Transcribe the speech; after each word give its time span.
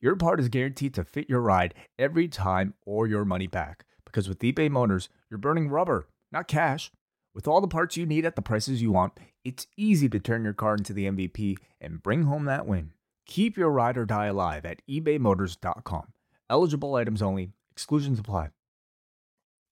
your 0.00 0.16
part 0.16 0.40
is 0.40 0.48
guaranteed 0.48 0.94
to 0.94 1.04
fit 1.04 1.28
your 1.28 1.40
ride 1.40 1.74
every 1.98 2.28
time 2.28 2.74
or 2.84 3.06
your 3.06 3.24
money 3.24 3.46
back. 3.46 3.84
Because 4.04 4.28
with 4.28 4.40
eBay 4.40 4.70
Motors, 4.70 5.08
you're 5.30 5.38
burning 5.38 5.68
rubber, 5.68 6.08
not 6.30 6.48
cash. 6.48 6.90
With 7.34 7.48
all 7.48 7.60
the 7.60 7.68
parts 7.68 7.96
you 7.96 8.06
need 8.06 8.24
at 8.24 8.36
the 8.36 8.42
prices 8.42 8.80
you 8.80 8.92
want, 8.92 9.12
it's 9.44 9.66
easy 9.76 10.08
to 10.08 10.20
turn 10.20 10.44
your 10.44 10.52
car 10.52 10.74
into 10.74 10.92
the 10.92 11.06
MVP 11.06 11.56
and 11.80 12.02
bring 12.02 12.24
home 12.24 12.44
that 12.44 12.66
win. 12.66 12.92
Keep 13.26 13.56
your 13.56 13.70
ride 13.70 13.96
or 13.96 14.04
die 14.04 14.26
alive 14.26 14.64
at 14.64 14.82
ebaymotors.com. 14.88 16.12
Eligible 16.48 16.94
items 16.94 17.22
only, 17.22 17.50
exclusions 17.72 18.18
apply. 18.18 18.50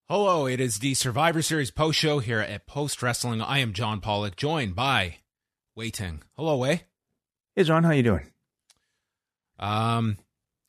Hello, 0.09 0.47
it 0.47 0.61
is 0.61 0.81
the 0.81 0.95
Survivor 0.95 1.43
Series 1.43 1.71
post 1.71 1.99
show 1.99 2.19
here 2.19 2.41
at 2.41 2.67
Post 2.67 3.03
Wrestling. 3.03 3.41
I 3.41 3.59
am 3.59 3.73
John 3.73 4.01
Pollock, 4.01 4.37
joined 4.37 4.75
by 4.75 5.19
Wai 5.77 5.91
Ting. 5.91 6.23
Hello, 6.37 6.57
Wai. 6.57 6.83
Hey, 7.55 7.65
John, 7.65 7.85
how 7.85 7.93
you 7.93 8.03
doing? 8.03 8.32
Um, 9.63 10.19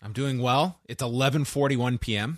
I'm 0.01 0.13
doing 0.13 0.39
well. 0.39 0.79
It's 0.85 1.03
11:41 1.03 1.99
p.m. 1.99 2.37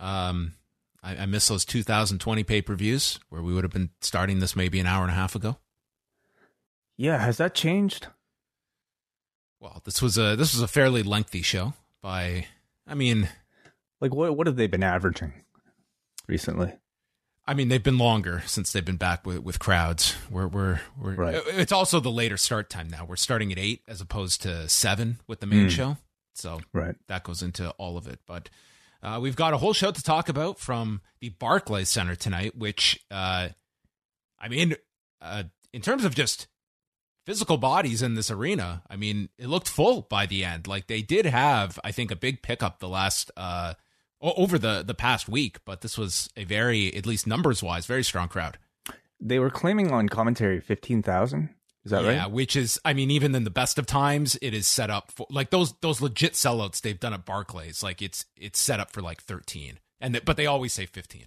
Um, 0.00 0.54
I, 1.02 1.16
I 1.18 1.26
miss 1.26 1.48
those 1.48 1.64
2020 1.64 2.42
pay 2.42 2.60
per 2.60 2.74
views 2.74 3.20
where 3.28 3.42
we 3.42 3.54
would 3.54 3.64
have 3.64 3.72
been 3.72 3.90
starting 4.00 4.40
this 4.40 4.56
maybe 4.56 4.80
an 4.80 4.86
hour 4.86 5.02
and 5.02 5.12
a 5.12 5.14
half 5.14 5.34
ago. 5.36 5.56
Yeah, 6.96 7.18
has 7.18 7.36
that 7.36 7.54
changed? 7.54 8.08
Well, 9.60 9.82
this 9.84 10.02
was 10.02 10.18
a 10.18 10.34
this 10.36 10.52
was 10.52 10.62
a 10.62 10.68
fairly 10.68 11.02
lengthy 11.02 11.42
show. 11.42 11.74
By 12.02 12.46
I 12.86 12.94
mean, 12.94 13.28
like 14.00 14.12
what 14.12 14.36
what 14.36 14.46
have 14.46 14.56
they 14.56 14.66
been 14.66 14.82
averaging 14.82 15.32
recently? 16.26 16.74
I 17.46 17.52
mean, 17.54 17.68
they've 17.68 17.82
been 17.82 17.98
longer 17.98 18.42
since 18.46 18.72
they've 18.72 18.84
been 18.84 18.96
back 18.96 19.26
with, 19.26 19.38
with 19.40 19.58
crowds. 19.58 20.16
We're 20.30 20.46
we're, 20.48 20.80
we're 20.98 21.14
Right. 21.14 21.42
It's 21.48 21.72
also 21.72 22.00
the 22.00 22.10
later 22.10 22.36
start 22.38 22.70
time 22.70 22.88
now. 22.88 23.04
We're 23.04 23.16
starting 23.16 23.52
at 23.52 23.58
eight 23.58 23.82
as 23.86 24.00
opposed 24.00 24.42
to 24.42 24.68
seven 24.68 25.20
with 25.26 25.40
the 25.40 25.46
main 25.46 25.66
Mm. 25.66 25.70
show. 25.70 25.96
So 26.34 26.60
Right. 26.72 26.96
that 27.08 27.22
goes 27.22 27.42
into 27.42 27.70
all 27.72 27.96
of 27.98 28.08
it. 28.08 28.20
But 28.26 28.48
uh, 29.02 29.18
we've 29.20 29.36
got 29.36 29.52
a 29.52 29.58
whole 29.58 29.74
show 29.74 29.90
to 29.90 30.02
talk 30.02 30.28
about 30.30 30.58
from 30.58 31.02
the 31.20 31.28
Barclays 31.28 31.90
Center 31.90 32.14
tonight, 32.16 32.56
which, 32.56 33.04
uh, 33.10 33.50
I 34.38 34.48
mean, 34.48 34.74
uh, 35.20 35.44
in 35.72 35.82
terms 35.82 36.04
of 36.06 36.14
just 36.14 36.46
physical 37.26 37.58
bodies 37.58 38.00
in 38.02 38.14
this 38.14 38.30
arena, 38.30 38.82
I 38.88 38.96
mean, 38.96 39.28
it 39.38 39.48
looked 39.48 39.68
full 39.68 40.02
by 40.02 40.24
the 40.26 40.44
end. 40.44 40.66
Like 40.66 40.86
they 40.86 41.02
did 41.02 41.26
have, 41.26 41.78
I 41.84 41.92
think, 41.92 42.10
a 42.10 42.16
big 42.16 42.42
pickup 42.42 42.78
the 42.80 42.88
last 42.88 43.30
uh, 43.36 43.74
over 44.20 44.58
the 44.58 44.82
the 44.86 44.94
past 44.94 45.28
week, 45.28 45.58
but 45.64 45.80
this 45.80 45.98
was 45.98 46.30
a 46.36 46.44
very, 46.44 46.94
at 46.94 47.06
least 47.06 47.26
numbers 47.26 47.62
wise, 47.62 47.86
very 47.86 48.04
strong 48.04 48.28
crowd. 48.28 48.58
They 49.20 49.38
were 49.38 49.50
claiming 49.50 49.90
on 49.92 50.08
commentary 50.08 50.60
15,000. 50.60 51.50
Is 51.84 51.90
that 51.90 52.02
yeah, 52.02 52.08
right? 52.08 52.14
Yeah, 52.14 52.26
which 52.26 52.56
is, 52.56 52.80
I 52.84 52.94
mean, 52.94 53.10
even 53.10 53.34
in 53.34 53.44
the 53.44 53.50
best 53.50 53.78
of 53.78 53.86
times, 53.86 54.38
it 54.40 54.54
is 54.54 54.66
set 54.66 54.90
up 54.90 55.12
for 55.12 55.26
like 55.30 55.50
those 55.50 55.74
those 55.80 56.00
legit 56.00 56.32
sellouts 56.32 56.80
they've 56.80 56.98
done 56.98 57.12
at 57.12 57.26
Barclays. 57.26 57.82
Like 57.82 58.00
it's 58.00 58.24
it's 58.36 58.58
set 58.58 58.80
up 58.80 58.90
for 58.90 59.02
like 59.02 59.22
thirteen, 59.22 59.78
and 60.00 60.14
th- 60.14 60.24
but 60.24 60.36
they 60.36 60.46
always 60.46 60.72
say 60.72 60.86
fifteen. 60.86 61.26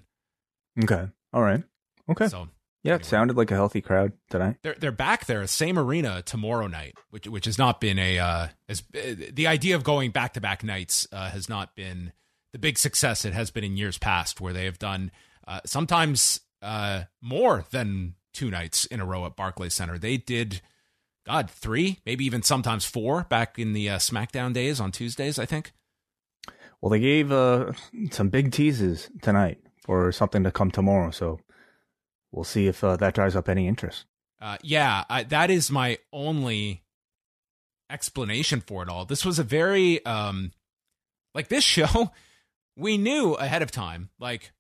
Okay. 0.84 1.08
All 1.32 1.44
right. 1.44 1.64
Okay. 2.10 2.28
So 2.28 2.50
yeah, 2.84 2.96
it 2.96 3.06
sounded 3.06 3.38
like 3.38 3.52
a 3.52 3.56
healthy 3.56 3.82
crowd 3.82 4.14
tonight. 4.30 4.56
they're 4.64 4.76
they're 4.80 4.92
back 4.92 5.26
there, 5.26 5.46
same 5.46 5.78
arena 5.78 6.22
tomorrow 6.22 6.67
night, 6.67 6.95
which 7.10 7.28
which 7.28 7.45
has 7.45 7.58
not 7.58 7.80
been 7.80 8.00
a 8.00 8.17
uh, 8.17 8.48
as 8.67 8.82
uh, 8.95 9.14
the 9.32 9.45
idea 9.45 9.76
of 9.76 9.84
going 9.84 10.11
back 10.11 10.34
to 10.34 10.42
back 10.42 10.64
nights 10.64 11.08
uh, 11.11 11.30
has 11.30 11.50
not 11.50 11.76
been 11.76 12.14
the 12.54 12.60
big 12.60 12.78
success 12.78 13.26
it 13.26 13.34
has 13.34 13.52
been 13.52 13.64
in 13.64 13.78
years 13.78 13.98
past, 13.98 14.42
where 14.42 14.54
they 14.54 14.66
have 14.66 14.80
done 14.80 15.12
uh, 15.48 15.62
sometimes 15.66 16.42
uh, 16.62 17.04
more 17.22 17.66
than 17.72 18.16
two 18.34 18.50
nights 18.52 18.86
in 18.86 19.00
a 19.00 19.06
row 19.06 19.26
at 19.26 19.36
Barclays 19.36 19.74
Center. 19.74 19.98
They 19.98 20.18
did, 20.18 20.62
God, 21.26 21.50
three, 21.50 22.00
maybe 22.06 22.26
even 22.26 22.42
sometimes 22.42 22.86
four 22.86 23.24
back 23.24 23.58
in 23.58 23.74
the 23.74 23.90
uh, 23.90 23.98
SmackDown 23.98 24.54
days 24.54 24.80
on 24.80 24.92
Tuesdays, 24.92 25.40
I 25.40 25.46
think. 25.46 25.72
Well, 26.82 26.90
they 26.90 27.00
gave 27.00 27.32
uh, 27.32 27.74
some 28.12 28.30
big 28.30 28.52
teases 28.52 29.10
tonight 29.22 29.60
for 29.84 30.12
something 30.12 30.44
to 30.44 30.52
come 30.52 30.70
tomorrow, 30.70 31.12
so 31.12 31.40
we'll 32.32 32.44
see 32.44 32.68
if 32.68 32.84
uh, 32.84 32.96
that 32.98 33.16
drives 33.16 33.36
up 33.36 33.50
any 33.50 33.68
interest. 33.68 34.06
Uh, 34.40 34.58
yeah, 34.62 35.04
I, 35.10 35.24
that 35.24 35.50
is 35.50 35.72
my 35.72 35.98
only 36.14 36.84
explanation 37.90 38.62
for 38.62 38.84
it 38.84 38.90
all. 38.90 39.06
This 39.06 39.26
was 39.26 39.40
a 39.40 39.44
very 39.44 40.06
um, 40.06 40.52
like 41.34 41.48
this 41.48 41.64
show. 41.64 42.12
We 42.77 42.98
knew 42.98 43.33
ahead 43.33 43.61
of 43.61 43.71
time, 43.71 44.10
like 44.20 44.52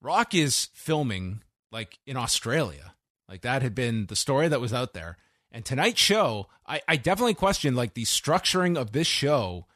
Rock 0.00 0.34
is 0.34 0.68
filming 0.74 1.42
like 1.72 1.98
in 2.06 2.16
Australia. 2.16 2.94
Like 3.28 3.42
that 3.42 3.62
had 3.62 3.74
been 3.74 4.06
the 4.06 4.16
story 4.16 4.48
that 4.48 4.60
was 4.60 4.72
out 4.72 4.94
there. 4.94 5.16
And 5.50 5.64
tonight's 5.64 6.00
show, 6.00 6.46
I, 6.66 6.82
I 6.86 6.96
definitely 6.96 7.34
questioned 7.34 7.76
like 7.76 7.94
the 7.94 8.04
structuring 8.04 8.78
of 8.78 8.92
this 8.92 9.06
show, 9.06 9.66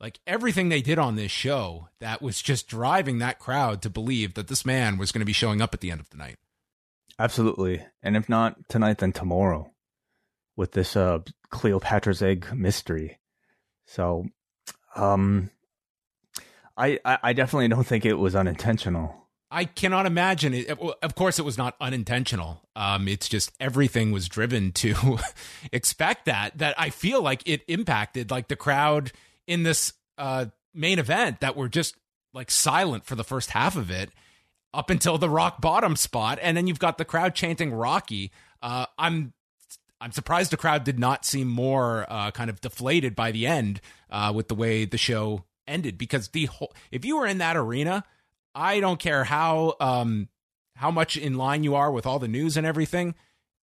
like 0.00 0.20
everything 0.26 0.68
they 0.68 0.80
did 0.80 0.98
on 0.98 1.16
this 1.16 1.30
show 1.30 1.88
that 2.00 2.22
was 2.22 2.40
just 2.40 2.68
driving 2.68 3.18
that 3.18 3.38
crowd 3.38 3.82
to 3.82 3.90
believe 3.90 4.34
that 4.34 4.48
this 4.48 4.64
man 4.64 4.96
was 4.96 5.12
going 5.12 5.20
to 5.20 5.26
be 5.26 5.32
showing 5.32 5.60
up 5.60 5.74
at 5.74 5.80
the 5.80 5.90
end 5.90 6.00
of 6.00 6.10
the 6.10 6.16
night. 6.16 6.36
Absolutely. 7.18 7.84
And 8.02 8.16
if 8.16 8.28
not 8.28 8.56
tonight, 8.68 8.98
then 8.98 9.12
tomorrow 9.12 9.72
with 10.56 10.72
this 10.72 10.96
uh, 10.96 11.20
Cleopatra's 11.50 12.22
egg 12.22 12.52
mystery. 12.54 13.18
So, 13.86 14.26
um, 14.96 15.50
I, 16.78 17.18
I 17.22 17.32
definitely 17.32 17.68
don't 17.68 17.86
think 17.86 18.06
it 18.06 18.14
was 18.14 18.36
unintentional. 18.36 19.14
I 19.50 19.64
cannot 19.64 20.06
imagine 20.06 20.54
it. 20.54 20.70
Of 20.70 21.14
course, 21.14 21.38
it 21.38 21.44
was 21.44 21.58
not 21.58 21.74
unintentional. 21.80 22.62
Um, 22.76 23.08
it's 23.08 23.28
just 23.28 23.50
everything 23.58 24.12
was 24.12 24.28
driven 24.28 24.72
to 24.74 25.18
expect 25.72 26.26
that. 26.26 26.58
That 26.58 26.74
I 26.78 26.90
feel 26.90 27.22
like 27.22 27.42
it 27.46 27.62
impacted 27.66 28.30
like 28.30 28.48
the 28.48 28.56
crowd 28.56 29.12
in 29.46 29.62
this 29.62 29.92
uh, 30.18 30.46
main 30.74 30.98
event 30.98 31.40
that 31.40 31.56
were 31.56 31.68
just 31.68 31.96
like 32.34 32.50
silent 32.50 33.04
for 33.04 33.14
the 33.14 33.24
first 33.24 33.50
half 33.50 33.76
of 33.76 33.90
it 33.90 34.10
up 34.74 34.90
until 34.90 35.16
the 35.16 35.30
rock 35.30 35.60
bottom 35.60 35.96
spot, 35.96 36.38
and 36.42 36.56
then 36.56 36.66
you've 36.66 36.78
got 36.78 36.98
the 36.98 37.04
crowd 37.04 37.34
chanting 37.34 37.72
Rocky. 37.72 38.30
Uh, 38.60 38.86
I'm 38.98 39.32
I'm 40.00 40.12
surprised 40.12 40.52
the 40.52 40.56
crowd 40.56 40.84
did 40.84 40.98
not 40.98 41.24
seem 41.24 41.48
more 41.48 42.06
uh, 42.08 42.30
kind 42.30 42.50
of 42.50 42.60
deflated 42.60 43.16
by 43.16 43.32
the 43.32 43.46
end 43.46 43.80
uh, 44.10 44.32
with 44.34 44.48
the 44.48 44.54
way 44.54 44.84
the 44.84 44.98
show 44.98 45.44
ended 45.68 45.98
because 45.98 46.28
the 46.28 46.46
whole 46.46 46.72
if 46.90 47.04
you 47.04 47.16
were 47.16 47.26
in 47.26 47.38
that 47.38 47.56
arena 47.56 48.04
I 48.54 48.80
don't 48.80 48.98
care 48.98 49.24
how 49.24 49.74
um 49.80 50.28
how 50.76 50.90
much 50.90 51.16
in 51.16 51.34
line 51.36 51.64
you 51.64 51.74
are 51.74 51.90
with 51.90 52.06
all 52.06 52.18
the 52.18 52.28
news 52.28 52.56
and 52.56 52.66
everything. 52.66 53.14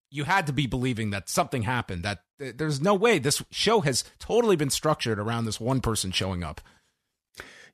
You 0.10 0.26
had 0.26 0.46
to 0.48 0.54
be 0.54 0.68
believing 0.68 1.10
that 1.10 1.30
something 1.30 1.64
happened. 1.64 2.04
That 2.04 2.20
th- 2.40 2.58
there's 2.58 2.82
no 2.82 2.94
way 2.94 3.18
this 3.18 3.44
show 3.50 3.82
has 3.82 4.04
totally 4.20 4.56
been 4.56 4.70
structured 4.70 5.18
around 5.18 5.46
this 5.46 5.60
one 5.60 5.82
person 5.82 6.12
showing 6.12 6.44
up. 6.44 6.62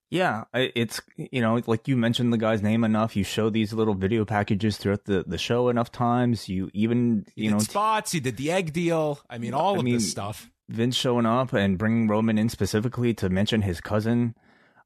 Yeah, 0.10 0.46
it's 0.54 1.02
you 1.16 1.42
know 1.42 1.62
like 1.68 1.88
you 1.88 1.96
mentioned 1.96 2.34
the 2.34 2.38
guy's 2.38 2.64
name 2.64 2.84
enough. 2.84 3.16
You 3.16 3.24
show 3.24 3.50
these 3.50 3.74
little 3.74 3.94
video 3.94 4.26
packages 4.26 4.78
throughout 4.78 5.06
the, 5.06 5.24
the 5.28 5.38
show 5.38 5.70
enough 5.70 5.92
times. 5.92 6.50
You 6.50 6.72
even 6.74 7.26
you 7.36 7.52
know 7.52 7.60
spots. 7.60 8.12
He 8.12 8.20
did 8.20 8.38
the 8.38 8.52
egg 8.52 8.74
deal. 8.74 9.20
I 9.30 9.38
mean, 9.38 9.54
all 9.54 9.76
I 9.76 9.80
of 9.80 9.84
mean, 9.84 9.96
this 9.96 10.10
stuff. 10.10 10.50
Vince 10.70 10.96
showing 10.96 11.26
up 11.26 11.52
and 11.52 11.78
bringing 11.78 12.08
Roman 12.08 12.38
in 12.38 12.48
specifically 12.48 13.14
to 13.16 13.30
mention 13.30 13.64
his 13.64 13.82
cousin. 13.82 14.36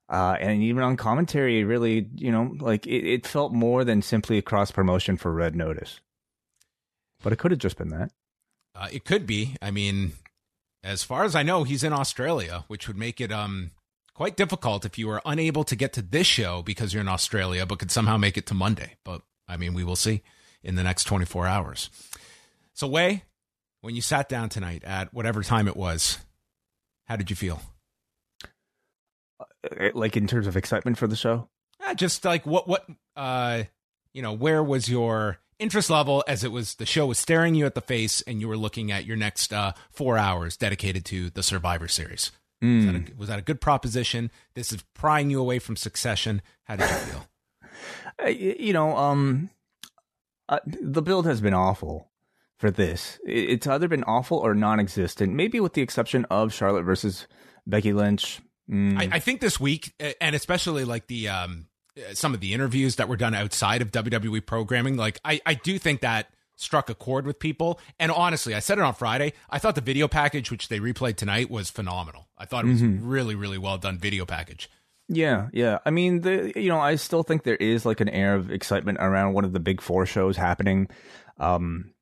Uh, 0.09 0.37
and 0.39 0.63
even 0.63 0.83
on 0.83 0.97
commentary, 0.97 1.59
it 1.59 1.65
really, 1.65 2.09
you 2.15 2.31
know, 2.31 2.55
like 2.59 2.87
it, 2.87 3.05
it 3.05 3.27
felt 3.27 3.51
more 3.53 3.83
than 3.83 4.01
simply 4.01 4.37
a 4.37 4.41
cross 4.41 4.71
promotion 4.71 5.17
for 5.17 5.31
Red 5.31 5.55
Notice. 5.55 5.99
But 7.21 7.33
it 7.33 7.39
could 7.39 7.51
have 7.51 7.59
just 7.59 7.77
been 7.77 7.89
that. 7.89 8.11
Uh, 8.75 8.87
it 8.91 9.05
could 9.05 9.27
be. 9.27 9.55
I 9.61 9.71
mean, 9.71 10.13
as 10.83 11.03
far 11.03 11.23
as 11.23 11.35
I 11.35 11.43
know, 11.43 11.63
he's 11.63 11.83
in 11.83 11.93
Australia, 11.93 12.63
which 12.67 12.87
would 12.87 12.97
make 12.97 13.21
it 13.21 13.31
um 13.31 13.71
quite 14.13 14.37
difficult 14.37 14.85
if 14.85 14.97
you 14.97 15.07
were 15.07 15.21
unable 15.25 15.63
to 15.63 15.75
get 15.75 15.93
to 15.93 16.01
this 16.01 16.27
show 16.27 16.61
because 16.61 16.93
you're 16.93 17.01
in 17.01 17.07
Australia, 17.07 17.65
but 17.65 17.79
could 17.79 17.91
somehow 17.91 18.17
make 18.17 18.37
it 18.37 18.45
to 18.47 18.53
Monday. 18.53 18.95
But 19.03 19.21
I 19.47 19.57
mean, 19.57 19.73
we 19.73 19.83
will 19.83 19.95
see 19.95 20.21
in 20.63 20.75
the 20.75 20.83
next 20.83 21.05
24 21.05 21.47
hours. 21.47 21.89
So, 22.73 22.87
Wai, 22.87 23.23
when 23.83 23.95
you 23.95 24.01
sat 24.01 24.29
down 24.29 24.47
tonight 24.47 24.81
at 24.85 25.13
whatever 25.13 25.43
time 25.43 25.67
it 25.67 25.75
was, 25.75 26.17
how 27.05 27.17
did 27.17 27.29
you 27.29 27.35
feel? 27.35 27.61
Uh, 29.39 29.89
Like 29.93 30.15
in 30.15 30.25
terms 30.25 30.47
of 30.47 30.55
excitement 30.55 30.97
for 30.97 31.05
the 31.05 31.17
show. 31.17 31.49
Uh, 31.85 31.93
just 31.93 32.23
like 32.23 32.45
what 32.45 32.65
what 32.65 32.87
uh 33.17 33.63
you 34.13 34.21
know, 34.21 34.31
where 34.31 34.63
was 34.63 34.89
your 34.89 35.39
interest 35.59 35.89
level 35.89 36.23
as 36.27 36.45
it 36.45 36.51
was 36.51 36.75
the 36.75 36.85
show 36.85 37.05
was 37.05 37.19
staring 37.19 37.55
you 37.55 37.65
at 37.65 37.75
the 37.75 37.81
face 37.81 38.21
and 38.21 38.39
you 38.39 38.47
were 38.47 38.55
looking 38.55 38.89
at 38.89 39.05
your 39.05 39.17
next 39.17 39.51
uh 39.51 39.73
4 39.91 40.17
hours 40.17 40.55
dedicated 40.55 41.03
to 41.05 41.29
the 41.29 41.43
Survivor 41.43 41.89
series? 41.89 42.31
Mm. 42.63 42.77
Was, 42.77 42.85
that 42.85 42.95
a, 42.95 43.15
was, 43.17 43.29
that 43.29 43.39
a, 43.39 43.41
good 43.41 43.59
proposition? 43.59 44.31
This 44.53 44.71
is 44.71 44.81
prying 44.93 45.29
you 45.29 45.41
away 45.41 45.59
from 45.59 45.75
succession. 45.75 46.41
How 46.63 46.77
did 46.77 46.89
you 46.89 46.95
feel? 46.95 47.27
Uh, 48.23 48.27
you 48.27 48.73
know, 48.73 48.95
um, 48.95 49.49
uh, 50.47 50.59
the 50.65 51.01
build 51.01 51.25
has 51.25 51.41
been 51.41 51.55
awful 51.55 52.11
for 52.63 52.71
this. 52.71 53.19
It's 53.25 53.67
either 53.67 53.89
been 53.89 54.05
awful 54.05 54.37
or 54.37 54.55
non-existent. 54.55 55.33
Maybe 55.33 55.59
with 55.59 55.73
the 55.73 55.81
exception 55.81 56.25
of 56.31 56.53
Charlotte 56.53 56.83
versus 56.83 57.27
Becky 57.67 57.91
Lynch. 57.91 58.39
Mm. 58.71 58.97
I, 58.97 59.17
I, 59.17 59.19
think 59.19 59.41
this 59.41 59.59
week, 59.59 59.93
and 60.21 60.33
especially 60.33 60.85
like 60.85 61.07
the 61.07 61.27
um, 61.27 61.67
some 62.13 62.33
of 62.33 62.39
the 62.39 62.53
interviews 62.53 62.95
that 62.95 63.09
were 63.09 63.17
done 63.17 63.35
outside 63.35 63.81
of 63.81 63.91
WWE 63.91 64.45
programming, 64.45 64.95
like 64.95 65.19
I, 65.25 65.41
I 65.45 65.55
do 65.55 65.77
think 65.77 65.99
that 65.99 66.27
struck 66.55 66.89
a 66.89 66.95
chord 66.95 67.25
with 67.25 67.37
people. 67.37 67.81
And 67.99 68.13
honestly, 68.13 68.55
I 68.55 68.59
said 68.59 68.77
it 68.77 68.85
on 68.85 68.93
Friday. 68.93 69.33
I 69.49 69.59
thought 69.59 69.75
the 69.75 69.81
video 69.81 70.07
package, 70.07 70.49
which 70.49 70.69
they 70.69 70.79
replayed 70.79 71.17
tonight, 71.17 71.51
was 71.51 71.69
phenomenal. 71.69 72.29
I 72.37 72.45
thought 72.45 72.63
it 72.63 72.69
was 72.69 72.81
mm-hmm. 72.81 73.05
really, 73.05 73.35
really 73.35 73.57
well 73.57 73.77
done 73.77 73.97
video 73.97 74.25
package. 74.25 74.69
Yeah, 75.09 75.49
yeah. 75.51 75.79
I 75.85 75.89
mean, 75.89 76.21
the 76.21 76.53
you 76.55 76.69
know, 76.69 76.79
I 76.79 76.95
still 76.95 77.23
think 77.23 77.43
there 77.43 77.57
is 77.57 77.85
like 77.85 77.99
an 77.99 78.07
air 78.07 78.35
of 78.35 78.49
excitement 78.49 78.99
around 79.01 79.33
one 79.33 79.43
of 79.43 79.51
the 79.51 79.59
big 79.59 79.81
four 79.81 80.05
shows 80.05 80.37
happening. 80.37 80.87
Um, 81.37 81.93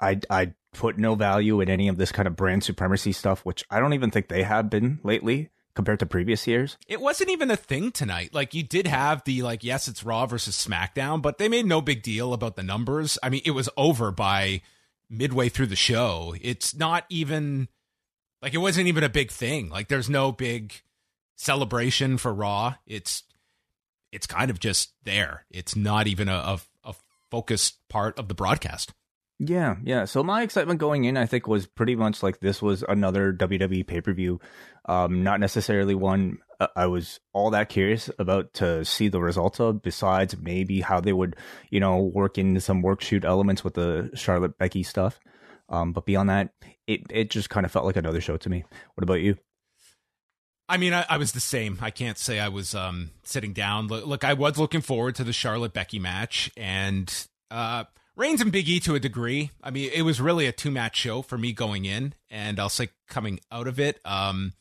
I 0.00 0.20
I 0.28 0.54
put 0.72 0.98
no 0.98 1.14
value 1.14 1.60
in 1.60 1.68
any 1.68 1.88
of 1.88 1.96
this 1.96 2.12
kind 2.12 2.28
of 2.28 2.36
brand 2.36 2.64
supremacy 2.64 3.12
stuff, 3.12 3.44
which 3.44 3.64
I 3.70 3.80
don't 3.80 3.92
even 3.94 4.10
think 4.10 4.28
they 4.28 4.42
have 4.42 4.70
been 4.70 5.00
lately 5.02 5.50
compared 5.74 5.98
to 6.00 6.06
previous 6.06 6.46
years. 6.46 6.76
It 6.86 7.00
wasn't 7.00 7.30
even 7.30 7.50
a 7.50 7.56
thing 7.56 7.90
tonight. 7.92 8.34
Like 8.34 8.54
you 8.54 8.62
did 8.62 8.86
have 8.86 9.22
the 9.24 9.42
like 9.42 9.64
yes, 9.64 9.88
it's 9.88 10.04
Raw 10.04 10.26
versus 10.26 10.56
SmackDown, 10.56 11.22
but 11.22 11.38
they 11.38 11.48
made 11.48 11.66
no 11.66 11.80
big 11.80 12.02
deal 12.02 12.32
about 12.32 12.56
the 12.56 12.62
numbers. 12.62 13.18
I 13.22 13.28
mean, 13.28 13.42
it 13.44 13.52
was 13.52 13.68
over 13.76 14.10
by 14.10 14.62
midway 15.08 15.48
through 15.48 15.66
the 15.66 15.76
show. 15.76 16.34
It's 16.40 16.74
not 16.74 17.04
even 17.08 17.68
like 18.42 18.54
it 18.54 18.58
wasn't 18.58 18.88
even 18.88 19.04
a 19.04 19.08
big 19.08 19.30
thing. 19.30 19.68
Like 19.68 19.88
there's 19.88 20.10
no 20.10 20.32
big 20.32 20.74
celebration 21.36 22.18
for 22.18 22.32
Raw. 22.32 22.74
It's 22.86 23.24
it's 24.12 24.26
kind 24.26 24.50
of 24.50 24.58
just 24.58 24.92
there. 25.04 25.46
It's 25.50 25.76
not 25.76 26.06
even 26.06 26.28
a, 26.28 26.34
a, 26.34 26.60
a 26.84 26.94
focused 27.30 27.88
part 27.88 28.18
of 28.18 28.28
the 28.28 28.34
broadcast. 28.34 28.92
Yeah, 29.42 29.76
yeah. 29.82 30.04
So 30.04 30.22
my 30.22 30.42
excitement 30.42 30.80
going 30.80 31.04
in, 31.04 31.16
I 31.16 31.24
think, 31.24 31.48
was 31.48 31.66
pretty 31.66 31.96
much 31.96 32.22
like 32.22 32.40
this 32.40 32.60
was 32.60 32.84
another 32.86 33.32
WWE 33.32 33.86
pay 33.86 34.02
per 34.02 34.12
view. 34.12 34.38
Um, 34.84 35.22
not 35.24 35.40
necessarily 35.40 35.94
one 35.94 36.38
uh, 36.60 36.66
I 36.76 36.86
was 36.86 37.20
all 37.32 37.50
that 37.50 37.70
curious 37.70 38.10
about 38.18 38.52
to 38.54 38.84
see 38.84 39.08
the 39.08 39.18
results 39.18 39.58
of. 39.58 39.80
Besides, 39.80 40.36
maybe 40.36 40.82
how 40.82 41.00
they 41.00 41.14
would, 41.14 41.36
you 41.70 41.80
know, 41.80 42.02
work 42.02 42.36
in 42.36 42.60
some 42.60 42.82
work 42.82 43.00
shoot 43.00 43.24
elements 43.24 43.64
with 43.64 43.74
the 43.74 44.10
Charlotte 44.14 44.58
Becky 44.58 44.82
stuff. 44.82 45.18
Um, 45.70 45.94
but 45.94 46.04
beyond 46.04 46.28
that, 46.28 46.50
it 46.86 47.00
it 47.08 47.30
just 47.30 47.48
kind 47.48 47.64
of 47.64 47.72
felt 47.72 47.86
like 47.86 47.96
another 47.96 48.20
show 48.20 48.36
to 48.36 48.50
me. 48.50 48.64
What 48.94 49.04
about 49.04 49.22
you? 49.22 49.38
I 50.68 50.76
mean, 50.76 50.92
I, 50.92 51.04
I, 51.08 51.16
was 51.16 51.32
the 51.32 51.40
same. 51.40 51.78
I 51.80 51.90
can't 51.90 52.16
say 52.16 52.38
I 52.38 52.48
was 52.48 52.76
um, 52.76 53.10
sitting 53.24 53.52
down. 53.52 53.88
Look, 53.88 54.06
look, 54.06 54.22
I 54.22 54.34
was 54.34 54.56
looking 54.56 54.82
forward 54.82 55.16
to 55.16 55.24
the 55.24 55.32
Charlotte 55.32 55.72
Becky 55.72 55.98
match, 55.98 56.48
and 56.56 57.12
uh, 57.50 57.84
Reigns 58.20 58.42
and 58.42 58.52
Big 58.52 58.68
E 58.68 58.80
to 58.80 58.94
a 58.94 59.00
degree. 59.00 59.50
I 59.62 59.70
mean, 59.70 59.90
it 59.94 60.02
was 60.02 60.20
really 60.20 60.44
a 60.44 60.52
two 60.52 60.70
match 60.70 60.94
show 60.94 61.22
for 61.22 61.38
me 61.38 61.54
going 61.54 61.86
in, 61.86 62.12
and 62.28 62.60
I'll 62.60 62.68
say 62.68 62.90
coming 63.08 63.40
out 63.50 63.66
of 63.66 63.80
it. 63.80 63.98
Um, 64.04 64.52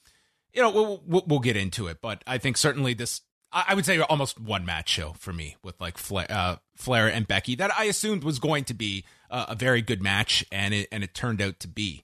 you 0.53 0.61
know, 0.61 0.69
we'll, 0.69 1.03
we'll, 1.05 1.23
we'll 1.27 1.39
get 1.39 1.57
into 1.57 1.87
it, 1.87 1.97
but 2.01 2.23
I 2.25 2.37
think 2.37 2.55
certainly 2.55 2.93
this. 2.93 3.19
I 3.51 3.73
would 3.73 3.85
say 3.85 3.99
almost 3.99 4.39
one 4.39 4.63
match 4.63 4.87
show 4.87 5.13
for 5.13 5.33
me 5.33 5.57
with 5.61 5.81
like 5.81 5.97
Flair, 5.97 6.27
uh, 6.29 6.55
Flair 6.75 7.07
and 7.07 7.27
Becky 7.27 7.55
that 7.55 7.71
I 7.77 7.85
assumed 7.85 8.23
was 8.23 8.39
going 8.39 8.63
to 8.65 8.73
be 8.73 9.03
a, 9.29 9.47
a 9.49 9.55
very 9.55 9.81
good 9.81 10.01
match, 10.01 10.45
and 10.53 10.73
it 10.73 10.87
and 10.89 11.03
it 11.03 11.13
turned 11.13 11.41
out 11.41 11.59
to 11.59 11.67
be. 11.67 12.03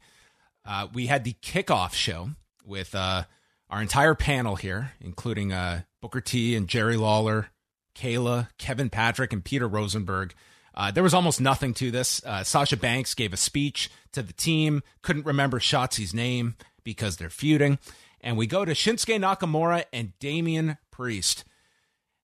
Uh, 0.66 0.88
we 0.94 1.06
had 1.06 1.24
the 1.24 1.38
kickoff 1.42 1.94
show 1.94 2.32
with 2.66 2.94
uh, 2.94 3.24
our 3.70 3.82
entire 3.82 4.16
panel 4.16 4.58
here, 4.58 4.92
including 5.00 5.54
uh, 5.54 5.84
Booker 6.02 6.20
T 6.20 6.54
and 6.54 6.68
Jerry 6.68 6.98
Lawler, 6.98 7.48
Kayla, 7.96 8.50
Kevin 8.58 8.90
Patrick, 8.90 9.32
and 9.32 9.46
Peter 9.46 9.70
Rosenberg. 9.70 10.34
Uh, 10.76 10.92
there 10.92 11.04
was 11.04 11.14
almost 11.14 11.40
nothing 11.40 11.74
to 11.74 11.90
this. 11.90 12.22
Uh, 12.26 12.44
Sasha 12.44 12.76
Banks 12.76 13.14
gave 13.14 13.32
a 13.32 13.38
speech 13.38 13.90
to 14.12 14.22
the 14.22 14.34
team, 14.34 14.84
couldn't 15.02 15.26
remember 15.26 15.60
Shotzi's 15.60 16.14
name 16.14 16.56
because 16.84 17.18
they're 17.18 17.30
feuding. 17.30 17.80
And 18.20 18.38
we 18.38 18.48
go 18.48 18.66
to 18.66 18.74
Shinsuke 18.74 19.20
Nakamura 19.20 19.86
and 19.94 20.18
Damian 20.20 20.78
Priest. 20.92 21.46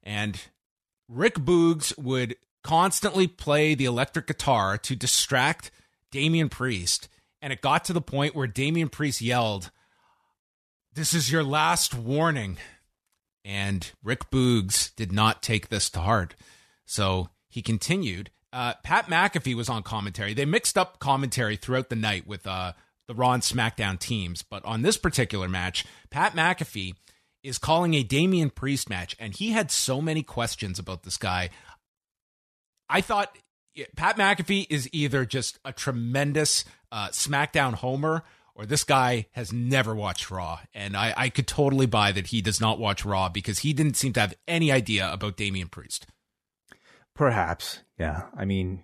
And 0.03 0.41
Rick 1.07 1.35
Boogs 1.35 1.97
would 1.97 2.35
constantly 2.63 3.27
play 3.27 3.75
the 3.75 3.85
electric 3.85 4.27
guitar 4.27 4.77
to 4.79 4.95
distract 4.95 5.71
Damian 6.11 6.49
Priest. 6.49 7.07
And 7.41 7.53
it 7.53 7.61
got 7.61 7.85
to 7.85 7.93
the 7.93 8.01
point 8.01 8.35
where 8.35 8.47
Damian 8.47 8.89
Priest 8.89 9.21
yelled, 9.21 9.71
This 10.93 11.13
is 11.13 11.31
your 11.31 11.43
last 11.43 11.93
warning. 11.93 12.57
And 13.45 13.89
Rick 14.03 14.29
Boogs 14.29 14.95
did 14.95 15.11
not 15.11 15.41
take 15.41 15.69
this 15.69 15.89
to 15.91 15.99
heart. 15.99 16.35
So 16.85 17.29
he 17.49 17.61
continued 17.61 18.29
uh, 18.53 18.73
Pat 18.83 19.07
McAfee 19.07 19.55
was 19.55 19.69
on 19.69 19.83
commentary. 19.83 20.33
They 20.33 20.45
mixed 20.45 20.77
up 20.77 20.99
commentary 20.99 21.55
throughout 21.55 21.89
the 21.89 21.95
night 21.95 22.27
with 22.27 22.45
uh, 22.45 22.73
the 23.07 23.13
Raw 23.13 23.33
and 23.33 23.43
SmackDown 23.43 23.99
teams, 23.99 24.43
but 24.43 24.63
on 24.65 24.81
this 24.81 24.97
particular 24.97 25.47
match, 25.47 25.85
Pat 26.09 26.33
McAfee 26.33 26.95
is 27.43 27.57
calling 27.57 27.93
a 27.93 28.03
Damian 28.03 28.49
Priest 28.49 28.89
match, 28.89 29.15
and 29.19 29.35
he 29.35 29.51
had 29.51 29.71
so 29.71 30.01
many 30.01 30.23
questions 30.23 30.79
about 30.79 31.03
this 31.03 31.17
guy. 31.17 31.49
I 32.89 33.01
thought 33.01 33.37
Pat 33.95 34.17
McAfee 34.17 34.67
is 34.69 34.89
either 34.91 35.25
just 35.25 35.59
a 35.65 35.71
tremendous 35.73 36.65
uh, 36.91 37.07
SmackDown 37.09 37.73
homer, 37.73 38.23
or 38.53 38.65
this 38.65 38.83
guy 38.83 39.27
has 39.31 39.53
never 39.53 39.95
watched 39.95 40.29
Raw. 40.29 40.59
And 40.73 40.95
I, 40.95 41.13
I 41.15 41.29
could 41.29 41.47
totally 41.47 41.85
buy 41.85 42.11
that 42.11 42.27
he 42.27 42.41
does 42.41 42.59
not 42.59 42.79
watch 42.79 43.05
Raw 43.05 43.29
because 43.29 43.59
he 43.59 43.73
didn't 43.73 43.95
seem 43.95 44.13
to 44.13 44.19
have 44.19 44.35
any 44.47 44.71
idea 44.71 45.11
about 45.11 45.37
Damian 45.37 45.69
Priest. 45.69 46.05
Perhaps, 47.21 47.83
yeah. 47.99 48.23
I 48.35 48.45
mean, 48.45 48.83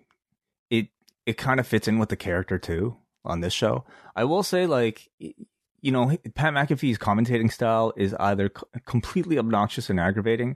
it 0.70 0.90
it 1.26 1.40
kind 1.40 1.60
of 1.60 1.66
fits 1.66 1.88
in 1.88 1.98
with 1.98 2.10
the 2.10 2.16
character 2.16 2.60
too 2.60 2.96
on 3.26 3.42
this 3.42 3.52
show. 3.52 3.84
I 4.16 4.26
will 4.26 4.44
say, 4.44 4.68
like, 4.68 5.10
you 5.18 5.92
know, 5.92 6.16
Pat 6.36 6.54
McAfee's 6.54 7.00
commentating 7.00 7.52
style 7.52 7.94
is 7.98 8.14
either 8.20 8.52
completely 8.86 9.40
obnoxious 9.40 9.90
and 9.90 10.00
aggravating, 10.00 10.56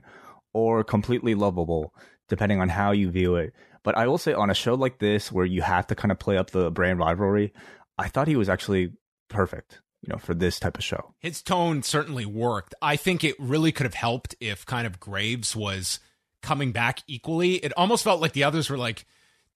or 0.54 0.84
completely 0.84 1.34
lovable, 1.34 1.92
depending 2.28 2.60
on 2.60 2.68
how 2.68 2.92
you 2.92 3.10
view 3.10 3.34
it. 3.34 3.52
But 3.82 3.98
I 3.98 4.06
will 4.06 4.16
say, 4.16 4.32
on 4.32 4.48
a 4.48 4.54
show 4.54 4.74
like 4.74 5.00
this, 5.00 5.32
where 5.32 5.44
you 5.44 5.62
have 5.62 5.88
to 5.88 5.96
kind 5.96 6.12
of 6.12 6.20
play 6.20 6.36
up 6.36 6.50
the 6.50 6.70
brand 6.70 7.00
rivalry, 7.00 7.52
I 7.98 8.06
thought 8.06 8.28
he 8.28 8.36
was 8.36 8.48
actually 8.48 8.92
perfect 9.28 9.80
you 10.02 10.12
know, 10.12 10.18
for 10.18 10.34
this 10.34 10.60
type 10.60 10.78
of 10.78 10.84
show. 10.84 11.14
His 11.18 11.42
tone 11.42 11.82
certainly 11.82 12.26
worked. 12.26 12.76
I 12.80 12.94
think 12.94 13.24
it 13.24 13.34
really 13.40 13.72
could 13.72 13.86
have 13.86 13.94
helped 13.94 14.36
if 14.40 14.64
kind 14.66 14.86
of 14.86 15.00
Graves 15.00 15.56
was 15.56 15.98
coming 16.42 16.72
back 16.72 17.02
equally. 17.06 17.54
It 17.54 17.72
almost 17.76 18.04
felt 18.04 18.20
like 18.20 18.32
the 18.32 18.44
others 18.44 18.68
were 18.68 18.78
like, 18.78 19.04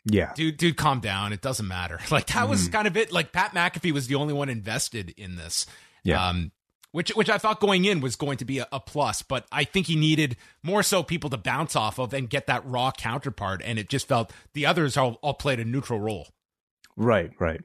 yeah, 0.04 0.32
dude, 0.34 0.56
dude, 0.56 0.76
calm 0.76 1.00
down. 1.00 1.32
It 1.32 1.40
doesn't 1.40 1.66
matter. 1.66 1.98
Like 2.10 2.26
that 2.28 2.46
mm 2.46 2.48
was 2.48 2.62
mm-hmm. 2.62 2.72
kind 2.72 2.86
of 2.86 2.96
it. 2.96 3.12
Like 3.12 3.32
Pat 3.32 3.52
McAfee 3.52 3.92
was 3.92 4.06
the 4.06 4.14
only 4.14 4.32
one 4.32 4.48
invested 4.48 5.14
in 5.16 5.36
this. 5.36 5.66
Yeah. 6.04 6.28
Um, 6.28 6.52
which 6.92 7.10
which 7.10 7.28
I 7.28 7.36
thought 7.36 7.60
going 7.60 7.84
in 7.84 8.00
was 8.00 8.16
going 8.16 8.38
to 8.38 8.46
be 8.46 8.60
a, 8.60 8.66
a, 8.72 8.80
plus, 8.80 9.20
but 9.20 9.46
I 9.52 9.64
think 9.64 9.86
he 9.86 9.96
needed 9.96 10.36
more 10.62 10.82
so 10.82 11.02
people 11.02 11.28
to 11.28 11.36
bounce 11.36 11.76
off 11.76 11.98
of 11.98 12.14
and 12.14 12.30
get 12.30 12.46
that 12.46 12.64
raw 12.64 12.90
counterpart, 12.90 13.60
and 13.62 13.78
it 13.78 13.90
just 13.90 14.08
felt 14.08 14.32
the 14.54 14.64
others 14.64 14.96
all, 14.96 15.18
all 15.20 15.34
played 15.34 15.60
a 15.60 15.64
neutral 15.64 16.00
role. 16.00 16.28
Right, 16.96 17.32
right. 17.38 17.60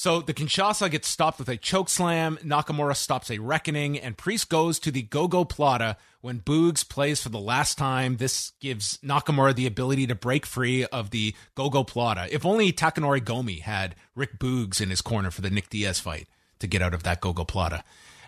So 0.00 0.22
the 0.22 0.32
Kinshasa 0.32 0.90
gets 0.90 1.08
stopped 1.08 1.38
with 1.38 1.50
a 1.50 1.58
choke 1.58 1.90
slam. 1.90 2.38
Nakamura 2.42 2.96
stops 2.96 3.30
a 3.30 3.36
reckoning, 3.36 3.98
and 3.98 4.16
Priest 4.16 4.48
goes 4.48 4.78
to 4.78 4.90
the 4.90 5.02
Gogoplata 5.02 5.96
when 6.22 6.40
Boogs 6.40 6.88
plays 6.88 7.22
for 7.22 7.28
the 7.28 7.38
last 7.38 7.76
time. 7.76 8.16
This 8.16 8.52
gives 8.60 8.96
Nakamura 9.04 9.54
the 9.54 9.66
ability 9.66 10.06
to 10.06 10.14
break 10.14 10.46
free 10.46 10.86
of 10.86 11.10
the 11.10 11.34
Gogoplata. 11.54 12.30
If 12.30 12.46
only 12.46 12.72
Takanori 12.72 13.20
Gomi 13.20 13.60
had 13.60 13.94
Rick 14.14 14.38
Boogs 14.38 14.80
in 14.80 14.88
his 14.88 15.02
corner 15.02 15.30
for 15.30 15.42
the 15.42 15.50
Nick 15.50 15.68
Diaz 15.68 16.00
fight 16.00 16.28
to 16.60 16.66
get 16.66 16.80
out 16.80 16.94
of 16.94 17.02
that 17.02 17.20
Gogoplata. 17.20 17.82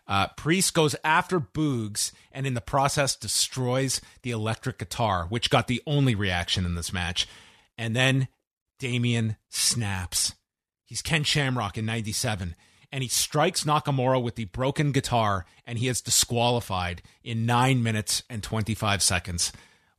Uh, 0.06 0.26
Priest 0.36 0.74
goes 0.74 0.94
after 1.02 1.40
Boogs 1.40 2.12
and 2.32 2.46
in 2.46 2.52
the 2.52 2.60
process 2.60 3.16
destroys 3.16 4.02
the 4.20 4.30
electric 4.30 4.76
guitar, 4.78 5.24
which 5.30 5.48
got 5.48 5.68
the 5.68 5.80
only 5.86 6.14
reaction 6.14 6.66
in 6.66 6.74
this 6.74 6.92
match. 6.92 7.26
And 7.78 7.96
then 7.96 8.28
Damian 8.78 9.36
snaps 9.48 10.34
He's 10.92 11.00
Ken 11.00 11.24
Shamrock 11.24 11.78
in 11.78 11.86
97. 11.86 12.54
And 12.92 13.02
he 13.02 13.08
strikes 13.08 13.64
Nakamura 13.64 14.22
with 14.22 14.34
the 14.34 14.44
broken 14.44 14.92
guitar, 14.92 15.46
and 15.66 15.78
he 15.78 15.88
is 15.88 16.02
disqualified 16.02 17.00
in 17.24 17.46
9 17.46 17.82
minutes 17.82 18.24
and 18.28 18.42
25 18.42 19.00
seconds. 19.00 19.52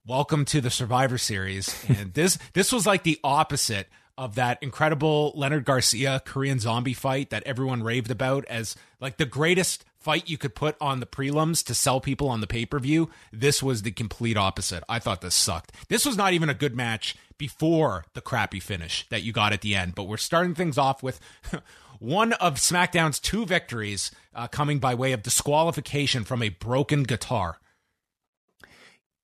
Welcome 0.06 0.46
to 0.46 0.62
the 0.62 0.70
Survivor 0.70 1.18
Series. 1.18 1.84
And 1.90 2.14
this 2.14 2.38
this 2.54 2.72
was 2.72 2.86
like 2.86 3.02
the 3.02 3.20
opposite 3.24 3.88
of 4.20 4.36
that 4.36 4.62
incredible 4.62 5.32
Leonard 5.34 5.66
Garcia 5.66 6.22
Korean 6.24 6.60
zombie 6.60 6.94
fight 6.94 7.32
that 7.32 7.42
everyone 7.48 7.82
raved 7.82 8.12
about 8.12 8.46
as 8.46 8.76
like 9.00 9.18
the 9.18 9.26
greatest 9.26 9.84
fight 10.04 10.30
you 10.30 10.38
could 10.38 10.56
put 10.56 10.76
on 10.82 11.00
the 11.00 11.06
prelims 11.06 11.64
to 11.66 11.74
sell 11.74 12.02
people 12.02 12.28
on 12.28 12.42
the 12.42 12.48
pay 12.48 12.66
per 12.66 12.80
view. 12.80 13.10
This 13.32 13.64
was 13.64 13.82
the 13.82 13.92
complete 13.92 14.38
opposite. 14.38 14.84
I 14.90 15.00
thought 15.00 15.22
this 15.22 15.36
sucked. 15.36 15.72
This 15.88 16.06
was 16.06 16.18
not 16.18 16.34
even 16.34 16.50
a 16.50 16.54
good 16.54 16.76
match 16.76 17.16
before 17.38 18.06
the 18.14 18.22
crappy 18.22 18.60
finish 18.60 19.08
that 19.10 19.24
you 19.24 19.32
got 19.32 19.54
at 19.54 19.62
the 19.62 19.76
end, 19.76 19.96
but 19.96 20.04
we're 20.04 20.18
starting 20.18 20.56
things 20.56 20.78
off 20.78 21.02
with 21.02 21.20
one 22.00 22.34
of 22.34 22.56
SmackDown's 22.56 23.20
two 23.20 23.46
victories 23.46 24.12
uh, 24.36 24.48
coming 24.48 24.80
by 24.80 24.94
way 24.94 25.14
of 25.14 25.24
disqualification 25.24 26.24
from 26.24 26.44
a 26.44 26.50
broken 26.50 27.04
guitar. 27.04 27.58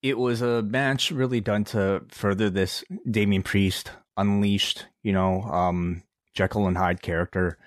It 0.02 0.18
was 0.18 0.42
a 0.42 0.62
match 0.62 1.12
really 1.12 1.42
done 1.42 1.66
to 1.66 2.04
further 2.10 2.50
this 2.50 2.86
Damian 3.10 3.44
Priest 3.44 3.92
unleashed, 4.16 4.86
you 5.04 5.12
know, 5.12 5.42
um, 5.42 6.04
Jekyll 6.34 6.68
and 6.68 6.78
Hyde 6.78 7.02
character. 7.02 7.58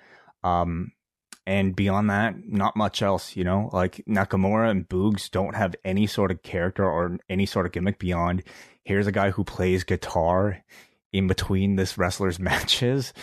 Um, 0.43 0.91
and 1.45 1.75
beyond 1.75 2.09
that, 2.09 2.35
not 2.47 2.75
much 2.75 3.01
else, 3.01 3.35
you 3.35 3.43
know, 3.43 3.69
like 3.73 4.03
Nakamura 4.07 4.69
and 4.69 4.87
Boogs 4.87 5.29
don't 5.29 5.55
have 5.55 5.75
any 5.83 6.07
sort 6.07 6.31
of 6.31 6.43
character 6.43 6.85
or 6.85 7.17
any 7.29 7.45
sort 7.45 7.65
of 7.65 7.71
gimmick 7.71 7.99
beyond 7.99 8.43
here's 8.83 9.07
a 9.07 9.11
guy 9.11 9.31
who 9.31 9.43
plays 9.43 9.83
guitar 9.83 10.63
in 11.11 11.27
between 11.27 11.75
this 11.75 11.97
wrestler's 11.97 12.39
matches 12.39 13.13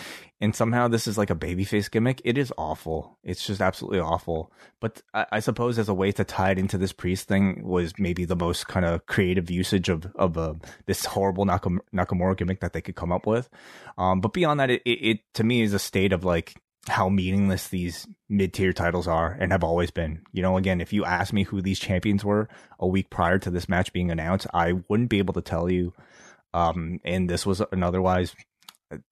and 0.42 0.56
somehow 0.56 0.88
this 0.88 1.06
is 1.06 1.18
like 1.18 1.28
a 1.28 1.34
babyface 1.34 1.90
gimmick. 1.90 2.22
It 2.24 2.38
is 2.38 2.50
awful. 2.56 3.18
It's 3.22 3.46
just 3.46 3.60
absolutely 3.60 4.00
awful. 4.00 4.50
But 4.80 5.02
I, 5.12 5.26
I, 5.32 5.40
suppose 5.40 5.78
as 5.78 5.90
a 5.90 5.94
way 5.94 6.12
to 6.12 6.24
tie 6.24 6.52
it 6.52 6.58
into 6.58 6.78
this 6.78 6.94
priest 6.94 7.28
thing 7.28 7.62
was 7.62 7.92
maybe 7.98 8.24
the 8.24 8.36
most 8.36 8.66
kind 8.66 8.86
of 8.86 9.04
creative 9.04 9.50
usage 9.50 9.90
of 9.90 10.06
of 10.14 10.38
uh, 10.38 10.54
this 10.86 11.04
horrible 11.04 11.44
Nakam- 11.44 11.80
Nakamura 11.94 12.38
gimmick 12.38 12.60
that 12.60 12.72
they 12.72 12.80
could 12.80 12.96
come 12.96 13.12
up 13.12 13.26
with. 13.26 13.50
Um, 13.98 14.22
but 14.22 14.32
beyond 14.32 14.60
that, 14.60 14.70
it, 14.70 14.80
it, 14.86 14.90
it 14.90 15.18
to 15.34 15.44
me 15.44 15.60
is 15.60 15.74
a 15.74 15.78
state 15.78 16.14
of 16.14 16.24
like 16.24 16.54
how 16.88 17.08
meaningless 17.08 17.68
these 17.68 18.06
mid 18.28 18.54
tier 18.54 18.72
titles 18.72 19.06
are 19.06 19.36
and 19.38 19.52
have 19.52 19.64
always 19.64 19.90
been. 19.90 20.22
You 20.32 20.42
know, 20.42 20.56
again, 20.56 20.80
if 20.80 20.92
you 20.92 21.04
asked 21.04 21.32
me 21.32 21.42
who 21.42 21.60
these 21.60 21.78
champions 21.78 22.24
were 22.24 22.48
a 22.78 22.86
week 22.86 23.10
prior 23.10 23.38
to 23.38 23.50
this 23.50 23.68
match 23.68 23.92
being 23.92 24.10
announced, 24.10 24.46
I 24.54 24.74
wouldn't 24.88 25.10
be 25.10 25.18
able 25.18 25.34
to 25.34 25.42
tell 25.42 25.70
you. 25.70 25.92
Um, 26.54 27.00
and 27.04 27.28
this 27.28 27.44
was 27.44 27.60
an 27.72 27.82
otherwise 27.82 28.34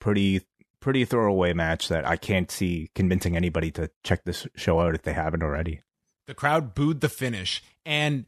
pretty 0.00 0.42
pretty 0.80 1.04
throwaway 1.04 1.52
match 1.52 1.88
that 1.88 2.06
I 2.06 2.16
can't 2.16 2.50
see 2.50 2.90
convincing 2.94 3.36
anybody 3.36 3.70
to 3.72 3.90
check 4.04 4.24
this 4.24 4.46
show 4.54 4.80
out 4.80 4.94
if 4.94 5.02
they 5.02 5.12
haven't 5.12 5.42
already. 5.42 5.82
The 6.26 6.34
crowd 6.34 6.74
booed 6.74 7.00
the 7.00 7.08
finish, 7.08 7.62
and 7.84 8.26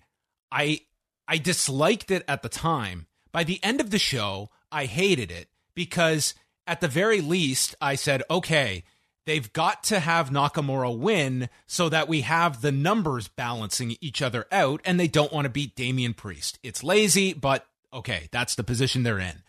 I 0.50 0.80
I 1.26 1.38
disliked 1.38 2.10
it 2.10 2.24
at 2.28 2.42
the 2.42 2.48
time. 2.48 3.06
By 3.32 3.44
the 3.44 3.62
end 3.62 3.80
of 3.80 3.90
the 3.90 3.98
show, 3.98 4.50
I 4.72 4.86
hated 4.86 5.30
it 5.30 5.48
because 5.74 6.34
at 6.66 6.80
the 6.80 6.88
very 6.88 7.20
least, 7.20 7.74
I 7.80 7.94
said, 7.94 8.22
okay, 8.30 8.84
they've 9.26 9.52
got 9.52 9.84
to 9.84 10.00
have 10.00 10.30
Nakamura 10.30 10.96
win 10.96 11.48
so 11.66 11.88
that 11.88 12.08
we 12.08 12.22
have 12.22 12.60
the 12.60 12.72
numbers 12.72 13.28
balancing 13.28 13.96
each 14.00 14.22
other 14.22 14.46
out, 14.50 14.80
and 14.84 14.98
they 14.98 15.08
don't 15.08 15.32
want 15.32 15.44
to 15.44 15.50
beat 15.50 15.76
Damian 15.76 16.14
Priest. 16.14 16.58
It's 16.62 16.84
lazy, 16.84 17.32
but 17.32 17.66
okay, 17.92 18.28
that's 18.30 18.54
the 18.54 18.64
position 18.64 19.02
they're 19.02 19.18
in. 19.18 19.42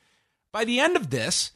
By 0.51 0.65
the 0.65 0.79
end 0.79 0.95
of 0.95 1.09
this, 1.09 1.51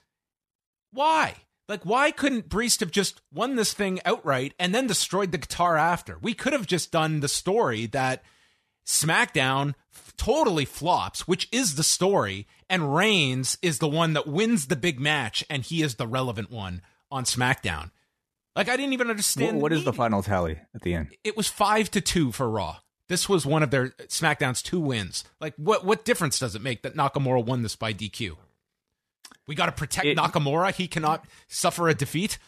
why? 0.91 1.36
Like, 1.67 1.84
why 1.84 2.12
couldn't 2.12 2.50
Priest 2.50 2.79
have 2.79 2.91
just 2.91 3.22
won 3.34 3.55
this 3.55 3.74
thing 3.74 4.00
outright 4.05 4.53
and 4.60 4.74
then 4.74 4.88
destroyed 4.88 5.31
the 5.31 5.39
guitar 5.39 5.77
after? 5.77 6.17
We 6.22 6.34
could 6.34 6.53
have 6.53 6.67
just 6.67 6.91
done 6.91 7.19
the 7.19 7.27
story 7.27 7.88
that 7.88 8.24
SmackDown 8.86 9.74
f- 9.91 10.13
totally 10.15 10.65
flops, 10.65 11.27
which 11.27 11.48
is 11.51 11.75
the 11.75 11.84
story, 11.84 12.48
and 12.69 12.95
Reigns 12.95 13.57
is 13.63 13.79
the 13.79 13.88
one 13.88 14.13
that 14.13 14.27
wins 14.27 14.67
the 14.67 14.75
big 14.75 15.00
match, 15.00 15.43
and 15.50 15.63
he 15.63 15.81
is 15.81 15.95
the 15.95 16.07
relevant 16.07 16.51
one 16.51 16.81
on 17.12 17.24
SmackDown. 17.24 17.89
Like, 18.55 18.69
I 18.69 18.77
didn't 18.77 18.93
even 18.93 19.09
understand. 19.09 19.57
What, 19.57 19.63
what 19.63 19.71
the 19.71 19.77
is 19.77 19.83
the 19.83 19.93
final 19.93 20.24
tally 20.24 20.59
at 20.74 20.81
the 20.81 20.93
end? 20.93 21.09
It 21.24 21.35
was 21.35 21.47
five 21.47 21.91
to 21.91 22.01
two 22.01 22.31
for 22.31 22.50
Raw. 22.50 22.77
This 23.07 23.29
was 23.29 23.45
one 23.45 23.62
of 23.62 23.71
their 23.71 23.93
uh, 24.00 24.03
SmackDown's 24.03 24.62
two 24.62 24.79
wins. 24.79 25.24
Like, 25.39 25.53
what 25.57 25.85
what 25.85 26.05
difference 26.05 26.39
does 26.39 26.55
it 26.55 26.62
make 26.62 26.81
that 26.83 26.95
Nakamura 26.95 27.45
won 27.45 27.62
this 27.62 27.75
by 27.75 27.93
DQ? 27.93 28.38
We 29.47 29.55
got 29.55 29.67
to 29.67 29.71
protect 29.71 30.07
it, 30.07 30.17
Nakamura. 30.17 30.74
He 30.74 30.88
cannot 30.88 31.25
suffer 31.47 31.88
a 31.88 31.93
defeat. 31.93 32.39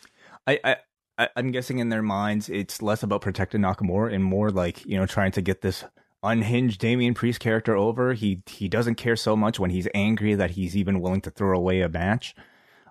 I, 0.47 0.77
I, 1.17 1.29
I'm 1.35 1.51
guessing 1.51 1.79
in 1.79 1.89
their 1.89 2.01
minds, 2.01 2.49
it's 2.49 2.81
less 2.81 3.03
about 3.03 3.21
protecting 3.21 3.61
Nakamura 3.61 4.13
and 4.13 4.23
more 4.23 4.49
like 4.49 4.85
you 4.85 4.97
know 4.97 5.05
trying 5.05 5.31
to 5.33 5.41
get 5.41 5.61
this 5.61 5.83
unhinged 6.23 6.79
Damian 6.79 7.13
Priest 7.13 7.39
character 7.39 7.75
over. 7.75 8.13
He 8.13 8.41
he 8.47 8.67
doesn't 8.67 8.95
care 8.95 9.15
so 9.15 9.35
much 9.35 9.59
when 9.59 9.69
he's 9.69 9.87
angry 9.93 10.35
that 10.35 10.51
he's 10.51 10.75
even 10.75 11.01
willing 11.01 11.21
to 11.21 11.29
throw 11.31 11.57
away 11.57 11.81
a 11.81 11.89
match. 11.89 12.33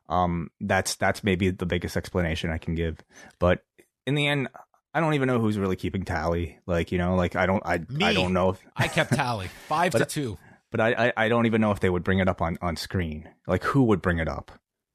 Um, 0.08 0.50
that's 0.60 0.96
that's 0.96 1.24
maybe 1.24 1.50
the 1.50 1.66
biggest 1.66 1.96
explanation 1.96 2.50
I 2.50 2.58
can 2.58 2.74
give. 2.74 2.98
But 3.38 3.64
in 4.06 4.14
the 4.14 4.26
end, 4.26 4.48
I 4.94 5.00
don't 5.00 5.14
even 5.14 5.26
know 5.26 5.40
who's 5.40 5.58
really 5.58 5.76
keeping 5.76 6.04
tally. 6.04 6.58
Like 6.66 6.92
you 6.92 6.98
know, 6.98 7.16
like 7.16 7.36
I 7.36 7.46
don't 7.46 7.62
I 7.64 7.78
Me. 7.88 8.04
I 8.04 8.12
don't 8.12 8.32
know. 8.32 8.50
If, 8.50 8.60
I 8.76 8.88
kept 8.88 9.12
tally 9.12 9.48
five 9.68 9.92
to 9.92 10.04
two 10.04 10.38
but 10.70 10.80
I, 10.80 11.06
I, 11.06 11.24
I 11.24 11.28
don't 11.28 11.46
even 11.46 11.60
know 11.60 11.70
if 11.70 11.80
they 11.80 11.90
would 11.90 12.04
bring 12.04 12.18
it 12.18 12.28
up 12.28 12.42
on 12.42 12.58
on 12.60 12.76
screen. 12.76 13.28
Like 13.46 13.64
who 13.64 13.84
would 13.84 14.02
bring 14.02 14.18
it 14.18 14.28
up? 14.28 14.52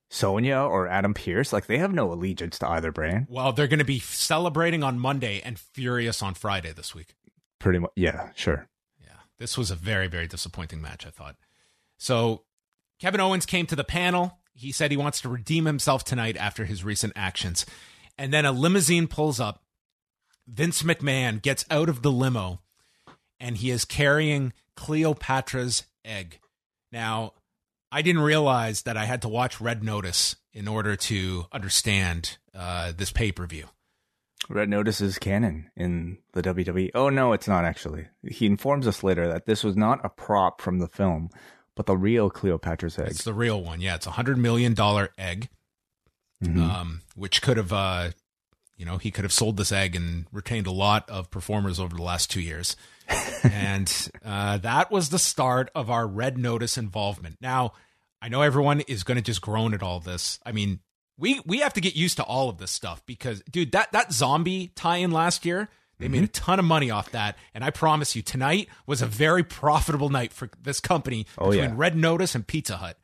Sonya 0.10 0.58
or 0.58 0.88
Adam 0.88 1.14
Pearce, 1.14 1.54
Like 1.54 1.68
they 1.68 1.78
have 1.78 1.94
no 1.94 2.12
allegiance 2.12 2.60
to 2.60 2.70
either 2.70 2.92
brand. 2.92 3.28
Well, 3.30 3.54
they're 3.54 3.68
going 3.68 3.80
to 3.80 3.86
be 3.86 4.00
celebrating 4.00 4.84
on 4.84 5.00
Monday 5.00 5.42
and 5.42 5.58
furious 5.58 6.22
on 6.22 6.34
Friday 6.34 6.74
this 6.74 6.94
week. 6.94 7.16
Pretty 7.60 7.80
much, 7.80 7.92
yeah, 7.96 8.32
sure. 8.36 8.68
Yeah, 9.02 9.14
this 9.40 9.58
was 9.58 9.72
a 9.72 9.76
very 9.76 10.08
very 10.08 10.28
disappointing 10.28 10.82
match. 10.82 11.06
I 11.08 11.12
thought. 11.12 11.38
So, 11.98 12.44
Kevin 13.00 13.22
Owens 13.22 13.46
came 13.46 13.66
to 13.68 13.76
the 13.76 13.84
panel. 13.84 14.40
He 14.54 14.72
said 14.72 14.92
he 14.92 14.98
wants 14.98 15.22
to 15.22 15.30
redeem 15.30 15.66
himself 15.66 16.04
tonight 16.04 16.38
after 16.38 16.66
his 16.66 16.84
recent 16.84 17.14
actions, 17.16 17.66
and 18.18 18.34
then 18.34 18.46
a 18.46 18.52
limousine 18.52 19.08
pulls 19.08 19.40
up. 19.40 19.64
Vince 20.48 20.84
McMahon 20.84 21.42
gets 21.42 21.66
out 21.70 21.88
of 21.90 22.02
the 22.02 22.12
limo, 22.12 22.62
and 23.40 23.58
he 23.58 23.72
is 23.72 23.86
carrying 23.86 24.54
Cleopatra's 24.76 25.84
Egg. 26.04 26.40
Now, 26.92 27.34
I 27.92 28.02
didn't 28.02 28.22
realize 28.22 28.84
that 28.84 28.98
I 28.98 29.06
had 29.06 29.22
to 29.22 29.30
watch 29.30 29.62
Red 29.62 29.84
Notice 29.84 30.36
in 30.54 30.68
order 30.68 30.96
to 30.96 31.46
understand 31.52 32.38
uh, 32.54 32.92
this 32.96 33.12
pay 33.12 33.32
per 33.32 33.46
view. 33.46 33.68
Red 34.50 34.70
Notice 34.70 35.02
is 35.02 35.20
canon 35.20 35.70
in 35.76 36.18
the 36.34 36.42
WWE. 36.42 36.92
Oh, 36.96 37.10
no, 37.10 37.34
it's 37.34 37.48
not 37.48 37.64
actually. 37.64 38.08
He 38.24 38.46
informs 38.46 38.88
us 38.88 39.04
later 39.04 39.28
that 39.28 39.46
this 39.46 39.64
was 39.64 39.78
not 39.78 40.04
a 40.04 40.10
prop 40.10 40.62
from 40.62 40.80
the 40.80 40.88
film, 40.88 41.30
but 41.76 41.86
the 41.86 41.98
real 41.98 42.30
Cleopatra's 42.30 43.00
egg. 43.00 43.08
It's 43.08 43.24
the 43.24 43.34
real 43.34 43.62
one. 43.62 43.82
Yeah, 43.82 43.96
it's 43.96 44.08
a 44.08 44.12
$100 44.12 44.38
million 44.38 44.74
egg, 45.18 45.50
mm-hmm. 46.44 46.62
um, 46.62 47.02
which 47.16 47.42
could 47.42 47.58
have, 47.58 47.72
uh, 47.74 48.12
you 48.78 48.86
know, 48.86 48.98
he 48.98 49.12
could 49.12 49.24
have 49.24 49.34
sold 49.34 49.58
this 49.58 49.72
egg 49.72 49.96
and 49.96 50.26
retained 50.32 50.68
a 50.68 50.72
lot 50.72 51.10
of 51.10 51.32
performers 51.32 51.80
over 51.80 51.96
the 51.96 52.04
last 52.04 52.30
two 52.32 52.42
years 52.42 52.76
and 53.44 54.10
uh, 54.24 54.58
that 54.60 54.92
was 54.92 55.10
the 55.10 55.20
start 55.20 55.70
of 55.76 55.90
our 55.90 56.08
Red 56.08 56.38
Notice 56.38 56.78
involvement. 56.78 57.38
Now, 57.42 57.74
I 58.22 58.30
know 58.30 58.42
everyone 58.42 58.82
is 58.82 59.04
going 59.04 59.16
to 59.16 59.22
just 59.22 59.42
groan 59.42 59.74
at 59.74 59.84
all 59.84 60.00
this. 60.00 60.40
I 60.46 60.52
mean, 60.52 60.80
we 61.18 61.42
we 61.46 61.60
have 61.60 61.74
to 61.74 61.82
get 61.82 61.96
used 61.96 62.18
to 62.18 62.24
all 62.24 62.50
of 62.50 62.58
this 62.58 62.72
stuff 62.72 63.04
because, 63.06 63.42
dude, 63.50 63.72
that 63.74 63.92
that 63.92 64.14
zombie 64.14 64.72
tie-in 64.76 65.12
last 65.12 65.46
year, 65.46 65.70
they 66.02 66.08
mm-hmm. 66.08 66.16
made 66.16 66.24
a 66.24 66.28
ton 66.28 66.60
of 66.60 66.66
money 66.66 66.92
off 66.92 67.12
that, 67.12 67.38
and 67.54 67.64
I 67.64 67.70
promise 67.70 68.16
you, 68.16 68.22
tonight 68.22 68.68
was 68.86 69.02
a 69.02 69.08
very 69.08 69.44
profitable 69.44 70.10
night 70.10 70.34
for 70.34 70.50
this 70.62 70.80
company 70.80 71.26
oh, 71.38 71.52
between 71.52 71.70
yeah. 71.70 71.76
Red 71.76 71.96
Notice 71.96 72.36
and 72.36 72.46
Pizza 72.46 72.78
Hut, 72.78 72.98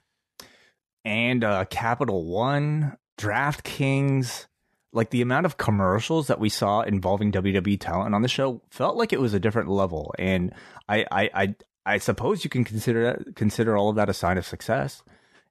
and 1.06 1.44
uh, 1.44 1.66
Capital 1.66 2.26
One, 2.26 2.98
DraftKings 3.18 4.48
like 4.94 5.10
the 5.12 5.22
amount 5.22 5.46
of 5.46 5.58
commercials 5.58 6.28
that 6.28 6.40
we 6.40 6.50
saw 6.50 6.82
involving 6.82 7.32
WWE 7.32 7.80
talent 7.80 8.16
on 8.16 8.22
the 8.22 8.28
show 8.28 8.62
felt 8.70 8.96
like 8.96 9.14
it 9.14 9.20
was 9.20 9.34
a 9.34 9.40
different 9.40 9.70
level. 9.70 10.14
And 10.18 10.54
I, 10.88 11.06
I, 11.12 11.30
I, 11.34 11.56
I 11.86 11.98
suppose 12.00 12.44
you 12.44 12.50
can 12.50 12.64
consider 12.64 13.04
that, 13.04 13.36
consider 13.36 13.78
all 13.78 13.90
of 13.90 13.98
that 13.98 14.10
a 14.10 14.14
sign 14.14 14.38
of 14.38 14.46
success. 14.46 15.04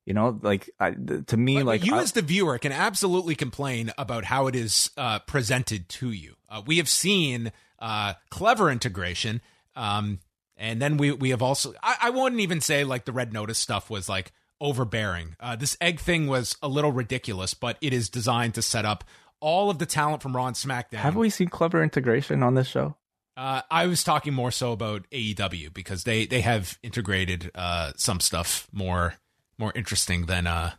You 0.05 0.15
know, 0.15 0.39
like 0.41 0.71
I, 0.79 0.93
to 0.93 1.37
me, 1.37 1.57
but, 1.57 1.67
like 1.67 1.85
you 1.85 1.97
I, 1.97 2.01
as 2.03 2.13
the 2.13 2.23
viewer 2.23 2.59
can 2.59 2.73
absolutely 2.73 3.35
complain 3.35 3.93
about 3.99 4.25
how 4.25 4.47
it 4.47 4.55
is 4.55 4.91
uh, 4.97 5.19
presented 5.21 5.89
to 5.91 6.13
you. 6.13 6.36
Uh, 6.49 6.63
we 6.67 6.79
have 6.79 6.89
seen 6.89 7.53
uh, 7.79 8.15
clever 8.31 8.71
integration, 8.71 9.41
um, 9.75 10.21
and 10.57 10.81
then 10.81 10.97
we 10.97 11.13
we 11.13 11.31
have 11.31 11.43
also. 11.43 11.75
I, 11.83 11.97
I 12.03 12.11
wouldn't 12.11 12.41
even 12.41 12.61
say 12.61 12.85
like 12.85 13.05
the 13.05 13.13
red 13.13 13.33
notice 13.33 13.59
stuff 13.59 13.91
was 13.91 14.09
like 14.09 14.33
overbearing. 14.61 15.37
Uh, 15.39 15.57
this 15.57 15.77
egg 15.81 16.01
thing 16.01 16.27
was 16.27 16.57
a 16.63 16.69
little 16.69 16.93
ridiculous, 16.93 17.55
but 17.55 17.77
it 17.81 17.93
is 17.93 18.09
designed 18.09 18.55
to 18.55 18.63
set 18.63 18.85
up 18.85 19.05
all 19.41 19.71
of 19.71 19.79
the 19.79 19.87
talent 19.87 20.23
from 20.23 20.35
Raw 20.35 20.47
and 20.47 20.57
SmackDown. 20.57 20.99
Have 20.99 21.17
we 21.17 21.31
seen 21.31 21.49
clever 21.49 21.83
integration 21.83 22.43
on 22.43 22.55
this 22.55 22.67
show? 22.67 22.97
Uh, 23.37 23.61
I 23.71 23.87
was 23.87 24.03
talking 24.03 24.33
more 24.33 24.51
so 24.51 24.73
about 24.73 25.07
AEW 25.11 25.75
because 25.75 26.05
they 26.05 26.25
they 26.25 26.41
have 26.41 26.79
integrated 26.83 27.51
uh, 27.55 27.93
some 27.97 28.21
stuff 28.21 28.67
more 28.73 29.15
more 29.59 29.73
interesting 29.75 30.27
than 30.27 30.47
uh 30.47 30.73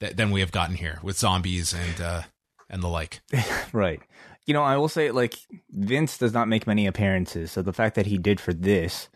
th- 0.00 0.16
than 0.16 0.30
we 0.30 0.40
have 0.40 0.52
gotten 0.52 0.76
here 0.76 0.98
with 1.02 1.18
zombies 1.18 1.74
and 1.74 2.00
uh 2.00 2.22
and 2.70 2.82
the 2.82 2.88
like. 2.88 3.20
right. 3.72 4.00
You 4.46 4.54
know, 4.54 4.62
I 4.62 4.76
will 4.76 4.88
say 4.88 5.10
like 5.10 5.38
Vince 5.70 6.18
does 6.18 6.32
not 6.32 6.48
make 6.48 6.66
many 6.66 6.86
appearances, 6.86 7.52
so 7.52 7.62
the 7.62 7.72
fact 7.72 7.94
that 7.94 8.06
he 8.06 8.18
did 8.18 8.40
for 8.40 8.52
this 8.52 9.08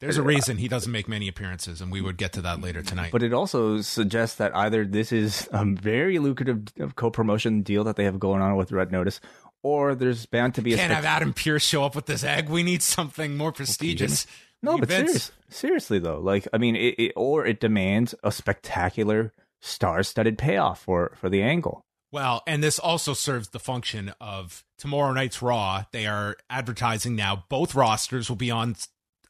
there's 0.00 0.16
a 0.16 0.22
reason 0.22 0.58
he 0.58 0.68
doesn't 0.68 0.92
make 0.92 1.08
many 1.08 1.26
appearances, 1.26 1.80
and 1.80 1.90
we 1.90 2.00
would 2.00 2.16
get 2.16 2.32
to 2.34 2.42
that 2.42 2.60
later 2.60 2.82
tonight. 2.82 3.10
But 3.10 3.24
it 3.24 3.32
also 3.32 3.80
suggests 3.80 4.36
that 4.36 4.54
either 4.54 4.84
this 4.84 5.10
is 5.10 5.48
a 5.52 5.64
very 5.64 6.20
lucrative 6.20 6.94
co-promotion 6.94 7.62
deal 7.62 7.82
that 7.84 7.96
they 7.96 8.04
have 8.04 8.20
going 8.20 8.40
on 8.40 8.54
with 8.54 8.70
Red 8.70 8.92
Notice, 8.92 9.20
or 9.64 9.96
there's 9.96 10.24
bound 10.26 10.54
to 10.54 10.62
be. 10.62 10.74
A 10.74 10.76
can't 10.76 10.92
a 10.92 10.94
have 10.94 11.04
Adam 11.04 11.32
Pearce 11.32 11.64
show 11.64 11.84
up 11.84 11.96
with 11.96 12.06
this 12.06 12.22
egg. 12.22 12.48
We 12.48 12.62
need 12.62 12.82
something 12.82 13.36
more 13.36 13.50
prestigious. 13.50 14.26
No, 14.62 14.78
but 14.78 14.88
serious, 14.88 15.32
seriously 15.48 15.98
though, 15.98 16.20
like 16.20 16.46
I 16.52 16.58
mean, 16.58 16.76
it, 16.76 16.94
it, 16.98 17.12
or 17.16 17.44
it 17.44 17.60
demands 17.60 18.14
a 18.22 18.30
spectacular, 18.30 19.32
star-studded 19.60 20.38
payoff 20.38 20.82
for 20.82 21.12
for 21.16 21.28
the 21.28 21.42
angle. 21.42 21.84
Well, 22.10 22.42
and 22.46 22.62
this 22.62 22.78
also 22.78 23.12
serves 23.12 23.48
the 23.48 23.58
function 23.58 24.12
of 24.20 24.64
tomorrow 24.78 25.12
night's 25.12 25.42
Raw. 25.42 25.84
They 25.92 26.06
are 26.06 26.36
advertising 26.48 27.14
now 27.16 27.44
both 27.48 27.74
rosters 27.74 28.28
will 28.28 28.36
be 28.36 28.50
on 28.50 28.76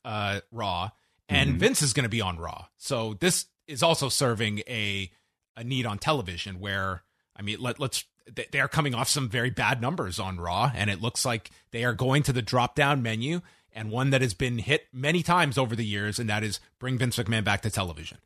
uh, 0.04 0.40
Raw, 0.52 0.90
and 1.28 1.54
Mhm. 1.54 1.58
Vince 1.58 1.82
is 1.82 1.92
going 1.92 2.04
to 2.04 2.08
be 2.08 2.20
on 2.20 2.38
Raw. 2.38 2.66
So 2.76 3.14
this 3.14 3.46
is 3.66 3.82
also 3.82 4.08
serving 4.08 4.60
a 4.68 5.10
a 5.56 5.64
need 5.64 5.86
on 5.86 5.98
television 5.98 6.60
where 6.60 7.02
I 7.34 7.42
mean, 7.42 7.60
let, 7.60 7.80
let's 7.80 8.04
they 8.30 8.46
they 8.52 8.60
are 8.60 8.68
coming 8.68 8.94
off 8.94 9.08
some 9.08 9.28
very 9.28 9.50
bad 9.50 9.80
numbers 9.80 10.18
on 10.20 10.38
Raw, 10.40 10.70
and 10.74 10.88
it 10.88 11.02
looks 11.02 11.24
like 11.24 11.50
they 11.72 11.84
are 11.84 11.94
going 11.94 12.22
to 12.24 12.32
the 12.32 12.42
drop 12.42 12.74
down 12.76 13.02
menu 13.02 13.40
and 13.72 13.90
one 13.90 14.10
that 14.10 14.22
has 14.22 14.34
been 14.34 14.58
hit 14.58 14.86
many 14.92 15.22
times 15.22 15.58
over 15.58 15.74
the 15.76 15.84
years, 15.84 16.18
and 16.18 16.30
that 16.30 16.42
is 16.44 16.60
bring 16.78 16.96
Vince 16.96 17.16
McMahon 17.16 17.44
back 17.44 17.60
to 17.62 17.70
television. 17.70 18.18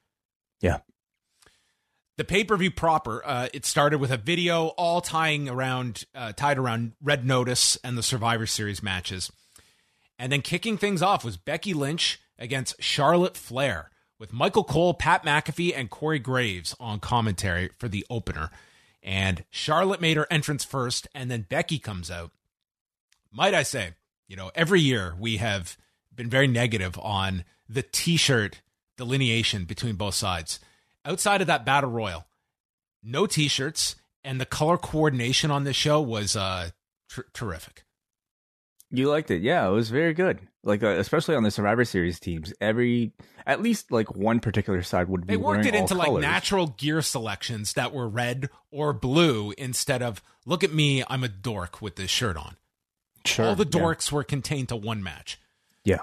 Yeah. 0.61 0.81
The 2.19 2.25
pay 2.25 2.45
per 2.45 2.57
view 2.57 2.71
proper, 2.71 3.23
uh, 3.25 3.49
it 3.55 3.65
started 3.65 3.99
with 3.99 4.11
a 4.11 4.19
video 4.19 4.69
all 4.69 5.01
tying 5.01 5.49
around, 5.49 6.05
uh, 6.15 6.33
tied 6.33 6.59
around 6.59 6.93
Red 7.03 7.27
Notice 7.27 7.77
and 7.83 7.97
the 7.97 8.03
Survivor 8.03 8.47
Series 8.47 8.83
matches. 8.83 9.33
And 10.19 10.31
then 10.31 10.43
kicking 10.43 10.77
things 10.77 11.03
off 11.03 11.25
was 11.25 11.37
Becky 11.37 11.75
Lynch 11.75 12.21
against 12.39 12.81
Charlotte 12.83 13.37
Flair 13.37 13.91
with 14.19 14.33
Michael 14.33 14.63
Cole, 14.63 14.95
Pat 14.95 15.25
McAfee, 15.25 15.73
and 15.75 15.91
Corey 15.91 16.19
Graves 16.19 16.77
on 16.79 17.01
commentary 17.01 17.71
for 17.79 17.89
the 17.89 18.07
opener. 18.09 18.51
And 19.03 19.45
Charlotte 19.51 20.01
made 20.01 20.17
her 20.17 20.29
entrance 20.31 20.65
first, 20.65 21.09
and 21.15 21.31
then 21.31 21.47
Becky 21.49 21.79
comes 21.79 22.11
out. 22.11 22.31
Might 23.33 23.55
I 23.55 23.65
say, 23.65 23.95
you 24.29 24.37
know, 24.37 24.53
every 24.55 24.81
year 24.81 25.17
we 25.19 25.39
have 25.39 25.77
been 26.15 26.31
very 26.31 26.47
negative 26.47 26.99
on 26.99 27.45
the 27.69 27.83
t 27.83 28.17
shirt 28.17 28.61
delineation 28.97 29.65
between 29.65 29.97
both 29.97 30.15
sides. 30.15 30.61
Outside 31.05 31.41
of 31.41 31.47
that 31.49 31.65
battle 31.65 31.91
royal, 31.91 32.27
no 33.03 33.27
t 33.27 33.49
shirts, 33.49 33.97
and 34.23 34.41
the 34.41 34.47
color 34.47 34.77
coordination 34.79 35.51
on 35.51 35.65
this 35.65 35.77
show 35.77 36.01
was 36.01 36.37
uh, 36.37 36.71
tr- 37.09 37.23
terrific. 37.33 37.85
You 38.91 39.09
liked 39.09 39.31
it, 39.31 39.43
yeah. 39.43 39.67
It 39.67 39.71
was 39.73 39.89
very 39.91 40.13
good. 40.13 40.41
Like 40.63 40.83
uh, 40.83 40.89
especially 40.99 41.35
on 41.35 41.43
the 41.43 41.51
Survivor 41.51 41.85
Series 41.85 42.21
teams, 42.21 42.53
every 42.61 43.13
at 43.47 43.61
least 43.63 43.91
like 43.91 44.15
one 44.15 44.39
particular 44.39 44.83
side 44.83 45.09
would 45.09 45.27
be 45.27 45.33
They 45.33 45.37
worked 45.37 45.65
wearing 45.65 45.67
it 45.69 45.75
into 45.75 45.95
all 45.95 45.99
like 45.99 46.07
colors. 46.09 46.23
natural 46.23 46.67
gear 46.69 47.03
selections 47.03 47.73
that 47.73 47.93
were 47.93 48.09
red 48.09 48.49
or 48.71 48.93
blue 48.93 49.53
instead 49.59 50.03
of 50.03 50.23
look 50.47 50.63
at 50.63 50.73
me, 50.73 51.03
I'm 51.09 51.25
a 51.25 51.29
dork 51.29 51.83
with 51.83 51.97
this 51.97 52.11
shirt 52.11 52.37
on. 52.37 52.57
Sure, 53.25 53.47
All 53.47 53.55
the 53.57 53.65
yeah. 53.65 53.81
dorks 53.81 54.13
were 54.13 54.23
contained 54.25 54.69
to 54.69 54.77
one 54.77 55.03
match. 55.03 55.41
Yeah. 55.85 56.01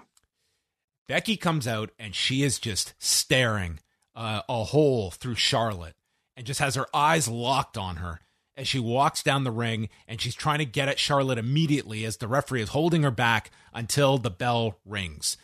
Becky 1.07 1.37
comes 1.37 1.67
out 1.67 1.91
and 1.99 2.13
she 2.15 2.43
is 2.43 2.59
just 2.59 2.93
staring 2.97 3.79
uh, 4.15 4.41
a 4.47 4.63
hole 4.65 5.11
through 5.11 5.35
Charlotte 5.35 5.95
and 6.35 6.45
just 6.45 6.59
has 6.59 6.75
her 6.75 6.87
eyes 6.93 7.27
locked 7.27 7.77
on 7.77 7.97
her 7.97 8.19
as 8.55 8.67
she 8.67 8.79
walks 8.79 9.23
down 9.23 9.43
the 9.43 9.51
ring 9.51 9.89
and 10.07 10.19
she's 10.19 10.35
trying 10.35 10.59
to 10.59 10.65
get 10.65 10.89
at 10.89 10.99
Charlotte 10.99 11.37
immediately 11.37 12.03
as 12.03 12.17
the 12.17 12.27
referee 12.27 12.61
is 12.61 12.69
holding 12.69 13.03
her 13.03 13.11
back 13.11 13.51
until 13.73 14.17
the 14.17 14.29
bell 14.29 14.77
rings. 14.85 15.37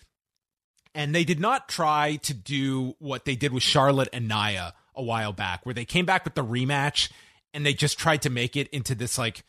And 0.94 1.14
they 1.14 1.24
did 1.24 1.40
not 1.40 1.70
try 1.70 2.18
to 2.18 2.34
do 2.34 2.96
what 3.00 3.26
they 3.26 3.36
did 3.36 3.54
with 3.54 3.64
Charlotte 3.64 4.10
and 4.12 4.28
Nia 4.28 4.74
a 4.94 5.04
while 5.04 5.34
back, 5.34 5.66
where 5.66 5.74
they 5.74 5.86
came 5.86 6.06
back 6.06 6.24
with 6.24 6.36
the 6.36 6.44
rematch 6.44 7.12
and 7.54 7.66
they 7.66 7.74
just 7.74 7.98
tried 7.98 8.22
to 8.24 8.30
make 8.30 8.56
it 8.56 8.68
into 8.70 8.96
this 8.96 9.18
like 9.18 9.44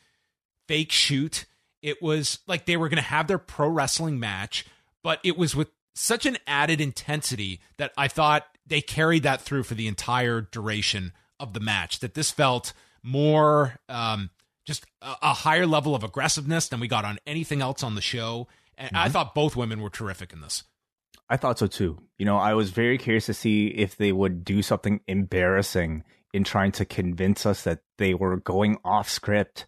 fake 0.68 0.92
shoot. 0.92 1.44
It 1.82 2.00
was 2.00 2.38
like 2.46 2.66
they 2.66 2.76
were 2.76 2.88
going 2.88 3.02
to 3.02 3.02
have 3.02 3.26
their 3.26 3.38
pro 3.38 3.68
wrestling 3.68 4.20
match, 4.20 4.64
but 5.02 5.20
it 5.24 5.36
was 5.36 5.54
with 5.54 5.68
such 5.94 6.26
an 6.26 6.36
added 6.46 6.80
intensity 6.80 7.60
that 7.78 7.92
I 7.96 8.08
thought 8.08 8.46
they 8.66 8.80
carried 8.80 9.22
that 9.22 9.40
through 9.40 9.62
for 9.62 9.74
the 9.74 9.86
entire 9.86 10.40
duration 10.40 11.12
of 11.38 11.52
the 11.52 11.60
match. 11.60 12.00
That 12.00 12.14
this 12.14 12.30
felt 12.30 12.72
more 13.02 13.78
um, 13.88 14.30
just 14.66 14.84
a, 15.00 15.14
a 15.22 15.32
higher 15.32 15.66
level 15.66 15.94
of 15.94 16.02
aggressiveness 16.02 16.68
than 16.68 16.80
we 16.80 16.88
got 16.88 17.04
on 17.04 17.18
anything 17.26 17.62
else 17.62 17.82
on 17.82 17.94
the 17.94 18.00
show. 18.00 18.48
And 18.76 18.96
I 18.96 19.08
thought 19.08 19.34
both 19.34 19.56
women 19.56 19.80
were 19.80 19.88
terrific 19.88 20.32
in 20.32 20.40
this. 20.40 20.64
I 21.28 21.36
thought 21.36 21.58
so 21.58 21.66
too. 21.66 21.98
You 22.18 22.26
know, 22.26 22.36
I 22.36 22.54
was 22.54 22.70
very 22.70 22.98
curious 22.98 23.26
to 23.26 23.34
see 23.34 23.68
if 23.68 23.96
they 23.96 24.12
would 24.12 24.44
do 24.44 24.62
something 24.62 25.00
embarrassing 25.06 26.04
in 26.32 26.44
trying 26.44 26.72
to 26.72 26.84
convince 26.84 27.46
us 27.46 27.62
that 27.62 27.80
they 27.98 28.14
were 28.14 28.36
going 28.36 28.78
off 28.84 29.08
script 29.08 29.66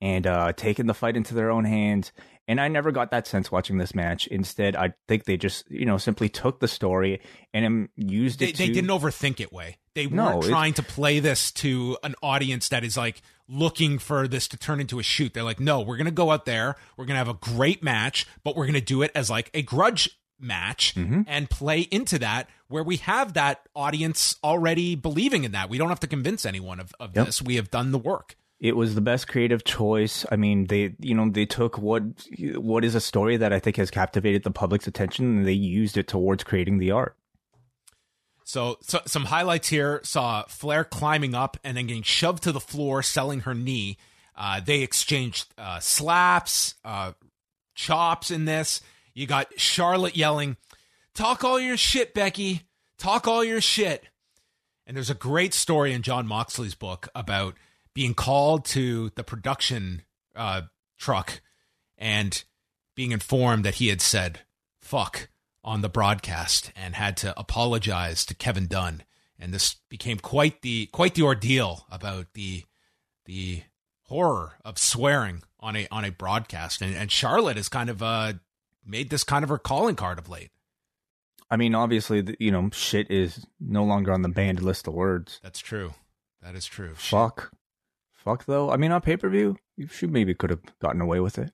and 0.00 0.26
uh, 0.26 0.52
taking 0.52 0.86
the 0.86 0.94
fight 0.94 1.16
into 1.16 1.34
their 1.34 1.50
own 1.50 1.64
hands. 1.64 2.12
And 2.50 2.60
I 2.60 2.66
never 2.66 2.90
got 2.90 3.12
that 3.12 3.28
sense 3.28 3.52
watching 3.52 3.78
this 3.78 3.94
match. 3.94 4.26
Instead, 4.26 4.74
I 4.74 4.92
think 5.06 5.24
they 5.24 5.36
just, 5.36 5.70
you 5.70 5.86
know, 5.86 5.98
simply 5.98 6.28
took 6.28 6.58
the 6.58 6.66
story 6.66 7.20
and 7.54 7.64
um, 7.64 7.88
used 7.94 8.40
They, 8.40 8.48
it. 8.48 8.56
they 8.58 8.66
to- 8.66 8.72
didn't 8.72 8.90
overthink 8.90 9.38
it 9.38 9.52
way. 9.52 9.76
They 9.94 10.08
weren't 10.08 10.42
trying 10.44 10.72
to 10.74 10.82
play 10.82 11.20
this 11.20 11.52
to 11.52 11.96
an 12.02 12.14
audience 12.22 12.68
that 12.70 12.82
is 12.82 12.96
like 12.96 13.22
looking 13.48 13.98
for 13.98 14.26
this 14.26 14.48
to 14.48 14.56
turn 14.56 14.80
into 14.80 14.98
a 14.98 15.02
shoot. 15.04 15.32
They're 15.32 15.44
like, 15.44 15.60
no, 15.60 15.80
we're 15.80 15.96
going 15.96 16.06
to 16.06 16.10
go 16.10 16.30
out 16.32 16.44
there. 16.44 16.74
We're 16.96 17.04
going 17.06 17.14
to 17.14 17.24
have 17.24 17.28
a 17.28 17.34
great 17.34 17.82
match, 17.84 18.26
but 18.42 18.56
we're 18.56 18.66
going 18.66 18.74
to 18.74 18.80
do 18.80 19.02
it 19.02 19.12
as 19.14 19.30
like 19.30 19.50
a 19.54 19.62
grudge 19.62 20.10
match 20.40 20.94
Mhm. 20.94 21.24
and 21.28 21.50
play 21.50 21.80
into 21.82 22.18
that 22.18 22.48
where 22.68 22.82
we 22.82 22.96
have 22.96 23.34
that 23.34 23.60
audience 23.76 24.36
already 24.42 24.94
believing 24.94 25.44
in 25.44 25.52
that. 25.52 25.68
We 25.68 25.76
don't 25.78 25.88
have 25.90 26.00
to 26.00 26.06
convince 26.06 26.46
anyone 26.46 26.80
of, 26.80 26.94
of 26.98 27.14
Yep. 27.14 27.26
this. 27.26 27.42
We 27.42 27.56
have 27.56 27.70
done 27.70 27.92
the 27.92 27.98
work. 27.98 28.36
It 28.60 28.76
was 28.76 28.94
the 28.94 29.00
best 29.00 29.26
creative 29.26 29.64
choice. 29.64 30.26
I 30.30 30.36
mean, 30.36 30.66
they 30.66 30.94
you 31.00 31.14
know 31.14 31.30
they 31.30 31.46
took 31.46 31.78
what 31.78 32.02
what 32.54 32.84
is 32.84 32.94
a 32.94 33.00
story 33.00 33.38
that 33.38 33.52
I 33.52 33.58
think 33.58 33.76
has 33.76 33.90
captivated 33.90 34.42
the 34.42 34.50
public's 34.50 34.86
attention 34.86 35.38
and 35.38 35.46
they 35.46 35.52
used 35.52 35.96
it 35.96 36.06
towards 36.06 36.44
creating 36.44 36.78
the 36.78 36.90
art. 36.90 37.16
So, 38.44 38.78
so 38.82 39.00
some 39.06 39.26
highlights 39.26 39.68
here 39.68 40.00
saw 40.02 40.42
Flair 40.48 40.82
climbing 40.82 41.36
up 41.36 41.56
and 41.62 41.76
then 41.76 41.86
getting 41.86 42.02
shoved 42.02 42.42
to 42.42 42.52
the 42.52 42.58
floor, 42.58 43.00
selling 43.00 43.40
her 43.40 43.54
knee. 43.54 43.96
Uh, 44.36 44.60
they 44.60 44.82
exchanged 44.82 45.46
uh, 45.56 45.78
slaps, 45.78 46.74
uh, 46.84 47.12
chops 47.76 48.30
in 48.30 48.46
this. 48.46 48.82
You 49.14 49.26
got 49.26 49.58
Charlotte 49.58 50.16
yelling, 50.16 50.56
"Talk 51.14 51.44
all 51.44 51.60
your 51.60 51.76
shit, 51.76 52.12
Becky. 52.12 52.62
Talk 52.98 53.28
all 53.28 53.44
your 53.44 53.60
shit." 53.60 54.04
And 54.86 54.96
there's 54.96 55.10
a 55.10 55.14
great 55.14 55.54
story 55.54 55.92
in 55.92 56.02
Jon 56.02 56.26
Moxley's 56.26 56.74
book 56.74 57.08
about 57.14 57.54
being 57.94 58.14
called 58.14 58.64
to 58.66 59.10
the 59.16 59.24
production 59.24 60.02
uh, 60.36 60.62
truck 60.98 61.40
and 61.98 62.44
being 62.94 63.12
informed 63.12 63.64
that 63.64 63.76
he 63.76 63.88
had 63.88 64.00
said 64.00 64.40
"fuck" 64.80 65.28
on 65.62 65.80
the 65.80 65.88
broadcast 65.88 66.72
and 66.74 66.94
had 66.94 67.16
to 67.18 67.38
apologize 67.38 68.24
to 68.26 68.34
Kevin 68.34 68.66
Dunn. 68.66 69.02
And 69.38 69.54
this 69.54 69.76
became 69.88 70.18
quite 70.18 70.62
the 70.62 70.86
quite 70.86 71.14
the 71.14 71.22
ordeal 71.22 71.86
about 71.90 72.26
the 72.34 72.64
the 73.24 73.62
horror 74.04 74.58
of 74.64 74.78
swearing 74.78 75.42
on 75.60 75.76
a 75.76 75.86
on 75.90 76.04
a 76.04 76.10
broadcast. 76.10 76.82
And, 76.82 76.94
and 76.94 77.10
Charlotte 77.10 77.56
has 77.56 77.68
kind 77.68 77.88
of 77.88 78.02
uh, 78.02 78.34
made 78.84 79.10
this 79.10 79.24
kind 79.24 79.42
of 79.42 79.48
her 79.48 79.58
calling 79.58 79.96
card 79.96 80.18
of 80.18 80.28
late. 80.28 80.50
I 81.50 81.56
mean, 81.56 81.74
obviously, 81.74 82.20
the, 82.20 82.36
you 82.38 82.50
know, 82.52 82.70
shit 82.72 83.10
is 83.10 83.44
no 83.58 83.82
longer 83.84 84.12
on 84.12 84.22
the 84.22 84.28
banned 84.28 84.62
list 84.62 84.86
of 84.86 84.94
words. 84.94 85.40
That's 85.42 85.58
true. 85.58 85.94
That 86.42 86.54
is 86.54 86.64
true. 86.64 86.94
Fuck, 86.94 87.52
fuck 88.24 88.44
though. 88.46 88.70
I 88.70 88.76
mean, 88.76 88.92
on 88.92 89.00
pay 89.00 89.16
per 89.16 89.28
view, 89.28 89.56
she 89.90 90.06
maybe 90.06 90.34
could 90.34 90.50
have 90.50 90.62
gotten 90.80 91.00
away 91.00 91.20
with 91.20 91.38
it. 91.38 91.52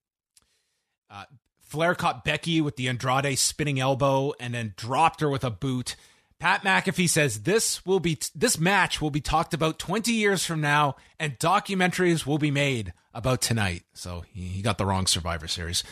Uh, 1.11 1.25
Flair 1.61 1.95
caught 1.95 2.25
Becky 2.25 2.61
with 2.61 2.77
the 2.77 2.89
Andrade 2.89 3.39
spinning 3.39 3.81
elbow 3.81 4.33
and 4.39 4.55
then 4.55 4.75
dropped 4.77 5.21
her 5.21 5.29
with 5.29 5.45
a 5.45 5.51
boot. 5.51 5.97
Pat 6.39 6.63
McAfee 6.63 7.09
says 7.09 7.43
this 7.43 7.85
will 7.87 8.01
be 8.01 8.19
this 8.35 8.59
match 8.59 9.01
will 9.01 9.11
be 9.11 9.21
talked 9.21 9.55
about 9.55 9.79
20 9.79 10.13
years 10.13 10.45
from 10.45 10.61
now, 10.61 10.97
and 11.19 11.39
documentaries 11.39 12.27
will 12.27 12.39
be 12.39 12.51
made 12.51 12.93
about 13.15 13.41
tonight. 13.41 13.85
So 13.95 14.25
he, 14.33 14.43
he 14.43 14.63
got 14.63 14.79
the 14.79 14.87
wrong 14.87 15.07
Survivor 15.07 15.49
Series. 15.49 15.83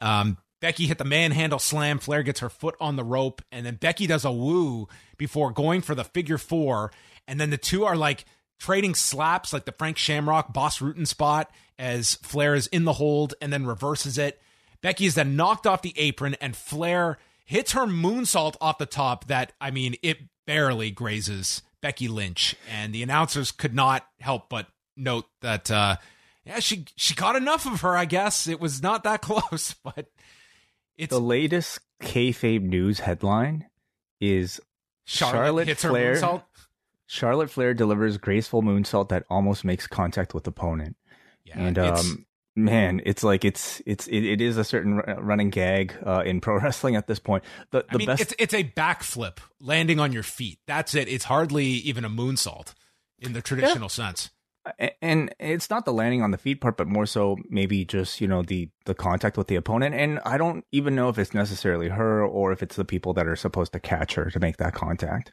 Um, 0.00 0.38
Becky 0.60 0.86
hit 0.86 0.98
the 0.98 1.04
manhandle 1.04 1.58
slam. 1.58 1.98
Flair 1.98 2.22
gets 2.22 2.40
her 2.40 2.48
foot 2.48 2.74
on 2.80 2.96
the 2.96 3.04
rope, 3.04 3.42
and 3.52 3.64
then 3.64 3.76
Becky 3.76 4.06
does 4.06 4.24
a 4.24 4.32
woo 4.32 4.88
before 5.16 5.52
going 5.52 5.80
for 5.80 5.94
the 5.94 6.04
figure 6.04 6.38
four. 6.38 6.90
And 7.28 7.40
then 7.40 7.50
the 7.50 7.56
two 7.56 7.84
are 7.84 7.96
like 7.96 8.24
trading 8.58 8.94
slaps, 8.94 9.52
like 9.52 9.64
the 9.64 9.72
Frank 9.72 9.98
Shamrock 9.98 10.52
Bas 10.52 10.78
Rutten 10.78 11.06
spot, 11.06 11.50
as 11.78 12.14
Flair 12.16 12.54
is 12.54 12.66
in 12.68 12.84
the 12.84 12.94
hold 12.94 13.34
and 13.40 13.52
then 13.52 13.66
reverses 13.66 14.18
it. 14.18 14.40
Becky 14.80 15.06
is 15.06 15.14
then 15.14 15.36
knocked 15.36 15.66
off 15.66 15.82
the 15.82 15.94
apron, 15.96 16.36
and 16.40 16.54
Flair 16.56 17.18
hits 17.46 17.72
her 17.72 17.86
moonsault 17.86 18.56
off 18.60 18.78
the 18.78 18.86
top. 18.86 19.26
That 19.28 19.52
I 19.60 19.70
mean, 19.70 19.96
it 20.02 20.18
barely 20.46 20.90
grazes 20.90 21.62
Becky 21.80 22.08
Lynch, 22.08 22.54
and 22.70 22.94
the 22.94 23.02
announcers 23.02 23.50
could 23.50 23.74
not 23.74 24.06
help 24.20 24.48
but 24.48 24.66
note 24.96 25.26
that. 25.40 25.70
Uh, 25.70 25.96
yeah, 26.44 26.58
she 26.58 26.84
she 26.96 27.14
got 27.14 27.36
enough 27.36 27.66
of 27.66 27.80
her. 27.80 27.96
I 27.96 28.04
guess 28.04 28.46
it 28.46 28.60
was 28.60 28.82
not 28.82 29.04
that 29.04 29.22
close, 29.22 29.74
but 29.82 30.10
it's 30.98 31.10
The 31.10 31.20
latest 31.20 31.80
kayfabe 32.02 32.62
news 32.62 33.00
headline 33.00 33.66
is 34.20 34.60
Charlotte, 35.04 35.32
Charlotte 35.32 35.68
hits 35.68 35.82
Flair-. 35.82 36.42
Charlotte 37.06 37.50
Flair 37.50 37.74
delivers 37.74 38.16
graceful 38.18 38.62
moonsault 38.62 39.08
that 39.10 39.24
almost 39.28 39.64
makes 39.64 39.86
contact 39.86 40.34
with 40.34 40.46
opponent. 40.46 40.96
Yeah, 41.44 41.58
and 41.58 41.78
it's- 41.78 42.00
um, 42.04 42.26
man, 42.56 43.02
it's 43.04 43.22
like 43.22 43.44
it's 43.44 43.82
it's 43.86 44.06
it, 44.06 44.24
it 44.24 44.40
is 44.40 44.56
a 44.56 44.64
certain 44.64 44.96
running 44.98 45.50
gag 45.50 45.94
uh, 46.04 46.22
in 46.24 46.40
pro 46.42 46.58
wrestling 46.58 46.96
at 46.96 47.06
this 47.06 47.18
point. 47.18 47.44
The 47.70 47.80
the 47.80 47.86
I 47.90 47.96
mean, 47.96 48.06
best 48.06 48.22
it's 48.22 48.34
it's 48.38 48.54
a 48.54 48.64
backflip 48.64 49.38
landing 49.60 50.00
on 50.00 50.12
your 50.12 50.22
feet. 50.22 50.58
That's 50.66 50.94
it. 50.94 51.08
It's 51.08 51.24
hardly 51.24 51.66
even 51.66 52.04
a 52.04 52.10
moonsault 52.10 52.74
in 53.18 53.32
the 53.32 53.42
traditional 53.42 53.88
sense. 53.88 54.30
And 55.02 55.34
it's 55.38 55.68
not 55.68 55.84
the 55.84 55.92
landing 55.92 56.22
on 56.22 56.30
the 56.30 56.38
feet 56.38 56.60
part, 56.60 56.76
but 56.76 56.88
more 56.88 57.06
so 57.06 57.36
maybe 57.48 57.84
just 57.84 58.20
you 58.20 58.26
know 58.26 58.42
the 58.42 58.70
the 58.86 58.94
contact 58.94 59.36
with 59.36 59.48
the 59.48 59.56
opponent. 59.56 59.94
And 59.94 60.20
I 60.24 60.38
don't 60.38 60.64
even 60.72 60.94
know 60.94 61.08
if 61.08 61.18
it's 61.18 61.34
necessarily 61.34 61.88
her 61.88 62.24
or 62.24 62.52
if 62.52 62.62
it's 62.62 62.76
the 62.76 62.84
people 62.84 63.12
that 63.14 63.26
are 63.26 63.36
supposed 63.36 63.72
to 63.72 63.80
catch 63.80 64.14
her 64.14 64.30
to 64.30 64.40
make 64.40 64.56
that 64.58 64.74
contact. 64.74 65.32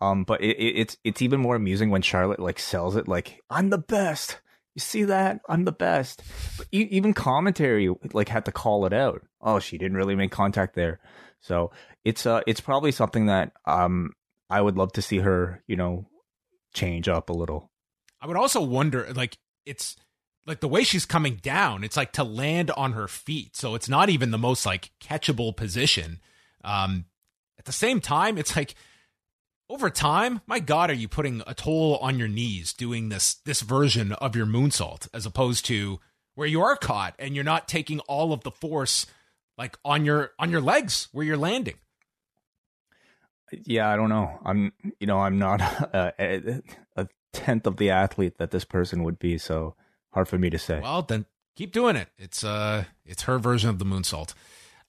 Um, 0.00 0.24
but 0.24 0.40
it, 0.40 0.56
it, 0.56 0.76
it's 0.76 0.96
it's 1.04 1.22
even 1.22 1.40
more 1.40 1.56
amusing 1.56 1.90
when 1.90 2.02
Charlotte 2.02 2.40
like 2.40 2.58
sells 2.58 2.96
it 2.96 3.08
like 3.08 3.40
I'm 3.50 3.70
the 3.70 3.78
best. 3.78 4.40
You 4.74 4.80
see 4.80 5.04
that? 5.04 5.40
I'm 5.48 5.64
the 5.64 5.72
best. 5.72 6.22
But 6.56 6.66
even 6.70 7.12
commentary 7.12 7.92
like 8.12 8.28
had 8.28 8.44
to 8.46 8.52
call 8.52 8.86
it 8.86 8.92
out. 8.92 9.22
Oh, 9.40 9.58
she 9.58 9.78
didn't 9.78 9.96
really 9.96 10.14
make 10.14 10.30
contact 10.30 10.74
there. 10.74 11.00
So 11.40 11.70
it's 12.04 12.24
uh 12.24 12.40
it's 12.46 12.60
probably 12.60 12.92
something 12.92 13.26
that 13.26 13.52
um 13.66 14.12
I 14.48 14.60
would 14.60 14.78
love 14.78 14.92
to 14.92 15.02
see 15.02 15.18
her 15.18 15.62
you 15.66 15.76
know 15.76 16.06
change 16.72 17.08
up 17.08 17.28
a 17.28 17.34
little. 17.34 17.69
I 18.20 18.26
would 18.26 18.36
also 18.36 18.60
wonder, 18.60 19.12
like, 19.14 19.38
it's 19.64 19.96
like 20.46 20.60
the 20.60 20.68
way 20.68 20.84
she's 20.84 21.06
coming 21.06 21.36
down, 21.36 21.84
it's 21.84 21.96
like 21.96 22.12
to 22.12 22.24
land 22.24 22.70
on 22.72 22.92
her 22.92 23.08
feet. 23.08 23.56
So 23.56 23.74
it's 23.74 23.88
not 23.88 24.08
even 24.08 24.30
the 24.30 24.38
most 24.38 24.66
like 24.66 24.90
catchable 25.00 25.56
position. 25.56 26.20
Um, 26.64 27.06
at 27.58 27.66
the 27.66 27.72
same 27.72 28.00
time, 28.00 28.38
it's 28.38 28.56
like 28.56 28.74
over 29.68 29.90
time, 29.90 30.40
my 30.46 30.58
God, 30.58 30.90
are 30.90 30.94
you 30.94 31.08
putting 31.08 31.42
a 31.46 31.54
toll 31.54 31.98
on 31.98 32.18
your 32.18 32.28
knees 32.28 32.72
doing 32.72 33.08
this 33.08 33.34
this 33.34 33.60
version 33.60 34.12
of 34.12 34.34
your 34.34 34.46
moonsault 34.46 35.08
as 35.14 35.26
opposed 35.26 35.64
to 35.66 36.00
where 36.34 36.48
you 36.48 36.62
are 36.62 36.76
caught 36.76 37.14
and 37.18 37.34
you're 37.34 37.44
not 37.44 37.68
taking 37.68 38.00
all 38.00 38.32
of 38.32 38.42
the 38.42 38.50
force 38.50 39.06
like 39.56 39.78
on 39.84 40.04
your 40.04 40.32
on 40.38 40.50
your 40.50 40.60
legs 40.60 41.08
where 41.12 41.24
you're 41.24 41.36
landing. 41.36 41.76
Yeah, 43.64 43.90
I 43.90 43.96
don't 43.96 44.08
know. 44.08 44.38
I'm 44.44 44.72
you 44.98 45.06
know 45.06 45.20
I'm 45.20 45.38
not 45.38 45.60
a 45.60 46.62
tenth 47.32 47.66
of 47.66 47.76
the 47.76 47.90
athlete 47.90 48.38
that 48.38 48.50
this 48.50 48.64
person 48.64 49.04
would 49.04 49.18
be. 49.18 49.38
So 49.38 49.74
hard 50.12 50.28
for 50.28 50.38
me 50.38 50.50
to 50.50 50.58
say. 50.58 50.80
Well, 50.80 51.02
then 51.02 51.26
keep 51.56 51.72
doing 51.72 51.96
it. 51.96 52.08
It's 52.18 52.44
uh, 52.44 52.84
it's 53.04 53.22
her 53.22 53.38
version 53.38 53.70
of 53.70 53.78
the 53.78 53.84
moonsault. 53.84 54.34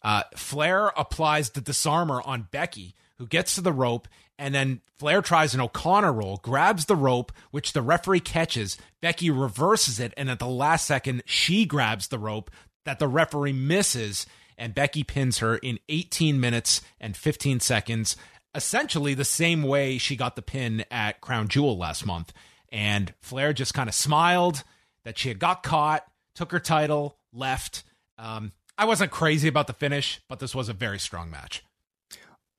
Uh, 0.04 0.24
Flair 0.36 0.88
applies 0.98 1.52
the 1.52 1.62
disarmer 1.62 2.22
on 2.26 2.48
Becky, 2.52 2.96
who 3.18 3.28
gets 3.28 3.56
to 3.56 3.62
the 3.62 3.74
rope, 3.74 4.08
and 4.40 4.56
then 4.56 4.82
Flair 4.98 5.22
tries 5.22 5.54
an 5.54 5.62
O'Connor 5.62 6.14
roll, 6.14 6.38
grabs 6.38 6.86
the 6.86 6.96
rope, 6.96 7.32
which 7.52 7.74
the 7.74 7.82
referee 7.82 8.20
catches. 8.20 8.78
Becky 9.02 9.30
reverses 9.30 10.00
it, 10.00 10.14
and 10.18 10.30
at 10.30 10.40
the 10.40 10.48
last 10.48 10.86
second, 10.86 11.22
she 11.26 11.66
grabs 11.66 12.08
the 12.08 12.18
rope 12.18 12.50
that 12.86 12.98
the 12.98 13.08
referee 13.08 13.54
misses, 13.54 14.26
and 14.58 14.74
Becky 14.74 15.04
pins 15.04 15.38
her 15.38 15.58
in 15.58 15.80
18 15.90 16.40
minutes 16.40 16.82
and 17.00 17.16
15 17.16 17.60
seconds 17.60 18.16
essentially 18.54 19.14
the 19.14 19.26
same 19.26 19.64
way 19.64 19.98
she 19.98 20.16
got 20.16 20.36
the 20.36 20.42
pin 20.42 20.86
at 20.92 21.22
Crown 21.22 21.48
Jewel 21.48 21.78
last 21.78 22.06
month. 22.06 22.34
And 22.70 23.14
Flair 23.22 23.54
just 23.54 23.74
kind 23.74 23.90
of 23.90 23.96
smiled 23.96 24.64
that 25.04 25.18
she 25.18 25.30
had 25.30 25.40
got 25.40 25.64
caught, 25.64 26.06
took 26.36 26.52
her 26.52 26.60
title, 26.60 27.18
left. 27.34 27.84
Um, 28.18 28.54
I 28.78 28.86
wasn't 28.86 29.12
crazy 29.12 29.48
about 29.48 29.68
the 29.68 29.74
finish, 29.74 30.22
but 30.30 30.40
this 30.40 30.56
was 30.56 30.70
a 30.70 30.74
very 30.74 31.00
strong 31.00 31.30
match. 31.30 31.64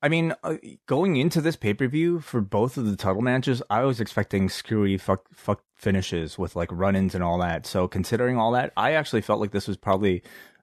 I 0.01 0.09
mean, 0.09 0.33
uh, 0.43 0.55
going 0.85 1.15
into 1.15 1.39
this 1.39 1.55
pay 1.55 1.73
per 1.73 1.87
view 1.87 2.19
for 2.19 2.41
both 2.41 2.75
of 2.75 2.85
the 2.85 2.97
title 2.97 3.21
matches, 3.21 3.63
I 3.69 3.83
was 3.83 4.01
expecting 4.01 4.49
screwy 4.49 4.97
fuck 4.97 5.23
fuck 5.33 5.63
finishes 5.75 6.37
with 6.37 6.57
like 6.57 6.69
run 6.71 6.97
ins 6.97 7.15
and 7.15 7.23
all 7.23 7.39
that. 7.39 7.65
So 7.65 7.87
considering 7.87 8.37
all 8.37 8.51
that, 8.51 8.73
I 8.75 8.91
actually 8.91 9.21
felt 9.21 9.39
like 9.39 9.51
this 9.51 9.67
was 9.67 9.77
probably, 9.77 10.21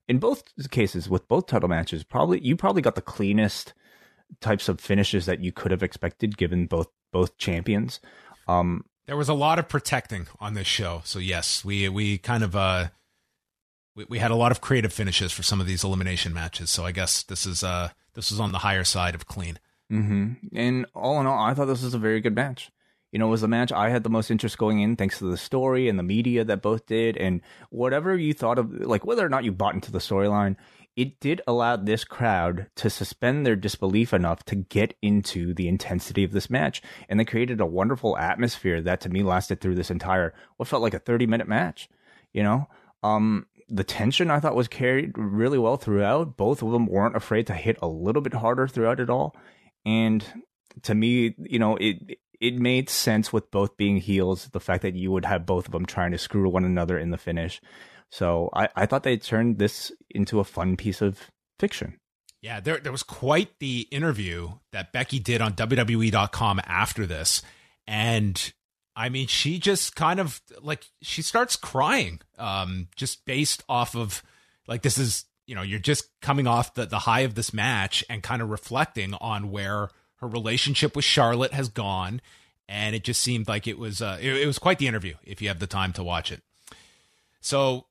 in 0.09 0.19
both 0.19 0.43
cases 0.71 1.09
with 1.09 1.27
both 1.27 1.47
title 1.47 1.71
matches, 1.71 2.05
probably 2.05 2.41
you 2.41 2.55
probably 2.55 2.83
got 2.83 2.97
the 2.97 3.01
cleanest 3.01 3.73
types 4.41 4.69
of 4.69 4.81
finishes 4.81 5.27
that 5.27 5.41
you 5.41 5.53
could 5.53 5.71
have 5.71 5.83
expected 5.83 6.37
given 6.37 6.67
both 6.67 6.89
both 7.13 7.37
champions. 7.39 8.01
Um, 8.49 8.85
there 9.07 9.17
was 9.17 9.29
a 9.29 9.35
lot 9.35 9.59
of 9.59 9.69
protecting 9.69 10.29
on 10.39 10.55
this 10.55 10.67
show, 10.67 11.03
so 11.05 11.19
yes, 11.19 11.65
we 11.65 11.89
we 11.89 12.19
kind 12.19 12.45
of 12.45 12.55
uh, 12.55 12.89
we, 13.95 14.07
we 14.09 14.19
had 14.19 14.31
a 14.31 14.37
lot 14.37 14.53
of 14.53 14.61
creative 14.61 14.93
finishes 14.93 15.33
for 15.33 15.43
some 15.43 15.61
of 15.61 15.67
these 15.67 15.85
elimination 15.85 16.33
matches. 16.33 16.71
So 16.71 16.85
I 16.85 16.93
guess 16.93 17.23
this 17.23 17.47
is 17.47 17.65
uh 17.65 17.91
this 18.15 18.33
is 18.33 18.41
on 18.41 18.53
the 18.53 18.59
higher 18.59 18.85
side 18.85 19.15
of 19.15 19.27
clean. 19.27 19.59
Mm-hmm. 19.91 20.57
And 20.57 20.87
all 20.95 21.21
in 21.21 21.27
all, 21.27 21.39
I 21.39 21.55
thought 21.55 21.67
this 21.67 21.83
was 21.83 21.95
a 21.95 21.99
very 21.99 22.21
good 22.21 22.35
match. 22.35 22.71
You 23.13 23.19
know, 23.19 23.27
it 23.27 23.31
was 23.31 23.41
the 23.41 23.49
match 23.49 23.73
I 23.73 23.91
had 23.91 24.05
the 24.05 24.11
most 24.11 24.31
interest 24.31 24.57
going 24.57 24.81
in, 24.81 24.95
thanks 24.95 25.19
to 25.19 25.25
the 25.25 25.37
story 25.37 25.89
and 25.89 25.99
the 25.99 26.05
media 26.05 26.45
that 26.45 26.63
both 26.63 26.87
did, 26.87 27.17
and 27.17 27.41
whatever 27.71 28.17
you 28.17 28.33
thought 28.33 28.59
of, 28.59 28.73
like 28.73 29.05
whether 29.05 29.27
or 29.27 29.29
not 29.29 29.43
you 29.43 29.51
bought 29.51 29.75
into 29.75 29.91
the 29.91 29.99
storyline 29.99 30.55
it 30.97 31.21
did 31.21 31.41
allow 31.47 31.77
this 31.77 32.05
crowd 32.05 32.67
to 32.77 32.91
suspend 32.91 33.47
their 33.47 33.57
disbelief 33.57 34.13
enough 34.13 34.45
to 34.45 34.57
get 34.57 34.95
into 35.01 35.55
the 35.55 35.69
intensity 35.69 36.25
of 36.25 36.33
this 36.33 36.51
match. 36.51 36.83
And 37.09 37.19
they 37.19 37.25
created 37.25 37.61
a 37.61 37.67
wonderful 37.67 38.17
atmosphere 38.19 38.83
that 38.83 39.01
to 39.03 39.09
me 39.09 39.23
lasted 39.23 39.61
through 39.61 39.77
this 39.77 39.91
entire, 39.91 40.35
what 40.57 40.69
felt 40.69 40.83
like 40.83 40.95
a 40.95 40.99
30 40.99 41.27
minute 41.27 41.49
match. 41.49 41.89
You 42.33 42.43
know, 42.43 42.69
um, 43.03 43.47
the 43.69 43.85
tension 43.85 44.31
I 44.31 44.41
thought 44.41 44.57
was 44.57 44.69
carried 44.69 45.13
really 45.17 45.59
well 45.59 45.77
throughout. 45.77 46.37
Both 46.37 46.63
of 46.63 46.73
them 46.73 46.87
weren't 46.87 47.17
afraid 47.17 47.47
to 47.47 47.55
hit 47.55 47.79
a 47.81 47.89
little 47.89 48.23
bit 48.23 48.35
harder 48.35 48.67
throughout 48.67 49.01
it 49.01 49.11
all. 49.11 49.37
And 49.87 50.25
to 50.83 50.95
me, 50.95 51.35
you 51.39 51.59
know, 51.59 51.77
it, 51.77 52.19
it 52.41 52.57
made 52.57 52.89
sense 52.89 53.33
with 53.33 53.51
both 53.51 53.77
being 53.77 53.99
heels, 53.99 54.49
the 54.53 54.61
fact 54.61 54.83
that 54.83 54.97
you 54.97 55.13
would 55.13 55.25
have 55.25 55.47
both 55.47 55.67
of 55.67 55.73
them 55.73 55.87
trying 55.87 56.11
to 56.13 56.19
screw 56.19 56.49
one 56.49 56.65
another 56.65 56.99
in 56.99 57.11
the 57.11 57.19
finish. 57.19 57.61
So 58.11 58.51
I, 58.55 58.69
I 58.75 58.87
thought 58.87 59.05
they 59.05 59.17
turned 59.17 59.59
this 59.59 59.93
into 60.11 60.41
a 60.41 60.45
fun 60.45 60.77
piece 60.77 61.01
of 61.01 61.31
fiction. 61.59 61.99
Yeah, 62.43 62.61
there 62.61 62.79
there 62.79 62.93
was 62.93 63.03
quite 63.03 63.59
the 63.59 63.87
interview 63.91 64.53
that 64.73 64.93
Becky 64.93 65.19
did 65.19 65.41
on 65.41 65.53
WWE.com 65.53 66.61
after 66.67 67.07
this. 67.07 67.43
And 67.87 68.53
I 68.97 69.11
mean, 69.11 69.27
she 69.27 69.59
just 69.59 69.95
kind 69.95 70.19
of 70.19 70.41
like 70.61 70.87
she 71.03 71.23
starts 71.23 71.57
crying, 71.57 72.21
um, 72.39 72.89
just 72.97 73.25
based 73.27 73.63
off 73.69 73.95
of 73.95 74.23
like 74.67 74.83
this 74.83 74.97
is 74.99 75.27
you 75.47 75.57
know, 75.57 75.63
you're 75.63 75.81
just 75.81 76.09
coming 76.23 76.47
off 76.47 76.75
the, 76.75 76.87
the 76.87 77.01
high 77.01 77.23
of 77.23 77.35
this 77.35 77.53
match 77.53 78.05
and 78.09 78.23
kind 78.23 78.41
of 78.41 78.51
reflecting 78.51 79.15
on 79.15 79.51
where 79.51 79.89
her 80.19 80.29
relationship 80.29 80.95
with 80.95 81.05
Charlotte 81.05 81.53
has 81.53 81.69
gone. 81.69 82.21
And 82.69 82.95
it 82.95 83.03
just 83.03 83.21
seemed 83.21 83.49
like 83.49 83.67
it 83.67 83.77
was 83.77 84.01
uh, 84.01 84.17
it, 84.21 84.33
it 84.37 84.47
was 84.47 84.61
quite 84.61 84.79
the 84.79 84.87
interview 84.87 85.15
if 85.25 85.43
you 85.43 85.49
have 85.49 85.59
the 85.59 85.67
time 85.67 85.93
to 85.95 86.05
watch 86.05 86.31
it. 86.31 86.43
So 87.41 87.87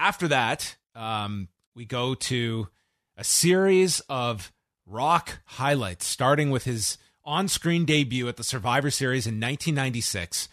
after 0.00 0.28
that, 0.28 0.76
um, 0.94 1.48
we 1.74 1.84
go 1.84 2.14
to 2.14 2.68
a 3.18 3.22
series 3.22 4.00
of 4.08 4.50
rock 4.86 5.40
highlights, 5.44 6.06
starting 6.06 6.50
with 6.50 6.64
his 6.64 6.96
on 7.22 7.48
screen 7.48 7.84
debut 7.84 8.26
at 8.26 8.38
the 8.38 8.42
Survivor 8.42 8.90
Series 8.90 9.26
in 9.26 9.34
1996. 9.34 10.48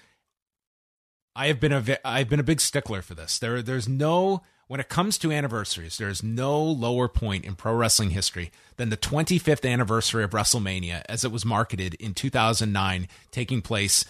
I 1.33 1.47
have 1.47 1.59
been 1.59 1.71
a 1.71 1.97
I've 2.03 2.29
been 2.29 2.41
a 2.41 2.43
big 2.43 2.59
stickler 2.59 3.01
for 3.01 3.15
this. 3.15 3.39
There 3.39 3.61
there's 3.61 3.87
no 3.87 4.41
when 4.67 4.81
it 4.81 4.89
comes 4.89 5.17
to 5.19 5.31
anniversaries, 5.31 5.97
there's 5.97 6.21
no 6.21 6.61
lower 6.61 7.07
point 7.07 7.45
in 7.45 7.55
pro 7.55 7.73
wrestling 7.73 8.09
history 8.09 8.51
than 8.75 8.89
the 8.89 8.97
25th 8.97 9.69
anniversary 9.69 10.25
of 10.25 10.31
WrestleMania 10.31 11.03
as 11.07 11.23
it 11.23 11.31
was 11.31 11.45
marketed 11.45 11.93
in 11.95 12.13
2009 12.13 13.07
taking 13.31 13.61
place 13.61 14.03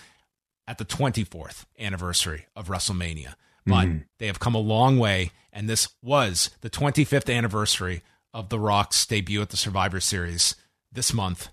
at 0.68 0.80
the 0.80 0.86
24th 0.86 1.66
anniversary 1.80 2.48
of 2.56 2.70
WrestleMania 2.70 3.36
but 3.68 3.86
mm-hmm. 3.86 3.98
they 4.18 4.28
have 4.28 4.40
come 4.40 4.56
a 4.56 4.60
long 4.60 4.98
way. 4.98 5.32
And 5.52 5.70
this 5.70 5.90
was 6.02 6.52
the 6.62 6.70
25th 6.70 7.34
anniversary 7.34 8.02
of 8.34 8.50
The 8.50 8.60
Rock's 8.60 9.06
debut 9.06 9.42
at 9.42 9.50
the 9.50 9.58
Survivor 9.58 10.00
Series 10.00 10.56
this 10.92 11.14
month 11.14 11.50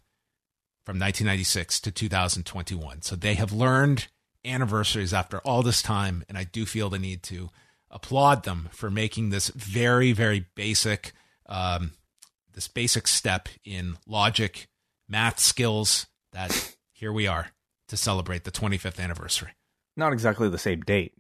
from 0.85 0.99
1996 0.99 1.81
to 1.81 1.91
2021. 1.91 3.03
So 3.03 3.17
they 3.17 3.35
have 3.35 3.53
learned 3.53 4.07
anniversaries 4.45 5.13
after 5.13 5.39
all 5.41 5.63
this 5.63 5.83
time. 5.83 6.25
And 6.29 6.39
I 6.39 6.45
do 6.45 6.67
feel 6.67 6.91
the 6.91 6.99
need 6.99 7.23
to 7.25 7.51
applaud 7.91 8.45
them 8.45 8.69
for 8.73 8.91
making 8.91 9.31
this 9.31 9.49
very, 9.49 10.13
very 10.13 10.47
basic, 10.55 11.13
um, 11.47 11.93
this 12.53 12.69
basic 12.69 13.09
step 13.09 13.49
in 13.65 13.97
logic, 14.07 14.69
math 15.09 15.41
skills 15.41 16.07
that 16.33 16.77
here 16.93 17.13
we 17.13 17.27
are 17.27 17.49
to 17.89 17.97
celebrate 17.97 18.45
the 18.45 18.53
25th 18.53 19.01
anniversary. 19.03 19.51
Not 19.97 20.13
exactly 20.13 20.49
the 20.49 20.59
same 20.59 20.81
date 20.81 21.15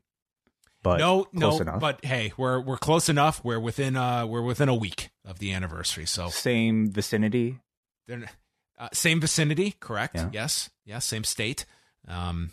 but 0.85 0.99
no, 0.99 1.27
no, 1.33 1.59
enough. 1.59 1.81
but 1.81 2.05
hey, 2.05 2.33
we're 2.37 2.61
we're 2.61 2.77
close 2.77 3.09
enough. 3.09 3.43
We're 3.43 3.59
within 3.59 3.97
uh 3.97 4.27
we're 4.27 4.43
within 4.43 4.69
a 4.69 4.75
week 4.75 5.09
of 5.25 5.41
the 5.41 5.53
anniversary, 5.53 6.07
so 6.07 6.29
same 6.29 6.93
vicinity. 6.93 7.59
Uh, 8.09 8.89
same 8.93 9.21
vicinity, 9.21 9.75
correct? 9.81 10.15
Yeah. 10.15 10.29
Yes, 10.33 10.71
yes, 10.85 11.07
same 11.07 11.25
state. 11.25 11.65
Um, 12.07 12.51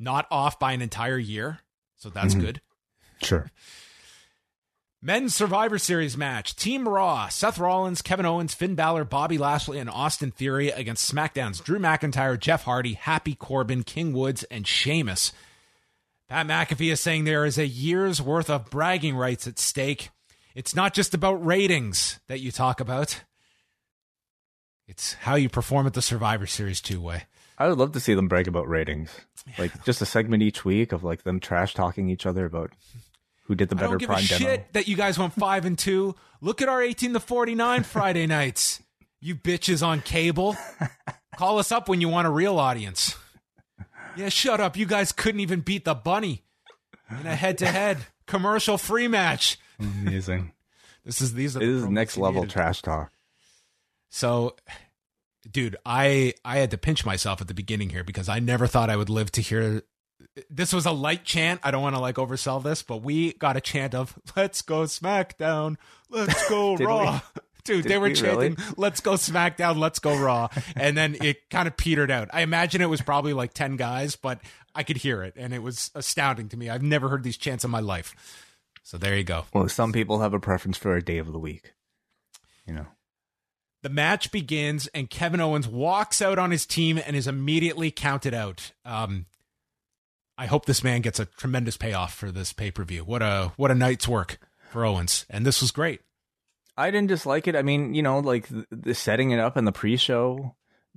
not 0.00 0.26
off 0.30 0.58
by 0.58 0.72
an 0.72 0.80
entire 0.80 1.18
year, 1.18 1.60
so 1.96 2.08
that's 2.08 2.34
mm-hmm. 2.34 2.46
good. 2.46 2.60
Sure. 3.22 3.50
Men's 5.02 5.34
Survivor 5.34 5.76
Series 5.78 6.16
match: 6.16 6.56
Team 6.56 6.88
Raw, 6.88 7.28
Seth 7.28 7.58
Rollins, 7.58 8.00
Kevin 8.00 8.24
Owens, 8.24 8.54
Finn 8.54 8.76
Balor, 8.76 9.04
Bobby 9.04 9.36
Lashley, 9.36 9.78
and 9.78 9.90
Austin 9.90 10.30
Theory 10.30 10.70
against 10.70 11.14
SmackDown's 11.14 11.60
Drew 11.60 11.78
McIntyre, 11.78 12.40
Jeff 12.40 12.64
Hardy, 12.64 12.94
Happy 12.94 13.34
Corbin, 13.34 13.82
King 13.84 14.14
Woods, 14.14 14.44
and 14.44 14.66
Sheamus. 14.66 15.32
Pat 16.28 16.46
McAfee 16.46 16.92
is 16.92 17.00
saying 17.00 17.24
there 17.24 17.46
is 17.46 17.56
a 17.58 17.66
year's 17.66 18.20
worth 18.20 18.50
of 18.50 18.68
bragging 18.70 19.16
rights 19.16 19.46
at 19.46 19.58
stake. 19.58 20.10
It's 20.54 20.74
not 20.74 20.92
just 20.92 21.14
about 21.14 21.44
ratings 21.44 22.20
that 22.28 22.40
you 22.40 22.52
talk 22.52 22.80
about. 22.80 23.22
It's 24.86 25.14
how 25.14 25.36
you 25.36 25.48
perform 25.48 25.86
at 25.86 25.94
the 25.94 26.02
Survivor 26.02 26.46
Series 26.46 26.80
two 26.80 27.00
way. 27.00 27.24
I 27.56 27.68
would 27.68 27.78
love 27.78 27.92
to 27.92 28.00
see 28.00 28.14
them 28.14 28.28
brag 28.28 28.46
about 28.46 28.68
ratings, 28.68 29.10
like 29.58 29.84
just 29.84 30.02
a 30.02 30.06
segment 30.06 30.42
each 30.42 30.64
week 30.64 30.92
of 30.92 31.02
like 31.02 31.22
them 31.22 31.40
trash 31.40 31.74
talking 31.74 32.08
each 32.08 32.26
other 32.26 32.44
about 32.44 32.72
who 33.44 33.54
did 33.54 33.68
the 33.70 33.76
I 33.76 33.80
better 33.80 33.90
don't 33.92 33.98
give 33.98 34.08
prime 34.08 34.24
a 34.24 34.28
demo. 34.28 34.38
shit 34.38 34.72
that 34.74 34.86
you 34.86 34.96
guys 34.96 35.18
went 35.18 35.32
five 35.32 35.64
and 35.64 35.78
two. 35.78 36.14
Look 36.40 36.60
at 36.62 36.68
our 36.68 36.82
eighteen 36.82 37.14
to 37.14 37.20
forty 37.20 37.54
nine 37.54 37.82
Friday 37.84 38.26
nights. 38.26 38.82
You 39.20 39.34
bitches 39.34 39.84
on 39.84 40.02
cable. 40.02 40.56
Call 41.36 41.58
us 41.58 41.72
up 41.72 41.88
when 41.88 42.00
you 42.00 42.08
want 42.08 42.26
a 42.26 42.30
real 42.30 42.58
audience. 42.58 43.16
Yeah, 44.18 44.28
shut 44.28 44.60
up. 44.60 44.76
You 44.76 44.84
guys 44.86 45.12
couldn't 45.12 45.40
even 45.40 45.60
beat 45.60 45.84
the 45.84 45.94
bunny 45.94 46.44
in 47.20 47.26
a 47.26 47.34
head 47.36 47.58
to 47.58 47.66
head 47.66 47.98
commercial 48.26 48.76
free 48.78 49.08
match. 49.08 49.58
Amazing. 49.78 50.52
This 51.04 51.22
is 51.22 51.32
these 51.32 51.56
are 51.56 51.62
It 51.62 51.66
the 51.66 51.72
is 51.72 51.84
next 51.86 52.18
level 52.18 52.42
needed. 52.42 52.52
trash 52.52 52.82
talk. 52.82 53.10
So, 54.10 54.56
dude, 55.50 55.76
I 55.86 56.34
I 56.44 56.58
had 56.58 56.70
to 56.72 56.76
pinch 56.78 57.06
myself 57.06 57.40
at 57.40 57.48
the 57.48 57.54
beginning 57.54 57.88
here 57.88 58.04
because 58.04 58.28
I 58.28 58.40
never 58.40 58.66
thought 58.66 58.90
I 58.90 58.96
would 58.96 59.08
live 59.08 59.32
to 59.32 59.40
hear. 59.40 59.82
This 60.50 60.70
was 60.70 60.84
a 60.84 60.90
light 60.92 61.24
chant. 61.24 61.60
I 61.62 61.70
don't 61.70 61.80
want 61.80 61.94
to 61.96 62.00
like 62.00 62.16
oversell 62.16 62.62
this, 62.62 62.82
but 62.82 62.98
we 62.98 63.32
got 63.34 63.56
a 63.56 63.60
chant 63.62 63.94
of 63.94 64.18
"Let's 64.36 64.60
go 64.60 64.82
SmackDown, 64.82 65.76
Let's 66.10 66.46
go 66.50 66.76
Did 66.76 66.84
Raw." 66.86 67.20
Dude, 67.68 67.82
Did 67.82 67.92
they 67.92 67.98
were 67.98 68.08
we 68.08 68.14
really? 68.14 68.48
chanting 68.48 68.74
"Let's 68.78 69.00
go 69.00 69.12
SmackDown, 69.12 69.78
Let's 69.78 69.98
go 69.98 70.18
Raw," 70.18 70.48
and 70.76 70.96
then 70.96 71.16
it 71.20 71.50
kind 71.50 71.68
of 71.68 71.76
petered 71.76 72.10
out. 72.10 72.28
I 72.32 72.40
imagine 72.40 72.80
it 72.80 72.88
was 72.88 73.02
probably 73.02 73.34
like 73.34 73.52
ten 73.52 73.76
guys, 73.76 74.16
but 74.16 74.40
I 74.74 74.82
could 74.82 74.96
hear 74.96 75.22
it, 75.22 75.34
and 75.36 75.52
it 75.52 75.62
was 75.62 75.90
astounding 75.94 76.48
to 76.48 76.56
me. 76.56 76.70
I've 76.70 76.82
never 76.82 77.10
heard 77.10 77.24
these 77.24 77.36
chants 77.36 77.64
in 77.64 77.70
my 77.70 77.80
life. 77.80 78.14
So 78.82 78.96
there 78.96 79.14
you 79.14 79.22
go. 79.22 79.44
Well, 79.52 79.68
some 79.68 79.92
people 79.92 80.20
have 80.20 80.32
a 80.32 80.40
preference 80.40 80.78
for 80.78 80.96
a 80.96 81.04
day 81.04 81.18
of 81.18 81.30
the 81.30 81.38
week. 81.38 81.74
You 82.66 82.74
know. 82.74 82.86
The 83.82 83.90
match 83.90 84.32
begins, 84.32 84.86
and 84.88 85.10
Kevin 85.10 85.40
Owens 85.40 85.68
walks 85.68 86.22
out 86.22 86.38
on 86.38 86.50
his 86.50 86.64
team 86.64 86.98
and 87.06 87.14
is 87.14 87.28
immediately 87.28 87.90
counted 87.90 88.32
out. 88.34 88.72
Um, 88.84 89.26
I 90.38 90.46
hope 90.46 90.64
this 90.64 90.82
man 90.82 91.02
gets 91.02 91.20
a 91.20 91.26
tremendous 91.26 91.76
payoff 91.76 92.14
for 92.14 92.30
this 92.32 92.52
pay 92.52 92.70
per 92.70 92.84
view. 92.84 93.04
What 93.04 93.22
a 93.22 93.52
what 93.56 93.70
a 93.70 93.74
night's 93.74 94.08
work 94.08 94.38
for 94.70 94.84
Owens, 94.84 95.26
and 95.28 95.44
this 95.44 95.60
was 95.60 95.70
great. 95.70 96.00
I 96.78 96.90
didn't 96.92 97.08
dislike 97.08 97.48
it. 97.48 97.56
I 97.56 97.62
mean, 97.62 97.92
you 97.92 98.02
know, 98.02 98.20
like 98.20 98.48
the, 98.48 98.66
the 98.70 98.94
setting 98.94 99.32
it 99.32 99.40
up 99.40 99.56
in 99.56 99.64
the 99.64 99.72
pre-show 99.72 100.54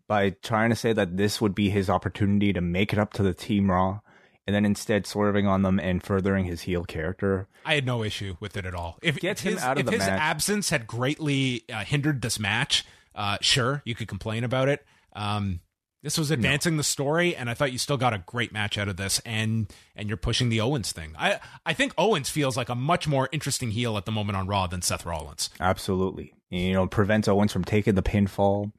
by 0.07 0.29
trying 0.43 0.69
to 0.69 0.75
say 0.75 0.93
that 0.93 1.17
this 1.17 1.41
would 1.41 1.55
be 1.55 1.69
his 1.69 1.89
opportunity 1.89 2.53
to 2.53 2.61
make 2.61 2.93
it 2.93 2.99
up 2.99 3.13
to 3.13 3.23
the 3.23 3.33
Team 3.33 3.71
Raw, 3.71 4.01
and 4.45 4.55
then 4.55 4.65
instead 4.65 5.07
swerving 5.07 5.47
on 5.47 5.63
them 5.63 5.79
and 5.79 6.03
furthering 6.03 6.45
his 6.45 6.61
heel 6.61 6.83
character. 6.83 7.47
I 7.65 7.75
had 7.75 7.85
no 7.85 8.03
issue 8.03 8.35
with 8.39 8.57
it 8.57 8.65
at 8.65 8.75
all. 8.75 8.99
If, 9.01 9.19
Gets 9.19 9.41
if 9.41 9.47
him 9.47 9.53
his, 9.53 9.63
out 9.63 9.77
of 9.77 9.81
if 9.81 9.85
the 9.85 9.91
his 9.93 10.07
match. 10.07 10.21
absence 10.21 10.69
had 10.69 10.85
greatly 10.85 11.63
uh, 11.71 11.83
hindered 11.83 12.21
this 12.21 12.39
match, 12.39 12.85
uh, 13.15 13.37
sure 13.41 13.81
you 13.83 13.95
could 13.95 14.07
complain 14.07 14.43
about 14.43 14.69
it. 14.69 14.85
Um, 15.13 15.61
this 16.03 16.17
was 16.17 16.31
advancing 16.31 16.77
the 16.77 16.83
story, 16.83 17.35
and 17.35 17.49
I 17.49 17.53
thought 17.53 17.71
you 17.71 17.77
still 17.77 17.97
got 17.97 18.13
a 18.13 18.19
great 18.19 18.51
match 18.51 18.77
out 18.77 18.87
of 18.87 18.97
this, 18.97 19.19
and 19.25 19.71
and 19.95 20.07
you're 20.07 20.17
pushing 20.17 20.49
the 20.49 20.61
Owens 20.61 20.91
thing. 20.91 21.15
I 21.17 21.39
I 21.65 21.73
think 21.73 21.93
Owens 21.97 22.29
feels 22.29 22.57
like 22.57 22.69
a 22.69 22.75
much 22.75 23.07
more 23.07 23.29
interesting 23.31 23.71
heel 23.71 23.97
at 23.97 24.05
the 24.05 24.11
moment 24.11 24.37
on 24.37 24.47
Raw 24.47 24.67
than 24.67 24.81
Seth 24.81 25.05
Rollins. 25.05 25.49
Absolutely, 25.59 26.33
you 26.49 26.73
know, 26.73 26.87
prevents 26.87 27.27
Owens 27.27 27.53
from 27.53 27.63
taking 27.63 27.95
the 27.95 28.03
pinfall, 28.03 28.71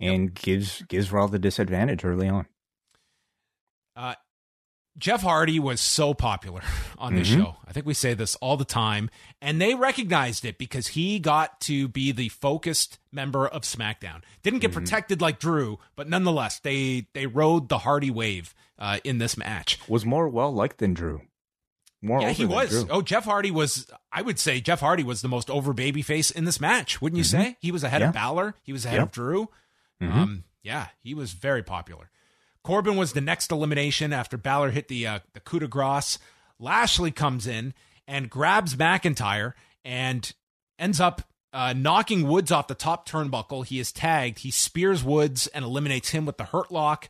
and 0.00 0.32
gives 0.34 0.82
gives 0.82 1.12
Raw 1.12 1.26
the 1.26 1.38
disadvantage 1.38 2.04
early 2.04 2.28
on. 2.28 2.46
Jeff 4.98 5.22
Hardy 5.22 5.58
was 5.58 5.80
so 5.80 6.12
popular 6.12 6.60
on 6.98 7.14
this 7.14 7.28
Mhm. 7.28 7.36
show. 7.36 7.56
I 7.66 7.72
think 7.72 7.86
we 7.86 7.94
say 7.94 8.12
this 8.14 8.36
all 8.36 8.56
the 8.58 8.64
time, 8.64 9.08
and 9.40 9.60
they 9.60 9.74
recognized 9.74 10.44
it 10.44 10.58
because 10.58 10.88
he 10.88 11.18
got 11.18 11.60
to 11.62 11.88
be 11.88 12.12
the 12.12 12.28
focused 12.28 12.98
member 13.10 13.46
of 13.48 13.62
SmackDown. 13.62 14.22
Didn't 14.42 14.58
get 14.60 14.72
protected 14.72 15.20
like 15.22 15.38
Drew, 15.40 15.78
but 15.96 16.08
nonetheless, 16.08 16.58
they 16.58 17.06
they 17.14 17.26
rode 17.26 17.68
the 17.70 17.78
Hardy 17.78 18.10
wave 18.10 18.54
uh, 18.78 18.98
in 19.04 19.18
this 19.18 19.36
match. 19.36 19.78
Was 19.88 20.04
more 20.04 20.28
well 20.28 20.52
liked 20.52 20.78
than 20.78 20.92
Drew. 20.92 21.22
More 22.02 22.20
yeah, 22.20 22.30
he 22.32 22.44
was. 22.44 22.70
Drew. 22.70 22.86
Oh, 22.90 23.00
Jeff 23.00 23.24
Hardy 23.24 23.50
was. 23.52 23.88
I 24.10 24.20
would 24.22 24.38
say 24.38 24.60
Jeff 24.60 24.80
Hardy 24.80 25.04
was 25.04 25.22
the 25.22 25.28
most 25.28 25.48
over 25.48 25.72
babyface 25.72 26.30
in 26.32 26.44
this 26.44 26.60
match. 26.60 27.00
Wouldn't 27.00 27.16
you 27.16 27.24
say? 27.24 27.56
He 27.60 27.70
was 27.72 27.82
ahead 27.84 28.02
of 28.02 28.08
Mm-hmm. 28.08 28.14
Balor. 28.18 28.54
He 28.62 28.72
was 28.72 28.84
ahead 28.84 28.96
Yeah. 28.98 29.02
of 29.04 29.12
Drew. 29.12 29.48
Mhm. 30.02 30.12
Um, 30.12 30.44
yeah, 30.62 30.88
he 30.98 31.14
was 31.14 31.32
very 31.32 31.62
popular. 31.62 32.10
Corbin 32.62 32.96
was 32.96 33.12
the 33.12 33.20
next 33.20 33.50
elimination 33.50 34.12
after 34.12 34.36
Balor 34.36 34.70
hit 34.70 34.88
the 34.88 35.06
uh, 35.06 35.18
the 35.32 35.40
coup 35.40 35.58
de 35.58 35.66
grace. 35.66 36.18
Lashley 36.58 37.10
comes 37.10 37.46
in 37.46 37.74
and 38.06 38.30
grabs 38.30 38.76
McIntyre 38.76 39.54
and 39.84 40.32
ends 40.78 41.00
up 41.00 41.22
uh, 41.52 41.72
knocking 41.76 42.26
Woods 42.26 42.52
off 42.52 42.68
the 42.68 42.74
top 42.74 43.08
turnbuckle. 43.08 43.66
He 43.66 43.78
is 43.78 43.92
tagged. 43.92 44.40
He 44.40 44.50
spears 44.50 45.02
Woods 45.02 45.48
and 45.48 45.64
eliminates 45.64 46.10
him 46.10 46.24
with 46.24 46.36
the 46.36 46.44
Hurt 46.44 46.70
Lock. 46.70 47.08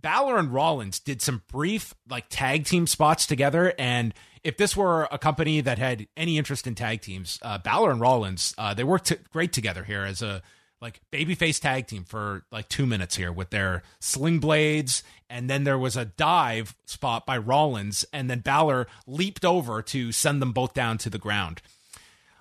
Balor 0.00 0.38
and 0.38 0.52
Rollins 0.52 1.00
did 1.00 1.22
some 1.22 1.42
brief 1.50 1.94
like 2.08 2.26
tag 2.28 2.64
team 2.66 2.86
spots 2.86 3.26
together, 3.26 3.72
and 3.78 4.12
if 4.42 4.58
this 4.58 4.76
were 4.76 5.08
a 5.10 5.16
company 5.16 5.62
that 5.62 5.78
had 5.78 6.06
any 6.14 6.36
interest 6.36 6.66
in 6.66 6.74
tag 6.74 7.00
teams, 7.00 7.38
uh, 7.40 7.56
Balor 7.56 7.90
and 7.92 8.00
Rollins 8.00 8.54
uh, 8.58 8.74
they 8.74 8.84
worked 8.84 9.06
t- 9.06 9.16
great 9.32 9.52
together 9.52 9.84
here 9.84 10.04
as 10.04 10.20
a 10.20 10.42
like 10.84 11.00
babyface 11.10 11.58
tag 11.58 11.86
team 11.86 12.04
for 12.04 12.44
like 12.52 12.68
two 12.68 12.84
minutes 12.84 13.16
here 13.16 13.32
with 13.32 13.48
their 13.48 13.82
sling 14.00 14.38
blades, 14.38 15.02
and 15.30 15.48
then 15.48 15.64
there 15.64 15.78
was 15.78 15.96
a 15.96 16.04
dive 16.04 16.76
spot 16.84 17.24
by 17.24 17.38
Rollins, 17.38 18.04
and 18.12 18.28
then 18.28 18.40
Balor 18.40 18.86
leaped 19.06 19.46
over 19.46 19.80
to 19.80 20.12
send 20.12 20.42
them 20.42 20.52
both 20.52 20.74
down 20.74 20.98
to 20.98 21.08
the 21.08 21.16
ground. 21.16 21.62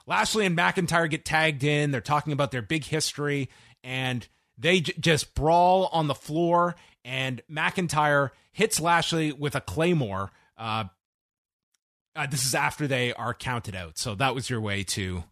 Lashley 0.05 0.45
and 0.45 0.57
McIntyre 0.57 1.09
get 1.09 1.23
tagged 1.23 1.63
in. 1.63 1.91
They're 1.91 2.01
talking 2.01 2.33
about 2.33 2.51
their 2.51 2.61
big 2.61 2.83
history, 2.83 3.49
and 3.81 4.27
they 4.57 4.81
j- 4.81 4.93
just 4.99 5.35
brawl 5.35 5.89
on 5.93 6.07
the 6.07 6.13
floor. 6.13 6.75
And 7.05 7.41
McIntyre 7.49 8.31
hits 8.51 8.81
Lashley 8.81 9.31
with 9.31 9.55
a 9.55 9.61
claymore. 9.61 10.33
Uh, 10.57 10.85
uh, 12.13 12.27
this 12.27 12.45
is 12.45 12.53
after 12.53 12.87
they 12.87 13.13
are 13.13 13.33
counted 13.33 13.73
out. 13.73 13.97
So 13.97 14.15
that 14.15 14.35
was 14.35 14.49
your 14.49 14.59
way 14.59 14.83
to 14.83 15.23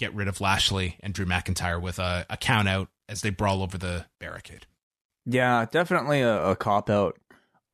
get 0.00 0.14
rid 0.14 0.26
of 0.26 0.40
Lashley 0.40 0.96
and 1.00 1.12
Drew 1.12 1.26
McIntyre 1.26 1.80
with 1.80 1.98
a, 1.98 2.24
a 2.30 2.36
count 2.38 2.68
out 2.68 2.88
as 3.08 3.20
they 3.20 3.28
brawl 3.28 3.62
over 3.62 3.76
the 3.76 4.06
barricade. 4.18 4.66
Yeah, 5.26 5.66
definitely 5.70 6.22
a, 6.22 6.50
a 6.50 6.56
cop 6.56 6.88
out. 6.88 7.18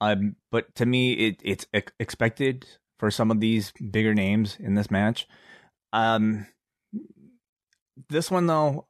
Um, 0.00 0.34
but 0.50 0.74
to 0.74 0.84
me, 0.84 1.12
it 1.12 1.40
it's 1.42 1.66
ex- 1.72 1.92
expected 2.00 2.66
for 2.98 3.10
some 3.10 3.30
of 3.30 3.40
these 3.40 3.72
bigger 3.90 4.12
names 4.12 4.56
in 4.58 4.74
this 4.74 4.90
match. 4.90 5.28
Um, 5.92 6.48
this 8.10 8.30
one 8.30 8.46
though, 8.46 8.88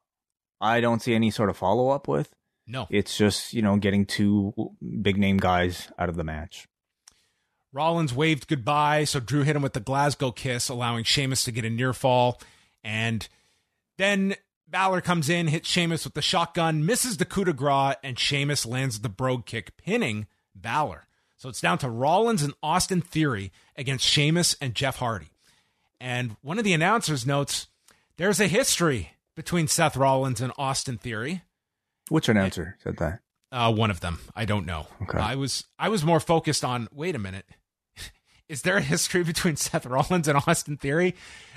I 0.60 0.80
don't 0.80 1.02
see 1.02 1.14
any 1.14 1.30
sort 1.30 1.50
of 1.50 1.56
follow 1.56 1.90
up 1.90 2.08
with. 2.08 2.34
No. 2.66 2.86
It's 2.90 3.16
just 3.16 3.52
you 3.52 3.60
know 3.60 3.76
getting 3.76 4.06
two 4.06 4.54
big 5.02 5.18
name 5.18 5.36
guys 5.36 5.92
out 5.98 6.08
of 6.08 6.16
the 6.16 6.24
match. 6.24 6.66
Rollins 7.72 8.14
waved 8.14 8.48
goodbye, 8.48 9.04
so 9.04 9.20
Drew 9.20 9.42
hit 9.42 9.54
him 9.54 9.62
with 9.62 9.74
the 9.74 9.80
Glasgow 9.80 10.32
kiss, 10.32 10.70
allowing 10.70 11.04
Sheamus 11.04 11.44
to 11.44 11.52
get 11.52 11.66
a 11.66 11.70
near 11.70 11.92
fall. 11.92 12.40
And 12.86 13.28
then 13.98 14.36
Balor 14.68 15.00
comes 15.00 15.28
in, 15.28 15.48
hits 15.48 15.68
Sheamus 15.68 16.04
with 16.04 16.14
the 16.14 16.22
shotgun, 16.22 16.86
misses 16.86 17.16
the 17.16 17.24
coup 17.24 17.44
de 17.44 17.52
grace, 17.52 17.96
and 18.04 18.16
Sheamus 18.16 18.64
lands 18.64 19.00
the 19.00 19.08
brogue 19.08 19.44
kick, 19.44 19.76
pinning 19.76 20.28
Balor. 20.54 21.08
So 21.36 21.48
it's 21.48 21.60
down 21.60 21.78
to 21.78 21.90
Rollins 21.90 22.44
and 22.44 22.54
Austin 22.62 23.00
Theory 23.00 23.50
against 23.74 24.06
Sheamus 24.06 24.56
and 24.60 24.72
Jeff 24.74 24.98
Hardy. 24.98 25.30
And 26.00 26.36
one 26.42 26.58
of 26.58 26.64
the 26.64 26.72
announcers 26.72 27.26
notes 27.26 27.66
there's 28.18 28.40
a 28.40 28.46
history 28.46 29.10
between 29.34 29.66
Seth 29.66 29.96
Rollins 29.96 30.40
and 30.40 30.52
Austin 30.56 30.96
Theory. 30.96 31.42
Which 32.08 32.28
announcer 32.28 32.76
said 32.84 32.98
that? 32.98 33.18
Uh, 33.50 33.72
one 33.72 33.90
of 33.90 33.98
them. 34.00 34.20
I 34.34 34.44
don't 34.44 34.64
know. 34.64 34.86
Okay. 35.02 35.18
I 35.18 35.34
was 35.34 35.64
I 35.78 35.88
was 35.88 36.04
more 36.04 36.20
focused 36.20 36.64
on. 36.64 36.88
Wait 36.92 37.16
a 37.16 37.18
minute. 37.18 37.46
Is 38.48 38.62
there 38.62 38.76
a 38.76 38.82
history 38.82 39.22
between 39.32 39.56
Seth 39.56 39.86
Rollins 39.86 40.28
and 40.28 40.38
Austin 40.46 40.76
Theory? 40.76 41.14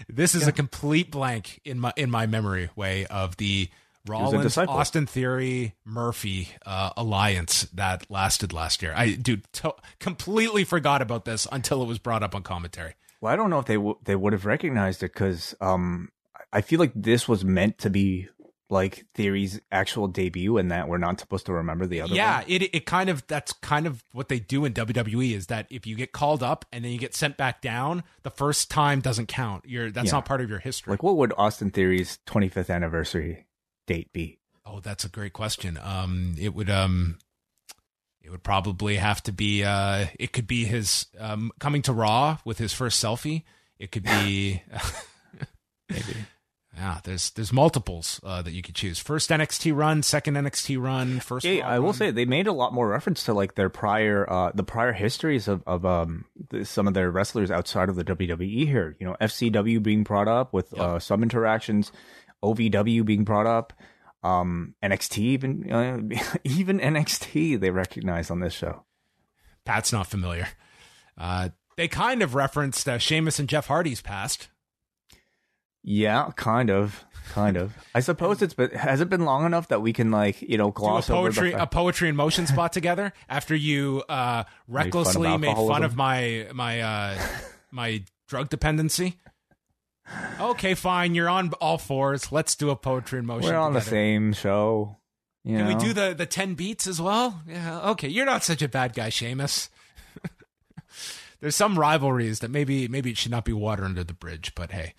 This 0.08 0.36
is 0.36 0.48
a 0.48 0.52
complete 0.52 1.12
blank 1.12 1.62
in 1.64 1.80
my 1.80 1.94
in 1.96 2.10
my 2.10 2.26
memory 2.26 2.70
way 2.76 3.06
of 3.08 3.38
the 3.38 3.70
Rollins. 4.08 4.58
Austin 4.58 5.06
Theory 5.06 5.76
Murphy 5.86 6.50
uh, 6.66 6.92
alliance 6.98 7.64
that 7.74 8.10
lasted 8.10 8.54
last 8.54 8.82
year. 8.82 8.94
I 8.96 9.12
dude 9.14 9.44
to- 9.54 9.76
completely 10.00 10.64
forgot 10.64 11.02
about 11.02 11.26
this 11.26 11.48
until 11.52 11.82
it 11.82 11.86
was 11.86 12.00
brought 12.00 12.24
up 12.24 12.34
on 12.34 12.44
commentary. 12.44 12.96
Well, 13.22 13.32
I 13.32 13.36
don't 13.36 13.50
know 13.50 13.60
if 13.60 13.66
they 13.66 13.76
w- 13.76 13.98
they 14.04 14.16
would 14.16 14.34
have 14.34 14.46
recognized 14.46 15.04
it 15.04 15.14
because 15.14 15.54
um, 15.62 16.10
I 16.52 16.62
feel 16.62 16.80
like 16.80 16.94
this 16.96 17.28
was 17.28 17.44
meant 17.44 17.78
to 17.80 17.90
be 17.90 18.30
like 18.70 19.06
Theory's 19.16 19.60
actual 19.72 20.08
debut, 20.08 20.58
and 20.58 20.72
that 20.72 20.88
we're 20.88 20.98
not 21.00 21.20
supposed 21.20 21.46
to 21.48 21.54
remember 21.54 21.88
the 21.88 22.02
other. 22.02 22.14
yeah, 22.14 22.38
one. 22.42 22.46
it 22.48 22.62
it 22.76 22.86
kind 22.86 23.10
of 23.10 23.26
that's 23.28 23.52
kind 23.54 23.88
of 23.88 24.04
what 24.14 24.30
they 24.30 24.40
do 24.40 24.64
in 24.66 24.74
WWE 24.74 25.34
is 25.36 25.48
that 25.48 25.66
if 25.70 25.88
you 25.88 25.96
get 25.96 26.12
called 26.12 26.44
up 26.44 26.66
and 26.72 26.86
then 26.86 26.92
you 26.92 27.00
get 27.00 27.16
sent 27.16 27.36
back 27.38 27.62
down, 27.62 28.04
the 28.24 28.30
first 28.30 28.70
time 28.70 29.00
doesn't 29.02 29.28
count. 29.28 29.66
You're 29.66 29.90
that's 29.92 30.08
Yeah. 30.08 30.12
not 30.18 30.26
part 30.26 30.42
of 30.42 30.50
your 30.50 30.60
history. 30.60 30.92
Like, 30.92 31.02
what 31.04 31.18
would 31.18 31.34
Austin 31.38 31.72
Theory's 31.72 32.20
25th 32.28 32.70
anniversary 32.70 33.48
date 33.88 34.14
be? 34.14 34.38
oh, 34.66 34.80
that's 34.82 35.04
a 35.04 35.10
great 35.10 35.34
question. 35.34 35.80
Um, 35.82 36.36
it 36.40 36.54
would 36.54 36.70
um, 36.70 37.18
it 38.22 38.30
would 38.30 38.44
probably 38.44 38.98
have 38.98 39.24
to 39.24 39.32
be 39.32 39.64
uh, 39.64 40.06
it 40.20 40.32
could 40.32 40.46
be 40.46 40.66
his 40.66 41.08
um 41.18 41.52
coming 41.60 41.82
to 41.84 41.94
Raw 41.94 42.38
with 42.46 42.60
his 42.60 42.72
first 42.72 43.04
selfie. 43.04 43.44
It 43.80 43.92
could 43.92 44.04
be. 44.04 44.62
Maybe. 45.90 46.04
Yeah, 46.80 47.00
there's 47.04 47.32
there's 47.32 47.52
multiples 47.52 48.22
uh, 48.24 48.42
that 48.42 48.52
you 48.54 48.62
could 48.62 48.74
choose. 48.74 49.00
First 49.00 49.32
NXT 49.32 49.76
run, 49.76 50.02
second 50.02 50.36
NXT 50.36 50.82
run, 50.82 51.20
first. 51.20 51.46
Yeah, 51.46 51.68
I 51.68 51.80
will 51.80 51.88
run. 51.88 51.94
say 51.94 52.12
they 52.12 52.24
made 52.24 52.48
a 52.48 52.54
lot 52.54 52.74
more 52.74 52.88
reference 52.88 53.24
to 53.26 53.34
like 53.34 53.56
their 53.56 53.68
prior, 53.70 54.26
uh, 54.32 54.52
the 54.56 54.64
prior 54.64 54.94
histories 54.94 55.50
of 55.50 55.62
of 55.68 55.86
um 55.86 56.24
the, 56.50 56.64
some 56.64 56.88
of 56.88 56.94
their 56.94 57.12
wrestlers 57.12 57.52
outside 57.52 57.90
of 57.90 57.98
the 57.98 58.06
WWE 58.06 58.66
here. 58.66 58.96
You 58.98 59.08
know, 59.08 59.18
FCW 59.20 59.84
being 59.84 60.04
brought 60.04 60.30
up 60.30 60.54
with 60.54 60.72
Yep. 60.72 60.82
uh, 60.82 61.00
some 61.00 61.22
interactions, 61.22 61.92
OVW 62.42 63.04
being 63.04 63.26
brought 63.26 63.46
up, 63.46 63.74
um 64.24 64.74
NXT 64.82 65.18
even 65.18 65.70
uh, 65.72 66.16
even 66.46 66.80
NXT 66.80 67.60
they 67.60 67.72
recognized 67.72 68.32
on 68.32 68.40
this 68.40 68.54
show. 68.54 68.86
Pat's 69.66 69.92
not 69.92 70.08
familiar. 70.08 70.48
Uh, 71.18 71.50
they 71.76 71.90
kind 71.90 72.22
of 72.22 72.36
referenced 72.36 72.88
uh, 72.88 72.98
Sheamus 72.98 73.38
and 73.40 73.50
Jeff 73.50 73.68
Hardy's 73.68 74.02
past. 74.02 74.48
Yeah, 75.84 76.30
kind 76.36 76.70
of, 76.70 77.06
kind 77.32 77.56
of. 77.58 77.74
I 77.96 78.02
suppose 78.02 78.42
it's 78.42 78.54
been 78.54 78.72
has 78.72 79.00
it 79.02 79.10
been 79.10 79.24
long 79.26 79.46
enough 79.46 79.70
that 79.70 79.82
we 79.82 79.94
can 79.94 80.12
like 80.12 80.42
you 80.42 80.58
know 80.58 80.66
Do 80.66 80.70
a 80.70 80.74
gloss 80.74 81.10
over 81.10 81.30
the 81.30 81.34
poetry 81.36 81.52
fact- 81.52 81.64
a 81.64 81.68
poetry 81.68 82.10
in 82.10 82.16
motion 82.16 82.48
spot 82.48 82.74
together 82.74 83.14
after 83.30 83.56
you 83.56 84.04
uh, 84.10 84.44
recklessly 84.68 85.38
made 85.38 85.56
fun 85.56 85.84
of 85.84 85.96
my 85.96 86.48
my 86.54 86.82
uh, 86.82 87.22
my 87.72 88.04
drug 88.28 88.50
dependency. 88.50 89.18
Okay, 90.40 90.74
fine. 90.74 91.16
You're 91.16 91.30
on 91.30 91.52
all 91.62 91.78
fours. 91.78 92.32
Let's 92.32 92.56
do 92.56 92.72
a 92.72 92.76
poetry 92.76 93.20
in 93.20 93.26
motion. 93.26 93.50
We're 93.52 93.58
on 93.58 93.74
the 93.74 93.82
same 93.82 94.34
show. 94.34 94.98
Can 95.46 95.66
we 95.68 95.76
do 95.76 95.94
the 95.94 96.14
the 96.14 96.26
ten 96.26 96.56
beats 96.56 96.88
as 96.88 97.00
well? 97.02 97.42
Yeah. 97.48 97.90
Okay, 97.92 98.08
you're 98.10 98.26
not 98.26 98.44
such 98.44 98.62
a 98.62 98.68
bad 98.68 98.94
guy, 98.94 99.10
Sheamus. 99.10 99.70
There's 101.42 101.56
some 101.56 101.80
rivalries 101.80 102.40
that 102.40 102.52
maybe 102.52 102.88
maybe 102.88 103.12
it 103.12 103.18
should 103.18 103.32
not 103.32 103.46
be 103.46 103.54
water 103.54 103.86
under 103.86 104.04
the 104.04 104.14
bridge, 104.14 104.54
but 104.56 104.72
hey. 104.72 104.94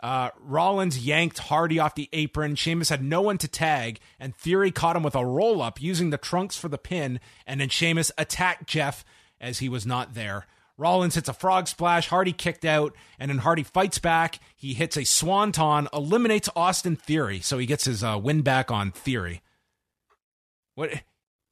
Uh, 0.00 0.30
Rollins 0.38 0.98
yanked 0.98 1.38
Hardy 1.38 1.78
off 1.78 1.94
the 1.94 2.08
apron. 2.12 2.54
Sheamus 2.54 2.90
had 2.90 3.02
no 3.02 3.22
one 3.22 3.38
to 3.38 3.48
tag, 3.48 3.98
and 4.20 4.36
Theory 4.36 4.70
caught 4.70 4.96
him 4.96 5.02
with 5.02 5.14
a 5.14 5.24
roll 5.24 5.62
up 5.62 5.80
using 5.80 6.10
the 6.10 6.18
trunks 6.18 6.56
for 6.56 6.68
the 6.68 6.78
pin, 6.78 7.18
and 7.46 7.60
then 7.60 7.68
Sheamus 7.68 8.12
attacked 8.18 8.66
Jeff 8.66 9.04
as 9.40 9.58
he 9.60 9.68
was 9.68 9.86
not 9.86 10.14
there. 10.14 10.46
Rollins 10.78 11.14
hits 11.14 11.28
a 11.28 11.32
frog 11.32 11.68
splash, 11.68 12.08
Hardy 12.08 12.32
kicked 12.32 12.66
out, 12.66 12.94
and 13.18 13.30
then 13.30 13.38
Hardy 13.38 13.62
fights 13.62 13.98
back. 13.98 14.38
He 14.54 14.74
hits 14.74 14.98
a 14.98 15.04
swanton, 15.04 15.88
eliminates 15.92 16.50
Austin 16.54 16.96
Theory, 16.96 17.40
so 17.40 17.56
he 17.56 17.64
gets 17.64 17.86
his 17.86 18.04
uh, 18.04 18.20
win 18.22 18.42
back 18.42 18.70
on 18.70 18.90
Theory. 18.90 19.40
What? 20.74 20.90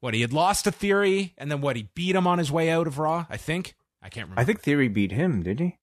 What 0.01 0.13
he 0.13 0.21
had 0.21 0.35
lost 0.35 0.65
to 0.65 0.73
Theory, 0.73 1.33
and 1.39 1.51
then 1.51 1.63
what 1.63 1.77
he 1.77 1.89
beat 1.95 2.15
him 2.15 2.27
on 2.27 2.37
his 2.39 2.53
way 2.53 2.69
out 2.71 2.87
of 2.87 2.99
Raw. 2.99 3.25
I 3.31 3.39
think 3.39 3.75
I 4.03 4.11
can't 4.11 4.27
remember. 4.27 4.43
I 4.43 4.45
think 4.45 4.61
Theory 4.61 4.89
beat 4.89 5.13
him, 5.13 5.43
did 5.43 5.61
he? 5.61 5.79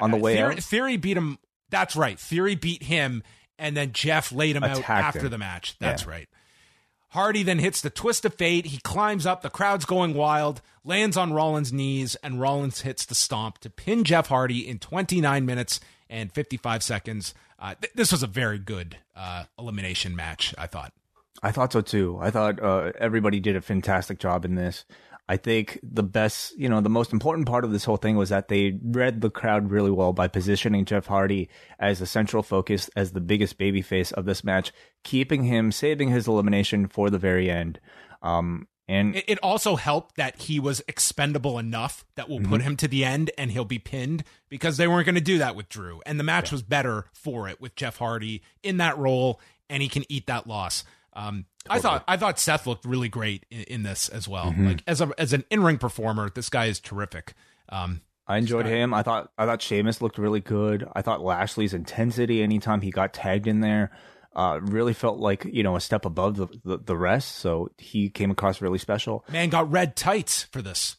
on 0.00 0.10
the 0.10 0.16
way 0.16 0.34
Theory, 0.34 0.54
out? 0.54 0.62
Theory 0.62 0.96
beat 0.96 1.16
him. 1.16 1.38
That's 1.74 1.96
right. 1.96 2.18
Theory 2.18 2.54
beat 2.54 2.84
him, 2.84 3.22
and 3.58 3.76
then 3.76 3.92
Jeff 3.92 4.30
laid 4.30 4.54
him 4.56 4.62
out 4.64 4.88
after 4.88 5.20
him. 5.20 5.30
the 5.30 5.38
match. 5.38 5.76
That's 5.80 6.04
Yeah. 6.04 6.10
right. 6.10 6.28
Hardy 7.08 7.42
then 7.42 7.58
hits 7.58 7.80
the 7.80 7.90
twist 7.90 8.24
of 8.24 8.34
fate. 8.34 8.66
He 8.66 8.78
climbs 8.78 9.24
up. 9.26 9.42
The 9.42 9.50
crowd's 9.50 9.84
going 9.84 10.14
wild. 10.14 10.60
Lands 10.84 11.16
on 11.16 11.32
Rollins' 11.32 11.72
knees, 11.72 12.14
and 12.16 12.40
Rollins 12.40 12.80
hits 12.82 13.04
the 13.04 13.14
stomp 13.14 13.58
to 13.58 13.70
pin 13.70 14.04
Jeff 14.04 14.26
Hardy 14.28 14.68
in 14.68 14.78
29 14.78 15.46
minutes 15.46 15.80
and 16.10 16.32
55 16.32 16.82
seconds. 16.82 17.34
Uh, 17.58 17.74
th- 17.80 17.92
this 17.94 18.10
was 18.12 18.22
a 18.22 18.26
very 18.26 18.58
good 18.58 18.98
uh, 19.16 19.44
elimination 19.58 20.14
match. 20.16 20.54
I 20.58 20.66
thought. 20.66 20.92
I 21.42 21.50
thought 21.52 21.72
so 21.72 21.80
too. 21.80 22.18
I 22.20 22.30
thought 22.30 22.60
uh, 22.62 22.92
everybody 22.98 23.38
did 23.40 23.54
a 23.56 23.60
fantastic 23.60 24.18
job 24.18 24.44
in 24.44 24.54
this. 24.56 24.84
I 25.26 25.38
think 25.38 25.80
the 25.82 26.02
best, 26.02 26.56
you 26.58 26.68
know, 26.68 26.82
the 26.82 26.90
most 26.90 27.12
important 27.12 27.48
part 27.48 27.64
of 27.64 27.72
this 27.72 27.84
whole 27.84 27.96
thing 27.96 28.16
was 28.16 28.28
that 28.28 28.48
they 28.48 28.78
read 28.82 29.22
the 29.22 29.30
crowd 29.30 29.70
really 29.70 29.90
well 29.90 30.12
by 30.12 30.28
positioning 30.28 30.84
Jeff 30.84 31.06
Hardy 31.06 31.48
as 31.78 31.98
the 31.98 32.06
central 32.06 32.42
focus, 32.42 32.90
as 32.94 33.12
the 33.12 33.22
biggest 33.22 33.58
babyface 33.58 34.12
of 34.12 34.26
this 34.26 34.44
match, 34.44 34.70
keeping 35.02 35.44
him, 35.44 35.72
saving 35.72 36.10
his 36.10 36.28
elimination 36.28 36.88
for 36.88 37.08
the 37.08 37.18
very 37.18 37.50
end. 37.50 37.80
Um, 38.20 38.68
and 38.86 39.16
It, 39.26 39.38
also 39.42 39.76
helped 39.76 40.16
that 40.16 40.42
he 40.42 40.60
was 40.60 40.82
expendable 40.86 41.58
enough 41.58 42.04
that 42.16 42.28
will 42.28 42.40
Mm-hmm. 42.40 42.50
put 42.50 42.60
him 42.60 42.76
to 42.76 42.88
the 42.88 43.02
end 43.02 43.30
and 43.38 43.50
he'll 43.50 43.64
be 43.64 43.78
pinned 43.78 44.24
because 44.50 44.76
they 44.76 44.86
weren't 44.86 45.06
going 45.06 45.14
to 45.14 45.22
do 45.22 45.38
that 45.38 45.56
with 45.56 45.70
Drew. 45.70 46.02
And 46.04 46.20
the 46.20 46.24
match 46.24 46.52
was 46.52 46.62
better 46.62 47.06
for 47.14 47.48
it 47.48 47.62
with 47.62 47.76
Jeff 47.76 47.96
Hardy 47.96 48.42
in 48.62 48.76
that 48.76 48.98
role 48.98 49.40
and 49.70 49.82
he 49.82 49.88
can 49.88 50.04
eat 50.10 50.26
that 50.26 50.46
loss. 50.46 50.84
Um, 51.14 51.46
I 51.68 51.78
thought 51.78 52.04
I 52.08 52.16
thought 52.16 52.38
Seth 52.38 52.66
looked 52.66 52.84
really 52.84 53.08
great 53.08 53.46
in, 53.50 53.62
in 53.62 53.82
this 53.82 54.08
as 54.08 54.28
well. 54.28 54.46
Mm-hmm. 54.46 54.66
Like 54.66 54.82
as 54.86 55.00
a 55.00 55.10
as 55.18 55.32
an 55.32 55.44
in 55.50 55.62
ring 55.62 55.78
performer, 55.78 56.30
this 56.30 56.48
guy 56.48 56.66
is 56.66 56.80
terrific. 56.80 57.34
Um, 57.68 58.02
I 58.26 58.38
enjoyed 58.38 58.66
him. 58.66 58.92
I 58.92 59.02
thought 59.02 59.30
I 59.38 59.46
thought 59.46 59.62
Sheamus 59.62 60.00
looked 60.00 60.18
really 60.18 60.40
good. 60.40 60.86
I 60.94 61.02
thought 61.02 61.22
Lashley's 61.22 61.74
intensity 61.74 62.42
anytime 62.42 62.80
he 62.80 62.90
got 62.90 63.12
tagged 63.12 63.46
in 63.46 63.60
there 63.60 63.90
uh, 64.34 64.60
really 64.62 64.92
felt 64.92 65.18
like 65.18 65.44
you 65.44 65.62
know 65.62 65.76
a 65.76 65.80
step 65.80 66.04
above 66.04 66.36
the, 66.36 66.48
the 66.64 66.78
the 66.78 66.96
rest. 66.96 67.36
So 67.36 67.70
he 67.78 68.10
came 68.10 68.30
across 68.30 68.60
really 68.60 68.78
special. 68.78 69.24
man 69.30 69.48
got 69.48 69.70
red 69.70 69.96
tights 69.96 70.44
for 70.44 70.62
this. 70.62 70.96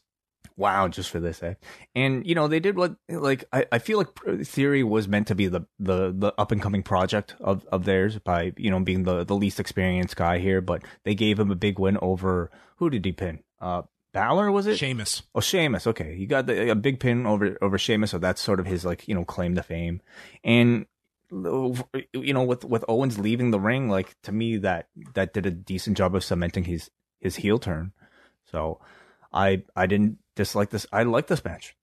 Wow, 0.57 0.87
just 0.87 1.09
for 1.09 1.19
this, 1.19 1.43
eh? 1.43 1.55
And 1.95 2.25
you 2.25 2.33
know 2.33 2.47
they 2.47 2.61
did 2.61 2.77
what 2.77 2.95
like 3.09 3.43
I, 3.51 3.65
I 3.73 3.79
feel 3.79 3.97
like 3.97 4.45
Theory 4.45 4.83
was 4.83 5.07
meant 5.07 5.27
to 5.27 5.35
be 5.35 5.47
the 5.47 5.61
the 5.79 6.13
the 6.17 6.33
up 6.37 6.51
and 6.51 6.61
coming 6.61 6.81
project 6.81 7.35
of 7.39 7.65
of 7.71 7.83
theirs 7.83 8.19
by 8.19 8.53
you 8.55 8.71
know 8.71 8.79
being 8.79 9.03
the 9.03 9.25
the 9.25 9.35
least 9.35 9.59
experienced 9.59 10.15
guy 10.15 10.39
here, 10.39 10.61
but 10.61 10.83
they 11.03 11.13
gave 11.13 11.39
him 11.39 11.51
a 11.51 11.55
big 11.55 11.77
win 11.77 11.97
over 12.01 12.51
who 12.77 12.89
did 12.89 13.03
he 13.03 13.11
pin? 13.11 13.39
Uh, 13.59 13.83
Balor 14.13 14.49
was 14.49 14.65
it? 14.65 14.77
Sheamus. 14.77 15.23
Oh, 15.33 15.41
Sheamus. 15.41 15.85
Okay, 15.87 16.15
he 16.15 16.25
got 16.25 16.45
the, 16.45 16.71
a 16.71 16.75
big 16.75 17.01
pin 17.01 17.25
over 17.25 17.57
over 17.61 17.77
Sheamus, 17.77 18.11
so 18.11 18.17
that's 18.17 18.41
sort 18.41 18.61
of 18.61 18.65
his 18.65 18.85
like 18.85 19.07
you 19.09 19.13
know 19.13 19.25
claim 19.25 19.55
to 19.55 19.63
fame. 19.63 20.01
And 20.41 20.85
you 21.31 22.33
know, 22.33 22.43
with 22.43 22.63
with 22.63 22.85
Owens 22.87 23.19
leaving 23.19 23.51
the 23.51 23.59
ring, 23.59 23.89
like 23.89 24.15
to 24.21 24.31
me 24.31 24.55
that 24.57 24.87
that 25.15 25.33
did 25.33 25.45
a 25.45 25.51
decent 25.51 25.97
job 25.97 26.15
of 26.15 26.23
cementing 26.23 26.63
his 26.63 26.89
his 27.19 27.35
heel 27.35 27.59
turn. 27.59 27.91
So 28.49 28.79
I 29.35 29.63
I 29.75 29.85
didn't 29.85 30.17
dislike 30.35 30.69
this. 30.69 30.87
I 30.91 31.03
like 31.03 31.27
this 31.27 31.43
match. 31.43 31.75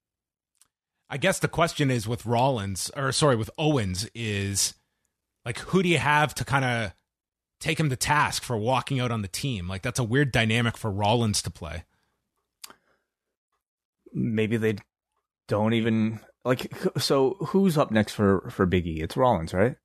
I 1.09 1.17
guess 1.17 1.37
the 1.39 1.47
question 1.47 1.91
is 1.91 2.07
with 2.07 2.25
Rollins, 2.25 2.89
or 2.97 3.11
sorry, 3.11 3.35
with 3.35 3.51
Owens, 3.57 4.09
is 4.15 4.73
like 5.45 5.59
who 5.59 5.83
do 5.83 5.89
you 5.89 5.99
have 5.99 6.33
to 6.35 6.43
kind 6.43 6.65
of 6.65 6.93
take 7.59 7.79
him 7.79 7.89
to 7.91 7.95
task 7.95 8.43
for 8.43 8.57
walking 8.57 8.99
out 8.99 9.11
on 9.11 9.21
the 9.21 9.27
team? 9.27 9.67
Like 9.67 9.83
that's 9.83 9.99
a 9.99 10.03
weird 10.03 10.31
dynamic 10.31 10.75
for 10.75 10.91
Rollins 10.91 11.43
to 11.43 11.51
play. 11.51 11.83
Maybe 14.11 14.57
they 14.57 14.77
don't 15.47 15.73
even 15.73 16.19
like. 16.43 16.73
So 16.97 17.37
who's 17.47 17.77
up 17.77 17.91
next 17.91 18.13
for 18.13 18.49
for 18.49 18.65
Biggie? 18.65 19.03
It's 19.03 19.15
Rollins, 19.15 19.53
right? 19.53 19.75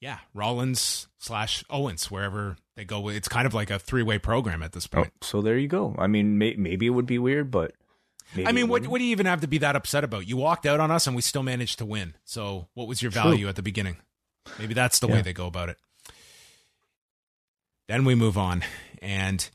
Yeah, 0.00 0.18
Rollins 0.34 1.08
slash 1.18 1.64
Owens, 1.70 2.10
wherever 2.10 2.58
they 2.76 2.84
go. 2.84 3.08
It's 3.08 3.28
kind 3.28 3.46
of 3.46 3.54
like 3.54 3.70
a 3.70 3.78
three 3.78 4.02
way 4.02 4.18
program 4.18 4.62
at 4.62 4.72
this 4.72 4.86
point. 4.86 5.08
Oh, 5.08 5.26
so 5.26 5.42
there 5.42 5.58
you 5.58 5.68
go. 5.68 5.94
I 5.98 6.06
mean, 6.06 6.38
may, 6.38 6.54
maybe 6.56 6.86
it 6.86 6.90
would 6.90 7.06
be 7.06 7.18
weird, 7.18 7.50
but 7.50 7.72
I 8.44 8.52
mean, 8.52 8.68
what 8.68 8.86
what 8.86 8.98
do 8.98 9.04
you 9.04 9.10
even 9.12 9.26
have 9.26 9.40
to 9.40 9.48
be 9.48 9.58
that 9.58 9.76
upset 9.76 10.04
about? 10.04 10.28
You 10.28 10.36
walked 10.36 10.66
out 10.66 10.80
on 10.80 10.90
us 10.90 11.06
and 11.06 11.16
we 11.16 11.22
still 11.22 11.42
managed 11.42 11.78
to 11.78 11.84
win. 11.84 12.14
So 12.24 12.68
what 12.74 12.86
was 12.86 13.02
your 13.02 13.10
True. 13.10 13.22
value 13.22 13.48
at 13.48 13.56
the 13.56 13.62
beginning? 13.62 13.96
Maybe 14.58 14.74
that's 14.74 14.98
the 14.98 15.08
way 15.08 15.22
they 15.22 15.32
go 15.32 15.46
about 15.46 15.70
it. 15.70 15.78
Then 17.88 18.04
we 18.04 18.14
move 18.14 18.36
on, 18.36 18.62
and 19.00 19.48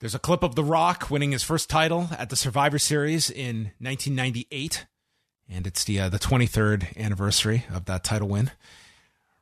there's 0.00 0.14
a 0.14 0.18
clip 0.18 0.42
of 0.42 0.54
The 0.54 0.64
Rock 0.64 1.10
winning 1.10 1.32
his 1.32 1.42
first 1.42 1.68
title 1.70 2.08
at 2.18 2.30
the 2.30 2.36
Survivor 2.36 2.78
Series 2.78 3.30
in 3.30 3.72
1998, 3.80 4.86
and 5.48 5.66
it's 5.66 5.84
the 5.84 6.00
uh, 6.00 6.08
the 6.08 6.18
23rd 6.18 6.96
anniversary 6.96 7.64
of 7.72 7.84
that 7.84 8.02
title 8.02 8.28
win. 8.28 8.50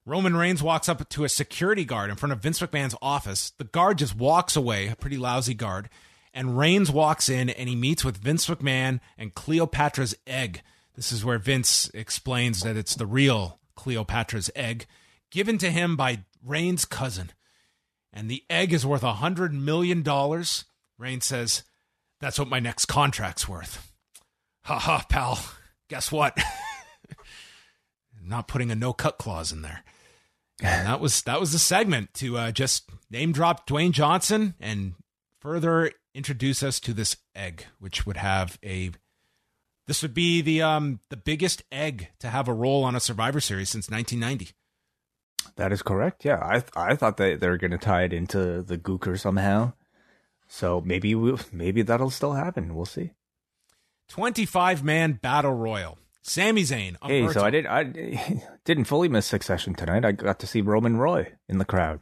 Roman 0.05 0.37
Reigns 0.37 0.63
walks 0.63 0.89
up 0.89 1.09
to 1.09 1.25
a 1.25 1.29
security 1.29 1.85
guard 1.85 2.11
in 2.11 2.17
front 2.17 2.33
of 2.33 2.41
Vince 2.41 2.61
McMahon's 2.61 2.97
office. 3.01 3.53
The 3.59 3.65
guard 3.65 3.99
just 3.99 4.17
walks 4.17 4.57
away, 4.57 4.89
a 4.89 4.97
pretty 4.97 5.17
lousy 5.17 5.55
guard, 5.55 5.89
and 6.35 6.59
Reigns 6.59 6.91
walks 6.91 7.29
in 7.29 7.51
and 7.51 7.69
he 7.69 7.77
meets 7.77 8.05
with 8.05 8.17
Vince 8.17 8.49
McMahon 8.49 8.99
and 9.17 9.35
Cleopatra's 9.35 10.17
egg. 10.27 10.63
This 10.97 11.13
is 11.13 11.25
where 11.25 11.39
Vince 11.39 11.89
explains 11.95 12.63
that 12.63 12.77
it's 12.77 12.97
the 12.97 13.07
real 13.07 13.61
Cleopatra's 13.77 14.51
egg, 14.57 14.87
given 15.31 15.57
to 15.59 15.71
him 15.71 15.97
by 15.97 16.25
Reigns' 16.45 16.85
cousin. 16.85 17.31
And 18.13 18.29
the 18.29 18.45
egg 18.51 18.73
is 18.73 18.85
worth 18.85 19.03
a 19.03 19.15
hundred 19.15 19.55
million 19.55 20.03
dollars. 20.03 20.65
Reigns 20.99 21.25
says, 21.25 21.63
That's 22.21 22.39
what 22.39 22.49
my 22.49 22.59
next 22.59 22.87
contract's 22.87 23.49
worth. 23.49 23.91
Ha 24.65 24.79
ha, 24.79 25.07
pal. 25.09 25.39
Guess 25.89 26.13
what? 26.13 26.39
Not 28.25 28.49
putting 28.49 28.71
a 28.71 28.77
no 28.77 28.93
cut 28.93 29.19
clause 29.19 29.51
in 29.53 29.63
there. 29.63 29.83
And 30.63 30.87
that 30.87 31.01
was 31.01 31.23
that 31.23 31.41
was 31.41 31.53
the 31.53 31.59
segment 31.59 32.15
to 32.15 32.39
uh, 32.39 32.53
just 32.53 32.89
name 33.11 33.33
drop 33.33 33.67
Dwayne 33.67 33.93
Johnson 33.93 34.55
and 34.61 34.95
further 35.41 35.91
introduce 36.15 36.63
us 36.63 36.79
to 36.81 36.93
this 36.93 37.17
egg, 37.35 37.67
which 37.79 38.07
would 38.07 38.17
have 38.17 38.59
a 38.65 38.91
this 39.87 40.03
would 40.03 40.15
be 40.15 40.41
the 40.41 40.63
um 40.63 41.01
the 41.09 41.17
biggest 41.17 41.63
egg 41.73 42.09
to 42.21 42.29
have 42.29 42.49
a 42.49 42.55
role 42.55 42.85
on 42.85 42.95
a 42.95 43.01
Survivor 43.01 43.41
Series 43.41 43.71
since 43.71 43.91
1990. 43.91 44.55
That 45.57 45.73
is 45.73 45.83
correct. 45.83 46.25
Yeah, 46.25 46.39
I 46.39 46.63
I 46.77 46.95
thought 46.95 47.17
that 47.17 47.41
they 47.41 47.49
were 47.49 47.59
going 47.59 47.73
to 47.73 47.79
tie 47.79 48.05
it 48.05 48.13
into 48.13 48.63
the 48.63 48.79
Gooker 48.79 49.19
somehow. 49.19 49.73
So 50.49 50.81
maybe 50.83 51.15
we'll 51.15 51.41
maybe 51.53 51.83
that'll 51.83 52.11
still 52.11 52.35
happen. 52.35 52.75
We'll 52.75 52.85
see. 52.85 53.13
25 54.09 54.85
man 54.85 55.15
battle 55.15 55.55
royal. 55.55 55.99
Sami 56.23 56.63
Zayn. 56.63 56.97
Hey, 57.05 57.29
so 57.29 57.43
I 57.45 57.51
did 57.51 57.67
I 57.67 57.83
didn't 58.65 58.85
fully 58.85 59.09
miss 59.09 59.27
Succession 59.27 59.75
tonight. 59.75 60.05
I 60.05 60.13
got 60.13 60.39
to 60.41 60.47
see 60.47 60.61
Roman 60.61 60.97
Roy 60.97 61.33
in 61.49 61.59
the 61.59 61.65
crowd. 61.65 62.01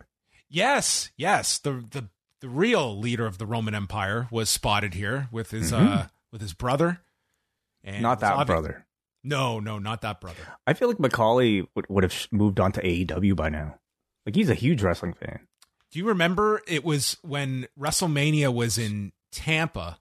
Yes, 0.48 1.10
yes. 1.16 1.58
The 1.58 1.84
the 1.90 2.08
the 2.40 2.48
real 2.48 2.98
leader 2.98 3.26
of 3.26 3.38
the 3.38 3.46
Roman 3.46 3.74
Empire 3.74 4.28
was 4.30 4.48
spotted 4.50 4.94
here 4.94 5.28
with 5.32 5.50
his 5.50 5.72
uh 5.72 6.08
with 6.32 6.40
his 6.40 6.52
brother. 6.52 7.00
And 7.84 7.94
Mm-hmm. 7.96 8.02
Not 8.02 8.20
that 8.20 8.34
obvi- 8.36 8.46
brother. 8.46 8.86
No, 9.22 9.60
no, 9.60 9.78
not 9.78 10.00
that 10.02 10.20
brother. 10.20 10.42
I 10.66 10.72
feel 10.74 10.88
like 10.88 10.98
Macaulay 11.00 11.66
would, 11.74 11.86
would 11.88 12.04
have 12.04 12.28
moved 12.30 12.58
on 12.60 12.72
to 12.72 12.82
AEW 12.82 13.36
by 13.36 13.48
now. 13.50 13.78
Like 14.26 14.34
he's 14.34 14.50
a 14.50 14.54
huge 14.54 14.82
wrestling 14.82 15.12
fan. 15.14 15.40
Do 15.90 15.98
you 15.98 16.06
remember 16.08 16.62
it 16.66 16.84
was 16.84 17.16
when 17.22 17.66
WrestleMania 17.78 18.52
was 18.52 18.76
in 18.78 19.12
Tampa 19.32 19.98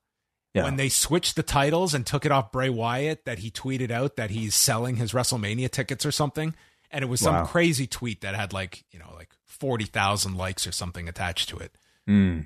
Yeah. 0.53 0.63
when 0.63 0.77
they 0.77 0.89
switched 0.89 1.35
the 1.35 1.43
titles 1.43 1.93
and 1.93 2.05
took 2.05 2.25
it 2.25 2.31
off 2.31 2.51
Bray 2.51 2.69
Wyatt 2.69 3.25
that 3.25 3.39
he 3.39 3.51
tweeted 3.51 3.91
out 3.91 4.15
that 4.15 4.31
he's 4.31 4.55
selling 4.55 4.95
his 4.95 5.11
WrestleMania 5.11 5.69
tickets 5.69 6.05
or 6.05 6.11
something? 6.11 6.55
And 6.91 7.03
it 7.03 7.07
was 7.07 7.19
some 7.19 7.35
Wow. 7.35 7.45
crazy 7.45 7.85
tweet 7.85 8.21
that 8.21 8.33
had 8.35 8.51
like, 8.51 8.83
you 8.91 8.97
know, 8.97 9.13
like 9.15 9.29
40,000 9.45 10.35
likes 10.35 10.65
or 10.65 10.71
something 10.71 11.07
attached 11.07 11.49
to 11.49 11.57
it. 11.57 11.75
Hmm. 12.07 12.39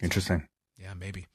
Interesting. 0.00 0.48
Yeah, 0.78 0.94
maybe. 0.94 1.26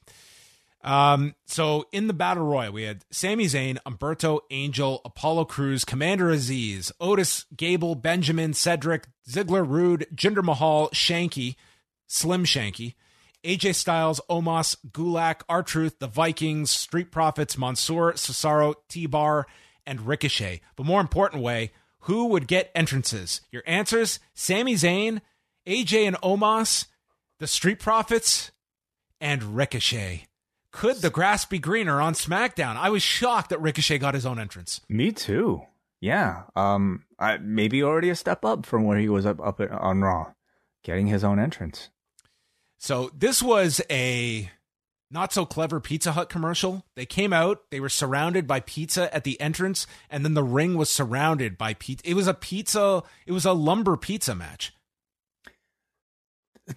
Um, 0.82 1.34
so 1.46 1.86
in 1.92 2.06
the 2.06 2.12
battle 2.14 2.44
royal, 2.44 2.72
we 2.72 2.84
had 2.84 3.04
Sami 3.10 3.46
Zayn, 3.46 3.78
Humberto, 3.86 4.40
Angel, 4.50 5.00
Apollo 5.04 5.46
Crews, 5.46 5.84
Commander 5.84 6.30
Aziz, 6.30 6.92
Otis, 7.00 7.44
Gable, 7.56 7.94
Benjamin, 7.94 8.54
Cedric, 8.54 9.06
Ziggler, 9.28 9.66
Roode, 9.68 10.06
Jinder 10.14 10.42
Mahal, 10.42 10.88
Shanky, 10.90 11.56
Slim 12.06 12.44
Shanky, 12.44 12.94
AJ 13.48 13.76
Styles, 13.76 14.20
Omos, 14.28 14.76
Gulak, 14.92 15.40
R 15.48 15.62
Truth, 15.62 16.00
the 16.00 16.06
Vikings, 16.06 16.70
Street 16.70 17.10
Profits, 17.10 17.56
Mansoor, 17.56 18.12
Cesaro, 18.12 18.74
T 18.88 19.06
Bar, 19.06 19.46
and 19.86 20.06
Ricochet. 20.06 20.60
But 20.76 20.84
more 20.84 21.00
important 21.00 21.42
way, 21.42 21.72
who 22.00 22.26
would 22.26 22.46
get 22.46 22.70
entrances? 22.74 23.40
Your 23.50 23.62
answers: 23.66 24.20
Sami 24.34 24.74
Zayn, 24.74 25.22
AJ 25.66 26.06
and 26.06 26.16
Omos, 26.16 26.88
the 27.38 27.46
Street 27.46 27.78
Profits, 27.78 28.50
and 29.18 29.56
Ricochet. 29.56 30.26
Could 30.70 30.96
the 30.96 31.08
grass 31.08 31.46
be 31.46 31.58
greener 31.58 32.02
on 32.02 32.12
SmackDown? 32.12 32.76
I 32.76 32.90
was 32.90 33.02
shocked 33.02 33.48
that 33.48 33.62
Ricochet 33.62 33.96
got 33.98 34.12
his 34.12 34.26
own 34.26 34.38
entrance. 34.38 34.82
Me 34.90 35.10
too. 35.10 35.62
Yeah. 36.02 36.42
Um. 36.54 37.04
I, 37.18 37.38
maybe 37.38 37.82
already 37.82 38.10
a 38.10 38.14
step 38.14 38.44
up 38.44 38.66
from 38.66 38.84
where 38.84 38.98
he 38.98 39.08
was 39.08 39.24
up 39.24 39.40
up 39.40 39.58
on 39.58 40.02
Raw, 40.02 40.32
getting 40.84 41.06
his 41.06 41.24
own 41.24 41.38
entrance. 41.38 41.88
So 42.78 43.10
this 43.16 43.42
was 43.42 43.80
a 43.90 44.50
not 45.10 45.32
so 45.32 45.46
clever 45.46 45.80
Pizza 45.80 46.12
Hut 46.12 46.28
commercial. 46.28 46.84
They 46.94 47.06
came 47.06 47.32
out, 47.32 47.70
they 47.70 47.80
were 47.80 47.88
surrounded 47.88 48.46
by 48.46 48.60
pizza 48.60 49.12
at 49.14 49.24
the 49.24 49.40
entrance, 49.40 49.86
and 50.10 50.24
then 50.24 50.34
the 50.34 50.44
ring 50.44 50.76
was 50.76 50.90
surrounded 50.90 51.56
by 51.56 51.74
pizza. 51.74 52.08
It 52.08 52.14
was 52.14 52.26
a 52.26 52.34
pizza, 52.34 53.02
it 53.26 53.32
was 53.32 53.44
a 53.44 53.52
lumber 53.52 53.96
pizza 53.96 54.34
match. 54.34 54.72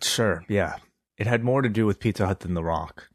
Sure. 0.01 0.45
Yeah. 0.47 0.77
It 1.17 1.27
had 1.27 1.43
more 1.43 1.61
to 1.61 1.69
do 1.69 1.85
with 1.85 1.99
Pizza 1.99 2.25
Hut 2.25 2.39
than 2.39 2.53
The 2.53 2.63
Rock. 2.63 3.09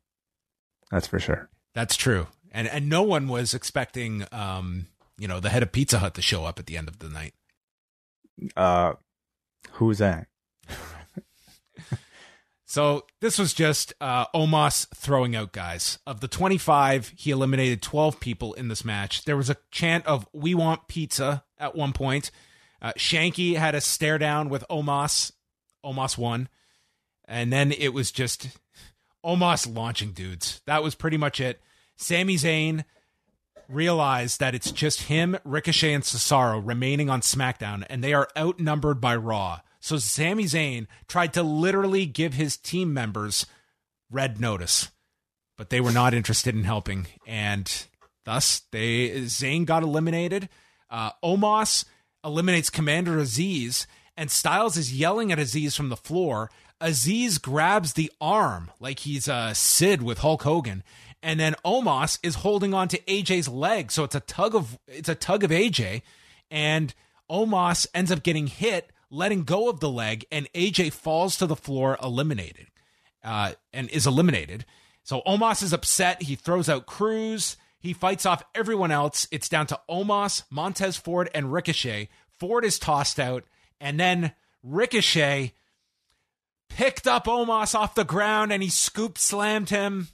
That's 0.91 1.07
for 1.07 1.19
sure. 1.19 1.49
That's 1.75 1.97
true. 1.97 2.29
And 2.53 2.69
and 2.69 2.89
no 2.89 3.03
one 3.03 3.29
was 3.29 3.55
expecting 3.55 4.25
um, 4.31 4.87
you 5.19 5.27
know, 5.27 5.41
the 5.41 5.49
head 5.49 5.63
of 5.63 5.73
Pizza 5.73 5.99
Hut 5.99 6.15
to 6.15 6.23
show 6.23 6.45
up 6.45 6.59
at 6.59 6.67
the 6.67 6.77
end 6.77 6.89
of 6.89 6.99
the 6.99 7.09
night. 7.09 7.35
Uh, 8.57 8.95
who's 9.73 9.99
that? 9.99 10.29
So 12.77 13.07
this 13.23 13.39
was 13.39 13.55
just 13.55 13.95
uh, 14.03 14.27
Omos 14.35 14.87
throwing 14.95 15.35
out 15.35 15.53
guys. 15.53 15.99
Of 16.07 16.21
the 16.21 16.29
25, 16.29 17.15
he 17.17 17.31
eliminated 17.31 17.81
12 17.81 18.21
people 18.21 18.53
in 18.53 18.69
this 18.69 18.85
match. 18.85 19.25
There 19.25 19.39
was 19.39 19.49
a 19.49 19.57
chant 19.71 20.05
of 20.05 20.29
"We 20.35 20.55
want 20.55 20.87
pizza" 20.87 21.43
at 21.57 21.75
one 21.75 21.95
point. 21.95 22.31
Uh, 22.83 22.93
Shanky 22.99 23.57
had 23.57 23.75
a 23.75 23.81
stare 23.81 24.19
down 24.19 24.51
with 24.51 24.63
Omos. 24.69 25.33
Omos 25.83 26.19
won, 26.19 26.51
and 27.25 27.51
then 27.51 27.73
it 27.73 27.95
was 27.95 28.13
just 28.13 28.49
Omos 29.25 29.75
launching 29.75 30.13
dudes. 30.13 30.61
That 30.67 30.83
was 30.83 30.95
pretty 30.95 31.17
much 31.17 31.41
it. 31.41 31.63
Sami 31.97 32.37
Zayn 32.37 32.85
realized 33.71 34.39
that 34.41 34.55
it's 34.55 34.71
just 34.71 35.05
him, 35.05 35.39
Ricochet, 35.45 35.95
and 35.95 36.05
Cesaro 36.05 36.61
remaining 36.63 37.09
on 37.09 37.23
SmackDown, 37.23 37.87
and 37.89 38.05
they 38.05 38.13
are 38.13 38.29
outnumbered 38.37 39.01
by 39.01 39.17
Raw. 39.17 39.61
So 39.87 39.99
Sami 39.99 40.47
Zayn 40.47 40.89
tried 41.07 41.33
to 41.35 41.45
literally 41.45 42.07
give 42.07 42.35
his 42.35 42.57
team 42.57 42.93
members 42.93 43.47
red 44.11 44.41
notice, 44.41 44.91
but 45.57 45.71
they 45.71 45.81
were 45.81 45.93
not 45.93 46.13
interested 46.13 46.57
in 46.57 46.65
helping, 46.65 47.07
and 47.25 47.73
thus 48.25 48.63
they 48.73 49.11
Zayn 49.11 49.65
got 49.65 49.85
eliminated. 49.85 50.49
Uh, 50.91 51.13
Omos 51.23 51.85
eliminates 52.25 52.69
Commander 52.69 53.17
Aziz, 53.21 53.87
and 54.17 54.29
Styles 54.29 54.77
is 54.77 54.93
yelling 54.93 55.31
at 55.31 55.39
Aziz 55.39 55.77
from 55.77 55.89
the 55.89 55.97
floor. 55.97 56.51
Aziz 56.81 57.39
grabs 57.39 57.93
the 57.93 58.11
arm 58.21 58.73
like 58.81 58.99
he's 58.99 59.29
uh, 59.29 59.55
Sid 59.55 60.03
with 60.03 60.19
Hulk 60.19 60.43
Hogan, 60.43 60.83
and 61.23 61.39
then 61.39 61.55
Omos 61.65 62.19
is 62.25 62.35
holding 62.35 62.75
on 62.75 62.89
to 62.89 62.99
AJ's 63.03 63.47
leg, 63.47 63.93
so 63.93 64.03
it's 64.03 64.17
a 64.17 64.21
tug 64.21 64.57
of 64.57 64.81
it's 64.89 65.09
a 65.09 65.15
tug 65.15 65.45
of 65.45 65.53
AJ, 65.53 66.03
and 66.51 66.93
Omos 67.31 67.87
ends 67.95 68.11
up 68.11 68.25
getting 68.25 68.49
hit, 68.49 68.91
letting 69.11 69.45
go 69.45 69.69
of 69.69 69.81
the 69.81 69.91
leg, 69.91 70.25
and 70.31 70.53
AJ 70.53 70.93
falls 70.93 71.37
to 71.37 71.47
the 71.47 71.57
floor, 71.57 71.99
eliminated, 72.03 72.67
uh, 73.23 73.53
and 73.73 73.89
is 73.91 74.07
eliminated. 74.07 74.65
So 75.03 75.23
Omos 75.27 75.63
is 75.63 75.73
upset. 75.73 76.23
He 76.23 76.35
throws 76.35 76.69
out 76.69 76.87
Crews. 76.87 77.57
He 77.79 77.93
fights 77.93 78.27
off 78.27 78.43
everyone 78.55 78.91
else. 78.91 79.29
It's 79.31 79.49
down 79.49 79.67
to 79.69 79.81
Omos, 79.89 80.43
Montez 80.51 80.97
Ford, 80.97 81.31
and 81.35 81.53
Ricochet. 81.53 82.09
Ford 82.39 82.65
is 82.65 82.79
tossed 82.79 83.21
out, 83.21 83.45
and 83.81 84.01
then 84.01 84.33
Ricochet 84.63 85.53
picked 86.69 87.07
up 87.07 87.27
Omos 87.27 87.75
off 87.75 87.95
the 87.95 88.05
ground 88.05 88.53
and 88.53 88.63
he 88.63 88.69
scoop 88.69 89.19
slammed 89.19 89.71
him. 89.71 90.09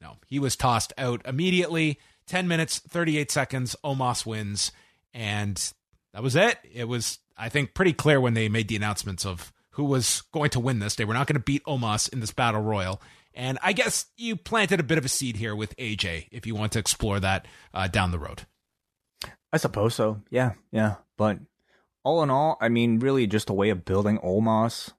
No, 0.00 0.16
he 0.26 0.38
was 0.38 0.56
tossed 0.56 0.92
out 0.96 1.22
immediately. 1.24 1.98
10 2.26 2.48
minutes, 2.48 2.78
38 2.78 3.30
seconds. 3.30 3.76
Omos 3.84 4.26
wins. 4.26 4.72
And 5.14 5.72
that 6.12 6.22
was 6.22 6.36
it. 6.36 6.58
It 6.72 6.88
was, 6.88 7.18
I 7.36 7.48
think, 7.48 7.74
pretty 7.74 7.92
clear 7.92 8.20
when 8.20 8.34
they 8.34 8.48
made 8.48 8.68
the 8.68 8.76
announcements 8.76 9.26
of 9.26 9.52
who 9.70 9.84
was 9.84 10.22
going 10.32 10.50
to 10.50 10.60
win 10.60 10.78
this. 10.78 10.94
They 10.94 11.04
were 11.04 11.14
not 11.14 11.26
going 11.26 11.34
to 11.36 11.44
beat 11.44 11.64
Omos 11.64 12.10
in 12.12 12.20
this 12.20 12.32
battle 12.32 12.62
royal. 12.62 13.00
And 13.34 13.58
I 13.62 13.74
guess 13.74 14.06
you 14.16 14.34
planted 14.34 14.80
a 14.80 14.84
bit 14.84 14.96
of 14.96 15.04
a 15.04 15.10
seed 15.10 15.36
here 15.36 15.54
with 15.54 15.76
AJ 15.76 16.28
if 16.32 16.46
you 16.46 16.54
want 16.54 16.72
to 16.72 16.78
explore 16.78 17.20
that 17.20 17.46
uh, 17.74 17.86
down 17.86 18.10
the 18.10 18.18
road. 18.18 18.46
I 19.52 19.58
suppose 19.58 19.94
so. 19.94 20.22
Yeah, 20.30 20.54
yeah. 20.72 20.96
But 21.18 21.38
all 22.02 22.22
in 22.22 22.30
all, 22.30 22.56
I 22.60 22.70
mean, 22.70 22.98
really 22.98 23.26
just 23.26 23.50
a 23.50 23.54
way 23.54 23.68
of 23.68 23.84
building 23.84 24.18
Omos. 24.18 24.92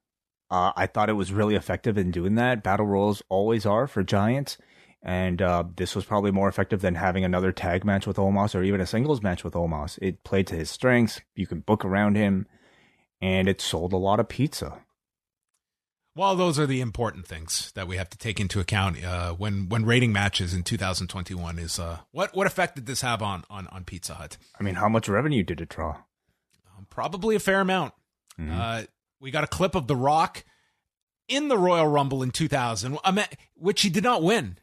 Uh, 0.49 0.71
I 0.75 0.85
thought 0.85 1.09
it 1.09 1.13
was 1.13 1.33
really 1.33 1.55
effective 1.55 1.97
in 1.97 2.11
doing 2.11 2.35
that. 2.35 2.63
Battle 2.63 2.85
royals 2.85 3.23
always 3.29 3.65
are 3.65 3.87
for 3.87 4.03
Giants. 4.03 4.57
And 5.07 5.41
uh, 5.41 5.63
this 5.77 5.95
was 5.95 6.03
probably 6.03 6.31
more 6.31 6.49
effective 6.49 6.81
than 6.81 6.95
having 6.95 7.23
another 7.23 7.53
tag 7.53 7.85
match 7.85 8.05
with 8.05 8.17
Omos 8.17 8.53
or 8.53 8.61
even 8.61 8.81
a 8.81 8.85
singles 8.85 9.23
match 9.23 9.41
with 9.41 9.53
Omos. 9.53 9.97
It 10.01 10.25
played 10.25 10.47
to 10.47 10.55
his 10.55 10.69
strengths. 10.69 11.21
You 11.33 11.47
can 11.47 11.61
book 11.61 11.85
around 11.85 12.17
him. 12.17 12.45
And 13.21 13.47
it 13.47 13.61
sold 13.61 13.93
a 13.93 13.97
lot 13.97 14.19
of 14.19 14.27
pizza. 14.27 14.81
Well, 16.13 16.35
those 16.35 16.59
are 16.59 16.65
the 16.65 16.81
important 16.81 17.25
things 17.25 17.71
that 17.73 17.87
we 17.87 17.95
have 17.95 18.09
to 18.09 18.17
take 18.17 18.39
into 18.39 18.59
account 18.59 19.01
uh, 19.03 19.33
when 19.33 19.69
when 19.69 19.85
rating 19.85 20.11
matches 20.11 20.53
in 20.53 20.63
2021. 20.63 21.57
Is 21.57 21.79
uh, 21.79 21.99
what 22.11 22.35
what 22.35 22.45
effect 22.47 22.75
did 22.75 22.85
this 22.85 23.01
have 23.01 23.21
on 23.21 23.43
on 23.49 23.67
on 23.67 23.85
Pizza 23.85 24.15
Hut? 24.15 24.37
I 24.59 24.63
mean, 24.63 24.75
how 24.75 24.89
much 24.89 25.07
revenue 25.07 25.43
did 25.43 25.61
it 25.61 25.69
draw? 25.69 25.97
Um, 26.75 26.87
probably 26.89 27.35
a 27.35 27.39
fair 27.39 27.61
amount. 27.61 27.93
Mhm. 28.39 28.51
Uh, 28.51 28.85
we 29.19 29.31
got 29.31 29.43
a 29.43 29.47
clip 29.47 29.73
of 29.73 29.87
The 29.87 29.95
Rock 29.95 30.43
in 31.27 31.47
the 31.47 31.57
Royal 31.57 31.87
Rumble 31.87 32.23
in 32.23 32.31
2000, 32.31 32.97
um, 33.03 33.19
which 33.55 33.81
he 33.83 33.89
did 33.89 34.03
not 34.03 34.23
win. 34.23 34.57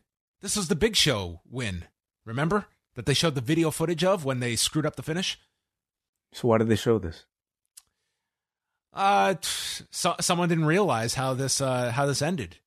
This 0.44 0.56
was 0.56 0.68
the 0.68 0.76
Big 0.76 0.94
Show 0.94 1.40
win. 1.50 1.84
Remember 2.26 2.66
that 2.96 3.06
they 3.06 3.14
showed 3.14 3.34
the 3.34 3.40
video 3.40 3.70
footage 3.70 4.04
of 4.04 4.26
when 4.26 4.40
they 4.40 4.56
screwed 4.56 4.84
up 4.84 4.94
the 4.94 5.02
finish. 5.02 5.38
So 6.34 6.48
why 6.48 6.58
did 6.58 6.68
they 6.68 6.76
show 6.76 6.98
this? 6.98 7.24
Uh, 8.92 9.36
t- 9.40 9.84
so, 9.90 10.14
someone 10.20 10.50
didn't 10.50 10.66
realize 10.66 11.14
how 11.14 11.32
this 11.32 11.62
uh, 11.62 11.92
how 11.92 12.04
this 12.04 12.20
ended. 12.20 12.58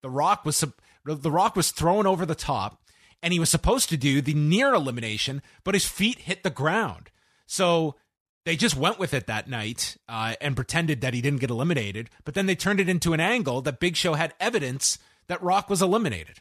The 0.00 0.08
Rock 0.08 0.46
was 0.46 0.64
the 1.04 1.30
Rock 1.30 1.56
was 1.56 1.72
thrown 1.72 2.06
over 2.06 2.24
the 2.24 2.34
top, 2.34 2.80
and 3.22 3.34
he 3.34 3.38
was 3.38 3.50
supposed 3.50 3.90
to 3.90 3.98
do 3.98 4.22
the 4.22 4.32
near 4.32 4.72
elimination, 4.72 5.42
but 5.62 5.74
his 5.74 5.84
feet 5.84 6.20
hit 6.20 6.42
the 6.42 6.48
ground. 6.48 7.10
So 7.44 7.96
they 8.46 8.56
just 8.56 8.78
went 8.78 8.98
with 8.98 9.12
it 9.12 9.26
that 9.26 9.46
night 9.46 9.98
uh, 10.08 10.36
and 10.40 10.56
pretended 10.56 11.02
that 11.02 11.12
he 11.12 11.20
didn't 11.20 11.40
get 11.40 11.50
eliminated. 11.50 12.08
But 12.24 12.32
then 12.32 12.46
they 12.46 12.56
turned 12.56 12.80
it 12.80 12.88
into 12.88 13.12
an 13.12 13.20
angle 13.20 13.60
that 13.60 13.78
Big 13.78 13.94
Show 13.94 14.14
had 14.14 14.32
evidence 14.40 14.98
that 15.26 15.42
Rock 15.42 15.68
was 15.68 15.82
eliminated. 15.82 16.40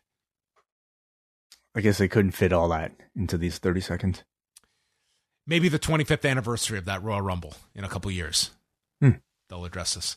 I 1.76 1.82
guess 1.82 1.98
they 1.98 2.08
couldn't 2.08 2.32
fit 2.32 2.54
all 2.54 2.70
that 2.70 2.94
into 3.16 3.38
these 3.38 3.58
30 3.58 3.82
seconds. 3.82 4.24
Maybe 5.46 5.70
the 5.70 5.78
25th 5.78 6.28
anniversary 6.30 6.78
of 6.78 6.86
that 6.86 7.04
Royal 7.04 7.22
Rumble 7.22 7.54
in 7.76 7.84
a 7.84 7.90
couple 7.90 8.10
years. 8.10 8.52
Hmm. 9.02 9.12
They'll 9.50 9.66
address 9.66 9.94
this. 9.94 10.16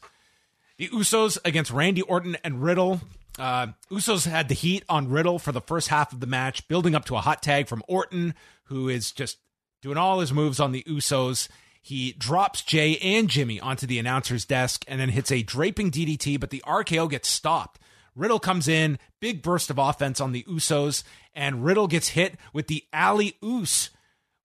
The 0.79 0.89
Usos 0.89 1.37
against 1.45 1.71
Randy 1.71 2.03
Orton 2.03 2.37
and 2.45 2.63
Riddle. 2.63 3.01
Uh, 3.39 3.69
Usos 3.91 4.27
had 4.29 4.49
the 4.49 4.55
heat 4.55 4.85
on 4.89 5.11
Riddle 5.11 5.39
for 5.39 5.53
the 5.53 5.61
first 5.61 5.89
half 5.89 6.13
of 6.13 6.21
the 6.21 6.27
match, 6.27 6.67
building 6.69 6.95
up 6.95 7.05
to 7.07 7.17
a 7.17 7.21
hot 7.21 7.43
tag 7.43 7.69
from 7.69 7.83
Orton, 7.89 8.35
who 8.65 8.89
is 8.89 9.13
just 9.13 9.39
doing 9.83 9.97
all 9.99 10.21
his 10.21 10.33
moves 10.33 10.61
on 10.61 10.73
the 10.73 10.85
Usos. 10.85 11.49
He 11.83 12.13
drops 12.13 12.63
Jey 12.63 12.97
and 12.99 13.29
Jimmy 13.29 13.61
onto 13.61 13.87
the 13.87 13.99
announcer's 13.99 14.45
desk 14.45 14.85
and 14.89 15.01
then 15.01 15.09
hits 15.09 15.33
a 15.33 15.43
draping 15.43 15.91
DDT, 15.91 16.39
but 16.39 16.51
the 16.51 16.63
RKO 16.67 17.11
gets 17.11 17.29
stopped. 17.29 17.81
Riddle 18.15 18.41
comes 18.41 18.67
in, 18.67 18.99
big 19.21 19.43
burst 19.43 19.71
of 19.71 19.79
offense 19.79 20.21
on 20.21 20.33
the 20.33 20.43
Usos, 20.45 21.05
and 21.39 21.65
Riddle 21.65 21.87
gets 21.87 22.09
hit 22.09 22.35
with 22.53 22.67
the 22.67 22.85
alley 22.93 23.37
oos, 23.43 23.91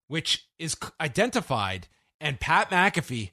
which 0.08 0.48
is 0.60 0.78
identified. 1.02 1.88
And 2.22 2.40
Pat 2.40 2.70
McAfee, 2.70 3.32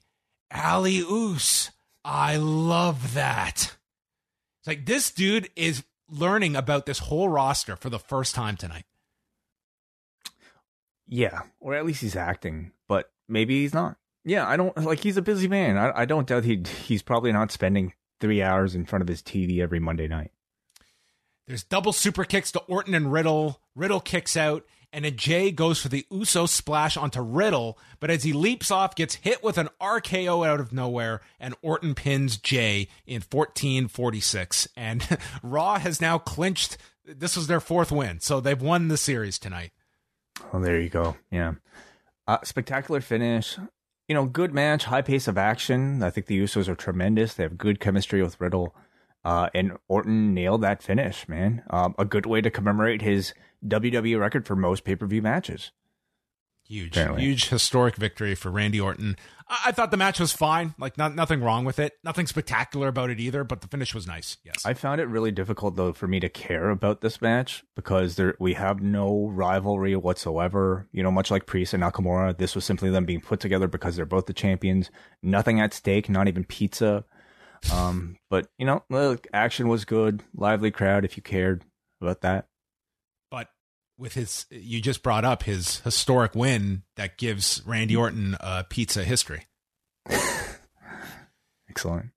alley 0.49 0.97
oos. 0.97 1.69
I 2.03 2.37
love 2.37 3.13
that. 3.13 3.77
It's 4.59 4.67
like 4.67 4.87
this 4.87 5.11
dude 5.11 5.49
is 5.55 5.83
learning 6.09 6.55
about 6.55 6.87
this 6.87 6.97
whole 6.97 7.29
roster 7.29 7.75
for 7.75 7.91
the 7.91 7.99
first 7.99 8.33
time 8.33 8.57
tonight. 8.57 8.85
Yeah, 11.07 11.41
or 11.59 11.75
at 11.75 11.85
least 11.85 12.01
he's 12.01 12.15
acting, 12.15 12.71
but 12.87 13.11
maybe 13.29 13.61
he's 13.61 13.75
not. 13.75 13.97
Yeah, 14.25 14.47
I 14.47 14.57
don't 14.57 14.75
like. 14.77 15.01
He's 15.01 15.17
a 15.17 15.21
busy 15.21 15.47
man. 15.47 15.77
I, 15.77 16.01
I 16.01 16.05
don't 16.05 16.27
doubt 16.27 16.45
he 16.45 16.63
he's 16.83 17.03
probably 17.03 17.31
not 17.31 17.51
spending 17.51 17.93
three 18.19 18.41
hours 18.41 18.73
in 18.73 18.85
front 18.85 19.03
of 19.03 19.07
his 19.07 19.21
TV 19.21 19.59
every 19.59 19.79
Monday 19.79 20.07
night. 20.07 20.31
There's 21.51 21.65
double 21.65 21.91
super 21.91 22.23
kicks 22.23 22.49
to 22.53 22.61
Orton 22.61 22.93
and 22.93 23.11
Riddle. 23.11 23.59
Riddle 23.75 23.99
kicks 23.99 24.37
out, 24.37 24.65
and 24.93 25.05
a 25.05 25.11
Jey 25.11 25.51
goes 25.51 25.81
for 25.81 25.89
the 25.89 26.05
Uso 26.09 26.45
splash 26.45 26.95
onto 26.95 27.19
Riddle, 27.19 27.77
but 27.99 28.09
as 28.09 28.23
he 28.23 28.31
leaps 28.31 28.71
off, 28.71 28.95
gets 28.95 29.15
hit 29.15 29.43
with 29.43 29.57
an 29.57 29.67
RKO 29.81 30.47
out 30.47 30.61
of 30.61 30.71
nowhere, 30.71 31.19
and 31.41 31.53
Orton 31.61 31.93
pins 31.93 32.37
Jey 32.37 32.87
in 33.05 33.15
1446. 33.15 34.69
And 34.77 35.05
Raw 35.43 35.77
has 35.77 35.99
now 35.99 36.17
clinched. 36.19 36.77
This 37.03 37.35
was 37.35 37.47
their 37.47 37.59
fourth 37.59 37.91
win, 37.91 38.21
so 38.21 38.39
they've 38.39 38.61
won 38.61 38.87
the 38.87 38.95
series 38.95 39.37
tonight. 39.37 39.71
Oh, 40.53 40.61
there 40.61 40.79
you 40.79 40.87
go. 40.87 41.17
Yeah. 41.31 41.55
Uh, 42.29 42.37
spectacular 42.45 43.01
finish. 43.01 43.57
You 44.07 44.15
know, 44.15 44.25
good 44.25 44.53
match, 44.53 44.85
high 44.85 45.01
pace 45.01 45.27
of 45.27 45.37
action. 45.37 46.01
I 46.01 46.11
think 46.11 46.27
the 46.27 46.39
Usos 46.39 46.69
are 46.69 46.75
tremendous. 46.75 47.33
They 47.33 47.43
have 47.43 47.57
good 47.57 47.81
chemistry 47.81 48.23
with 48.23 48.39
Riddle. 48.39 48.73
Uh, 49.23 49.49
and 49.53 49.77
Orton 49.87 50.33
nailed 50.33 50.61
that 50.61 50.81
finish, 50.81 51.27
man. 51.27 51.63
Um, 51.69 51.95
a 51.97 52.05
good 52.05 52.25
way 52.25 52.41
to 52.41 52.49
commemorate 52.49 53.01
his 53.01 53.33
WWE 53.65 54.19
record 54.19 54.47
for 54.47 54.55
most 54.55 54.83
pay 54.83 54.95
per 54.95 55.05
view 55.05 55.21
matches. 55.21 55.71
Huge, 56.71 56.95
Apparently. 56.95 57.23
huge 57.23 57.49
historic 57.49 57.97
victory 57.97 58.33
for 58.33 58.49
Randy 58.49 58.79
Orton. 58.79 59.17
I-, 59.49 59.59
I, 59.65 59.71
thought 59.73 59.91
the 59.91 59.97
match 59.97 60.21
was 60.21 60.31
fine, 60.31 60.73
like 60.79 60.97
not 60.97 61.13
nothing 61.13 61.41
wrong 61.41 61.65
with 61.65 61.79
it, 61.79 61.97
nothing 62.01 62.27
spectacular 62.27 62.87
about 62.87 63.09
it 63.09 63.19
either. 63.19 63.43
But 63.43 63.59
the 63.59 63.67
finish 63.67 63.93
was 63.93 64.07
nice. 64.07 64.37
Yes, 64.45 64.65
I 64.65 64.73
found 64.73 65.01
it 65.01 65.05
really 65.07 65.31
difficult 65.31 65.75
though 65.75 65.91
for 65.91 66.07
me 66.07 66.21
to 66.21 66.29
care 66.29 66.69
about 66.69 67.01
this 67.01 67.21
match 67.21 67.65
because 67.75 68.15
there 68.15 68.35
we 68.39 68.53
have 68.53 68.81
no 68.81 69.29
rivalry 69.33 69.97
whatsoever. 69.97 70.87
You 70.93 71.03
know, 71.03 71.11
much 71.11 71.29
like 71.29 71.45
Priest 71.45 71.73
and 71.73 71.83
Nakamura, 71.83 72.37
this 72.37 72.55
was 72.55 72.63
simply 72.63 72.89
them 72.89 73.05
being 73.05 73.21
put 73.21 73.41
together 73.41 73.67
because 73.67 73.97
they're 73.97 74.05
both 74.05 74.27
the 74.27 74.33
champions. 74.33 74.89
Nothing 75.21 75.59
at 75.59 75.73
stake, 75.73 76.09
not 76.09 76.29
even 76.29 76.45
pizza. 76.45 77.03
Um, 77.71 78.17
but 78.29 78.47
you 78.57 78.65
know, 78.65 78.83
look, 78.89 79.27
action 79.33 79.67
was 79.67 79.85
good, 79.85 80.23
lively 80.35 80.71
crowd. 80.71 81.05
If 81.05 81.17
you 81.17 81.23
cared 81.23 81.63
about 82.01 82.21
that, 82.21 82.47
but 83.29 83.49
with 83.97 84.13
his, 84.13 84.45
you 84.49 84.81
just 84.81 85.03
brought 85.03 85.25
up 85.25 85.43
his 85.43 85.79
historic 85.79 86.35
win 86.35 86.83
that 86.95 87.17
gives 87.17 87.61
Randy 87.65 87.95
Orton 87.95 88.35
a 88.39 88.63
pizza 88.63 89.03
history. 89.03 89.45
Excellent. 91.69 92.09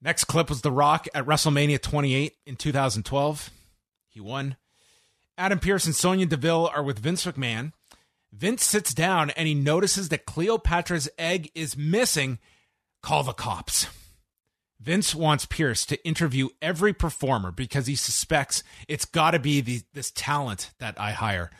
Next 0.00 0.24
clip 0.24 0.48
was 0.48 0.60
The 0.60 0.70
Rock 0.70 1.08
at 1.12 1.26
WrestleMania 1.26 1.80
28 1.82 2.34
in 2.46 2.56
2012. 2.56 3.50
He 4.08 4.20
won. 4.20 4.56
Adam 5.36 5.58
Pearce 5.58 5.86
and 5.86 5.94
Sonya 5.94 6.26
Deville 6.26 6.70
are 6.72 6.82
with 6.82 7.00
Vince 7.00 7.24
McMahon. 7.24 7.72
Vince 8.32 8.64
sits 8.64 8.94
down 8.94 9.30
and 9.30 9.48
he 9.48 9.54
notices 9.54 10.08
that 10.10 10.26
Cleopatra's 10.26 11.08
egg 11.18 11.50
is 11.54 11.76
missing. 11.76 12.38
Call 13.02 13.24
the 13.24 13.32
cops. 13.32 13.86
Vince 14.80 15.14
wants 15.14 15.44
Pearce 15.44 15.84
to 15.86 16.02
interview 16.06 16.48
every 16.62 16.92
performer 16.92 17.50
because 17.50 17.86
he 17.86 17.96
suspects 17.96 18.62
it's 18.86 19.04
got 19.04 19.32
to 19.32 19.38
be 19.38 19.60
the, 19.60 19.82
this 19.92 20.10
talent 20.12 20.72
that 20.78 20.98
I 21.00 21.12
hire. 21.12 21.50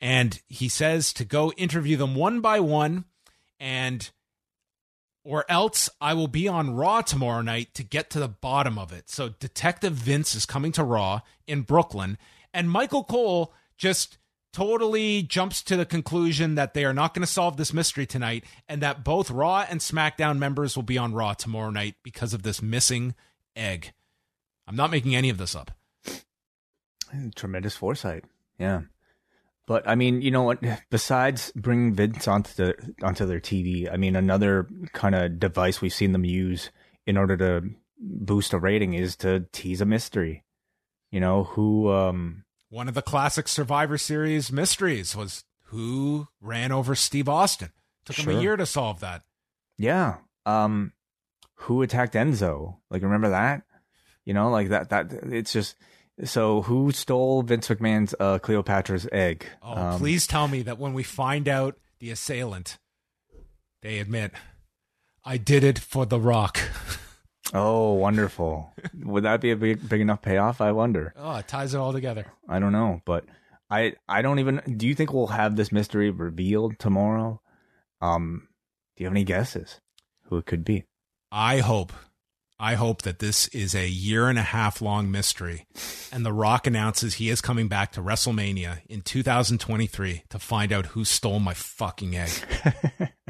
And 0.00 0.40
he 0.48 0.68
says 0.68 1.12
to 1.14 1.24
go 1.24 1.52
interview 1.52 1.96
them 1.96 2.14
one 2.14 2.40
by 2.40 2.60
one 2.60 3.04
and 3.60 4.10
or 5.22 5.46
else 5.48 5.88
I 6.00 6.12
will 6.12 6.28
be 6.28 6.48
on 6.48 6.74
Raw 6.74 7.00
tomorrow 7.00 7.40
night 7.40 7.72
to 7.74 7.82
get 7.82 8.10
to 8.10 8.20
the 8.20 8.28
bottom 8.28 8.78
of 8.78 8.92
it. 8.92 9.08
So 9.08 9.30
Detective 9.30 9.94
Vince 9.94 10.34
is 10.34 10.44
coming 10.44 10.72
to 10.72 10.84
Raw 10.84 11.20
in 11.46 11.62
Brooklyn 11.62 12.18
and 12.52 12.70
Michael 12.70 13.04
Cole 13.04 13.54
just 13.78 14.18
totally 14.54 15.22
jumps 15.22 15.62
to 15.62 15.76
the 15.76 15.84
conclusion 15.84 16.54
that 16.54 16.74
they 16.74 16.84
are 16.84 16.94
not 16.94 17.12
going 17.12 17.26
to 17.26 17.30
solve 17.30 17.56
this 17.56 17.74
mystery 17.74 18.06
tonight 18.06 18.44
and 18.68 18.80
that 18.80 19.04
both 19.04 19.30
Raw 19.30 19.66
and 19.68 19.80
SmackDown 19.80 20.38
members 20.38 20.76
will 20.76 20.84
be 20.84 20.96
on 20.96 21.12
Raw 21.12 21.34
tomorrow 21.34 21.70
night 21.70 21.96
because 22.02 22.32
of 22.32 22.44
this 22.44 22.62
missing 22.62 23.14
egg. 23.56 23.92
I'm 24.66 24.76
not 24.76 24.92
making 24.92 25.14
any 25.14 25.28
of 25.28 25.38
this 25.38 25.56
up. 25.56 25.72
Tremendous 27.34 27.76
foresight. 27.76 28.24
Yeah. 28.58 28.82
But 29.66 29.88
I 29.88 29.96
mean, 29.96 30.22
you 30.22 30.30
know 30.30 30.42
what? 30.42 30.62
Besides 30.90 31.52
bringing 31.56 31.94
Vince 31.94 32.28
onto 32.28 32.52
the 32.54 32.94
onto 33.02 33.26
their 33.26 33.40
TV, 33.40 33.92
I 33.92 33.96
mean, 33.96 34.14
another 34.14 34.68
kind 34.92 35.14
of 35.14 35.40
device 35.40 35.80
we've 35.80 35.92
seen 35.92 36.12
them 36.12 36.24
use 36.24 36.70
in 37.06 37.16
order 37.16 37.36
to 37.36 37.70
boost 37.98 38.52
a 38.52 38.58
rating 38.58 38.94
is 38.94 39.16
to 39.16 39.46
tease 39.52 39.80
a 39.80 39.86
mystery. 39.86 40.44
You 41.10 41.20
know 41.20 41.44
who 41.44 41.90
um, 41.90 42.44
one 42.68 42.88
of 42.88 42.94
the 42.94 43.02
classic 43.02 43.48
Survivor 43.48 43.98
Series 43.98 44.50
mysteries 44.50 45.14
was 45.14 45.44
who 45.66 46.28
ran 46.40 46.72
over 46.72 46.94
Steve 46.94 47.28
Austin. 47.28 47.70
Took 48.04 48.16
sure. 48.16 48.32
him 48.32 48.38
a 48.38 48.42
year 48.42 48.56
to 48.56 48.66
solve 48.66 49.00
that. 49.00 49.22
Yeah. 49.78 50.16
Um, 50.46 50.92
who 51.54 51.82
attacked 51.82 52.14
Enzo? 52.14 52.76
Like, 52.90 53.02
remember 53.02 53.30
that? 53.30 53.62
You 54.24 54.34
know, 54.34 54.50
like 54.50 54.68
that. 54.68 54.90
That 54.90 55.12
it's 55.12 55.52
just 55.52 55.76
so. 56.24 56.62
Who 56.62 56.92
stole 56.92 57.42
Vince 57.42 57.68
McMahon's 57.68 58.14
uh, 58.18 58.38
Cleopatra's 58.38 59.08
egg? 59.12 59.46
Oh, 59.62 59.76
um, 59.76 59.98
please 59.98 60.26
tell 60.26 60.48
me 60.48 60.62
that 60.62 60.78
when 60.78 60.94
we 60.94 61.02
find 61.02 61.48
out 61.48 61.76
the 61.98 62.10
assailant, 62.10 62.78
they 63.82 63.98
admit, 63.98 64.32
I 65.24 65.36
did 65.36 65.64
it 65.64 65.78
for 65.78 66.06
The 66.06 66.20
Rock. 66.20 66.58
Oh, 67.54 67.92
wonderful! 67.92 68.72
Would 69.04 69.22
that 69.22 69.40
be 69.40 69.52
a 69.52 69.56
big, 69.56 69.88
big 69.88 70.00
enough 70.00 70.20
payoff? 70.22 70.60
I 70.60 70.72
wonder. 70.72 71.14
Oh, 71.16 71.36
it 71.36 71.46
ties 71.46 71.72
it 71.72 71.78
all 71.78 71.92
together. 71.92 72.26
I 72.48 72.58
don't 72.58 72.72
know, 72.72 73.00
but 73.04 73.24
I, 73.70 73.94
I 74.08 74.22
don't 74.22 74.40
even. 74.40 74.60
Do 74.76 74.88
you 74.88 74.94
think 74.96 75.12
we'll 75.12 75.28
have 75.28 75.54
this 75.54 75.70
mystery 75.70 76.10
revealed 76.10 76.78
tomorrow? 76.80 77.40
Um, 78.00 78.48
do 78.96 79.04
you 79.04 79.06
have 79.06 79.14
any 79.14 79.24
guesses 79.24 79.80
who 80.24 80.36
it 80.36 80.46
could 80.46 80.64
be? 80.64 80.84
I 81.30 81.60
hope, 81.60 81.92
I 82.58 82.74
hope 82.74 83.02
that 83.02 83.20
this 83.20 83.46
is 83.48 83.74
a 83.74 83.88
year 83.88 84.28
and 84.28 84.38
a 84.38 84.42
half 84.42 84.82
long 84.82 85.10
mystery, 85.10 85.66
and 86.12 86.26
The 86.26 86.32
Rock 86.32 86.66
announces 86.66 87.14
he 87.14 87.28
is 87.28 87.40
coming 87.40 87.68
back 87.68 87.92
to 87.92 88.00
WrestleMania 88.00 88.80
in 88.88 89.02
2023 89.02 90.24
to 90.28 90.38
find 90.38 90.72
out 90.72 90.86
who 90.86 91.04
stole 91.04 91.40
my 91.40 91.54
fucking 91.54 92.16
egg. 92.16 92.30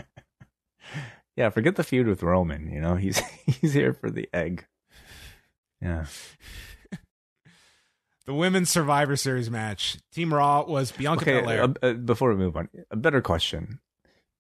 Yeah, 1.37 1.51
forget 1.51 1.77
the 1.77 1.85
feud 1.85 2.07
with 2.07 2.23
Roman. 2.23 2.71
You 2.71 2.81
know, 2.81 2.95
he's 2.97 3.19
he's 3.47 3.73
here 3.75 3.93
for 3.93 4.11
the 4.11 4.29
egg. 4.33 4.67
Yeah. 5.81 6.07
the 8.27 8.35
women's 8.35 8.71
Survivor 8.71 9.17
Series 9.17 9.51
match, 9.51 9.99
Team 10.13 10.33
Raw 10.33 10.65
was 10.65 10.93
Bianca 10.93 11.23
okay, 11.23 11.41
Belair. 11.41 11.63
Uh, 11.65 11.75
uh, 11.83 11.93
before 11.95 12.31
we 12.31 12.37
move 12.37 12.57
on, 12.57 12.69
a 12.91 12.97
better 12.97 13.21
question: 13.21 13.81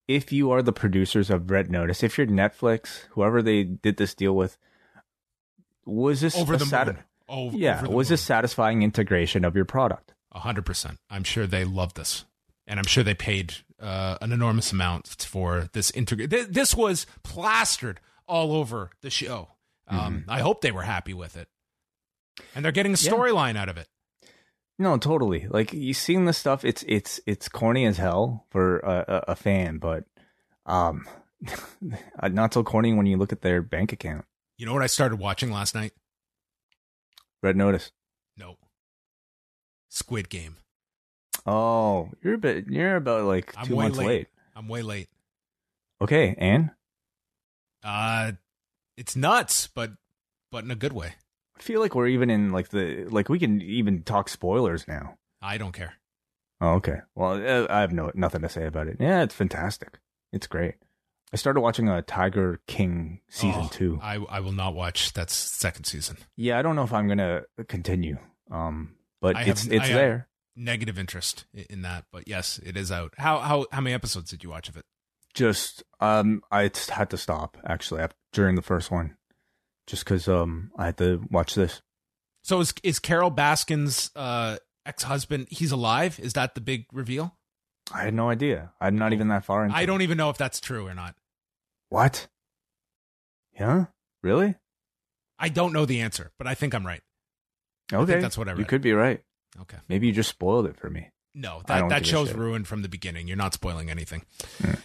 If 0.08 0.32
you 0.32 0.50
are 0.52 0.62
the 0.62 0.72
producers 0.72 1.30
of 1.30 1.50
Red 1.50 1.70
Notice, 1.70 2.02
if 2.02 2.16
you're 2.16 2.26
Netflix, 2.26 3.06
whoever 3.10 3.42
they 3.42 3.64
did 3.64 3.96
this 3.96 4.14
deal 4.14 4.34
with, 4.34 4.56
was 5.84 6.20
this 6.20 6.36
over 6.36 6.56
the 6.56 6.64
sati- 6.66 6.92
moon? 6.92 7.02
Over, 7.28 7.56
yeah, 7.56 7.78
over 7.82 7.88
was 7.88 8.08
moon. 8.08 8.12
this 8.14 8.22
satisfying 8.22 8.82
integration 8.82 9.44
of 9.44 9.56
your 9.56 9.64
product? 9.64 10.14
Hundred 10.32 10.66
percent. 10.66 10.98
I'm 11.10 11.22
sure 11.24 11.46
they 11.46 11.64
loved 11.64 11.96
this, 11.96 12.24
and 12.66 12.80
I'm 12.80 12.86
sure 12.86 13.04
they 13.04 13.14
paid 13.14 13.54
uh, 13.84 14.18
an 14.20 14.32
enormous 14.32 14.72
amount 14.72 15.08
for 15.28 15.68
this 15.72 15.90
integrate. 15.90 16.30
Th- 16.30 16.48
this 16.48 16.74
was 16.74 17.06
plastered 17.22 18.00
all 18.26 18.54
over 18.54 18.90
the 19.02 19.10
show. 19.10 19.50
Um, 19.86 19.98
mm-hmm. 19.98 20.30
I 20.30 20.40
hope 20.40 20.62
they 20.62 20.72
were 20.72 20.82
happy 20.82 21.12
with 21.12 21.36
it, 21.36 21.48
and 22.54 22.64
they're 22.64 22.72
getting 22.72 22.94
a 22.94 22.96
storyline 22.96 23.54
yeah. 23.54 23.62
out 23.62 23.68
of 23.68 23.76
it. 23.76 23.88
No, 24.78 24.96
totally. 24.96 25.46
Like 25.48 25.72
you 25.72 25.94
seen 25.94 26.24
the 26.24 26.32
stuff. 26.32 26.64
It's 26.64 26.84
it's 26.88 27.20
it's 27.26 27.48
corny 27.48 27.84
as 27.84 27.98
hell 27.98 28.46
for 28.50 28.78
a, 28.78 29.04
a, 29.06 29.32
a 29.32 29.36
fan, 29.36 29.78
but 29.78 30.04
um, 30.66 31.06
not 32.22 32.54
so 32.54 32.64
corny 32.64 32.94
when 32.94 33.06
you 33.06 33.18
look 33.18 33.32
at 33.32 33.42
their 33.42 33.62
bank 33.62 33.92
account. 33.92 34.24
You 34.56 34.66
know 34.66 34.72
what 34.72 34.82
I 34.82 34.88
started 34.88 35.18
watching 35.18 35.50
last 35.50 35.74
night? 35.74 35.92
Red 37.42 37.56
Notice. 37.56 37.92
No. 38.36 38.56
Squid 39.90 40.28
Game. 40.30 40.56
Oh, 41.46 42.10
you're 42.22 42.34
a 42.34 42.38
bit. 42.38 42.66
You're 42.68 42.96
about 42.96 43.24
like 43.24 43.52
I'm 43.56 43.66
two 43.66 43.76
months 43.76 43.98
late. 43.98 44.06
late. 44.06 44.28
I'm 44.56 44.68
way 44.68 44.82
late. 44.82 45.08
Okay, 46.00 46.34
and 46.38 46.70
uh, 47.82 48.32
it's 48.96 49.16
nuts, 49.16 49.68
but 49.68 49.92
but 50.50 50.64
in 50.64 50.70
a 50.70 50.74
good 50.76 50.92
way. 50.92 51.14
I 51.56 51.62
feel 51.62 51.80
like 51.80 51.94
we're 51.94 52.08
even 52.08 52.30
in 52.30 52.50
like 52.52 52.68
the 52.70 53.04
like 53.10 53.28
we 53.28 53.38
can 53.38 53.60
even 53.60 54.02
talk 54.02 54.28
spoilers 54.28 54.88
now. 54.88 55.16
I 55.42 55.58
don't 55.58 55.72
care. 55.72 55.94
Oh, 56.60 56.74
okay. 56.74 57.00
Well, 57.14 57.32
uh, 57.34 57.66
I 57.68 57.80
have 57.80 57.92
no 57.92 58.10
nothing 58.14 58.42
to 58.42 58.48
say 58.48 58.66
about 58.66 58.88
it. 58.88 58.96
Yeah, 59.00 59.22
it's 59.22 59.34
fantastic. 59.34 59.98
It's 60.32 60.46
great. 60.46 60.74
I 61.32 61.36
started 61.36 61.60
watching 61.60 61.88
a 61.88 61.96
uh, 61.96 62.02
Tiger 62.06 62.60
King 62.66 63.20
season 63.28 63.62
Oh, 63.64 63.68
two. 63.70 63.98
I 64.02 64.14
I 64.16 64.40
will 64.40 64.52
not 64.52 64.74
watch. 64.74 65.12
That's 65.12 65.34
second 65.34 65.84
season. 65.84 66.16
Yeah, 66.36 66.58
I 66.58 66.62
don't 66.62 66.76
know 66.76 66.84
if 66.84 66.92
I'm 66.92 67.08
gonna 67.08 67.42
continue. 67.68 68.18
Um, 68.50 68.94
but 69.20 69.36
I 69.36 69.42
it's 69.42 69.64
have- 69.64 69.72
it's 69.72 69.90
I 69.90 69.92
there. 69.92 70.28
Negative 70.56 70.98
interest 70.98 71.46
in 71.52 71.82
that, 71.82 72.04
but 72.12 72.28
yes, 72.28 72.60
it 72.64 72.76
is 72.76 72.92
out. 72.92 73.14
How 73.16 73.38
how 73.40 73.66
how 73.72 73.80
many 73.80 73.94
episodes 73.94 74.30
did 74.30 74.44
you 74.44 74.50
watch 74.50 74.68
of 74.68 74.76
it? 74.76 74.84
Just 75.34 75.82
um, 75.98 76.42
I 76.50 76.68
just 76.68 76.90
had 76.90 77.10
to 77.10 77.16
stop 77.16 77.56
actually 77.66 78.06
during 78.32 78.54
the 78.54 78.62
first 78.62 78.90
one, 78.90 79.16
just 79.86 80.04
because 80.04 80.28
um 80.28 80.70
I 80.78 80.86
had 80.86 80.98
to 80.98 81.26
watch 81.30 81.56
this. 81.56 81.82
So 82.42 82.60
is 82.60 82.72
is 82.84 83.00
Carole 83.00 83.32
Baskin's 83.32 84.10
uh, 84.14 84.58
ex 84.86 85.02
husband? 85.02 85.48
He's 85.50 85.72
alive. 85.72 86.20
Is 86.20 86.34
that 86.34 86.54
the 86.54 86.60
big 86.60 86.86
reveal? 86.92 87.36
I 87.92 88.02
had 88.02 88.14
no 88.14 88.30
idea. 88.30 88.72
I'm 88.80 88.96
not 88.96 89.12
even 89.12 89.28
that 89.28 89.44
far 89.44 89.64
into. 89.64 89.76
I 89.76 89.86
don't 89.86 90.02
even 90.02 90.16
know 90.16 90.30
if 90.30 90.38
that's 90.38 90.60
true 90.60 90.86
or 90.86 90.94
not. 90.94 91.16
What? 91.88 92.28
Yeah. 93.58 93.86
Really? 94.22 94.54
I 95.38 95.48
don't 95.48 95.72
know 95.72 95.84
the 95.84 96.00
answer, 96.00 96.32
but 96.38 96.46
I 96.46 96.54
think 96.54 96.74
I'm 96.74 96.86
right. 96.86 97.02
Okay. 97.92 98.20
that's 98.20 98.38
what 98.38 98.48
I 98.48 98.54
You 98.54 98.64
could 98.64 98.80
be 98.82 98.92
right. 98.92 99.22
Okay. 99.60 99.78
Maybe 99.88 100.06
you 100.06 100.12
just 100.12 100.30
spoiled 100.30 100.66
it 100.66 100.76
for 100.76 100.90
me. 100.90 101.10
No, 101.34 101.62
that, 101.66 101.88
that 101.88 102.06
show's 102.06 102.32
ruined 102.32 102.68
from 102.68 102.82
the 102.82 102.88
beginning. 102.88 103.26
You're 103.26 103.36
not 103.36 103.54
spoiling 103.54 103.90
anything. 103.90 104.22
Yeah. 104.62 104.76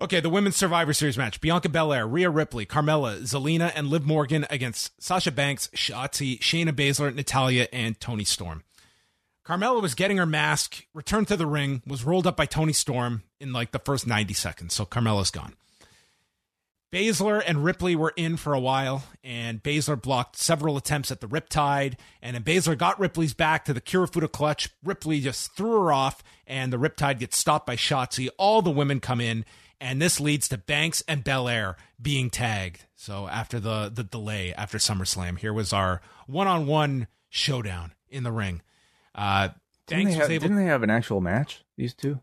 Okay, 0.00 0.18
the 0.18 0.28
women's 0.28 0.56
Survivor 0.56 0.92
Series 0.92 1.16
match: 1.16 1.40
Bianca 1.40 1.68
Belair, 1.68 2.06
Rhea 2.06 2.28
Ripley, 2.28 2.66
Carmella, 2.66 3.20
Zelina, 3.20 3.72
and 3.74 3.86
Liv 3.88 4.04
Morgan 4.04 4.44
against 4.50 5.00
Sasha 5.02 5.30
Banks, 5.30 5.68
Shotzi, 5.68 6.38
Shayna 6.40 6.72
Baszler, 6.72 7.14
Natalya, 7.14 7.68
and 7.72 7.98
Toni 8.00 8.24
Storm. 8.24 8.64
Carmella 9.46 9.80
was 9.80 9.94
getting 9.94 10.16
her 10.16 10.26
mask, 10.26 10.86
returned 10.94 11.28
to 11.28 11.36
the 11.36 11.46
ring, 11.46 11.82
was 11.86 12.02
rolled 12.02 12.26
up 12.26 12.36
by 12.36 12.46
Toni 12.46 12.72
Storm 12.72 13.22
in 13.38 13.52
like 13.52 13.72
the 13.72 13.78
first 13.78 14.06
90 14.06 14.34
seconds. 14.34 14.74
So 14.74 14.84
Carmella's 14.84 15.30
gone. 15.30 15.54
Baszler 16.94 17.42
and 17.44 17.64
Ripley 17.64 17.96
were 17.96 18.12
in 18.14 18.36
for 18.36 18.54
a 18.54 18.60
while, 18.60 19.02
and 19.24 19.60
Baszler 19.60 20.00
blocked 20.00 20.36
several 20.36 20.76
attempts 20.76 21.10
at 21.10 21.20
the 21.20 21.26
Riptide. 21.26 21.94
And 22.22 22.36
then 22.36 22.44
Baszler 22.44 22.78
got 22.78 23.00
Ripley's 23.00 23.34
back 23.34 23.64
to 23.64 23.74
the 23.74 23.80
Kirifuda 23.80 24.30
clutch. 24.30 24.70
Ripley 24.84 25.18
just 25.18 25.56
threw 25.56 25.72
her 25.72 25.92
off, 25.92 26.22
and 26.46 26.72
the 26.72 26.76
Riptide 26.76 27.18
gets 27.18 27.36
stopped 27.36 27.66
by 27.66 27.74
Shotzi. 27.74 28.28
All 28.38 28.62
the 28.62 28.70
women 28.70 29.00
come 29.00 29.20
in, 29.20 29.44
and 29.80 30.00
this 30.00 30.20
leads 30.20 30.46
to 30.50 30.56
Banks 30.56 31.02
and 31.08 31.24
Belair 31.24 31.76
being 32.00 32.30
tagged. 32.30 32.86
So 32.94 33.26
after 33.26 33.58
the 33.58 33.90
the 33.92 34.04
delay 34.04 34.54
after 34.54 34.78
SummerSlam, 34.78 35.36
here 35.38 35.52
was 35.52 35.72
our 35.72 36.00
one 36.28 36.46
on 36.46 36.66
one 36.66 37.08
showdown 37.28 37.92
in 38.08 38.22
the 38.22 38.30
ring. 38.30 38.62
Uh, 39.16 39.48
Didn't 39.88 40.04
Banks 40.04 40.12
they, 40.12 40.18
was 40.18 40.28
have, 40.28 40.30
able 40.30 40.42
didn't 40.42 40.56
they 40.58 40.70
have 40.70 40.84
an 40.84 40.90
actual 40.90 41.20
match? 41.20 41.64
These 41.76 41.94
two? 41.94 42.20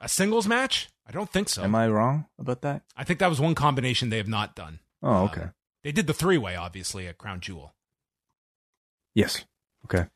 a 0.00 0.08
singles 0.08 0.46
match. 0.46 0.88
I 1.06 1.12
don't 1.12 1.30
think 1.30 1.48
so. 1.48 1.62
Am 1.62 1.74
I 1.74 1.88
wrong 1.88 2.26
about 2.38 2.62
that? 2.62 2.82
I 2.96 3.04
think 3.04 3.18
that 3.18 3.28
was 3.28 3.40
one 3.40 3.54
combination 3.54 4.08
they 4.08 4.16
have 4.16 4.28
not 4.28 4.54
done. 4.54 4.80
Oh, 5.02 5.12
um, 5.12 5.24
okay. 5.24 5.46
They 5.82 5.92
did 5.92 6.06
the 6.06 6.14
three 6.14 6.38
way, 6.38 6.56
obviously, 6.56 7.06
at 7.06 7.18
Crown 7.18 7.40
Jewel. 7.40 7.74
yes. 9.14 9.44
Okay. 9.84 10.06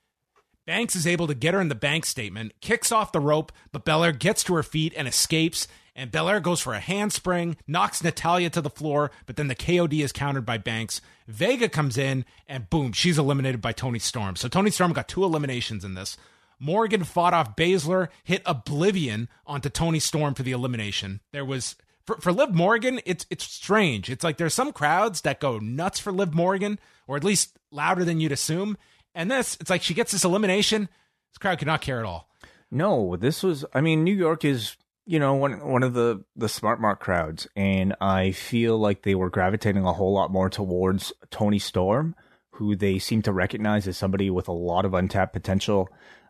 Banks 0.66 0.94
is 0.96 1.06
able 1.06 1.26
to 1.26 1.34
get 1.34 1.54
her 1.54 1.60
in 1.62 1.68
the 1.68 1.74
bank 1.74 2.04
statement, 2.04 2.52
kicks 2.60 2.92
off 2.92 3.12
the 3.12 3.20
rope, 3.20 3.52
but 3.72 3.86
Belair 3.86 4.12
gets 4.12 4.44
to 4.44 4.54
her 4.54 4.62
feet 4.62 4.92
and 4.96 5.08
escapes. 5.08 5.66
And 5.94 6.12
Belair 6.12 6.40
goes 6.40 6.60
for 6.60 6.74
a 6.74 6.78
handspring, 6.80 7.56
knocks 7.66 8.04
Natalya 8.04 8.50
to 8.50 8.60
the 8.60 8.70
floor, 8.70 9.10
but 9.26 9.36
then 9.36 9.48
the 9.48 9.54
KOD 9.54 10.04
is 10.04 10.12
countered 10.12 10.44
by 10.46 10.58
Banks. 10.58 11.00
Vega 11.26 11.68
comes 11.68 11.96
in, 11.98 12.24
and 12.46 12.68
boom, 12.70 12.92
she's 12.92 13.18
eliminated 13.18 13.60
by 13.60 13.72
Toni 13.72 13.98
Storm. 13.98 14.36
So 14.36 14.46
Toni 14.46 14.70
Storm 14.70 14.92
got 14.92 15.08
two 15.08 15.24
eliminations 15.24 15.84
in 15.84 15.94
this. 15.94 16.16
Morgan 16.58 17.04
fought 17.04 17.34
off 17.34 17.56
Baszler, 17.56 18.08
hit 18.24 18.42
Oblivion 18.46 19.28
onto 19.46 19.68
Toni 19.68 19.98
Storm 19.98 20.34
for 20.34 20.42
the 20.42 20.52
elimination. 20.52 21.20
There 21.32 21.44
was 21.44 21.76
for, 22.08 22.16
for 22.16 22.32
Liv 22.32 22.54
Morgan, 22.54 23.00
it's 23.04 23.26
it's 23.28 23.44
strange. 23.44 24.08
It's 24.08 24.24
like 24.24 24.38
there's 24.38 24.54
some 24.54 24.72
crowds 24.72 25.20
that 25.20 25.40
go 25.40 25.58
nuts 25.58 25.98
for 25.98 26.10
Liv 26.10 26.32
Morgan, 26.32 26.78
or 27.06 27.16
at 27.16 27.24
least 27.24 27.58
louder 27.70 28.04
than 28.04 28.18
you'd 28.18 28.32
assume. 28.32 28.78
And 29.14 29.30
this, 29.30 29.58
it's 29.60 29.68
like 29.68 29.82
she 29.82 29.94
gets 29.94 30.12
this 30.12 30.24
elimination. 30.24 30.88
This 31.30 31.38
crowd 31.38 31.58
could 31.58 31.66
not 31.66 31.82
care 31.82 31.98
at 31.98 32.06
all. 32.06 32.30
No, 32.70 33.16
this 33.16 33.42
was. 33.42 33.64
I 33.74 33.80
mean, 33.80 34.04
New 34.04 34.14
York 34.14 34.44
is 34.44 34.76
you 35.04 35.18
know 35.18 35.34
one 35.34 35.66
one 35.66 35.82
of 35.82 35.94
the 35.94 36.24
the 36.34 36.48
smart 36.48 36.80
mark 36.80 37.00
crowds, 37.00 37.46
and 37.54 37.94
I 38.00 38.30
feel 38.30 38.78
like 38.78 39.02
they 39.02 39.14
were 39.14 39.30
gravitating 39.30 39.84
a 39.84 39.92
whole 39.92 40.14
lot 40.14 40.30
more 40.30 40.48
towards 40.48 41.12
Toni 41.30 41.58
Storm, 41.58 42.14
who 42.52 42.74
they 42.74 42.98
seem 42.98 43.22
to 43.22 43.32
recognize 43.32 43.86
as 43.86 43.96
somebody 43.96 44.30
with 44.30 44.48
a 44.48 44.52
lot 44.52 44.84
of 44.84 44.94
untapped 44.94 45.32
potential, 45.32 45.88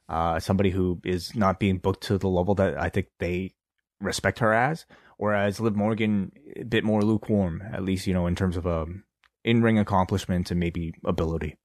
uh, 0.08 0.40
somebody 0.40 0.70
who 0.70 1.00
is 1.04 1.34
not 1.34 1.60
being 1.60 1.78
booked 1.78 2.04
to 2.04 2.18
the 2.18 2.28
level 2.28 2.54
that 2.56 2.78
I 2.78 2.88
think 2.88 3.08
they 3.18 3.54
respect 4.00 4.38
her 4.38 4.52
as. 4.52 4.86
Whereas 5.16 5.60
Liv 5.60 5.74
Morgan, 5.74 6.32
a 6.56 6.62
bit 6.62 6.84
more 6.84 7.02
lukewarm, 7.02 7.62
at 7.72 7.82
least 7.84 8.06
you 8.06 8.14
know 8.14 8.26
in 8.26 8.36
terms 8.36 8.56
of 8.56 8.66
um, 8.66 9.04
in 9.44 9.62
ring 9.62 9.78
accomplishment 9.78 10.50
and 10.50 10.60
maybe 10.60 10.94
ability. 11.04 11.56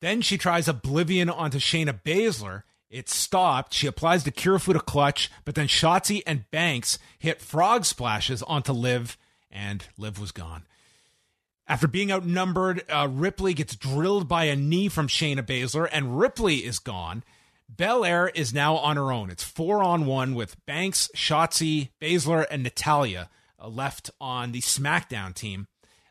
Then 0.00 0.22
she 0.22 0.38
tries 0.38 0.66
Oblivion 0.66 1.28
onto 1.28 1.58
Shayna 1.58 2.02
Baszler. 2.02 2.62
It 2.88 3.08
stopped. 3.08 3.74
She 3.74 3.86
applies 3.86 4.24
the 4.24 4.32
Kirifuda 4.32 4.84
clutch, 4.84 5.30
but 5.44 5.54
then 5.54 5.68
Shotzi 5.68 6.22
and 6.26 6.50
Banks 6.50 6.98
hit 7.18 7.40
frog 7.40 7.84
splashes 7.84 8.42
onto 8.42 8.72
Liv, 8.72 9.16
and 9.50 9.86
Liv 9.96 10.18
was 10.18 10.32
gone. 10.32 10.64
After 11.70 11.86
being 11.86 12.10
outnumbered, 12.10 12.82
uh, 12.88 13.06
Ripley 13.08 13.54
gets 13.54 13.76
drilled 13.76 14.26
by 14.26 14.46
a 14.46 14.56
knee 14.56 14.88
from 14.88 15.06
Shayna 15.06 15.46
Baszler, 15.46 15.88
and 15.92 16.18
Ripley 16.18 16.56
is 16.56 16.80
gone. 16.80 17.22
Belair 17.68 18.26
is 18.26 18.52
now 18.52 18.74
on 18.74 18.96
her 18.96 19.12
own. 19.12 19.30
It's 19.30 19.44
four 19.44 19.80
on 19.80 20.04
one 20.04 20.34
with 20.34 20.56
Banks, 20.66 21.08
Shotzi, 21.14 21.90
Baszler, 22.00 22.44
and 22.50 22.64
Natalya 22.64 23.30
uh, 23.56 23.68
left 23.68 24.10
on 24.20 24.50
the 24.50 24.62
SmackDown 24.62 25.32
team. 25.32 25.68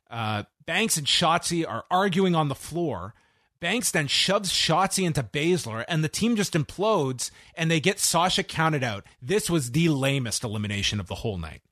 Uh, 0.10 0.43
Banks 0.66 0.95
and 0.95 1.05
Shotzi 1.05 1.68
are 1.68 1.84
arguing 1.91 2.36
on 2.36 2.47
the 2.47 2.55
floor. 2.55 3.14
Banks 3.60 3.91
then 3.91 4.07
shoves 4.07 4.53
Shotzi 4.53 5.05
into 5.05 5.24
Baszler, 5.24 5.84
and 5.89 6.05
the 6.05 6.07
team 6.07 6.38
just 6.38 6.53
implodes, 6.53 7.32
and 7.53 7.70
they 7.70 7.82
get 7.82 7.99
Sasha 7.99 8.43
counted 8.43 8.82
out. 8.82 9.03
This 9.22 9.49
was 9.49 9.72
the 9.72 9.89
lamest 9.89 10.45
elimination 10.45 11.01
of 11.01 11.07
the 11.07 11.16
whole 11.16 11.38
night. 11.38 11.64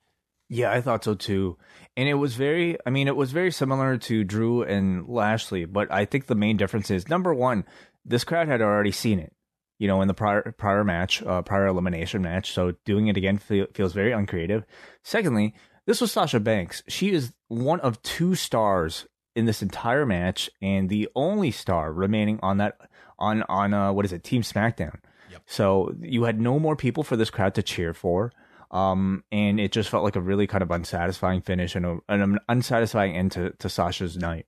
Yeah, 0.49 0.71
I 0.71 0.81
thought 0.81 1.03
so 1.03 1.13
too. 1.13 1.57
And 1.95 2.07
it 2.07 2.13
was 2.13 2.35
very, 2.35 2.77
I 2.85 2.89
mean, 2.89 3.07
it 3.07 3.15
was 3.15 3.31
very 3.31 3.51
similar 3.51 3.97
to 3.97 4.23
Drew 4.23 4.63
and 4.63 5.07
Lashley, 5.07 5.65
but 5.65 5.91
I 5.91 6.05
think 6.05 6.27
the 6.27 6.35
main 6.35 6.57
difference 6.57 6.91
is 6.91 7.09
number 7.09 7.33
one, 7.33 7.65
this 8.05 8.23
crowd 8.23 8.47
had 8.47 8.61
already 8.61 8.91
seen 8.91 9.19
it, 9.19 9.33
you 9.79 9.87
know, 9.87 10.01
in 10.01 10.07
the 10.07 10.13
prior 10.13 10.53
prior 10.57 10.83
match, 10.83 11.21
uh, 11.23 11.41
prior 11.41 11.67
elimination 11.67 12.21
match. 12.21 12.53
So 12.53 12.73
doing 12.85 13.07
it 13.07 13.17
again 13.17 13.37
feel, 13.37 13.67
feels 13.73 13.93
very 13.93 14.11
uncreative. 14.11 14.63
Secondly, 15.03 15.55
this 15.85 15.99
was 15.99 16.11
Sasha 16.11 16.39
Banks. 16.39 16.83
She 16.87 17.11
is 17.11 17.33
one 17.47 17.79
of 17.81 18.01
two 18.01 18.35
stars 18.35 19.07
in 19.35 19.45
this 19.45 19.61
entire 19.61 20.05
match, 20.05 20.49
and 20.61 20.89
the 20.89 21.09
only 21.15 21.51
star 21.51 21.91
remaining 21.91 22.39
on 22.41 22.57
that 22.57 22.77
on 23.19 23.43
on 23.43 23.73
uh, 23.73 23.91
what 23.91 24.05
is 24.05 24.13
it, 24.13 24.23
Team 24.23 24.41
SmackDown. 24.41 24.99
Yep. 25.31 25.41
So 25.45 25.95
you 26.01 26.23
had 26.23 26.39
no 26.39 26.59
more 26.59 26.75
people 26.75 27.03
for 27.03 27.15
this 27.15 27.29
crowd 27.29 27.55
to 27.55 27.63
cheer 27.63 27.93
for. 27.93 28.31
Um, 28.69 29.23
and 29.31 29.59
it 29.59 29.71
just 29.71 29.89
felt 29.89 30.03
like 30.03 30.15
a 30.15 30.21
really 30.21 30.47
kind 30.47 30.61
of 30.61 30.71
unsatisfying 30.71 31.41
finish 31.41 31.75
and, 31.75 31.85
a, 31.85 31.97
and 32.09 32.21
an 32.21 32.39
unsatisfying 32.49 33.15
end 33.15 33.31
to, 33.33 33.51
to 33.51 33.69
Sasha's 33.69 34.17
night. 34.17 34.45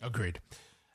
Agreed. 0.00 0.40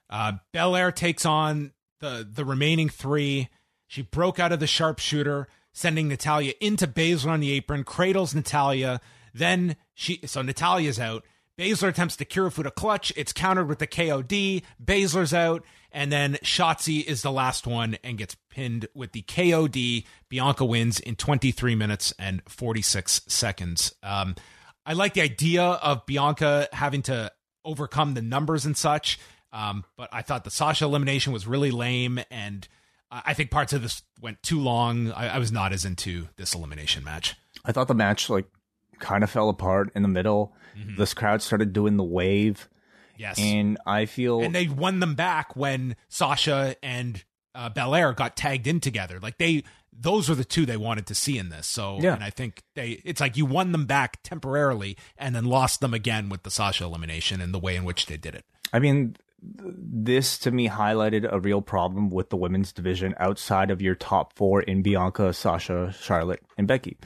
Uh, 0.10 0.34
Belair 0.52 0.92
takes 0.92 1.26
on 1.26 1.74
the 2.00 2.28
the 2.30 2.46
remaining 2.46 2.90
three. 2.90 3.50
She 3.88 4.02
broke 4.02 4.40
out 4.40 4.52
of 4.52 4.60
the 4.60 4.68
sharpshooter, 4.68 5.48
sending 5.72 6.08
Natalya 6.08 6.54
into 6.60 6.88
Baszler 6.88 7.32
on 7.32 7.40
the 7.40 7.52
apron, 7.52 7.84
cradles 7.84 8.34
Natalya. 8.34 9.02
Then 9.34 9.76
she 9.94 10.20
so 10.26 10.42
Natalya's 10.42 11.00
out. 11.00 11.26
Baszler 11.60 11.90
attempts 11.90 12.16
the 12.16 12.26
Kirifuda 12.26 12.74
clutch. 12.74 13.14
It's 13.16 13.34
countered 13.34 13.68
with 13.68 13.80
the 13.80 13.88
KOD. 13.88 14.64
Baszler's 14.84 15.34
out. 15.34 15.64
And 15.92 16.12
then 16.12 16.34
Shotzi 16.44 17.04
is 17.04 17.22
the 17.22 17.32
last 17.32 17.68
one 17.68 17.98
and 18.04 18.18
gets 18.18 18.36
pinned 18.50 18.88
with 18.96 19.12
the 19.12 19.22
KOD. 19.22 20.06
Bianca 20.30 20.66
wins 20.66 21.00
in 21.00 21.16
23 21.16 21.76
minutes 21.76 22.14
and 22.18 22.42
46 22.50 23.22
seconds. 23.28 23.94
Um, 24.02 24.36
I 24.86 24.94
like 24.94 25.14
the 25.14 25.22
idea 25.22 25.64
of 25.64 26.06
Bianca 26.06 26.68
having 26.74 27.04
to 27.04 27.32
overcome 27.64 28.16
the 28.16 28.22
numbers 28.22 28.66
and 28.66 28.76
such. 28.76 29.20
Um, 29.52 29.86
but 29.96 30.10
I 30.12 30.24
thought 30.24 30.44
the 30.44 30.52
Sasha 30.52 30.86
elimination 30.86 31.32
was 31.32 31.46
really 31.46 31.70
lame, 31.70 32.20
and 32.32 32.68
I 33.12 33.36
think 33.36 33.52
parts 33.52 33.72
of 33.72 33.84
this 33.84 34.02
went 34.20 34.42
too 34.42 34.60
long. 34.60 35.12
I, 35.12 35.36
I 35.36 35.38
was 35.38 35.52
not 35.52 35.72
as 35.72 35.86
into 35.86 36.30
this 36.38 36.56
elimination 36.56 37.04
match. 37.04 37.36
I 37.64 37.72
thought 37.72 37.88
the 37.88 37.94
match 37.94 38.30
like 38.32 38.48
kind 39.00 39.24
of 39.24 39.30
fell 39.30 39.50
apart 39.50 39.92
in 39.96 40.02
the 40.02 40.08
middle. 40.08 40.54
This 40.98 41.14
crowd 41.14 41.42
started 41.42 41.72
doing 41.74 41.98
the 41.98 42.04
wave, 42.04 42.68
Yes, 43.16 43.38
and 43.40 43.78
I 43.86 44.06
feel 44.06 44.42
and 44.42 44.56
they 44.56 44.68
won 44.68 45.00
them 45.00 45.14
back 45.14 45.56
when 45.56 45.96
Sasha 46.10 46.76
and 46.82 47.24
uh, 47.54 47.70
Belair 47.70 48.12
got 48.14 48.36
tagged 48.36 48.66
in 48.66 48.80
together. 48.80 49.20
Like 49.22 49.38
they, 49.38 49.64
those 49.96 50.32
are 50.32 50.36
the 50.36 50.44
two 50.44 50.66
they 50.66 50.78
wanted 50.78 51.06
to 51.08 51.16
see 51.16 51.38
in 51.38 51.50
this. 51.50 51.68
So, 51.68 52.00
Yeah. 52.02 52.16
and 52.16 52.24
I 52.24 52.32
think 52.32 52.64
they, 52.74 53.02
it's 53.06 53.22
like 53.22 53.38
you 53.38 53.46
won 53.46 53.72
them 53.72 53.86
back 53.86 54.18
temporarily 54.24 54.98
and 55.16 55.36
then 55.36 55.46
lost 55.46 55.80
them 55.80 55.94
again 55.94 56.28
with 56.30 56.42
the 56.42 56.50
Sasha 56.50 56.86
elimination 56.86 57.40
and 57.40 57.54
the 57.54 57.60
way 57.60 57.76
in 57.76 57.84
which 57.84 58.08
they 58.08 58.18
did 58.18 58.34
it. 58.34 58.46
I 58.74 58.80
mean, 58.80 59.16
this 59.44 60.40
to 60.40 60.52
me 60.52 60.70
highlighted 60.70 61.32
a 61.32 61.40
real 61.40 61.62
problem 61.62 62.10
with 62.10 62.32
the 62.32 62.38
women's 62.38 62.72
division 62.72 63.14
outside 63.20 63.70
of 63.70 63.82
your 63.82 63.94
top 63.94 64.34
four 64.36 64.64
in 64.64 64.82
Bianca, 64.82 65.32
Sasha, 65.34 65.94
Charlotte, 66.02 66.42
and 66.58 66.68
Becky. 66.68 66.98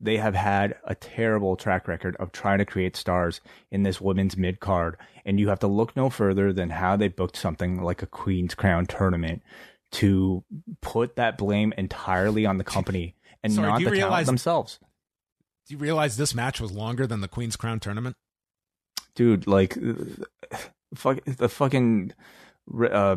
They 0.00 0.18
have 0.18 0.34
had 0.34 0.76
a 0.84 0.94
terrible 0.94 1.56
track 1.56 1.88
record 1.88 2.16
of 2.16 2.30
trying 2.32 2.58
to 2.58 2.64
create 2.66 2.96
stars 2.96 3.40
in 3.70 3.82
this 3.82 4.00
women's 4.00 4.36
mid 4.36 4.60
card, 4.60 4.96
and 5.24 5.40
you 5.40 5.48
have 5.48 5.60
to 5.60 5.66
look 5.66 5.96
no 5.96 6.10
further 6.10 6.52
than 6.52 6.70
how 6.70 6.96
they 6.96 7.08
booked 7.08 7.36
something 7.36 7.82
like 7.82 8.02
a 8.02 8.06
Queen's 8.06 8.54
Crown 8.54 8.86
tournament 8.86 9.42
to 9.92 10.44
put 10.82 11.16
that 11.16 11.38
blame 11.38 11.72
entirely 11.78 12.44
on 12.44 12.58
the 12.58 12.64
company 12.64 13.14
and 13.42 13.52
Sorry, 13.52 13.68
not 13.68 13.78
the 13.80 13.90
realize- 13.90 14.10
talent 14.10 14.26
themselves. 14.26 14.78
Do 15.66 15.74
you 15.74 15.78
realize 15.78 16.16
this 16.16 16.34
match 16.34 16.60
was 16.60 16.70
longer 16.72 17.06
than 17.06 17.20
the 17.22 17.28
Queen's 17.28 17.56
Crown 17.56 17.80
tournament? 17.80 18.16
dude 19.14 19.46
like 19.46 19.78
fuck 20.94 21.18
the 21.24 21.48
fucking 21.48 22.12
uh, 22.84 23.16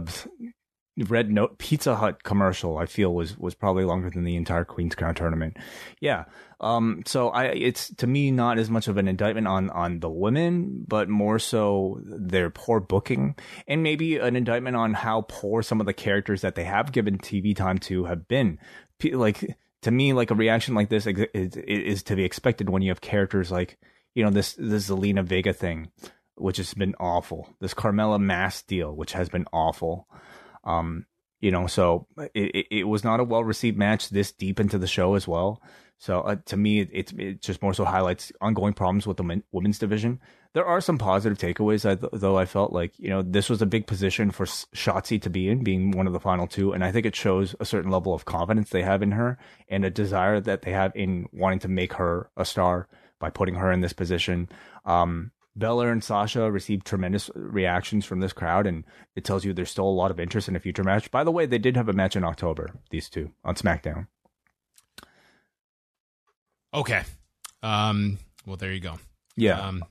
red 1.08 1.32
note 1.32 1.58
pizza 1.58 1.96
hut 1.96 2.24
commercial 2.24 2.78
i 2.78 2.86
feel 2.86 3.14
was 3.14 3.38
was 3.38 3.56
probably 3.56 3.84
longer 3.84 4.10
than 4.10 4.24
the 4.24 4.36
entire 4.36 4.66
queen's 4.66 4.96
crown 4.96 5.16
tournament 5.16 5.58
yeah 6.00 6.26
um 6.60 7.02
so 7.06 7.30
i 7.30 7.46
it's 7.46 7.94
to 7.96 8.08
me 8.08 8.32
not 8.32 8.58
as 8.58 8.70
much 8.70 8.88
of 8.88 8.98
an 8.98 9.08
indictment 9.08 9.48
on 9.48 9.70
on 9.72 10.00
the 10.00 10.10
women 10.10 10.84
but 10.88 11.10
more 11.10 11.40
so 11.40 12.00
their 12.04 12.50
poor 12.50 12.80
booking 12.80 13.36
and 13.68 13.84
maybe 13.84 14.18
an 14.18 14.36
indictment 14.36 14.76
on 14.76 14.94
how 14.94 15.26
poor 15.28 15.62
some 15.62 15.80
of 15.80 15.86
the 15.86 15.94
characters 15.94 16.42
that 16.42 16.56
they 16.56 16.64
have 16.64 16.92
given 16.92 17.18
tv 17.18 17.56
time 17.56 17.78
to 17.78 18.06
have 18.06 18.28
been 18.28 18.58
like 19.14 19.58
to 19.82 19.92
me 19.92 20.12
like 20.14 20.32
a 20.32 20.36
reaction 20.36 20.76
like 20.76 20.90
this 20.90 21.08
ex- 21.08 21.22
is, 21.34 21.56
is 21.56 22.04
to 22.04 22.16
be 22.16 22.24
expected 22.24 22.70
when 22.70 22.82
you 22.82 22.90
have 22.90 23.02
characters 23.02 23.50
like 23.52 23.78
you 24.16 24.24
know 24.24 24.32
this 24.32 24.54
this 24.54 24.90
Zelina 24.90 25.24
Vega 25.24 25.54
thing, 25.54 25.92
which 26.36 26.58
has 26.58 26.74
been 26.74 26.96
awful. 27.00 27.56
This 27.60 27.74
Carmella 27.74 28.20
Mass 28.20 28.62
deal, 28.62 28.96
which 28.96 29.14
has 29.14 29.30
been 29.30 29.46
awful. 29.54 30.08
Um, 30.70 31.06
you 31.42 31.52
know, 31.52 31.68
so 31.68 32.06
it, 32.34 32.68
it, 32.70 32.84
was 32.84 33.04
not 33.04 33.20
a 33.20 33.24
well 33.24 33.44
received 33.44 33.78
match 33.78 34.10
this 34.10 34.32
deep 34.32 34.60
into 34.60 34.78
the 34.78 34.88
show 34.88 35.16
as 35.16 35.28
well. 35.28 35.62
So 35.98 36.22
uh, 36.22 36.36
to 36.46 36.58
me, 36.58 36.82
it, 36.82 37.14
it 37.18 37.42
just 37.42 37.62
more 37.62 37.74
so 37.74 37.86
highlights 37.86 38.32
ongoing 38.42 38.74
problems 38.74 39.08
with 39.08 39.18
the 39.18 39.24
men, 39.24 39.44
women's 39.52 39.80
division. 39.80 40.20
There 40.54 40.66
are 40.66 40.82
some 40.82 40.98
positive 40.98 41.38
takeaways, 41.38 42.10
though. 42.12 42.38
I 42.38 42.46
felt 42.46 42.74
like 42.74 42.98
you 42.98 43.10
know 43.10 43.22
this 43.22 43.50
was 43.50 43.62
a 43.62 43.66
big 43.66 43.88
position 43.88 44.32
for 44.32 44.46
Shotzi 44.46 45.22
to 45.22 45.30
be 45.30 45.48
in, 45.48 45.64
being 45.64 45.92
one 45.92 46.08
of 46.08 46.14
the 46.14 46.20
final 46.20 46.48
two, 46.48 46.74
and 46.74 46.84
I 46.84 46.92
think 46.92 47.06
it 47.06 47.16
shows 47.16 47.56
a 47.60 47.66
certain 47.66 47.92
level 47.92 48.14
of 48.14 48.26
confidence 48.26 48.70
they 48.70 48.84
have 48.84 49.02
in 49.02 49.12
her 49.12 49.38
and 49.70 49.86
a 49.86 49.90
desire 49.90 50.40
that 50.42 50.64
they 50.64 50.72
have 50.72 50.92
in 50.96 51.28
wanting 51.32 51.60
to 51.60 51.68
make 51.68 51.94
her 51.94 52.30
a 52.36 52.46
star 52.46 52.88
by 53.20 53.30
putting 53.30 53.56
her 53.56 53.72
in 53.72 53.82
this 53.82 53.94
position. 53.94 54.50
Um, 54.86 55.32
Bella 55.60 55.90
and 55.90 56.04
Sasha 56.04 56.50
received 56.50 56.86
tremendous 56.86 57.30
reactions 57.36 58.06
from 58.06 58.20
this 58.20 58.34
crowd, 58.34 58.66
and 58.66 58.84
it 59.16 59.24
tells 59.24 59.46
you 59.46 59.54
there's 59.54 59.70
still 59.70 59.88
a 59.88 59.90
lot 59.90 60.12
of 60.12 60.20
interest 60.20 60.48
in 60.48 60.56
a 60.56 60.60
future 60.60 60.84
match. 60.84 61.12
By 61.12 61.24
the 61.24 61.32
way, 61.32 61.46
they 61.46 61.58
did 61.58 61.76
have 61.76 61.90
a 61.90 61.94
match 61.94 62.16
in 62.16 62.24
October, 62.24 62.80
these 62.90 63.10
two, 63.10 63.32
on 63.44 63.56
SmackDown. 63.56 64.08
Okay. 66.74 67.04
Um, 67.62 68.18
well, 68.46 68.58
there 68.58 68.74
you 68.74 68.80
go. 68.80 69.00
Yeah. 69.36 69.60
Um, 69.60 69.86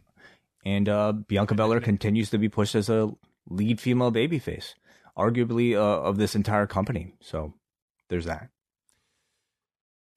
and 0.65 0.89
uh, 0.89 1.13
Bianca 1.13 1.55
Belair 1.55 1.81
continues 1.81 2.31
to 2.31 2.39
be 2.39 2.49
pushed 2.49 2.75
as 2.75 2.89
a 2.89 3.11
lead 3.49 3.81
female 3.81 4.13
babyface, 4.13 4.75
arguably 5.17 5.75
uh, 5.75 6.03
of 6.03 6.17
this 6.17 6.35
entire 6.35 6.67
company. 6.67 7.15
So 7.21 7.55
there's 8.09 8.27
that. 8.27 8.51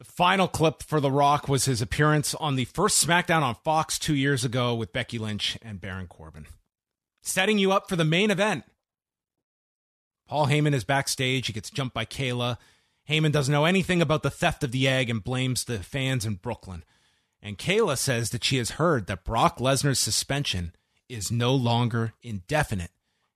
The 0.01 0.05
final 0.05 0.47
clip 0.47 0.81
for 0.81 0.99
The 0.99 1.11
Rock 1.11 1.47
was 1.47 1.65
his 1.65 1.79
appearance 1.79 2.33
on 2.33 2.55
the 2.55 2.65
first 2.65 3.07
SmackDown 3.07 3.43
on 3.43 3.53
Fox 3.53 3.99
two 3.99 4.15
years 4.15 4.43
ago 4.43 4.73
with 4.73 4.91
Becky 4.91 5.19
Lynch 5.19 5.59
and 5.61 5.79
Baron 5.79 6.07
Corbin. 6.07 6.47
Setting 7.21 7.59
you 7.59 7.71
up 7.71 7.87
for 7.87 7.95
the 7.95 8.03
main 8.03 8.31
event. 8.31 8.63
Paul 10.27 10.47
Heyman 10.47 10.73
is 10.73 10.83
backstage. 10.83 11.45
He 11.45 11.53
gets 11.53 11.69
jumped 11.69 11.93
by 11.93 12.05
Kayla. 12.05 12.57
Heyman 13.07 13.31
doesn't 13.31 13.51
know 13.51 13.65
anything 13.65 14.01
about 14.01 14.23
the 14.23 14.31
theft 14.31 14.63
of 14.63 14.71
the 14.71 14.87
egg 14.87 15.11
and 15.11 15.23
blames 15.23 15.65
the 15.65 15.77
fans 15.77 16.25
in 16.25 16.33
Brooklyn. 16.33 16.83
And 17.39 17.59
Kayla 17.59 17.95
says 17.95 18.31
that 18.31 18.43
she 18.43 18.57
has 18.57 18.71
heard 18.71 19.05
that 19.05 19.23
Brock 19.23 19.59
Lesnar's 19.59 19.99
suspension 19.99 20.73
is 21.09 21.31
no 21.31 21.53
longer 21.53 22.13
indefinite. 22.23 22.89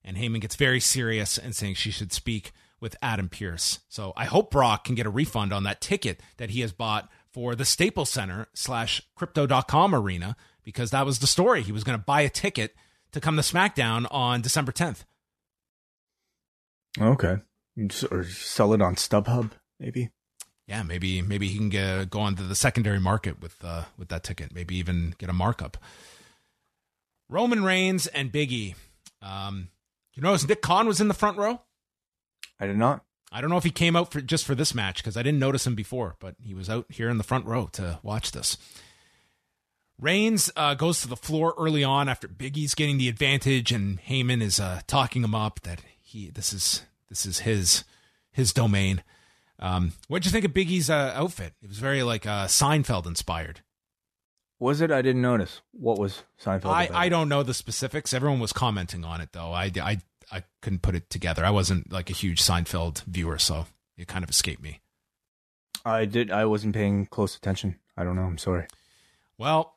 And 0.03 0.18
Heyman 0.18 0.41
gets 0.41 0.55
very 0.55 0.80
serious 0.80 1.38
and 1.38 1.55
saying 1.55 1.76
she 1.76 1.91
should 1.91 2.11
speak 2.11 2.53
with 2.80 2.95
Adam 3.01 3.30
Pearce. 3.30 3.80
So 3.88 4.13
I 4.15 4.26
hope 4.26 4.51
Brock 4.51 4.86
can 4.86 4.95
get 4.95 5.05
a 5.05 5.09
refund 5.09 5.53
on 5.53 5.63
that 5.63 5.82
ticket 5.82 6.21
that 6.38 6.51
he 6.51 6.61
has 6.61 6.71
bought 6.71 7.09
for 7.32 7.55
the 7.55 7.65
Staples 7.65 8.09
Center 8.09 8.47
slash 8.53 9.01
crypto.com 9.15 9.95
arena 9.95 10.36
because 10.63 10.91
that 10.91 11.05
was 11.05 11.19
the 11.19 11.28
story. 11.28 11.61
He 11.61 11.71
was 11.71 11.84
going 11.84 11.97
to 11.97 12.03
buy 12.03 12.21
a 12.21 12.30
ticket 12.30 12.76
to 13.11 13.21
come 13.21 13.36
to 13.36 13.41
SmackDown 13.41 14.07
on 14.11 14.41
December 14.41 14.71
10th. 14.71 15.03
Okay. 16.99 17.38
Or 18.11 18.23
sell 18.23 18.73
it 18.73 18.82
on 18.82 18.95
StubHub, 18.95 19.51
maybe. 19.80 20.09
Yeah, 20.67 20.82
maybe 20.82 21.21
maybe 21.21 21.47
he 21.47 21.57
can 21.57 21.69
get, 21.69 22.09
go 22.09 22.21
onto 22.21 22.47
the 22.47 22.55
secondary 22.55 22.99
market 22.99 23.39
with 23.41 23.63
uh, 23.63 23.84
with 23.97 24.07
that 24.09 24.23
ticket. 24.23 24.53
Maybe 24.53 24.76
even 24.78 25.13
get 25.17 25.30
a 25.30 25.34
markup. 25.34 25.78
Roman 27.30 27.63
Reigns 27.63 28.07
and 28.07 28.32
Big 28.32 28.51
E. 28.51 28.76
Um, 29.21 29.69
you 30.13 30.23
notice 30.23 30.47
Nick 30.47 30.61
Khan 30.61 30.88
was 30.88 31.01
in 31.01 31.07
the 31.07 31.13
front 31.13 31.38
row. 31.38 31.61
I 32.60 32.68
did 32.68 32.78
not. 32.78 33.03
I 33.32 33.41
don't 33.41 33.49
know 33.49 33.58
if 33.58 33.64
he 33.64 33.72
came 33.72 33.95
out 33.95 34.12
for 34.12 34.22
just 34.22 34.45
for 34.45 34.56
this 34.56 34.74
match 34.74 34.97
because 34.97 35.18
I 35.18 35.24
didn't 35.24 35.39
notice 35.39 35.68
him 35.68 35.76
before, 35.76 36.16
but 36.20 36.36
he 36.41 36.53
was 36.53 36.70
out 36.70 36.86
here 36.89 37.10
in 37.10 37.18
the 37.18 37.24
front 37.24 37.45
row 37.45 37.68
to 37.74 37.99
watch 38.01 38.32
this. 38.32 38.58
Reigns 39.99 40.51
uh, 40.56 40.74
goes 40.74 41.01
to 41.01 41.08
the 41.08 41.16
floor 41.16 41.53
early 41.58 41.84
on 41.84 42.10
after 42.10 42.28
Biggie's 42.28 42.76
getting 42.76 42.97
the 42.97 43.10
advantage, 43.10 43.72
and 43.72 43.99
Heyman 44.01 44.41
is 44.41 44.60
uh, 44.60 44.82
talking 44.88 45.24
him 45.24 45.36
up 45.36 45.62
that 45.62 45.82
he 46.01 46.30
this 46.30 46.53
is 46.53 46.84
this 47.10 47.26
is 47.26 47.39
his 47.39 47.84
his 48.32 48.53
domain. 48.53 49.03
Um, 49.60 49.93
what 50.08 50.22
did 50.22 50.28
you 50.28 50.32
think 50.32 50.45
of 50.45 50.53
Biggie's 50.53 50.89
uh, 50.89 51.14
outfit? 51.16 51.53
It 51.62 51.70
was 51.70 51.80
very 51.80 52.03
like 52.03 52.26
uh, 52.26 52.45
Seinfeld 52.45 53.06
inspired. 53.06 53.62
Was 54.60 54.82
it? 54.82 54.91
I 54.91 55.01
didn't 55.01 55.22
notice. 55.22 55.62
What 55.72 55.97
was 55.97 56.24
Seinfeld? 56.41 56.72
I, 56.72 56.89
I 56.93 57.10
don't 57.10 57.30
know 57.30 57.43
the 57.43 57.53
specifics. 57.53 58.14
Everyone 58.14 58.39
was 58.39 58.53
commenting 58.53 59.03
on 59.03 59.22
it 59.22 59.30
though. 59.34 59.51
I, 59.51 59.72
I 59.82 59.97
I 60.32 60.43
couldn't 60.61 60.82
put 60.82 60.95
it 60.95 61.09
together. 61.09 61.45
I 61.45 61.51
wasn't 61.51 61.91
like 61.91 62.09
a 62.09 62.13
huge 62.13 62.41
Seinfeld 62.41 63.03
viewer, 63.03 63.38
so 63.38 63.67
it 63.97 64.07
kind 64.07 64.23
of 64.23 64.30
escaped 64.30 64.61
me. 64.61 64.82
I 65.86 66.05
did. 66.05 66.32
I 66.32 66.45
wasn't 66.45 66.76
paying 66.76 67.05
close 67.05 67.36
attention. 67.36 67.80
I 67.95 68.03
don't 68.03 68.15
know. 68.15 68.23
I'm 68.23 68.38
sorry. 68.38 68.67
Well, 69.38 69.76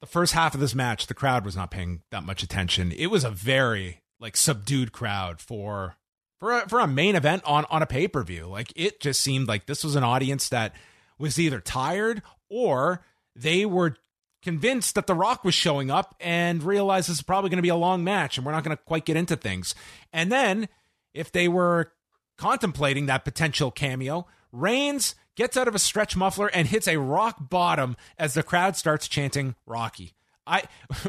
the 0.00 0.06
first 0.06 0.32
half 0.32 0.54
of 0.54 0.60
this 0.60 0.74
match, 0.74 1.06
the 1.06 1.14
crowd 1.14 1.44
was 1.44 1.56
not 1.56 1.70
paying 1.70 2.02
that 2.10 2.22
much 2.22 2.42
attention. 2.42 2.92
It 2.92 3.06
was 3.08 3.24
a 3.24 3.30
very 3.30 4.02
like 4.20 4.36
subdued 4.36 4.92
crowd 4.92 5.40
for 5.40 5.96
for 6.38 6.52
a, 6.52 6.68
for 6.68 6.80
a 6.80 6.86
main 6.86 7.16
event 7.16 7.42
on 7.44 7.64
on 7.70 7.82
a 7.82 7.86
pay 7.86 8.08
per 8.08 8.22
view. 8.22 8.46
Like 8.46 8.72
it 8.76 9.00
just 9.00 9.20
seemed 9.20 9.48
like 9.48 9.66
this 9.66 9.82
was 9.82 9.96
an 9.96 10.04
audience 10.04 10.48
that 10.50 10.74
was 11.18 11.38
either 11.38 11.60
tired 11.60 12.22
or 12.48 13.04
they 13.34 13.66
were 13.66 13.96
convinced 14.42 14.94
that 14.94 15.06
The 15.06 15.14
Rock 15.14 15.44
was 15.44 15.54
showing 15.54 15.90
up 15.90 16.14
and 16.20 16.62
realized 16.62 17.08
this 17.08 17.16
is 17.16 17.22
probably 17.22 17.50
going 17.50 17.58
to 17.58 17.62
be 17.62 17.68
a 17.68 17.76
long 17.76 18.04
match 18.04 18.36
and 18.36 18.46
we're 18.46 18.52
not 18.52 18.64
going 18.64 18.76
to 18.76 18.82
quite 18.82 19.04
get 19.04 19.16
into 19.16 19.36
things. 19.36 19.74
And 20.12 20.30
then 20.30 20.68
if 21.12 21.32
they 21.32 21.48
were 21.48 21.92
contemplating 22.36 23.06
that 23.06 23.24
potential 23.24 23.70
cameo, 23.70 24.26
Reigns 24.52 25.14
gets 25.34 25.56
out 25.56 25.68
of 25.68 25.74
a 25.74 25.78
stretch 25.78 26.16
muffler 26.16 26.48
and 26.48 26.68
hits 26.68 26.88
a 26.88 26.98
rock 26.98 27.36
bottom 27.40 27.96
as 28.18 28.34
the 28.34 28.42
crowd 28.42 28.76
starts 28.76 29.08
chanting 29.08 29.54
Rocky. 29.66 30.14
I 30.46 30.64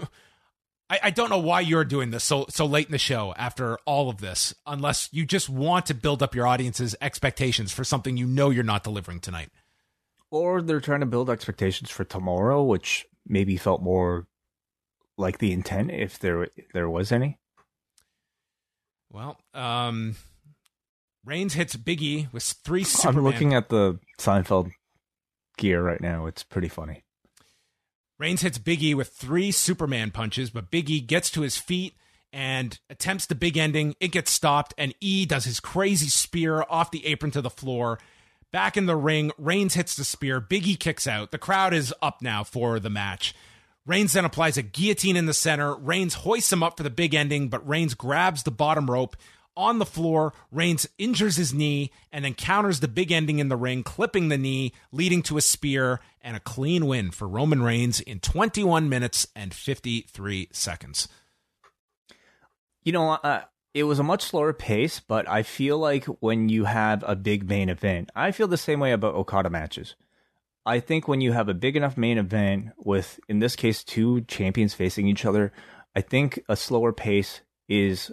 I, 0.89 0.99
I 1.03 1.09
don't 1.11 1.29
know 1.29 1.39
why 1.39 1.61
you're 1.61 1.85
doing 1.85 2.11
this 2.11 2.23
so 2.23 2.45
so 2.49 2.65
late 2.65 2.87
in 2.87 2.91
the 2.91 2.97
show 2.97 3.33
after 3.37 3.77
all 3.85 4.09
of 4.09 4.17
this, 4.17 4.53
unless 4.65 5.09
you 5.11 5.25
just 5.25 5.49
want 5.49 5.85
to 5.87 5.93
build 5.93 6.23
up 6.23 6.35
your 6.35 6.47
audience's 6.47 6.95
expectations 6.99 7.71
for 7.71 7.83
something 7.83 8.17
you 8.17 8.25
know 8.25 8.49
you're 8.49 8.63
not 8.63 8.83
delivering 8.83 9.19
tonight. 9.19 9.49
Or 10.31 10.61
they're 10.61 10.79
trying 10.79 10.99
to 10.99 11.05
build 11.05 11.29
expectations 11.29 11.89
for 11.89 12.03
tomorrow, 12.03 12.63
which 12.63 13.07
maybe 13.27 13.57
felt 13.57 13.81
more 13.81 14.27
like 15.17 15.39
the 15.39 15.51
intent, 15.51 15.91
if 15.91 16.19
there 16.19 16.43
if 16.43 16.71
there 16.73 16.89
was 16.89 17.11
any. 17.11 17.37
Well, 19.11 19.39
um, 19.53 20.15
Reigns 21.25 21.53
hits 21.53 21.75
Biggie 21.75 22.31
with 22.31 22.43
three 22.43 22.83
Superman. 22.83 23.17
I'm 23.17 23.23
looking 23.23 23.53
at 23.53 23.69
the 23.69 23.99
Seinfeld 24.19 24.71
gear 25.57 25.81
right 25.81 26.01
now. 26.01 26.25
It's 26.25 26.43
pretty 26.43 26.69
funny. 26.69 27.03
Reigns 28.17 28.41
hits 28.41 28.57
Biggie 28.57 28.95
with 28.95 29.09
three 29.09 29.51
Superman 29.51 30.11
punches, 30.11 30.49
but 30.49 30.71
Biggie 30.71 31.05
gets 31.05 31.29
to 31.31 31.41
his 31.41 31.57
feet 31.57 31.95
and 32.31 32.79
attempts 32.89 33.25
the 33.25 33.35
big 33.35 33.57
ending. 33.57 33.95
It 33.99 34.09
gets 34.09 34.31
stopped, 34.31 34.73
and 34.77 34.93
E 34.99 35.25
does 35.25 35.45
his 35.45 35.59
crazy 35.59 36.07
spear 36.07 36.63
off 36.69 36.91
the 36.91 37.05
apron 37.05 37.31
to 37.31 37.41
the 37.41 37.49
floor. 37.49 37.99
Back 38.51 38.77
in 38.77 38.87
the 38.87 38.95
ring, 38.95 39.31
Reigns 39.37 39.75
hits 39.75 39.95
the 39.95 40.03
spear. 40.03 40.41
Biggie 40.41 40.79
kicks 40.79 41.05
out. 41.05 41.31
The 41.31 41.37
crowd 41.37 41.73
is 41.73 41.93
up 42.01 42.21
now 42.21 42.43
for 42.43 42.79
the 42.79 42.89
match. 42.89 43.35
Reigns 43.85 44.13
then 44.13 44.25
applies 44.25 44.57
a 44.57 44.63
guillotine 44.63 45.15
in 45.15 45.25
the 45.25 45.33
center. 45.33 45.75
Reigns 45.75 46.15
hoists 46.15 46.51
him 46.51 46.63
up 46.63 46.77
for 46.77 46.83
the 46.83 46.89
big 46.89 47.13
ending, 47.13 47.49
but 47.49 47.67
Reigns 47.67 47.93
grabs 47.93 48.43
the 48.43 48.51
bottom 48.51 48.89
rope. 48.89 49.15
On 49.55 49.77
the 49.77 49.85
floor, 49.85 50.33
Reigns 50.51 50.87
injures 50.97 51.35
his 51.35 51.53
knee 51.53 51.91
and 52.11 52.23
then 52.23 52.33
counters 52.33 52.79
the 52.79 52.87
big 52.87 53.11
ending 53.11 53.39
in 53.39 53.49
the 53.49 53.57
ring, 53.57 53.83
clipping 53.83 54.29
the 54.29 54.37
knee, 54.37 54.73
leading 54.91 55.21
to 55.23 55.37
a 55.37 55.41
spear 55.41 55.99
and 56.21 56.37
a 56.37 56.39
clean 56.39 56.87
win 56.87 57.11
for 57.11 57.27
Roman 57.27 57.61
Reigns 57.61 57.99
in 57.99 58.19
21 58.19 58.87
minutes 58.89 59.27
and 59.35 59.53
53 59.53 60.49
seconds. 60.51 61.07
You 62.83 62.93
know, 62.93 63.19
I 63.23 63.43
It 63.73 63.83
was 63.83 63.99
a 63.99 64.03
much 64.03 64.23
slower 64.23 64.51
pace, 64.51 64.99
but 64.99 65.29
I 65.29 65.43
feel 65.43 65.77
like 65.77 66.05
when 66.05 66.49
you 66.49 66.65
have 66.65 67.03
a 67.05 67.15
big 67.15 67.47
main 67.47 67.69
event, 67.69 68.09
I 68.15 68.31
feel 68.31 68.47
the 68.47 68.57
same 68.57 68.79
way 68.79 68.91
about 68.91 69.13
Okada 69.13 69.49
matches. 69.49 69.95
I 70.65 70.79
think 70.79 71.07
when 71.07 71.21
you 71.21 71.31
have 71.31 71.49
a 71.49 71.53
big 71.53 71.75
enough 71.75 71.97
main 71.97 72.17
event 72.17 72.71
with, 72.77 73.19
in 73.29 73.39
this 73.39 73.55
case, 73.55 73.83
two 73.83 74.21
champions 74.21 74.73
facing 74.73 75.07
each 75.07 75.25
other, 75.25 75.51
I 75.95 76.01
think 76.01 76.39
a 76.49 76.55
slower 76.55 76.93
pace 76.93 77.41
is 77.67 78.11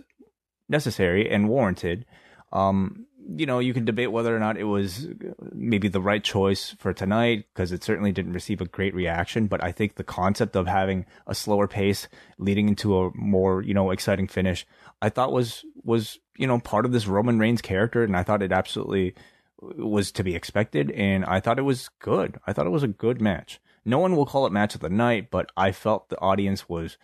necessary 0.68 1.30
and 1.30 1.48
warranted. 1.48 2.04
Um, 2.52 3.06
you 3.28 3.46
know, 3.46 3.58
you 3.58 3.74
can 3.74 3.84
debate 3.84 4.12
whether 4.12 4.34
or 4.34 4.38
not 4.38 4.56
it 4.56 4.64
was 4.64 5.08
maybe 5.52 5.88
the 5.88 6.00
right 6.00 6.22
choice 6.22 6.76
for 6.78 6.92
tonight 6.92 7.46
because 7.52 7.72
it 7.72 7.82
certainly 7.82 8.12
didn't 8.12 8.32
receive 8.32 8.60
a 8.60 8.66
great 8.66 8.94
reaction. 8.94 9.48
But 9.48 9.62
I 9.64 9.72
think 9.72 9.96
the 9.96 10.04
concept 10.04 10.54
of 10.54 10.66
having 10.66 11.06
a 11.26 11.34
slower 11.34 11.66
pace 11.66 12.08
leading 12.38 12.68
into 12.68 12.96
a 12.98 13.10
more, 13.14 13.62
you 13.62 13.74
know, 13.74 13.90
exciting 13.90 14.28
finish, 14.28 14.66
I 15.02 15.08
thought 15.08 15.32
was 15.32 15.64
was 15.82 16.18
you 16.36 16.46
know 16.46 16.58
part 16.58 16.84
of 16.84 16.92
this 16.92 17.06
Roman 17.06 17.38
Reigns 17.38 17.62
character, 17.62 18.02
and 18.02 18.16
I 18.16 18.22
thought 18.22 18.42
it 18.42 18.52
absolutely 18.52 19.14
was 19.60 20.12
to 20.12 20.24
be 20.24 20.34
expected, 20.34 20.90
and 20.90 21.24
I 21.24 21.40
thought 21.40 21.58
it 21.58 21.62
was 21.62 21.88
good. 21.98 22.38
I 22.46 22.52
thought 22.52 22.66
it 22.66 22.70
was 22.70 22.82
a 22.82 22.88
good 22.88 23.20
match. 23.20 23.60
No 23.84 23.98
one 23.98 24.16
will 24.16 24.26
call 24.26 24.46
it 24.46 24.52
match 24.52 24.74
of 24.74 24.80
the 24.80 24.90
night, 24.90 25.30
but 25.30 25.50
I 25.56 25.72
felt 25.72 26.08
the 26.08 26.20
audience 26.20 26.68
was 26.68 26.98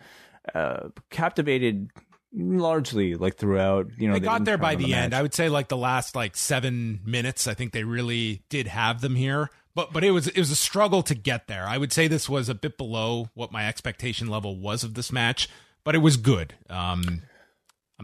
uh, 0.53 0.89
captivated 1.09 1.89
largely 2.35 3.13
like 3.13 3.37
throughout 3.37 3.87
you 3.97 4.07
know 4.07 4.15
they, 4.15 4.19
they 4.19 4.25
got 4.25 4.43
there 4.43 4.57
by 4.57 4.73
the, 4.73 4.85
the 4.85 4.93
end 4.95 5.13
i 5.13 5.21
would 5.21 5.35
say 5.35 5.49
like 5.49 5.67
the 5.67 5.77
last 5.77 6.15
like 6.15 6.35
seven 6.35 6.99
minutes 7.05 7.47
i 7.47 7.53
think 7.53 7.71
they 7.71 7.83
really 7.83 8.41
did 8.49 8.65
have 8.65 9.01
them 9.01 9.13
here 9.13 9.51
but 9.75 9.93
but 9.93 10.03
it 10.03 10.09
was 10.09 10.27
it 10.27 10.39
was 10.39 10.49
a 10.49 10.55
struggle 10.55 11.03
to 11.03 11.13
get 11.13 11.45
there 11.45 11.63
i 11.67 11.77
would 11.77 11.93
say 11.93 12.07
this 12.07 12.27
was 12.27 12.49
a 12.49 12.55
bit 12.55 12.75
below 12.75 13.29
what 13.35 13.51
my 13.51 13.67
expectation 13.67 14.27
level 14.27 14.57
was 14.57 14.83
of 14.83 14.95
this 14.95 15.11
match 15.11 15.47
but 15.83 15.93
it 15.93 15.99
was 15.99 16.17
good 16.17 16.55
um 16.71 17.21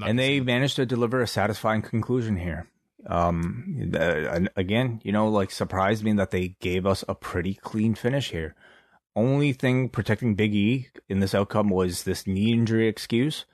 and 0.06 0.18
they 0.18 0.40
managed 0.40 0.76
to 0.76 0.86
deliver 0.86 1.22
a 1.22 1.28
satisfying 1.28 1.82
conclusion 1.82 2.38
here 2.38 2.68
um 3.08 3.92
uh, 3.96 4.40
again 4.56 5.00
you 5.04 5.12
know 5.12 5.30
like 5.30 5.52
surprised 5.52 6.04
me 6.04 6.14
that 6.14 6.32
they 6.32 6.50
gave 6.60 6.86
us 6.86 7.04
a 7.08 7.16
pretty 7.16 7.54
clean 7.54 7.96
finish 7.96 8.32
here 8.32 8.56
only 9.16 9.54
thing 9.54 9.90
protecting 9.90 10.36
big 10.36 10.54
e 10.54 10.88
in 11.08 11.20
this 11.20 11.34
outcome 11.34 11.70
was 11.70 12.04
this 12.04 12.28
knee 12.28 12.52
injury 12.52 12.88
excuse 12.88 13.46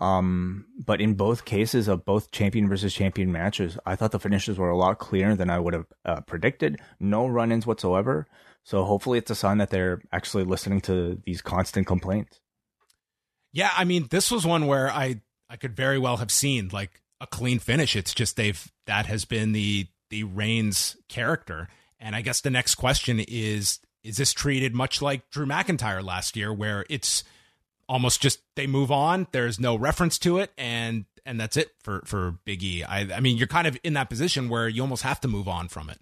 um, 0.00 0.66
but 0.84 1.00
in 1.00 1.14
both 1.14 1.44
cases 1.44 1.86
of 1.88 2.04
both 2.04 2.30
champion 2.30 2.68
versus 2.68 2.92
champion 2.92 3.30
matches, 3.30 3.78
I 3.86 3.94
thought 3.96 4.10
the 4.10 4.18
finishes 4.18 4.58
were 4.58 4.70
a 4.70 4.76
lot 4.76 4.98
clearer 4.98 5.36
than 5.36 5.50
I 5.50 5.58
would 5.58 5.74
have 5.74 5.86
uh, 6.04 6.20
predicted. 6.22 6.80
No 6.98 7.26
run 7.26 7.52
ins 7.52 7.66
whatsoever. 7.66 8.26
So 8.64 8.84
hopefully 8.84 9.18
it's 9.18 9.30
a 9.30 9.36
sign 9.36 9.58
that 9.58 9.70
they're 9.70 10.00
actually 10.10 10.44
listening 10.44 10.80
to 10.82 11.20
these 11.24 11.42
constant 11.42 11.86
complaints. 11.86 12.40
Yeah, 13.52 13.70
I 13.76 13.84
mean, 13.84 14.08
this 14.10 14.32
was 14.32 14.44
one 14.44 14.66
where 14.66 14.90
I 14.90 15.20
I 15.48 15.56
could 15.56 15.76
very 15.76 15.98
well 15.98 16.18
have 16.18 16.30
seen 16.30 16.68
like 16.72 17.00
a 17.20 17.26
clean 17.26 17.58
finish. 17.58 17.96
It's 17.96 18.14
just 18.14 18.36
they've 18.36 18.70
that 18.86 19.06
has 19.06 19.24
been 19.24 19.52
the 19.52 19.86
the 20.10 20.24
Reigns 20.24 20.96
character. 21.08 21.68
And 21.98 22.14
I 22.14 22.20
guess 22.20 22.40
the 22.40 22.50
next 22.50 22.74
question 22.74 23.20
is 23.20 23.80
is 24.02 24.18
this 24.18 24.32
treated 24.32 24.74
much 24.74 25.00
like 25.00 25.30
Drew 25.30 25.46
McIntyre 25.46 26.04
last 26.04 26.36
year 26.36 26.52
where 26.52 26.84
it's 26.90 27.24
almost 27.88 28.20
just 28.20 28.40
they 28.56 28.66
move 28.66 28.90
on. 28.90 29.26
There's 29.32 29.58
no 29.58 29.76
reference 29.76 30.18
to 30.20 30.38
it, 30.38 30.52
and 30.56 31.04
and 31.24 31.40
that's 31.40 31.56
it 31.56 31.70
for 31.82 32.02
for 32.04 32.32
Big 32.44 32.62
E. 32.62 32.84
I 32.84 33.16
I 33.16 33.20
mean, 33.20 33.36
you're 33.36 33.46
kind 33.46 33.66
of 33.66 33.78
in 33.82 33.94
that 33.94 34.10
position 34.10 34.48
where 34.48 34.68
you 34.68 34.82
almost 34.82 35.02
have 35.02 35.20
to 35.20 35.28
move 35.28 35.48
on 35.48 35.68
from 35.68 35.90
it. 35.90 35.98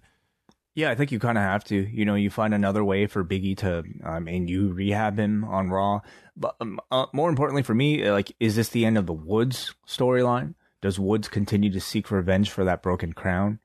Yeah, 0.75 0.89
I 0.89 0.95
think 0.95 1.11
you 1.11 1.19
kind 1.19 1.37
of 1.37 1.43
have 1.43 1.63
to. 1.65 1.75
You 1.75 2.05
know, 2.05 2.15
you 2.15 2.29
find 2.29 2.53
another 2.53 2.83
way 2.83 3.05
for 3.05 3.23
Biggie 3.23 3.57
to, 3.57 3.83
I 4.03 4.19
mean, 4.19 4.47
you 4.47 4.73
rehab 4.73 5.19
him 5.19 5.43
on 5.43 5.69
Raw. 5.69 6.01
But 6.35 6.55
um, 6.59 6.79
uh, 6.91 7.05
more 7.13 7.29
importantly 7.29 7.61
for 7.61 7.75
me, 7.75 8.09
like, 8.09 8.35
is 8.39 8.55
this 8.55 8.69
the 8.69 8.85
end 8.85 8.97
of 8.97 9.05
the 9.05 9.13
Woods 9.13 9.75
storyline? 9.87 10.55
Does 10.81 10.99
Woods 10.99 11.27
continue 11.27 11.71
to 11.71 11.79
seek 11.79 12.09
revenge 12.09 12.49
for 12.49 12.65
that 12.65 12.81
broken 12.81 13.13
crown? 13.13 13.59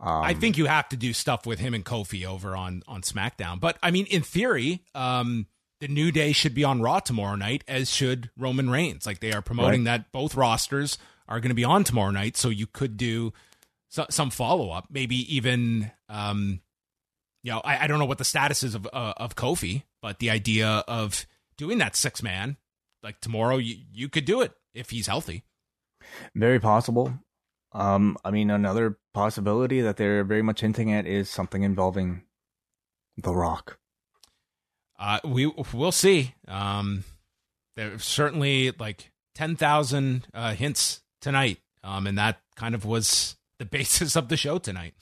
Um, 0.00 0.22
I 0.22 0.32
think 0.32 0.56
you 0.56 0.64
have 0.64 0.88
to 0.88 0.96
do 0.96 1.12
stuff 1.12 1.44
with 1.46 1.58
him 1.58 1.74
and 1.74 1.84
Kofi 1.84 2.24
over 2.24 2.56
on 2.56 2.82
on 2.88 3.02
SmackDown. 3.02 3.60
But 3.60 3.76
I 3.82 3.90
mean, 3.90 4.06
in 4.06 4.22
theory, 4.22 4.82
um, 4.94 5.46
the 5.80 5.88
New 5.88 6.10
Day 6.10 6.32
should 6.32 6.54
be 6.54 6.64
on 6.64 6.80
Raw 6.80 7.00
tomorrow 7.00 7.36
night, 7.36 7.64
as 7.68 7.90
should 7.90 8.30
Roman 8.36 8.70
Reigns. 8.70 9.04
Like 9.04 9.20
they 9.20 9.32
are 9.32 9.42
promoting 9.42 9.84
right. 9.84 9.98
that 9.98 10.12
both 10.12 10.34
rosters 10.34 10.96
are 11.28 11.38
going 11.38 11.50
to 11.50 11.54
be 11.54 11.64
on 11.64 11.84
tomorrow 11.84 12.10
night, 12.10 12.36
so 12.36 12.48
you 12.48 12.66
could 12.66 12.96
do 12.96 13.32
so, 13.90 14.06
some 14.10 14.30
follow 14.30 14.70
up, 14.70 14.86
maybe 14.90 15.36
even. 15.36 15.90
Um, 16.08 16.62
you 17.42 17.52
know, 17.52 17.60
I, 17.60 17.84
I 17.84 17.86
don't 17.86 17.98
know 17.98 18.04
what 18.04 18.18
the 18.18 18.24
status 18.24 18.62
is 18.62 18.74
of 18.74 18.86
uh, 18.92 19.14
of 19.16 19.34
Kofi, 19.34 19.84
but 20.02 20.18
the 20.18 20.30
idea 20.30 20.84
of 20.86 21.26
doing 21.56 21.78
that 21.78 21.96
six 21.96 22.22
man 22.22 22.56
like 23.02 23.20
tomorrow, 23.20 23.56
you 23.56 23.76
you 23.92 24.08
could 24.08 24.24
do 24.24 24.40
it 24.40 24.52
if 24.74 24.90
he's 24.90 25.06
healthy. 25.06 25.44
Very 26.34 26.60
possible. 26.60 27.14
Um, 27.72 28.16
I 28.24 28.30
mean, 28.30 28.50
another 28.50 28.98
possibility 29.14 29.80
that 29.80 29.96
they're 29.96 30.24
very 30.24 30.42
much 30.42 30.60
hinting 30.60 30.92
at 30.92 31.06
is 31.06 31.30
something 31.30 31.62
involving 31.62 32.22
The 33.16 33.34
Rock. 33.34 33.78
Uh, 34.98 35.20
we 35.24 35.46
we'll 35.72 35.92
see. 35.92 36.34
Um, 36.46 37.04
there's 37.76 38.04
certainly 38.04 38.72
like 38.78 39.12
ten 39.34 39.56
thousand 39.56 40.26
uh, 40.34 40.54
hints 40.54 41.02
tonight, 41.20 41.58
um, 41.82 42.06
and 42.06 42.18
that 42.18 42.40
kind 42.56 42.74
of 42.74 42.84
was 42.84 43.36
the 43.60 43.64
basis 43.66 44.16
of 44.16 44.28
the 44.28 44.36
show 44.36 44.58
tonight. 44.58 44.94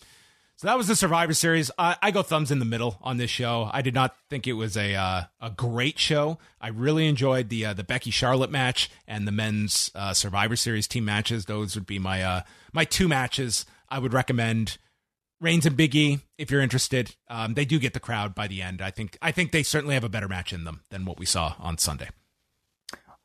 So 0.57 0.67
that 0.67 0.77
was 0.77 0.89
the 0.89 0.97
Survivor 0.97 1.35
Series. 1.35 1.71
I, 1.79 1.97
I, 2.03 2.11
go 2.11 2.25
thumbs 2.25 2.51
in 2.51 2.59
the 2.59 2.65
middle 2.65 2.99
on 3.01 3.17
this 3.17 3.31
show. 3.31 3.71
I 3.73 3.81
did 3.81 3.95
not 3.95 4.17
think 4.29 4.49
it 4.49 4.55
was 4.55 4.77
a 4.77 4.93
uh, 4.97 5.23
a 5.41 5.51
great 5.51 6.01
show. 6.01 6.39
I 6.61 6.69
really 6.69 7.07
enjoyed 7.07 7.49
the 7.49 7.67
uh, 7.67 7.75
the 7.75 7.85
Becky 7.85 8.11
Charlotte 8.11 8.51
match 8.51 8.91
and 9.07 9.25
the 9.25 9.31
men's 9.31 9.93
uh, 9.95 10.13
Survivor 10.15 10.57
Series 10.57 10.89
team 10.89 11.05
matches. 11.05 11.45
Those 11.45 11.77
would 11.77 11.87
be 11.87 12.01
my 12.01 12.25
uh, 12.25 12.41
my 12.73 12.85
two 12.85 13.07
matches 13.07 13.67
I 13.89 14.01
would 14.01 14.13
recommend. 14.13 14.79
Reigns 15.41 15.65
and 15.65 15.77
Big 15.77 15.95
E, 15.95 16.19
if 16.37 16.51
you're 16.51 16.61
interested, 16.61 17.15
um, 17.31 17.55
they 17.55 17.65
do 17.65 17.79
get 17.79 17.95
the 17.95 18.01
crowd 18.01 18.35
by 18.35 18.49
the 18.49 18.61
end. 18.61 18.83
I 18.83 18.91
think 18.91 19.17
I 19.23 19.31
think 19.31 19.53
they 19.53 19.63
certainly 19.63 19.95
have 19.95 20.03
a 20.03 20.09
better 20.09 20.27
match 20.27 20.53
in 20.53 20.65
them 20.65 20.81
than 20.91 21.05
what 21.05 21.21
we 21.21 21.27
saw 21.27 21.55
on 21.61 21.79
Sunday. 21.79 22.09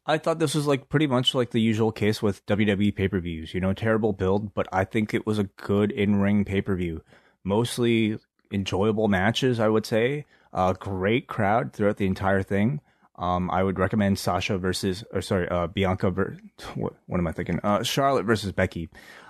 I 0.06 0.18
thought 0.18 0.40
this 0.40 0.56
was 0.56 0.68
like 0.68 0.90
pretty 0.90 1.08
much 1.08 1.34
like 1.34 1.52
the 1.52 1.62
usual 1.62 1.92
case 1.92 2.22
with 2.22 2.46
WWE 2.46 2.96
pay 2.96 3.08
per 3.08 3.20
views. 3.20 3.54
You 3.54 3.62
know, 3.62 3.74
terrible 3.74 4.14
build, 4.14 4.54
but 4.54 4.68
I 4.72 4.84
think 4.84 5.14
it 5.14 5.26
was 5.26 5.40
a 5.40 5.46
good 5.46 5.92
in 5.92 6.18
ring 6.18 6.44
pay 6.46 6.62
per 6.62 6.76
view. 6.76 7.02
Mostly 7.44 8.18
enjoyable 8.52 9.08
matches, 9.08 9.60
I 9.60 9.70
would 9.70 9.86
say. 9.86 10.26
A 10.52 10.76
great 10.78 11.28
crowd 11.28 11.74
throughout 11.74 11.98
the 11.98 12.06
entire 12.06 12.44
thing. 12.44 12.82
Um, 13.16 13.50
I 13.52 13.64
would 13.64 13.80
recommend 13.80 14.20
Sasha 14.20 14.58
versus, 14.58 15.04
or 15.12 15.22
sorry, 15.22 15.48
uh, 15.50 15.68
Bianca. 15.68 16.12
Ver- 16.12 16.38
what, 16.76 16.94
what 17.06 17.20
am 17.20 17.28
I 17.28 17.32
thinking? 17.32 17.60
Uh, 17.64 17.84
Charlotte 17.84 18.26
versus 18.26 18.52
Becky. 18.52 18.90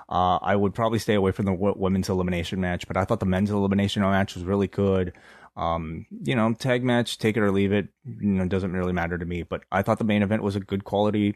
Uh, 0.10 0.38
I 0.42 0.56
would 0.56 0.74
probably 0.74 1.00
stay 1.00 1.14
away 1.16 1.32
from 1.32 1.46
the 1.46 1.54
w- 1.54 1.76
women's 1.78 2.10
elimination 2.10 2.60
match, 2.60 2.88
but 2.88 2.98
I 2.98 3.06
thought 3.06 3.20
the 3.20 3.26
men's 3.26 3.52
elimination 3.52 4.02
match 4.02 4.36
was 4.36 4.44
really 4.44 4.68
good. 4.68 5.14
Um, 5.56 6.08
you 6.24 6.36
know, 6.36 6.54
tag 6.54 6.84
match, 6.84 7.18
take 7.18 7.38
it 7.38 7.42
or 7.42 7.52
leave 7.52 7.72
it, 7.72 7.90
you 8.06 8.28
know, 8.28 8.48
doesn't 8.48 8.74
really 8.74 8.94
matter 8.94 9.18
to 9.18 9.26
me. 9.26 9.44
But 9.44 9.64
I 9.72 9.82
thought 9.82 10.00
the 10.00 10.04
main 10.04 10.24
event 10.24 10.42
was 10.42 10.56
a 10.56 10.60
good 10.60 10.84
quality, 10.84 11.36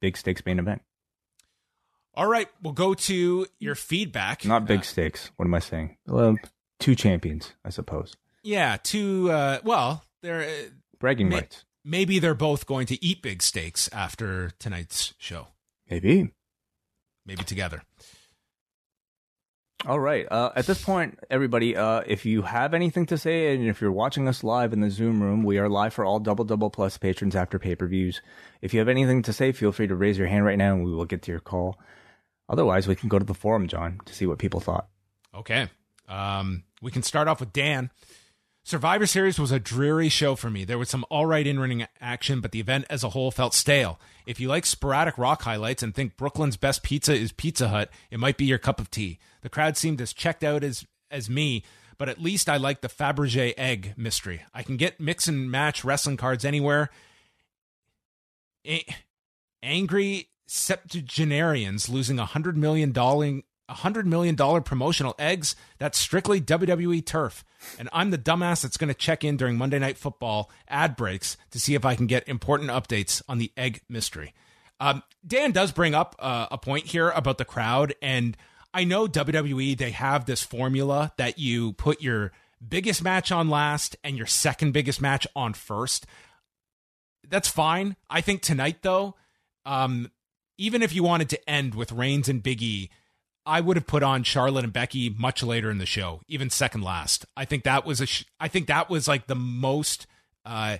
big 0.00 0.16
stakes 0.16 0.44
main 0.44 0.58
event. 0.58 0.82
All 2.14 2.26
right, 2.26 2.48
we'll 2.62 2.74
go 2.74 2.92
to 2.92 3.46
your 3.58 3.74
feedback. 3.74 4.44
Not 4.44 4.66
big 4.66 4.80
uh, 4.80 4.82
stakes. 4.82 5.30
What 5.36 5.46
am 5.46 5.54
I 5.54 5.60
saying? 5.60 5.96
Well, 6.06 6.36
two 6.78 6.94
champions, 6.94 7.52
I 7.64 7.70
suppose. 7.70 8.14
Yeah, 8.42 8.76
two. 8.82 9.30
Uh, 9.30 9.60
well, 9.64 10.04
they're 10.22 10.42
uh, 10.42 10.70
bragging 10.98 11.28
may- 11.28 11.36
rights. 11.36 11.64
Maybe 11.84 12.18
they're 12.18 12.34
both 12.34 12.66
going 12.66 12.86
to 12.86 13.04
eat 13.04 13.22
big 13.22 13.42
steaks 13.42 13.88
after 13.92 14.50
tonight's 14.58 15.14
show. 15.18 15.48
Maybe 15.90 16.30
maybe 17.26 17.44
together. 17.44 17.82
All 19.84 19.98
right. 19.98 20.26
Uh, 20.30 20.52
at 20.54 20.66
this 20.66 20.82
point, 20.82 21.18
everybody, 21.28 21.76
uh, 21.76 22.02
if 22.06 22.24
you 22.24 22.42
have 22.42 22.72
anything 22.72 23.04
to 23.06 23.18
say, 23.18 23.52
and 23.52 23.66
if 23.66 23.80
you're 23.80 23.90
watching 23.90 24.28
us 24.28 24.44
live 24.44 24.72
in 24.72 24.80
the 24.80 24.90
Zoom 24.90 25.20
room, 25.20 25.42
we 25.42 25.58
are 25.58 25.68
live 25.68 25.92
for 25.92 26.04
all 26.04 26.20
Double 26.20 26.44
Double 26.44 26.70
Plus 26.70 26.98
patrons 26.98 27.34
after 27.34 27.58
pay 27.58 27.74
per 27.74 27.88
views. 27.88 28.22
If 28.60 28.72
you 28.72 28.78
have 28.78 28.88
anything 28.88 29.22
to 29.22 29.32
say, 29.32 29.50
feel 29.50 29.72
free 29.72 29.88
to 29.88 29.96
raise 29.96 30.18
your 30.18 30.28
hand 30.28 30.44
right 30.44 30.56
now, 30.58 30.74
and 30.74 30.84
we 30.84 30.92
will 30.92 31.04
get 31.04 31.22
to 31.22 31.32
your 31.32 31.40
call. 31.40 31.80
Otherwise, 32.48 32.86
we 32.86 32.94
can 32.94 33.08
go 33.08 33.18
to 33.18 33.24
the 33.24 33.34
forum, 33.34 33.66
John, 33.66 34.00
to 34.04 34.14
see 34.14 34.26
what 34.26 34.38
people 34.38 34.60
thought. 34.60 34.86
Okay. 35.34 35.68
Um, 36.08 36.62
we 36.80 36.92
can 36.92 37.02
start 37.02 37.26
off 37.26 37.40
with 37.40 37.52
Dan. 37.52 37.90
Survivor 38.64 39.06
Series 39.06 39.40
was 39.40 39.50
a 39.50 39.58
dreary 39.58 40.08
show 40.08 40.36
for 40.36 40.48
me. 40.48 40.64
There 40.64 40.78
was 40.78 40.88
some 40.88 41.04
all 41.10 41.26
right 41.26 41.46
in 41.46 41.58
ring 41.58 41.86
action, 42.00 42.40
but 42.40 42.52
the 42.52 42.60
event 42.60 42.86
as 42.88 43.02
a 43.02 43.10
whole 43.10 43.32
felt 43.32 43.54
stale. 43.54 43.98
If 44.24 44.38
you 44.38 44.48
like 44.48 44.66
sporadic 44.66 45.18
rock 45.18 45.42
highlights 45.42 45.82
and 45.82 45.92
think 45.92 46.16
Brooklyn's 46.16 46.56
best 46.56 46.84
pizza 46.84 47.12
is 47.12 47.32
Pizza 47.32 47.68
Hut, 47.68 47.90
it 48.10 48.20
might 48.20 48.36
be 48.36 48.44
your 48.44 48.58
cup 48.58 48.80
of 48.80 48.90
tea. 48.90 49.18
The 49.40 49.48
crowd 49.48 49.76
seemed 49.76 50.00
as 50.00 50.12
checked 50.12 50.44
out 50.44 50.62
as 50.62 50.86
as 51.10 51.28
me, 51.28 51.64
but 51.98 52.08
at 52.08 52.22
least 52.22 52.48
I 52.48 52.56
like 52.56 52.80
the 52.80 52.88
Fabergé 52.88 53.52
egg 53.58 53.94
mystery. 53.96 54.42
I 54.54 54.62
can 54.62 54.76
get 54.76 55.00
mix 55.00 55.26
and 55.26 55.50
match 55.50 55.84
wrestling 55.84 56.16
cards 56.16 56.44
anywhere. 56.44 56.88
A- 58.64 58.86
angry 59.60 60.28
septuagenarians 60.46 61.88
losing 61.88 62.20
a 62.20 62.26
hundred 62.26 62.56
million 62.56 62.92
dollar 62.92 63.40
$100 63.72 64.04
million 64.04 64.36
promotional 64.62 65.14
eggs. 65.18 65.56
That's 65.78 65.98
strictly 65.98 66.40
WWE 66.40 67.04
turf. 67.04 67.44
And 67.78 67.88
I'm 67.92 68.10
the 68.10 68.18
dumbass 68.18 68.62
that's 68.62 68.76
going 68.76 68.88
to 68.88 68.94
check 68.94 69.24
in 69.24 69.36
during 69.36 69.56
Monday 69.56 69.78
Night 69.78 69.98
Football 69.98 70.50
ad 70.68 70.96
breaks 70.96 71.36
to 71.50 71.60
see 71.60 71.74
if 71.74 71.84
I 71.84 71.94
can 71.94 72.06
get 72.06 72.28
important 72.28 72.70
updates 72.70 73.22
on 73.28 73.38
the 73.38 73.52
egg 73.56 73.82
mystery. 73.88 74.34
Um, 74.80 75.02
Dan 75.24 75.52
does 75.52 75.70
bring 75.70 75.94
up 75.94 76.16
uh, 76.18 76.48
a 76.50 76.58
point 76.58 76.86
here 76.86 77.10
about 77.10 77.38
the 77.38 77.44
crowd, 77.44 77.94
and 78.02 78.36
I 78.74 78.82
know 78.84 79.06
WWE 79.06 79.76
they 79.76 79.92
have 79.92 80.24
this 80.24 80.42
formula 80.42 81.12
that 81.18 81.38
you 81.38 81.72
put 81.74 82.02
your 82.02 82.32
biggest 82.66 83.02
match 83.02 83.30
on 83.30 83.48
last 83.48 83.96
and 84.02 84.16
your 84.16 84.26
second 84.26 84.72
biggest 84.72 85.00
match 85.00 85.26
on 85.36 85.54
first. 85.54 86.06
That's 87.28 87.48
fine. 87.48 87.96
I 88.10 88.20
think 88.22 88.42
tonight 88.42 88.78
though, 88.82 89.14
um, 89.64 90.10
even 90.58 90.82
if 90.82 90.94
you 90.94 91.02
wanted 91.02 91.28
to 91.30 91.48
end 91.50 91.74
with 91.74 91.92
Reigns 91.92 92.28
and 92.28 92.42
Biggie, 92.42 92.88
I 93.44 93.60
would 93.60 93.76
have 93.76 93.86
put 93.86 94.02
on 94.02 94.22
Charlotte 94.22 94.64
and 94.64 94.72
Becky 94.72 95.10
much 95.10 95.42
later 95.42 95.70
in 95.70 95.78
the 95.78 95.86
show, 95.86 96.20
even 96.28 96.50
second 96.50 96.82
last. 96.82 97.26
I 97.36 97.44
think 97.44 97.64
that 97.64 97.84
was 97.84 98.00
a. 98.00 98.06
Sh- 98.06 98.24
I 98.38 98.48
think 98.48 98.68
that 98.68 98.88
was 98.88 99.08
like 99.08 99.26
the 99.26 99.34
most 99.34 100.06
uh, 100.44 100.78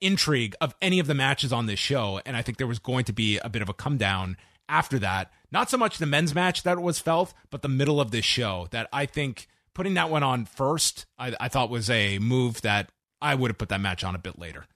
intrigue 0.00 0.54
of 0.60 0.74
any 0.80 0.98
of 0.98 1.06
the 1.06 1.14
matches 1.14 1.52
on 1.52 1.66
this 1.66 1.78
show, 1.78 2.20
and 2.24 2.36
I 2.36 2.42
think 2.42 2.58
there 2.58 2.66
was 2.66 2.78
going 2.78 3.04
to 3.06 3.12
be 3.12 3.38
a 3.38 3.48
bit 3.48 3.62
of 3.62 3.68
a 3.68 3.74
come 3.74 3.96
down 3.96 4.36
after 4.68 4.98
that. 5.00 5.32
Not 5.50 5.70
so 5.70 5.76
much 5.76 5.98
the 5.98 6.06
men's 6.06 6.34
match 6.34 6.62
that 6.62 6.80
was 6.80 6.98
felt, 6.98 7.34
but 7.50 7.62
the 7.62 7.68
middle 7.68 8.00
of 8.00 8.10
this 8.10 8.24
show 8.24 8.68
that 8.70 8.88
I 8.92 9.06
think 9.06 9.48
putting 9.74 9.94
that 9.94 10.10
one 10.10 10.22
on 10.22 10.44
first, 10.44 11.06
I, 11.18 11.34
I 11.40 11.48
thought 11.48 11.70
was 11.70 11.90
a 11.90 12.18
move 12.18 12.62
that 12.62 12.90
I 13.20 13.34
would 13.34 13.50
have 13.50 13.58
put 13.58 13.68
that 13.70 13.80
match 13.80 14.04
on 14.04 14.14
a 14.14 14.18
bit 14.18 14.38
later. 14.38 14.66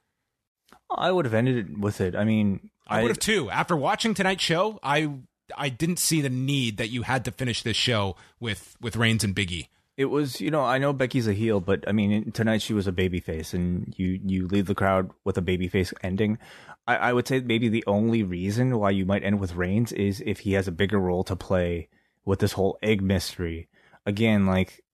I 0.90 1.12
would 1.12 1.24
have 1.24 1.34
ended 1.34 1.56
it 1.56 1.78
with 1.78 2.00
it. 2.00 2.16
I 2.16 2.24
mean, 2.24 2.70
I, 2.86 3.00
I 3.00 3.02
would 3.02 3.10
have 3.10 3.18
too. 3.18 3.50
After 3.50 3.76
watching 3.76 4.14
tonight's 4.14 4.42
show, 4.42 4.78
I 4.82 5.10
I 5.56 5.68
didn't 5.68 5.98
see 5.98 6.20
the 6.20 6.30
need 6.30 6.76
that 6.76 6.90
you 6.90 7.02
had 7.02 7.24
to 7.24 7.32
finish 7.32 7.62
this 7.62 7.76
show 7.76 8.16
with 8.40 8.76
with 8.80 8.96
Reigns 8.96 9.24
and 9.24 9.34
Biggie. 9.34 9.68
It 9.96 10.06
was, 10.06 10.40
you 10.40 10.50
know, 10.50 10.64
I 10.64 10.78
know 10.78 10.92
Becky's 10.92 11.26
a 11.26 11.32
heel, 11.32 11.58
but 11.58 11.82
I 11.88 11.92
mean, 11.92 12.30
tonight 12.30 12.62
she 12.62 12.72
was 12.72 12.86
a 12.86 12.92
babyface, 12.92 13.52
and 13.52 13.92
you 13.96 14.20
you 14.24 14.46
leave 14.46 14.66
the 14.66 14.74
crowd 14.74 15.10
with 15.24 15.36
a 15.38 15.42
babyface 15.42 15.92
ending. 16.02 16.38
I, 16.86 16.96
I 16.96 17.12
would 17.12 17.26
say 17.26 17.40
maybe 17.40 17.68
the 17.68 17.84
only 17.86 18.22
reason 18.22 18.78
why 18.78 18.90
you 18.90 19.04
might 19.04 19.24
end 19.24 19.40
with 19.40 19.56
Reigns 19.56 19.92
is 19.92 20.22
if 20.24 20.40
he 20.40 20.52
has 20.52 20.68
a 20.68 20.72
bigger 20.72 20.98
role 20.98 21.24
to 21.24 21.36
play 21.36 21.88
with 22.24 22.38
this 22.38 22.52
whole 22.52 22.78
egg 22.82 23.02
mystery. 23.02 23.68
Again, 24.06 24.46
like 24.46 24.84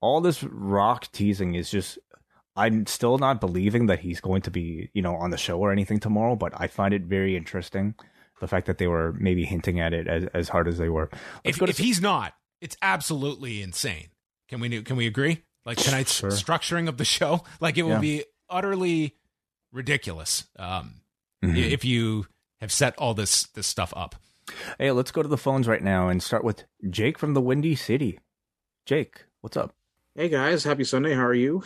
all 0.00 0.20
this 0.20 0.42
Rock 0.42 1.10
teasing 1.12 1.54
is 1.54 1.70
just. 1.70 1.98
I'm 2.56 2.86
still 2.86 3.18
not 3.18 3.40
believing 3.40 3.86
that 3.86 3.98
he's 3.98 4.20
going 4.20 4.42
to 4.42 4.50
be, 4.50 4.88
you 4.94 5.02
know, 5.02 5.16
on 5.16 5.30
the 5.30 5.36
show 5.36 5.58
or 5.58 5.72
anything 5.72 5.98
tomorrow, 5.98 6.36
but 6.36 6.52
I 6.54 6.68
find 6.68 6.94
it 6.94 7.02
very 7.02 7.36
interesting 7.36 7.96
the 8.40 8.48
fact 8.48 8.66
that 8.66 8.78
they 8.78 8.86
were 8.86 9.12
maybe 9.18 9.44
hinting 9.44 9.80
at 9.80 9.92
it 9.92 10.08
as, 10.08 10.26
as 10.34 10.48
hard 10.48 10.68
as 10.68 10.78
they 10.78 10.88
were. 10.88 11.08
Let's 11.44 11.60
if, 11.60 11.68
if 11.70 11.78
he's 11.78 12.00
not, 12.00 12.34
it's 12.60 12.76
absolutely 12.82 13.62
insane. 13.62 14.08
Can 14.48 14.60
we 14.60 14.82
can 14.82 14.96
we 14.96 15.06
agree? 15.06 15.42
Like 15.64 15.78
tonight's 15.78 16.14
sure. 16.14 16.30
structuring 16.30 16.88
of 16.88 16.98
the 16.98 17.04
show, 17.04 17.44
like 17.60 17.78
it 17.78 17.82
will 17.82 17.92
yeah. 17.92 18.00
be 18.00 18.24
utterly 18.50 19.16
ridiculous 19.72 20.46
um, 20.58 21.00
mm-hmm. 21.42 21.56
if 21.56 21.84
you 21.84 22.26
have 22.60 22.70
set 22.70 22.96
all 22.98 23.14
this 23.14 23.44
this 23.48 23.66
stuff 23.66 23.92
up. 23.96 24.16
Hey, 24.78 24.90
let's 24.90 25.10
go 25.10 25.22
to 25.22 25.28
the 25.28 25.38
phones 25.38 25.66
right 25.66 25.82
now 25.82 26.08
and 26.08 26.22
start 26.22 26.44
with 26.44 26.64
Jake 26.90 27.18
from 27.18 27.34
the 27.34 27.40
Windy 27.40 27.74
City. 27.74 28.20
Jake, 28.84 29.24
what's 29.40 29.56
up? 29.56 29.74
Hey 30.14 30.28
guys, 30.28 30.64
happy 30.64 30.84
Sunday. 30.84 31.14
How 31.14 31.24
are 31.24 31.34
you? 31.34 31.64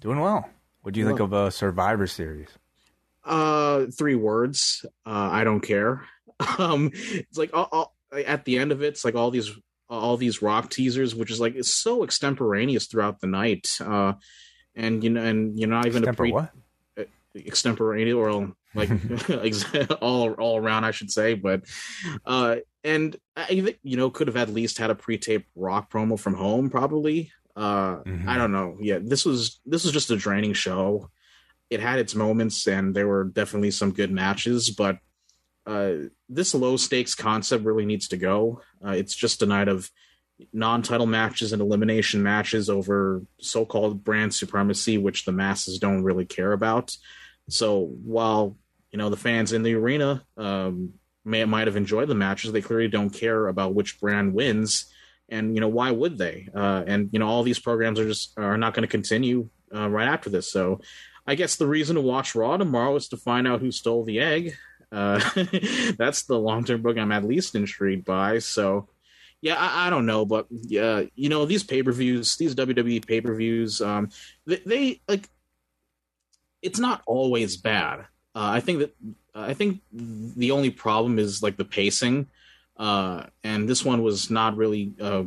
Doing 0.00 0.20
well. 0.20 0.48
What 0.82 0.94
do 0.94 1.00
you 1.00 1.06
well. 1.06 1.16
think 1.16 1.20
of 1.20 1.32
a 1.34 1.50
Survivor 1.50 2.06
Series? 2.06 2.48
Uh, 3.24 3.86
three 3.86 4.14
words. 4.14 4.84
Uh, 5.06 5.28
I 5.32 5.44
don't 5.44 5.60
care. 5.60 6.02
Um, 6.58 6.90
it's 6.94 7.36
like 7.36 7.50
all, 7.52 7.68
all, 7.70 7.94
at 8.26 8.46
the 8.46 8.56
end 8.56 8.72
of 8.72 8.82
it, 8.82 8.86
it's 8.86 9.04
like 9.04 9.14
all 9.14 9.30
these 9.30 9.50
all 9.90 10.16
these 10.16 10.40
rock 10.40 10.70
teasers, 10.70 11.14
which 11.14 11.30
is 11.30 11.38
like 11.38 11.54
it's 11.54 11.74
so 11.74 12.02
extemporaneous 12.02 12.86
throughout 12.86 13.20
the 13.20 13.26
night. 13.26 13.68
Uh, 13.78 14.14
and 14.74 15.04
you 15.04 15.10
know, 15.10 15.22
and 15.22 15.58
you're 15.58 15.68
not 15.68 15.84
even 15.84 16.02
Extemper 16.04 16.08
a 16.08 16.14
pre 16.14 16.32
what? 16.32 16.50
Uh, 16.98 17.04
extemporaneous 17.36 18.14
or 18.14 18.54
like 18.74 18.90
all 20.00 20.32
all 20.32 20.56
around, 20.56 20.84
I 20.84 20.92
should 20.92 21.10
say. 21.10 21.34
But 21.34 21.64
uh, 22.24 22.56
and 22.84 23.16
I 23.36 23.46
think 23.46 23.78
you 23.82 23.96
know 23.96 24.10
could 24.10 24.28
have 24.28 24.36
at 24.36 24.48
least 24.48 24.78
had 24.78 24.90
a 24.90 24.94
pre-taped 24.94 25.48
rock 25.54 25.92
promo 25.92 26.18
from 26.18 26.34
home, 26.34 26.70
probably. 26.70 27.32
Uh, 27.56 27.96
mm-hmm. 27.96 28.28
I 28.28 28.38
don't 28.38 28.52
know. 28.52 28.76
Yeah, 28.80 28.98
this 29.02 29.24
was 29.24 29.60
this 29.66 29.84
was 29.84 29.92
just 29.92 30.10
a 30.10 30.16
draining 30.16 30.52
show 30.52 31.10
it 31.70 31.80
had 31.80 31.98
its 32.00 32.14
moments 32.14 32.66
and 32.66 32.94
there 32.94 33.08
were 33.08 33.24
definitely 33.24 33.70
some 33.70 33.92
good 33.92 34.10
matches, 34.10 34.70
but 34.70 34.98
uh, 35.66 35.92
this 36.28 36.54
low 36.54 36.76
stakes 36.76 37.14
concept 37.14 37.64
really 37.64 37.86
needs 37.86 38.08
to 38.08 38.16
go. 38.16 38.60
Uh, 38.84 38.90
it's 38.90 39.14
just 39.14 39.42
a 39.42 39.46
night 39.46 39.68
of 39.68 39.90
non 40.52 40.82
title 40.82 41.06
matches 41.06 41.52
and 41.52 41.62
elimination 41.62 42.22
matches 42.22 42.68
over 42.68 43.22
so 43.40 43.64
called 43.64 44.02
brand 44.02 44.34
supremacy, 44.34 44.98
which 44.98 45.24
the 45.24 45.32
masses 45.32 45.78
don't 45.78 46.02
really 46.02 46.24
care 46.24 46.52
about. 46.52 46.96
So 47.48 47.80
while 48.04 48.56
you 48.90 48.98
know 48.98 49.10
the 49.10 49.16
fans 49.16 49.52
in 49.52 49.62
the 49.62 49.74
arena 49.74 50.24
um, 50.36 50.94
may 51.24 51.44
might 51.44 51.66
have 51.66 51.76
enjoyed 51.76 52.08
the 52.08 52.14
matches, 52.14 52.52
they 52.52 52.62
clearly 52.62 52.88
don't 52.88 53.10
care 53.10 53.46
about 53.48 53.74
which 53.74 54.00
brand 54.00 54.34
wins. 54.34 54.86
And 55.28 55.54
you 55.54 55.60
know 55.60 55.68
why 55.68 55.90
would 55.90 56.18
they? 56.18 56.48
Uh, 56.54 56.82
and 56.86 57.10
you 57.12 57.18
know 57.18 57.28
all 57.28 57.42
these 57.42 57.60
programs 57.60 58.00
are 58.00 58.08
just 58.08 58.36
are 58.38 58.56
not 58.56 58.74
going 58.74 58.82
to 58.82 58.88
continue 58.88 59.48
uh, 59.74 59.88
right 59.88 60.08
after 60.08 60.30
this. 60.30 60.50
So 60.50 60.80
I 61.30 61.36
guess 61.36 61.54
the 61.54 61.66
reason 61.68 61.94
to 61.94 62.00
watch 62.00 62.34
Raw 62.34 62.56
tomorrow 62.56 62.96
is 62.96 63.06
to 63.10 63.16
find 63.16 63.46
out 63.46 63.60
who 63.60 63.70
stole 63.70 64.02
the 64.02 64.18
egg. 64.18 64.56
Uh, 64.90 65.20
that's 65.96 66.24
the 66.24 66.36
long 66.36 66.64
term 66.64 66.82
book 66.82 66.98
I'm 66.98 67.12
at 67.12 67.22
least 67.22 67.54
intrigued 67.54 68.04
by. 68.04 68.40
So, 68.40 68.88
yeah, 69.40 69.54
I, 69.54 69.86
I 69.86 69.90
don't 69.90 70.06
know, 70.06 70.24
but 70.24 70.48
yeah, 70.50 71.04
you 71.14 71.28
know, 71.28 71.44
these 71.44 71.62
pay 71.62 71.84
per 71.84 71.92
views, 71.92 72.34
these 72.34 72.56
WWE 72.56 73.06
pay 73.06 73.20
per 73.20 73.32
views, 73.32 73.80
um, 73.80 74.08
they, 74.44 74.60
they, 74.66 75.00
like, 75.06 75.28
it's 76.62 76.80
not 76.80 77.00
always 77.06 77.56
bad. 77.56 78.00
Uh, 78.34 78.50
I 78.50 78.58
think 78.58 78.80
that 78.80 78.96
I 79.32 79.54
think 79.54 79.82
the 79.92 80.50
only 80.50 80.70
problem 80.70 81.20
is 81.20 81.44
like 81.44 81.56
the 81.56 81.64
pacing, 81.64 82.26
uh, 82.76 83.26
and 83.44 83.68
this 83.68 83.84
one 83.84 84.02
was 84.02 84.30
not 84.30 84.56
really 84.56 84.94
uh, 85.00 85.22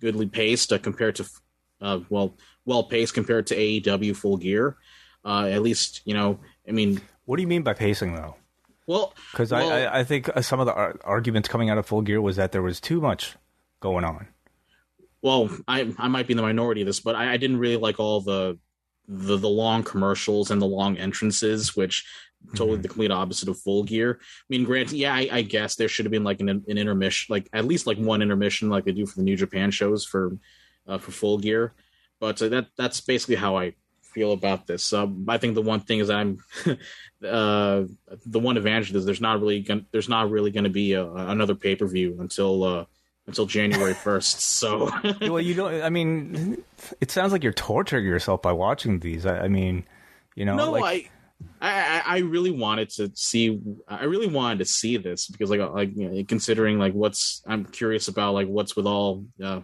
goodly 0.00 0.26
paced 0.26 0.72
uh, 0.72 0.78
compared 0.78 1.14
to, 1.14 1.26
uh, 1.80 2.00
well, 2.08 2.36
well 2.64 2.82
paced 2.82 3.14
compared 3.14 3.46
to 3.46 3.56
AEW 3.56 4.16
Full 4.16 4.38
Gear. 4.38 4.78
Uh, 5.24 5.48
at 5.50 5.62
least 5.62 6.02
you 6.04 6.14
know. 6.14 6.38
I 6.68 6.72
mean, 6.72 7.00
what 7.24 7.36
do 7.36 7.42
you 7.42 7.48
mean 7.48 7.62
by 7.62 7.74
pacing 7.74 8.14
though? 8.14 8.36
Well, 8.86 9.14
because 9.30 9.50
well, 9.50 9.72
I, 9.72 10.00
I 10.00 10.04
think 10.04 10.30
some 10.42 10.60
of 10.60 10.66
the 10.66 10.74
arguments 11.04 11.48
coming 11.48 11.70
out 11.70 11.78
of 11.78 11.86
Full 11.86 12.02
Gear 12.02 12.20
was 12.20 12.36
that 12.36 12.52
there 12.52 12.62
was 12.62 12.80
too 12.80 13.00
much 13.00 13.34
going 13.80 14.04
on. 14.04 14.28
Well, 15.22 15.48
I 15.66 15.94
I 15.98 16.08
might 16.08 16.26
be 16.26 16.32
in 16.32 16.36
the 16.36 16.42
minority 16.42 16.82
of 16.82 16.86
this, 16.86 17.00
but 17.00 17.14
I, 17.14 17.32
I 17.32 17.36
didn't 17.38 17.58
really 17.58 17.78
like 17.78 17.98
all 17.98 18.20
the, 18.20 18.58
the 19.08 19.38
the 19.38 19.48
long 19.48 19.82
commercials 19.82 20.50
and 20.50 20.60
the 20.60 20.66
long 20.66 20.98
entrances, 20.98 21.74
which 21.74 22.04
totally 22.54 22.72
mm-hmm. 22.72 22.82
the 22.82 22.88
complete 22.88 23.10
opposite 23.10 23.48
of 23.48 23.58
Full 23.58 23.84
Gear. 23.84 24.18
I 24.20 24.44
mean, 24.50 24.64
granted, 24.64 24.96
yeah, 24.96 25.14
I, 25.14 25.28
I 25.32 25.42
guess 25.42 25.76
there 25.76 25.88
should 25.88 26.04
have 26.04 26.12
been 26.12 26.24
like 26.24 26.40
an, 26.40 26.50
an 26.50 26.78
intermission, 26.78 27.32
like 27.32 27.48
at 27.54 27.64
least 27.64 27.86
like 27.86 27.96
one 27.96 28.20
intermission, 28.20 28.68
like 28.68 28.84
they 28.84 28.92
do 28.92 29.06
for 29.06 29.16
the 29.16 29.24
New 29.24 29.36
Japan 29.36 29.70
shows 29.70 30.04
for 30.04 30.36
uh, 30.86 30.98
for 30.98 31.10
Full 31.10 31.38
Gear. 31.38 31.72
But 32.20 32.42
uh, 32.42 32.48
that 32.48 32.66
that's 32.76 33.00
basically 33.00 33.36
how 33.36 33.56
I 33.56 33.74
feel 34.14 34.32
about 34.32 34.66
this. 34.66 34.92
Um, 34.92 35.26
I 35.28 35.38
think 35.38 35.54
the 35.54 35.62
one 35.62 35.80
thing 35.80 35.98
is 35.98 36.08
I'm 36.08 36.38
uh, 36.66 37.84
the 38.26 38.40
one 38.40 38.56
advantage 38.56 38.94
is 38.94 39.04
there's 39.04 39.20
not 39.20 39.40
really 39.40 39.60
gonna, 39.60 39.84
there's 39.90 40.08
not 40.08 40.30
really 40.30 40.50
going 40.50 40.64
to 40.64 40.70
be 40.70 40.92
a, 40.92 41.04
another 41.04 41.54
pay 41.54 41.76
per 41.76 41.86
view 41.86 42.16
until 42.20 42.64
uh, 42.64 42.84
until 43.26 43.46
January 43.46 43.94
first. 43.94 44.40
So 44.64 44.90
well, 45.20 45.40
you 45.40 45.54
don't. 45.54 45.82
I 45.82 45.90
mean, 45.90 46.62
it 47.00 47.10
sounds 47.10 47.32
like 47.32 47.42
you're 47.42 47.52
torturing 47.52 48.06
yourself 48.06 48.40
by 48.40 48.52
watching 48.52 49.00
these. 49.00 49.26
I, 49.26 49.40
I 49.40 49.48
mean, 49.48 49.84
you 50.36 50.46
know, 50.46 50.56
no, 50.56 50.70
like, 50.70 51.10
I, 51.60 51.70
I, 51.70 52.02
I 52.06 52.18
really 52.18 52.50
wanted 52.50 52.88
to 52.90 53.10
see. 53.14 53.60
I 53.86 54.04
really 54.04 54.28
wanted 54.28 54.60
to 54.60 54.64
see 54.64 54.96
this 54.96 55.28
because, 55.28 55.50
like, 55.50 55.60
like 55.60 55.94
you 55.94 56.08
know, 56.08 56.24
considering 56.24 56.78
like 56.78 56.94
what's 56.94 57.42
I'm 57.46 57.66
curious 57.66 58.08
about, 58.08 58.32
like 58.32 58.48
what's 58.48 58.74
with 58.74 58.86
all 58.86 59.26
uh, 59.42 59.60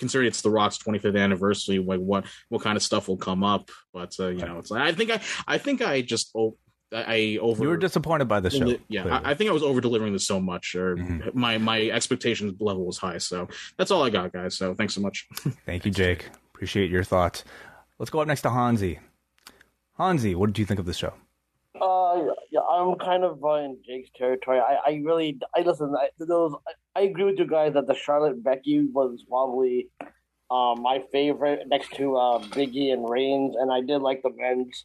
considering 0.00 0.26
it's 0.26 0.42
the 0.42 0.50
Rock's 0.50 0.78
25th 0.78 1.16
anniversary, 1.16 1.78
like 1.78 2.00
what 2.00 2.26
what 2.48 2.62
kind 2.62 2.76
of 2.76 2.82
stuff 2.82 3.06
will 3.06 3.16
come 3.16 3.44
up. 3.44 3.70
But 3.92 4.16
uh, 4.18 4.28
you 4.28 4.44
know, 4.44 4.58
it's 4.58 4.72
like 4.72 4.82
I 4.82 4.92
think 4.92 5.10
I 5.10 5.20
I 5.46 5.58
think 5.58 5.82
I 5.82 6.00
just 6.00 6.32
oh, 6.34 6.56
I 6.92 7.38
over. 7.40 7.62
You 7.62 7.68
were 7.68 7.76
disappointed 7.76 8.26
by 8.26 8.40
the 8.40 8.50
show. 8.50 8.76
Yeah, 8.88 9.06
I, 9.06 9.30
I, 9.30 9.34
think 9.34 9.50
I 9.50 9.52
was 9.52 9.62
over 9.62 9.80
delivering 9.80 10.12
this 10.12 10.26
so 10.26 10.40
much, 10.40 10.74
or 10.74 10.96
mm-hmm. 10.96 11.38
my 11.38 11.58
my 11.58 11.82
expectations 11.82 12.60
level 12.60 12.84
was 12.84 12.98
high. 12.98 13.18
So 13.18 13.48
that's 13.76 13.92
all 13.92 14.02
I 14.02 14.10
got, 14.10 14.32
guys. 14.32 14.56
So 14.56 14.74
thanks 14.74 14.94
so 14.94 15.00
much. 15.00 15.28
Thank 15.66 15.84
you, 15.84 15.92
Jake. 15.92 16.28
Appreciate 16.52 16.90
your 16.90 17.04
thoughts. 17.04 17.44
Let's 17.98 18.10
go 18.10 18.20
up 18.20 18.26
next 18.26 18.42
to 18.42 18.50
Hansi. 18.50 18.98
Hansi, 19.98 20.34
what 20.34 20.46
did 20.46 20.58
you 20.58 20.64
think 20.64 20.80
of 20.80 20.86
the 20.86 20.94
show? 20.94 21.12
Uh, 21.80 22.32
yeah, 22.50 22.60
I'm 22.60 22.96
kind 22.96 23.24
of 23.24 23.42
uh, 23.42 23.54
in 23.54 23.78
Jake's 23.86 24.10
territory. 24.14 24.58
I, 24.58 24.76
I 24.86 25.02
really, 25.04 25.38
I 25.56 25.62
listen. 25.62 25.94
I, 25.98 26.08
those, 26.18 26.54
I, 26.66 27.00
I 27.00 27.02
agree 27.04 27.24
with 27.24 27.38
you 27.38 27.46
guys 27.46 27.74
that 27.74 27.86
the 27.86 27.94
Charlotte 27.94 28.42
Becky 28.42 28.86
was 28.92 29.24
probably 29.28 29.88
uh, 30.50 30.74
my 30.78 31.02
favorite 31.12 31.68
next 31.68 31.92
to 31.94 32.16
uh, 32.16 32.38
Biggie 32.40 32.92
and 32.92 33.08
Reigns, 33.08 33.54
and 33.58 33.72
I 33.72 33.80
did 33.80 33.98
like 33.98 34.22
the 34.22 34.30
men's. 34.36 34.84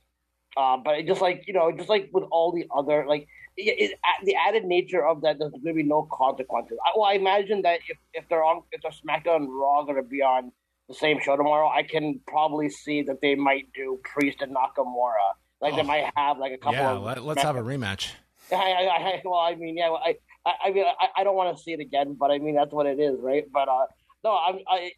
Uh, 0.56 0.78
but 0.78 1.00
it 1.00 1.06
just 1.06 1.22
like 1.22 1.44
you 1.48 1.54
know, 1.54 1.72
just 1.72 1.90
like 1.90 2.10
with 2.14 2.24
all 2.32 2.54
the 2.54 2.66
other 2.74 3.06
like 3.08 3.28
it, 3.58 3.92
it, 3.92 4.00
the 4.24 4.36
added 4.48 4.64
nature 4.64 5.06
of 5.06 5.22
that, 5.22 5.38
there's 5.40 5.52
going 5.52 5.66
to 5.66 5.74
be 5.74 5.84
no 5.84 6.08
consequences. 6.12 6.78
I, 6.86 6.92
well, 6.96 7.10
I 7.10 7.14
imagine 7.14 7.62
that 7.64 7.80
if, 7.90 7.98
if 8.14 8.24
they're 8.30 8.44
on, 8.44 8.64
if 8.72 8.82
they're 8.82 8.92
SmackDown 8.92 9.48
Raw 9.50 9.84
going 9.84 9.98
to 9.98 10.04
be 10.04 10.22
on 10.22 10.52
the 10.88 10.96
same 10.96 11.20
show 11.20 11.36
tomorrow, 11.36 11.68
I 11.68 11.84
can 11.84 12.22
probably 12.28 12.70
see 12.70 13.02
that 13.04 13.20
they 13.22 13.36
might 13.36 13.68
do 13.74 14.00
Priest 14.04 14.42
and 14.42 14.56
Nakamura 14.56 15.34
like 15.66 15.74
oh. 15.74 15.78
they 15.78 15.84
might 15.84 16.12
have 16.16 16.38
like 16.38 16.54
a 16.54 16.58
couple. 16.58 16.74
Yeah, 16.74 16.92
let, 16.92 17.18
us 17.38 17.44
have 17.44 17.56
a 17.56 17.62
rematch. 17.62 18.12
I, 18.52 18.56
I, 18.56 18.86
I, 18.86 19.22
well, 19.26 19.40
I 19.40 19.56
mean, 19.56 19.78
yeah, 19.78 19.90
I, 19.90 20.16
I, 20.46 20.54
I 20.66 20.72
mean, 20.72 20.86
I, 20.86 21.08
I 21.18 21.24
don't 21.24 21.36
want 21.36 21.58
to 21.58 21.64
see 21.64 21.74
it 21.74 21.80
again, 21.80 22.16
but 22.20 22.30
I 22.30 22.38
mean, 22.38 22.56
that's 22.56 22.72
what 22.72 22.86
it 22.86 23.00
is, 23.00 23.20
right? 23.20 23.46
But 23.52 23.68
uh, 23.68 23.88
no, 24.24 24.32
I, 24.32 24.60
I, 24.70 24.92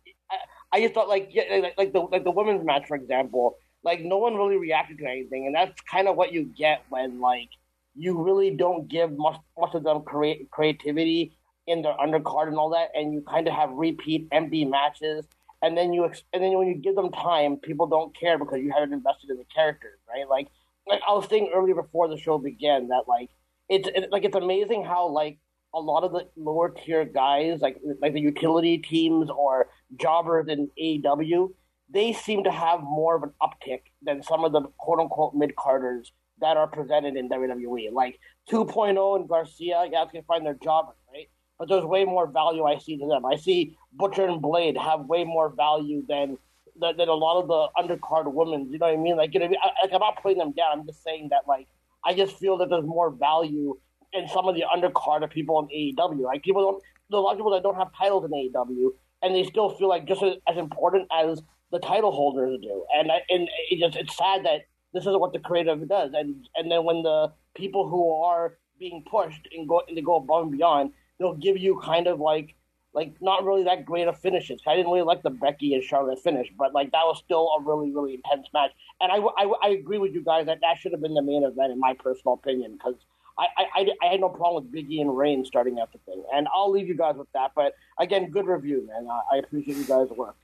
I 0.74 0.82
just 0.82 0.94
thought 0.94 1.08
like, 1.08 1.30
yeah, 1.32 1.44
like, 1.62 1.74
like 1.78 1.94
the 1.94 2.02
like 2.02 2.24
the 2.26 2.32
women's 2.32 2.66
match, 2.66 2.88
for 2.88 2.96
example, 2.96 3.58
like 3.84 4.02
no 4.02 4.18
one 4.18 4.36
really 4.36 4.58
reacted 4.58 4.98
to 5.00 5.06
anything, 5.06 5.46
and 5.46 5.56
that's 5.56 5.80
kind 5.90 6.08
of 6.10 6.18
what 6.18 6.34
you 6.34 6.52
get 6.58 6.84
when 6.90 7.22
like 7.22 7.50
you 7.96 8.22
really 8.22 8.52
don't 8.52 8.90
give 8.90 9.18
much 9.18 9.40
much 9.58 9.74
of 9.74 9.84
them 9.84 10.02
create 10.02 10.52
creativity 10.52 11.38
in 11.66 11.82
their 11.82 11.94
undercard 11.94 12.48
and 12.48 12.58
all 12.58 12.70
that, 12.72 12.90
and 12.94 13.14
you 13.14 13.22
kind 13.22 13.48
of 13.48 13.54
have 13.54 13.70
repeat 13.72 14.28
empty 14.34 14.66
matches, 14.66 15.26
and 15.62 15.78
then 15.78 15.94
you 15.94 16.04
and 16.04 16.44
then 16.44 16.58
when 16.58 16.68
you 16.68 16.76
give 16.76 16.96
them 16.96 17.12
time, 17.12 17.56
people 17.58 17.88
don't 17.88 18.14
care 18.18 18.38
because 18.38 18.60
you 18.60 18.72
haven't 18.72 18.94
invested 18.94 19.30
in 19.30 19.38
the 19.38 19.46
characters, 19.54 20.00
right? 20.08 20.28
Like, 20.30 20.48
like 20.88 21.02
I 21.08 21.14
was 21.14 21.28
saying 21.30 21.52
earlier 21.54 21.76
before 21.76 22.08
the 22.08 22.18
show 22.18 22.38
began 22.38 22.88
that 22.90 23.04
like 23.08 23.30
it's 23.70 23.88
it, 23.94 24.12
like 24.12 24.24
it's 24.24 24.36
amazing 24.36 24.84
how 24.84 25.08
like 25.10 25.40
a 25.74 25.80
lot 25.80 26.04
of 26.04 26.12
the 26.12 26.28
lower 26.36 26.70
tier 26.70 27.06
guys, 27.06 27.62
like 27.62 27.78
like 28.02 28.14
the 28.14 28.22
utility 28.22 28.78
teams 28.78 29.30
or 29.30 29.68
jobbers 30.00 30.48
in 30.48 30.70
AEW, 30.82 31.50
they 31.90 32.14
seem 32.14 32.44
to 32.44 32.52
have 32.52 32.82
more 32.82 33.16
of 33.16 33.24
an 33.24 33.32
uptick 33.42 33.82
than 34.02 34.24
some 34.24 34.44
of 34.44 34.52
the 34.52 34.62
quote 34.78 35.00
unquote 35.00 35.34
mid 35.36 35.56
carders 35.56 36.12
that 36.40 36.58
are 36.58 36.68
presented 36.68 37.16
in 37.16 37.30
WWE. 37.30 37.92
Like 37.92 38.20
2.0 38.50 39.16
and 39.16 39.28
Garcia, 39.28 39.88
guys 39.92 40.08
can 40.12 40.24
find 40.24 40.46
their 40.46 40.58
jobbers, 40.64 40.96
right? 41.12 41.28
But 41.58 41.70
there's 41.70 41.84
way 41.84 42.06
more 42.06 42.28
value 42.28 42.64
I 42.64 42.78
see 42.78 42.98
to 42.98 43.08
them. 43.08 43.26
I 43.26 43.36
see 43.36 43.76
Butcher 43.94 44.28
and 44.28 44.42
Blade 44.42 44.78
have 44.78 45.06
way 45.06 45.24
more 45.24 45.50
value 45.50 46.04
than 46.08 46.38
than, 46.80 47.00
a 47.08 47.14
lot 47.14 47.42
of 47.42 47.48
the 47.48 47.68
undercard 47.82 48.32
women. 48.32 48.72
You 48.72 48.80
know 48.80 48.88
what 48.88 48.94
I 48.94 48.98
mean? 48.98 49.18
Like, 49.18 49.34
you 49.34 49.40
know, 49.40 49.46
I, 49.46 49.86
like 49.86 49.94
I'm 49.94 50.00
not 50.00 50.22
putting 50.22 50.38
them 50.38 50.52
down. 50.52 50.80
I'm 50.80 50.86
just 50.86 51.04
saying 51.04 51.30
that 51.30 51.48
like 51.48 51.68
I 52.06 52.14
just 52.14 52.38
feel 52.38 52.58
that 52.58 52.70
there's 52.70 52.86
more 52.86 53.12
value 53.12 53.76
in 54.14 54.28
some 54.28 54.48
of 54.48 54.56
the 54.56 54.64
undercard 54.74 55.24
of 55.24 55.30
people 55.30 55.60
in 55.60 55.68
AEW. 55.68 56.22
Like 56.22 56.44
people 56.44 56.62
don't, 56.62 56.84
there's 57.10 57.20
a 57.20 57.22
lot 57.22 57.32
of 57.32 57.38
people 57.38 57.52
that 57.52 57.64
don't 57.64 57.76
have 57.76 57.90
titles 57.98 58.26
in 58.26 58.32
AEW, 58.32 58.90
and 59.22 59.36
they 59.36 59.44
still 59.44 59.70
feel 59.70 59.90
like 59.90 60.08
just 60.08 60.24
as, 60.24 60.36
as 60.48 60.58
important 60.58 61.08
as 61.12 61.42
the 61.72 61.80
title 61.80 62.12
holders 62.12 62.60
do. 62.62 62.86
And 62.96 63.12
I, 63.12 63.22
and 63.30 63.50
it 63.70 63.80
just 63.80 63.98
it's 63.98 64.16
sad 64.18 64.46
that 64.46 64.62
this 64.94 65.04
isn't 65.04 65.20
what 65.20 65.34
the 65.34 65.40
creative 65.40 65.88
does. 65.88 66.12
And 66.14 66.48
and 66.56 66.72
then 66.72 66.84
when 66.84 67.04
the 67.04 67.32
people 67.56 67.90
who 67.90 68.24
are 68.24 68.58
being 68.80 69.04
pushed 69.10 69.48
and 69.56 69.68
go 69.68 69.82
and 69.88 69.98
they 69.98 70.02
go 70.02 70.16
above 70.16 70.44
and 70.44 70.52
beyond, 70.52 70.92
they'll 71.20 71.36
give 71.36 71.58
you 71.58 71.82
kind 71.84 72.08
of 72.08 72.20
like 72.20 72.56
like 72.98 73.14
not 73.22 73.46
really 73.46 73.64
that 73.66 73.86
great 73.86 74.08
of 74.08 74.18
finishes. 74.18 74.60
I 74.66 74.76
didn't 74.76 74.92
really 74.92 75.06
like 75.06 75.22
the 75.22 75.30
Becky 75.30 75.76
and 75.76 75.84
Charlotte 75.84 76.18
finish, 76.18 76.48
but 76.58 76.74
like 76.74 76.92
that 76.94 77.06
was 77.06 77.22
still 77.24 77.48
a 77.60 77.62
really 77.62 77.92
really 77.92 78.16
intense 78.16 78.48
match. 78.56 78.72
And 79.00 79.12
I, 79.12 79.18
I, 79.18 79.54
I 79.62 79.70
agree 79.70 80.00
with 80.00 80.16
you 80.16 80.24
guys 80.24 80.48
that 80.48 80.62
that 80.62 80.80
should 80.80 80.94
have 80.94 81.02
been 81.02 81.14
the 81.14 81.22
main 81.22 81.44
event 81.44 81.72
in 81.72 81.80
my 81.80 81.94
personal 81.94 82.34
opinion 82.34 82.72
because 82.74 82.96
I, 83.38 83.46
I, 83.76 83.88
I, 84.04 84.08
had 84.08 84.20
no 84.20 84.30
problem 84.30 84.64
with 84.64 84.74
Biggie 84.74 85.00
and 85.00 85.16
Reign 85.16 85.46
starting 85.46 85.80
out 85.80 85.92
the 85.92 86.00
thing. 86.00 86.24
And 86.34 86.48
I'll 86.52 86.72
leave 86.72 86.88
you 86.88 86.96
guys 86.96 87.16
with 87.16 87.32
that. 87.34 87.52
But 87.56 87.74
again, 88.00 88.32
good 88.32 88.48
review, 88.48 88.88
man. 88.88 89.08
I, 89.08 89.36
I 89.36 89.38
appreciate 89.38 89.78
you 89.78 89.84
guys' 89.84 90.10
work. 90.10 90.36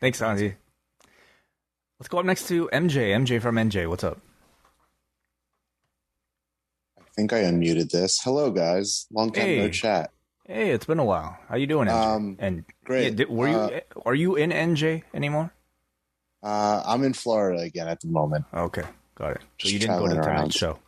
Thanks, 0.00 0.22
Andy. 0.22 0.54
Let's 2.00 2.08
go 2.08 2.18
up 2.18 2.24
next 2.24 2.48
to 2.48 2.70
MJ. 2.72 3.10
MJ 3.10 3.42
from 3.42 3.56
NJ. 3.56 3.90
What's 3.90 4.04
up? 4.04 4.22
I 6.98 7.04
think 7.14 7.34
I 7.34 7.42
unmuted 7.42 7.90
this. 7.90 8.22
Hello, 8.22 8.50
guys. 8.50 9.06
Long 9.12 9.30
time 9.30 9.44
hey. 9.44 9.58
no 9.58 9.68
chat. 9.68 10.12
Hey, 10.52 10.70
it's 10.70 10.84
been 10.84 10.98
a 10.98 11.04
while. 11.04 11.38
How 11.48 11.56
you 11.56 11.66
doing, 11.66 11.88
MJ? 11.88 12.06
Um, 12.06 12.36
and 12.38 12.64
great. 12.84 13.04
Yeah, 13.04 13.10
did, 13.10 13.30
were 13.30 13.48
you 13.48 13.56
uh, 13.56 13.80
are 14.04 14.14
you 14.14 14.36
in 14.36 14.50
NJ 14.50 15.02
anymore? 15.14 15.50
Uh, 16.42 16.82
I'm 16.84 17.04
in 17.04 17.14
Florida 17.14 17.62
again 17.62 17.88
at 17.88 18.00
the 18.00 18.08
moment. 18.08 18.44
Okay, 18.52 18.84
got 19.14 19.30
it. 19.30 19.40
So 19.40 19.46
Just 19.56 19.72
you 19.72 19.78
didn't 19.78 19.98
go 19.98 20.08
to 20.08 20.14
the 20.14 20.20
tonight's 20.20 20.54
show. 20.54 20.78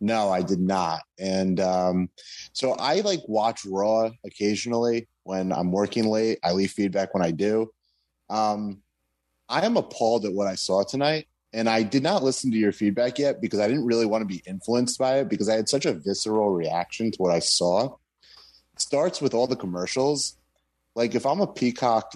No, 0.00 0.30
I 0.30 0.42
did 0.42 0.60
not. 0.60 1.00
And 1.18 1.58
um, 1.58 2.08
so 2.52 2.74
I 2.74 3.00
like 3.00 3.22
watch 3.26 3.64
Raw 3.66 4.10
occasionally 4.24 5.08
when 5.24 5.52
I'm 5.52 5.72
working 5.72 6.06
late. 6.06 6.38
I 6.44 6.52
leave 6.52 6.70
feedback 6.70 7.14
when 7.14 7.24
I 7.24 7.32
do. 7.32 7.72
Um, 8.30 8.82
I 9.48 9.66
am 9.66 9.76
appalled 9.76 10.24
at 10.24 10.32
what 10.32 10.46
I 10.46 10.54
saw 10.54 10.84
tonight. 10.84 11.26
And 11.52 11.68
I 11.68 11.82
did 11.82 12.04
not 12.04 12.22
listen 12.22 12.52
to 12.52 12.56
your 12.56 12.72
feedback 12.72 13.18
yet 13.18 13.40
because 13.40 13.58
I 13.58 13.66
didn't 13.66 13.86
really 13.86 14.06
want 14.06 14.22
to 14.22 14.26
be 14.26 14.42
influenced 14.46 15.00
by 15.00 15.18
it 15.18 15.28
because 15.28 15.48
I 15.48 15.56
had 15.56 15.68
such 15.68 15.84
a 15.84 15.94
visceral 15.94 16.50
reaction 16.50 17.10
to 17.10 17.16
what 17.16 17.34
I 17.34 17.40
saw. 17.40 17.96
Starts 18.78 19.20
with 19.20 19.34
all 19.34 19.46
the 19.46 19.56
commercials. 19.56 20.36
Like 20.94 21.14
if 21.14 21.26
I'm 21.26 21.40
a 21.40 21.46
Peacock 21.46 22.12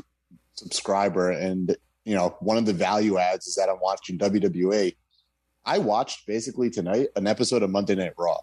subscriber 0.54 1.30
and 1.30 1.76
you 2.04 2.14
know 2.14 2.36
one 2.40 2.56
of 2.56 2.66
the 2.66 2.72
value 2.72 3.18
adds 3.18 3.46
is 3.46 3.54
that 3.56 3.68
I'm 3.68 3.80
watching 3.80 4.18
WWE, 4.18 4.94
I 5.64 5.78
watched 5.78 6.26
basically 6.26 6.70
tonight 6.70 7.08
an 7.16 7.26
episode 7.26 7.62
of 7.62 7.70
Monday 7.70 7.94
Night 7.94 8.14
Raw. 8.18 8.38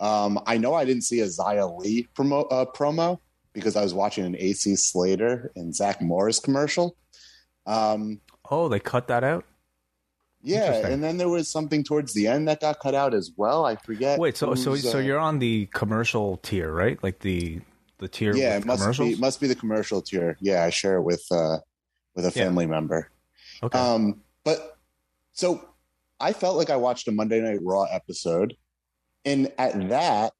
Um, 0.00 0.40
I 0.46 0.58
know 0.58 0.74
I 0.74 0.84
didn't 0.84 1.04
see 1.04 1.20
a 1.20 1.26
Xia 1.26 1.78
Li 1.78 2.08
promo, 2.16 2.46
uh, 2.50 2.64
promo 2.64 3.18
because 3.52 3.76
I 3.76 3.82
was 3.82 3.94
watching 3.94 4.24
an 4.24 4.36
AC 4.36 4.74
Slater 4.76 5.52
and 5.54 5.74
Zach 5.74 6.02
Morris 6.02 6.40
commercial. 6.40 6.96
Um, 7.66 8.20
oh, 8.50 8.68
they 8.68 8.80
cut 8.80 9.06
that 9.08 9.22
out. 9.22 9.44
Yeah, 10.42 10.86
and 10.86 11.02
then 11.02 11.18
there 11.18 11.28
was 11.28 11.48
something 11.48 11.84
towards 11.84 12.12
the 12.14 12.26
end 12.26 12.48
that 12.48 12.60
got 12.60 12.80
cut 12.80 12.94
out 12.94 13.14
as 13.14 13.30
well. 13.36 13.64
I 13.64 13.76
forget. 13.76 14.18
Wait, 14.18 14.36
so 14.36 14.54
so 14.54 14.74
so 14.74 14.98
uh, 14.98 15.00
you're 15.00 15.18
on 15.18 15.38
the 15.38 15.66
commercial 15.66 16.38
tier, 16.38 16.72
right? 16.72 17.02
Like 17.02 17.20
the 17.20 17.60
the 17.98 18.08
tier. 18.08 18.34
Yeah, 18.34 18.56
it 18.56 18.64
must 18.64 18.98
be 18.98 19.14
must 19.16 19.40
be 19.40 19.46
the 19.46 19.54
commercial 19.54 20.02
tier. 20.02 20.36
Yeah, 20.40 20.64
I 20.64 20.70
share 20.70 20.96
it 20.96 21.02
with 21.02 21.24
uh 21.30 21.58
with 22.14 22.26
a 22.26 22.30
family 22.30 22.64
yeah. 22.64 22.70
member. 22.70 23.10
Okay. 23.62 23.78
Um, 23.78 24.20
but 24.44 24.78
so 25.32 25.68
I 26.20 26.32
felt 26.32 26.56
like 26.56 26.70
I 26.70 26.76
watched 26.76 27.08
a 27.08 27.12
Monday 27.12 27.40
Night 27.40 27.60
Raw 27.62 27.84
episode, 27.84 28.56
and 29.24 29.52
at 29.58 29.88
that, 29.90 30.32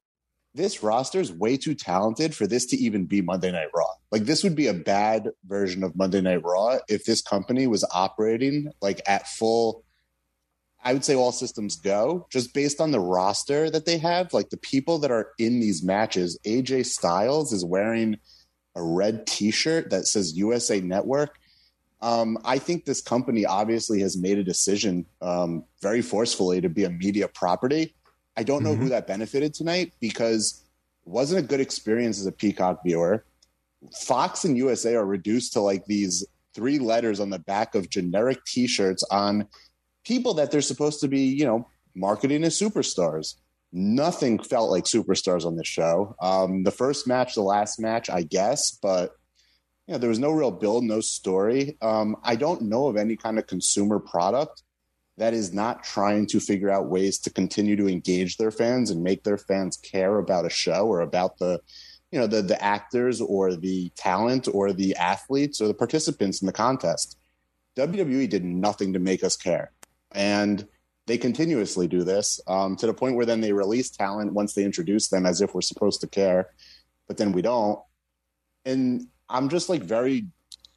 this 0.53 0.83
roster 0.83 1.19
is 1.19 1.31
way 1.31 1.57
too 1.57 1.73
talented 1.73 2.35
for 2.35 2.45
this 2.45 2.65
to 2.67 2.77
even 2.77 3.05
be 3.05 3.21
Monday 3.21 3.51
Night 3.51 3.69
Raw. 3.73 3.89
Like 4.11 4.23
this 4.23 4.43
would 4.43 4.55
be 4.55 4.67
a 4.67 4.73
bad 4.73 5.29
version 5.45 5.83
of 5.83 5.95
Monday 5.95 6.21
Night 6.21 6.43
Raw 6.43 6.77
if 6.87 7.05
this 7.05 7.21
company 7.21 7.67
was 7.67 7.85
operating 7.93 8.71
like 8.81 9.01
at 9.07 9.27
full. 9.27 9.83
I 10.83 10.93
would 10.93 11.05
say 11.05 11.15
all 11.15 11.31
systems 11.31 11.77
go 11.77 12.27
just 12.29 12.53
based 12.53 12.81
on 12.81 12.91
the 12.91 12.99
roster 12.99 13.69
that 13.69 13.85
they 13.85 13.97
have. 13.99 14.33
Like 14.33 14.49
the 14.49 14.57
people 14.57 14.99
that 14.99 15.11
are 15.11 15.29
in 15.39 15.59
these 15.59 15.83
matches, 15.83 16.37
AJ 16.45 16.85
Styles 16.87 17.53
is 17.53 17.63
wearing 17.63 18.17
a 18.75 18.83
red 18.83 19.25
T-shirt 19.25 19.89
that 19.91 20.07
says 20.07 20.35
USA 20.35 20.81
Network. 20.81 21.39
Um, 22.01 22.37
I 22.43 22.59
think 22.59 22.83
this 22.83 23.01
company 23.01 23.45
obviously 23.45 24.01
has 24.01 24.17
made 24.17 24.37
a 24.37 24.43
decision 24.43 25.05
um, 25.21 25.63
very 25.81 26.01
forcefully 26.01 26.59
to 26.59 26.67
be 26.67 26.83
a 26.83 26.89
media 26.89 27.29
property. 27.29 27.95
I 28.35 28.43
don't 28.43 28.61
know 28.63 28.73
mm-hmm. 28.73 28.83
who 28.83 28.89
that 28.89 29.07
benefited 29.07 29.53
tonight 29.53 29.93
because 30.01 30.65
it 31.05 31.09
wasn't 31.09 31.45
a 31.45 31.47
good 31.47 31.61
experience 31.61 32.19
as 32.19 32.25
a 32.25 32.31
Peacock 32.31 32.81
viewer. 32.83 33.23
Fox 34.01 34.43
and 34.43 34.57
USA 34.57 34.95
are 34.95 35.05
reduced 35.05 35.53
to 35.53 35.61
like 35.61 35.85
these 35.85 36.25
three 36.53 36.77
letters 36.77 37.21
on 37.21 37.29
the 37.29 37.39
back 37.39 37.73
of 37.73 37.89
generic 37.89 38.43
T-shirts 38.45 39.03
on 39.09 39.47
people 40.03 40.35
that 40.35 40.51
they're 40.51 40.61
supposed 40.61 41.01
to 41.01 41.07
be, 41.07 41.21
you 41.21 41.45
know, 41.45 41.67
marketing 41.95 42.43
as 42.43 42.59
superstars. 42.59 43.35
Nothing 43.71 44.37
felt 44.37 44.69
like 44.69 44.83
superstars 44.83 45.45
on 45.45 45.55
this 45.55 45.67
show. 45.67 46.15
Um, 46.21 46.63
the 46.63 46.71
first 46.71 47.07
match, 47.07 47.35
the 47.35 47.41
last 47.41 47.79
match, 47.79 48.09
I 48.09 48.21
guess, 48.21 48.71
but 48.71 49.15
you 49.87 49.93
know, 49.93 49.97
there 49.97 50.09
was 50.09 50.19
no 50.19 50.31
real 50.31 50.51
build, 50.51 50.83
no 50.83 51.01
story. 51.01 51.77
Um, 51.81 52.15
I 52.23 52.35
don't 52.35 52.63
know 52.63 52.87
of 52.87 52.97
any 52.97 53.15
kind 53.15 53.37
of 53.37 53.47
consumer 53.47 53.99
product 53.99 54.63
that 55.17 55.33
is 55.33 55.53
not 55.53 55.83
trying 55.83 56.25
to 56.27 56.39
figure 56.39 56.71
out 56.71 56.89
ways 56.89 57.19
to 57.19 57.29
continue 57.29 57.75
to 57.75 57.87
engage 57.87 58.37
their 58.37 58.51
fans 58.51 58.89
and 58.89 59.03
make 59.03 59.23
their 59.23 59.37
fans 59.37 59.77
care 59.77 60.17
about 60.17 60.45
a 60.45 60.49
show 60.49 60.87
or 60.87 61.01
about 61.01 61.37
the, 61.37 61.59
you 62.11 62.19
know, 62.19 62.27
the 62.27 62.41
the 62.41 62.61
actors 62.63 63.19
or 63.19 63.55
the 63.55 63.91
talent 63.95 64.47
or 64.51 64.71
the 64.71 64.95
athletes 64.95 65.59
or 65.59 65.67
the 65.67 65.73
participants 65.73 66.41
in 66.41 66.45
the 66.45 66.53
contest. 66.53 67.17
WWE 67.75 68.29
did 68.29 68.43
nothing 68.43 68.93
to 68.93 68.99
make 68.99 69.23
us 69.23 69.35
care, 69.35 69.71
and 70.13 70.67
they 71.05 71.17
continuously 71.17 71.87
do 71.87 72.03
this 72.03 72.39
um, 72.47 72.75
to 72.77 72.87
the 72.87 72.93
point 72.93 73.15
where 73.15 73.25
then 73.25 73.41
they 73.41 73.51
release 73.51 73.89
talent 73.89 74.33
once 74.33 74.53
they 74.53 74.63
introduce 74.63 75.09
them 75.09 75.25
as 75.25 75.41
if 75.41 75.53
we're 75.53 75.61
supposed 75.61 76.01
to 76.01 76.07
care, 76.07 76.51
but 77.07 77.17
then 77.17 77.31
we 77.31 77.41
don't. 77.41 77.79
And 78.65 79.07
I'm 79.29 79.49
just 79.49 79.67
like 79.67 79.83
very 79.83 80.27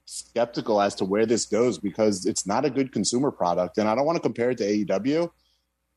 skeptical 0.04 0.80
as 0.80 0.94
to 0.96 1.04
where 1.04 1.26
this 1.26 1.46
goes 1.46 1.78
because 1.78 2.26
it's 2.26 2.46
not 2.46 2.64
a 2.64 2.70
good 2.70 2.92
consumer 2.92 3.30
product. 3.30 3.78
And 3.78 3.88
I 3.88 3.94
don't 3.94 4.06
want 4.06 4.16
to 4.16 4.22
compare 4.22 4.50
it 4.50 4.58
to 4.58 4.64
AEW, 4.64 5.30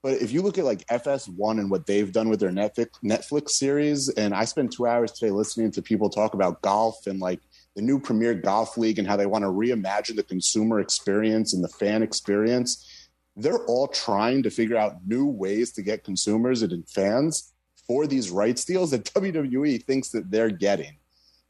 but 0.01 0.13
if 0.21 0.31
you 0.31 0.41
look 0.41 0.57
at 0.57 0.63
like 0.63 0.85
FS1 0.87 1.59
and 1.59 1.69
what 1.69 1.85
they've 1.85 2.11
done 2.11 2.29
with 2.29 2.39
their 2.39 2.51
Netflix 2.51 2.87
Netflix 3.03 3.49
series, 3.49 4.09
and 4.09 4.33
I 4.33 4.45
spent 4.45 4.71
two 4.71 4.87
hours 4.87 5.11
today 5.11 5.31
listening 5.31 5.71
to 5.71 5.81
people 5.81 6.09
talk 6.09 6.33
about 6.33 6.61
golf 6.61 7.05
and 7.05 7.19
like 7.19 7.41
the 7.75 7.81
new 7.81 7.99
Premier 7.99 8.33
Golf 8.33 8.77
League 8.77 8.97
and 8.97 9.07
how 9.07 9.17
they 9.17 9.25
want 9.25 9.43
to 9.43 9.49
reimagine 9.49 10.15
the 10.15 10.23
consumer 10.23 10.79
experience 10.79 11.53
and 11.53 11.63
the 11.63 11.69
fan 11.69 12.01
experience. 12.01 12.98
They're 13.41 13.65
all 13.65 13.87
trying 13.87 14.43
to 14.43 14.49
figure 14.49 14.77
out 14.77 15.05
new 15.05 15.25
ways 15.25 15.71
to 15.73 15.81
get 15.81 16.03
consumers 16.03 16.61
and 16.61 16.87
fans 16.87 17.53
for 17.87 18.05
these 18.05 18.29
rights 18.29 18.65
deals 18.65 18.91
that 18.91 19.03
WWE 19.15 19.83
thinks 19.83 20.09
that 20.09 20.29
they're 20.29 20.51
getting. 20.51 20.97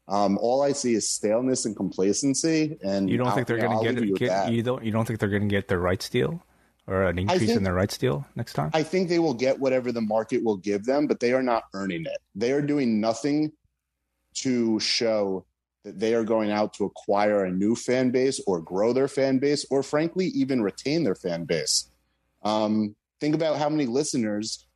Um, 0.08 0.38
all 0.38 0.62
I 0.62 0.72
see 0.72 0.94
is 0.94 1.08
staleness 1.08 1.66
and 1.66 1.76
complacency. 1.76 2.78
And 2.82 3.08
you 3.08 3.16
don't 3.16 3.32
think 3.32 3.46
they're 3.46 3.58
going 3.58 3.96
to 3.96 4.06
get, 4.06 4.18
get 4.18 4.52
you 4.52 4.62
don't 4.62 4.84
you 4.84 4.90
don't 4.90 5.04
think 5.04 5.20
they're 5.20 5.28
going 5.28 5.48
to 5.48 5.48
get 5.48 5.68
their 5.68 5.78
rights 5.78 6.08
deal 6.08 6.42
or 6.88 7.04
an 7.04 7.18
increase 7.18 7.46
think, 7.46 7.56
in 7.56 7.62
their 7.62 7.74
rights 7.74 7.96
deal 7.96 8.26
next 8.34 8.54
time? 8.54 8.70
I 8.74 8.82
think 8.82 9.08
they 9.08 9.20
will 9.20 9.34
get 9.34 9.58
whatever 9.58 9.92
the 9.92 10.00
market 10.00 10.42
will 10.42 10.56
give 10.56 10.84
them, 10.84 11.06
but 11.06 11.20
they 11.20 11.32
are 11.32 11.42
not 11.42 11.64
earning 11.74 12.04
it. 12.06 12.18
They 12.34 12.52
are 12.52 12.60
doing 12.60 13.00
nothing 13.00 13.52
to 14.34 14.80
show 14.80 15.44
that 15.84 15.98
they 15.98 16.14
are 16.14 16.24
going 16.24 16.50
out 16.50 16.74
to 16.74 16.84
acquire 16.84 17.44
a 17.44 17.50
new 17.50 17.74
fan 17.74 18.10
base 18.10 18.40
or 18.46 18.60
grow 18.60 18.92
their 18.92 19.08
fan 19.08 19.38
base 19.38 19.64
or 19.70 19.82
frankly 19.82 20.26
even 20.26 20.62
retain 20.62 21.04
their 21.04 21.14
fan 21.14 21.44
base. 21.44 21.90
Um, 22.42 22.94
think 23.20 23.34
about 23.34 23.58
how 23.58 23.68
many 23.68 23.86
listeners 23.86 24.66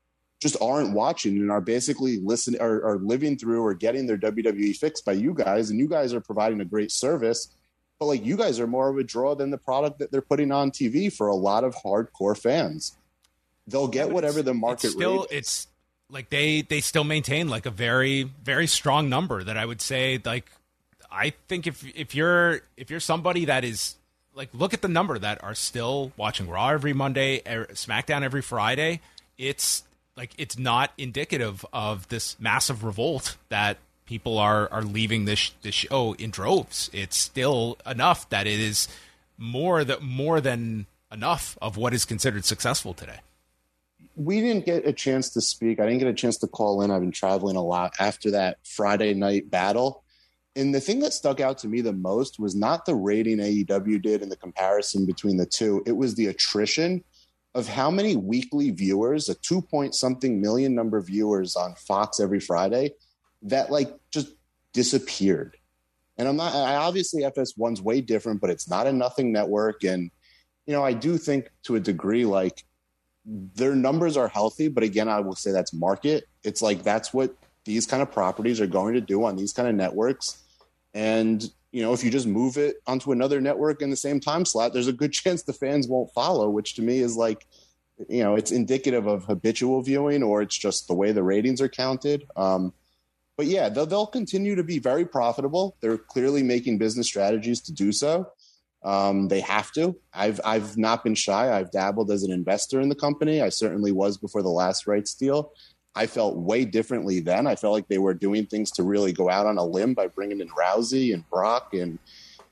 just 0.40 0.60
aren't 0.60 0.92
watching 0.92 1.36
and 1.38 1.50
are 1.50 1.60
basically 1.60 2.18
listening 2.20 2.60
or 2.60 2.84
are 2.84 2.98
living 2.98 3.36
through 3.36 3.62
or 3.62 3.74
getting 3.74 4.06
their 4.06 4.18
WWE 4.18 4.76
fix 4.76 5.00
by 5.00 5.12
you 5.12 5.34
guys, 5.34 5.70
and 5.70 5.78
you 5.78 5.88
guys 5.88 6.12
are 6.12 6.20
providing 6.20 6.60
a 6.60 6.64
great 6.64 6.90
service. 6.90 7.48
But 7.98 8.06
like 8.06 8.24
you 8.24 8.36
guys 8.36 8.58
are 8.60 8.66
more 8.66 8.88
of 8.88 8.98
a 8.98 9.04
draw 9.04 9.34
than 9.34 9.50
the 9.50 9.58
product 9.58 9.98
that 10.00 10.10
they're 10.10 10.20
putting 10.20 10.52
on 10.52 10.70
TV 10.70 11.12
for 11.12 11.28
a 11.28 11.34
lot 11.34 11.64
of 11.64 11.74
hardcore 11.76 12.36
fans. 12.36 12.96
They'll 13.66 13.88
get 13.88 14.10
whatever 14.10 14.42
the 14.42 14.52
market 14.52 14.88
it's 14.88 14.94
still 14.94 15.26
it's 15.30 15.68
like 16.10 16.28
they 16.28 16.60
they 16.60 16.80
still 16.80 17.04
maintain 17.04 17.48
like 17.48 17.64
a 17.64 17.70
very 17.70 18.24
very 18.42 18.66
strong 18.66 19.08
number 19.08 19.42
that 19.42 19.56
I 19.56 19.64
would 19.64 19.80
say 19.80 20.20
like 20.22 20.50
I 21.14 21.32
think 21.48 21.66
if 21.66 21.84
if 21.96 22.14
you're 22.14 22.62
if 22.76 22.90
you're 22.90 23.00
somebody 23.00 23.44
that 23.44 23.64
is 23.64 23.96
like 24.34 24.48
look 24.52 24.74
at 24.74 24.82
the 24.82 24.88
number 24.88 25.18
that 25.18 25.42
are 25.44 25.54
still 25.54 26.12
watching 26.16 26.48
Raw 26.48 26.70
every 26.70 26.92
Monday, 26.92 27.40
er, 27.46 27.68
SmackDown 27.72 28.22
every 28.22 28.42
Friday, 28.42 29.00
it's 29.38 29.84
like 30.16 30.32
it's 30.38 30.58
not 30.58 30.92
indicative 30.98 31.64
of 31.72 32.08
this 32.08 32.36
massive 32.40 32.84
revolt 32.84 33.36
that 33.48 33.78
people 34.06 34.38
are 34.38 34.68
are 34.72 34.82
leaving 34.82 35.24
this 35.24 35.52
this 35.62 35.74
show 35.74 36.14
in 36.14 36.30
droves. 36.30 36.90
It's 36.92 37.16
still 37.16 37.78
enough 37.86 38.28
that 38.30 38.46
it 38.46 38.60
is 38.60 38.88
more 39.38 39.84
that 39.84 40.02
more 40.02 40.40
than 40.40 40.86
enough 41.12 41.56
of 41.62 41.76
what 41.76 41.94
is 41.94 42.04
considered 42.04 42.44
successful 42.44 42.92
today. 42.92 43.20
We 44.16 44.40
didn't 44.40 44.66
get 44.66 44.86
a 44.86 44.92
chance 44.92 45.30
to 45.30 45.40
speak. 45.40 45.80
I 45.80 45.86
didn't 45.86 45.98
get 45.98 46.08
a 46.08 46.14
chance 46.14 46.36
to 46.38 46.46
call 46.46 46.82
in. 46.82 46.90
I've 46.90 47.00
been 47.00 47.10
traveling 47.10 47.56
a 47.56 47.62
lot 47.62 47.94
after 47.98 48.32
that 48.32 48.58
Friday 48.64 49.14
night 49.14 49.50
battle. 49.50 50.03
And 50.56 50.74
the 50.74 50.80
thing 50.80 51.00
that 51.00 51.12
stuck 51.12 51.40
out 51.40 51.58
to 51.58 51.68
me 51.68 51.80
the 51.80 51.92
most 51.92 52.38
was 52.38 52.54
not 52.54 52.86
the 52.86 52.94
rating 52.94 53.38
AEW 53.38 54.00
did 54.00 54.22
in 54.22 54.28
the 54.28 54.36
comparison 54.36 55.04
between 55.04 55.36
the 55.36 55.46
two. 55.46 55.82
It 55.84 55.96
was 55.96 56.14
the 56.14 56.28
attrition 56.28 57.02
of 57.54 57.68
how 57.68 57.90
many 57.90 58.16
weekly 58.16 58.70
viewers, 58.70 59.28
a 59.28 59.34
two 59.34 59.62
point 59.62 59.94
something 59.94 60.40
million 60.40 60.74
number 60.74 60.96
of 60.96 61.06
viewers 61.06 61.56
on 61.56 61.74
Fox 61.74 62.20
every 62.20 62.40
Friday, 62.40 62.92
that 63.42 63.70
like 63.70 63.92
just 64.12 64.28
disappeared. 64.72 65.56
And 66.18 66.28
I'm 66.28 66.36
not, 66.36 66.54
I 66.54 66.76
obviously 66.76 67.22
FS1's 67.22 67.82
way 67.82 68.00
different, 68.00 68.40
but 68.40 68.50
it's 68.50 68.68
not 68.68 68.86
a 68.86 68.92
nothing 68.92 69.32
network. 69.32 69.82
And, 69.82 70.10
you 70.66 70.72
know, 70.72 70.84
I 70.84 70.92
do 70.92 71.18
think 71.18 71.50
to 71.64 71.74
a 71.74 71.80
degree, 71.80 72.24
like 72.24 72.64
their 73.24 73.74
numbers 73.74 74.16
are 74.16 74.28
healthy, 74.28 74.68
but 74.68 74.84
again, 74.84 75.08
I 75.08 75.20
will 75.20 75.34
say 75.34 75.50
that's 75.50 75.72
market. 75.72 76.24
It's 76.44 76.62
like 76.62 76.82
that's 76.82 77.12
what 77.12 77.34
these 77.64 77.86
kind 77.86 78.02
of 78.02 78.12
properties 78.12 78.60
are 78.60 78.66
going 78.66 78.94
to 78.94 79.00
do 79.00 79.24
on 79.24 79.36
these 79.36 79.52
kind 79.52 79.68
of 79.68 79.74
networks. 79.74 80.43
And, 80.94 81.44
you 81.72 81.82
know, 81.82 81.92
if 81.92 82.04
you 82.04 82.10
just 82.10 82.26
move 82.26 82.56
it 82.56 82.76
onto 82.86 83.12
another 83.12 83.40
network 83.40 83.82
in 83.82 83.90
the 83.90 83.96
same 83.96 84.20
time 84.20 84.44
slot, 84.44 84.72
there's 84.72 84.88
a 84.88 84.92
good 84.92 85.12
chance 85.20 85.42
the 85.42 85.52
fans 85.52 85.88
won't 85.88 86.12
follow, 86.14 86.48
which 86.48 86.74
to 86.76 86.82
me 86.82 87.00
is 87.00 87.16
like, 87.16 87.46
you 88.08 88.22
know, 88.22 88.34
it's 88.34 88.50
indicative 88.50 89.06
of 89.06 89.24
habitual 89.24 89.82
viewing 89.82 90.22
or 90.22 90.42
it's 90.42 90.56
just 90.56 90.88
the 90.88 90.94
way 90.94 91.12
the 91.12 91.22
ratings 91.22 91.60
are 91.60 91.68
counted. 91.68 92.24
Um, 92.36 92.72
but 93.36 93.46
yeah, 93.46 93.68
they'll, 93.68 93.86
they'll 93.86 94.06
continue 94.06 94.54
to 94.54 94.64
be 94.64 94.78
very 94.78 95.04
profitable. 95.04 95.76
They're 95.80 95.98
clearly 95.98 96.42
making 96.42 96.78
business 96.78 97.06
strategies 97.06 97.60
to 97.62 97.72
do 97.72 97.92
so. 97.92 98.28
Um, 98.84 99.28
they 99.28 99.40
have 99.40 99.72
to. 99.72 99.96
I've 100.12 100.40
I've 100.44 100.76
not 100.76 101.02
been 101.02 101.14
shy. 101.14 101.50
I've 101.50 101.70
dabbled 101.70 102.10
as 102.10 102.22
an 102.22 102.30
investor 102.30 102.80
in 102.80 102.90
the 102.90 102.94
company. 102.94 103.40
I 103.40 103.48
certainly 103.48 103.92
was 103.92 104.18
before 104.18 104.42
the 104.42 104.50
last 104.50 104.86
rights 104.86 105.14
deal. 105.14 105.52
I 105.96 106.06
felt 106.06 106.36
way 106.36 106.64
differently 106.64 107.20
then. 107.20 107.46
I 107.46 107.54
felt 107.54 107.72
like 107.72 107.88
they 107.88 107.98
were 107.98 108.14
doing 108.14 108.46
things 108.46 108.70
to 108.72 108.82
really 108.82 109.12
go 109.12 109.30
out 109.30 109.46
on 109.46 109.58
a 109.58 109.64
limb 109.64 109.94
by 109.94 110.08
bringing 110.08 110.40
in 110.40 110.48
Rousey 110.48 111.14
and 111.14 111.28
Brock 111.30 111.72
and 111.72 111.98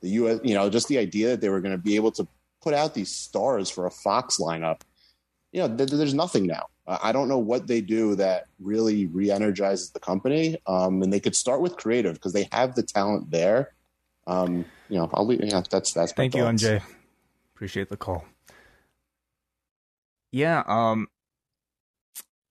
the 0.01 0.09
U.S. 0.09 0.39
You 0.43 0.53
know, 0.55 0.69
just 0.69 0.87
the 0.87 0.97
idea 0.97 1.29
that 1.29 1.41
they 1.41 1.49
were 1.49 1.61
going 1.61 1.75
to 1.75 1.81
be 1.81 1.95
able 1.95 2.11
to 2.13 2.27
put 2.61 2.73
out 2.73 2.93
these 2.93 3.13
stars 3.13 3.69
for 3.69 3.85
a 3.85 3.91
Fox 3.91 4.37
lineup. 4.39 4.81
You 5.51 5.61
know, 5.61 5.75
th- 5.75 5.91
there's 5.91 6.13
nothing 6.13 6.47
now. 6.47 6.67
I 6.85 7.13
don't 7.13 7.29
know 7.29 7.37
what 7.37 7.67
they 7.67 7.79
do 7.79 8.15
that 8.15 8.47
really 8.59 9.05
re-energizes 9.05 9.91
the 9.91 9.99
company. 9.99 10.57
Um, 10.67 11.01
and 11.01 11.13
they 11.13 11.19
could 11.19 11.35
start 11.35 11.61
with 11.61 11.77
creative 11.77 12.15
because 12.15 12.33
they 12.33 12.49
have 12.51 12.75
the 12.75 12.83
talent 12.83 13.31
there. 13.31 13.73
Um, 14.27 14.65
you 14.89 14.97
know, 14.97 15.09
I'll 15.13 15.25
leave. 15.25 15.41
Yeah, 15.43 15.61
that's 15.69 15.93
that's. 15.93 16.11
Thank 16.11 16.35
you, 16.35 16.43
MJ. 16.43 16.81
Appreciate 17.55 17.89
the 17.89 17.97
call. 17.97 18.25
Yeah, 20.31 20.63
um, 20.65 21.07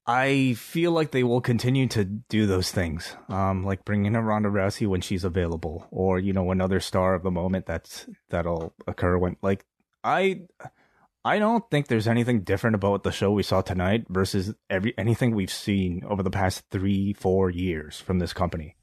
I 0.06 0.54
feel 0.54 0.90
like 0.90 1.12
they 1.12 1.22
will 1.22 1.40
continue 1.40 1.86
to 1.88 2.04
do 2.04 2.46
those 2.46 2.72
things, 2.72 3.14
um, 3.28 3.64
like 3.64 3.84
bringing 3.84 4.14
in 4.14 4.20
Ronda 4.20 4.48
Rousey 4.48 4.86
when 4.86 5.00
she's 5.00 5.22
available, 5.22 5.86
or 5.92 6.18
you 6.18 6.32
know, 6.32 6.50
another 6.50 6.80
star 6.80 7.14
of 7.14 7.22
the 7.22 7.30
moment 7.30 7.66
that's 7.66 8.06
that'll 8.28 8.74
occur 8.88 9.16
when 9.16 9.36
like 9.42 9.64
I 10.02 10.42
I 11.24 11.38
don't 11.38 11.68
think 11.70 11.86
there's 11.86 12.08
anything 12.08 12.42
different 12.42 12.74
about 12.74 13.04
the 13.04 13.12
show 13.12 13.30
we 13.30 13.44
saw 13.44 13.62
tonight 13.62 14.06
versus 14.08 14.54
every 14.68 14.92
anything 14.98 15.34
we've 15.34 15.52
seen 15.52 16.02
over 16.04 16.22
the 16.22 16.30
past 16.30 16.64
three, 16.70 17.12
four 17.12 17.48
years 17.48 18.00
from 18.00 18.18
this 18.18 18.32
company. 18.32 18.74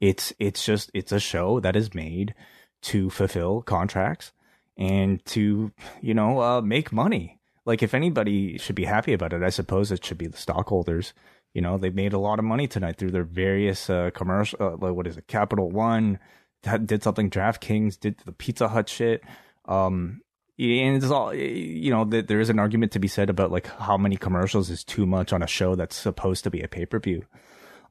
It's 0.00 0.32
it's 0.40 0.64
just 0.64 0.90
it's 0.92 1.12
a 1.12 1.20
show 1.20 1.60
that 1.60 1.76
is 1.76 1.94
made 1.94 2.34
to 2.82 3.10
fulfill 3.10 3.62
contracts 3.62 4.32
and 4.76 5.24
to 5.26 5.72
you 6.00 6.14
know 6.14 6.40
uh, 6.40 6.60
make 6.60 6.92
money. 6.92 7.38
Like 7.66 7.82
if 7.82 7.94
anybody 7.94 8.58
should 8.58 8.76
be 8.76 8.84
happy 8.84 9.12
about 9.12 9.32
it, 9.32 9.42
I 9.42 9.50
suppose 9.50 9.90
it 9.90 10.04
should 10.04 10.18
be 10.18 10.26
the 10.26 10.36
stockholders. 10.36 11.14
You 11.54 11.62
know 11.62 11.78
they've 11.78 11.94
made 11.94 12.12
a 12.12 12.18
lot 12.18 12.38
of 12.38 12.44
money 12.44 12.66
tonight 12.66 12.96
through 12.96 13.12
their 13.12 13.24
various 13.24 13.88
uh, 13.88 14.10
commercial. 14.12 14.60
Uh, 14.60 14.92
what 14.92 15.06
is 15.06 15.16
it? 15.16 15.28
Capital 15.28 15.70
One 15.70 16.18
that 16.64 16.86
did 16.86 17.02
something. 17.02 17.30
DraftKings 17.30 17.98
did 18.00 18.18
the 18.24 18.32
Pizza 18.32 18.68
Hut 18.68 18.88
shit. 18.88 19.22
Um, 19.66 20.22
and 20.58 20.96
it's 20.96 21.10
all 21.10 21.34
you 21.34 21.90
know 21.90 22.04
there 22.04 22.40
is 22.40 22.50
an 22.50 22.58
argument 22.58 22.92
to 22.92 22.98
be 22.98 23.08
said 23.08 23.28
about 23.28 23.50
like 23.50 23.66
how 23.66 23.96
many 23.96 24.16
commercials 24.16 24.70
is 24.70 24.84
too 24.84 25.04
much 25.04 25.32
on 25.32 25.42
a 25.42 25.46
show 25.48 25.74
that's 25.74 25.96
supposed 25.96 26.44
to 26.44 26.50
be 26.50 26.60
a 26.60 26.68
pay-per-view 26.68 27.24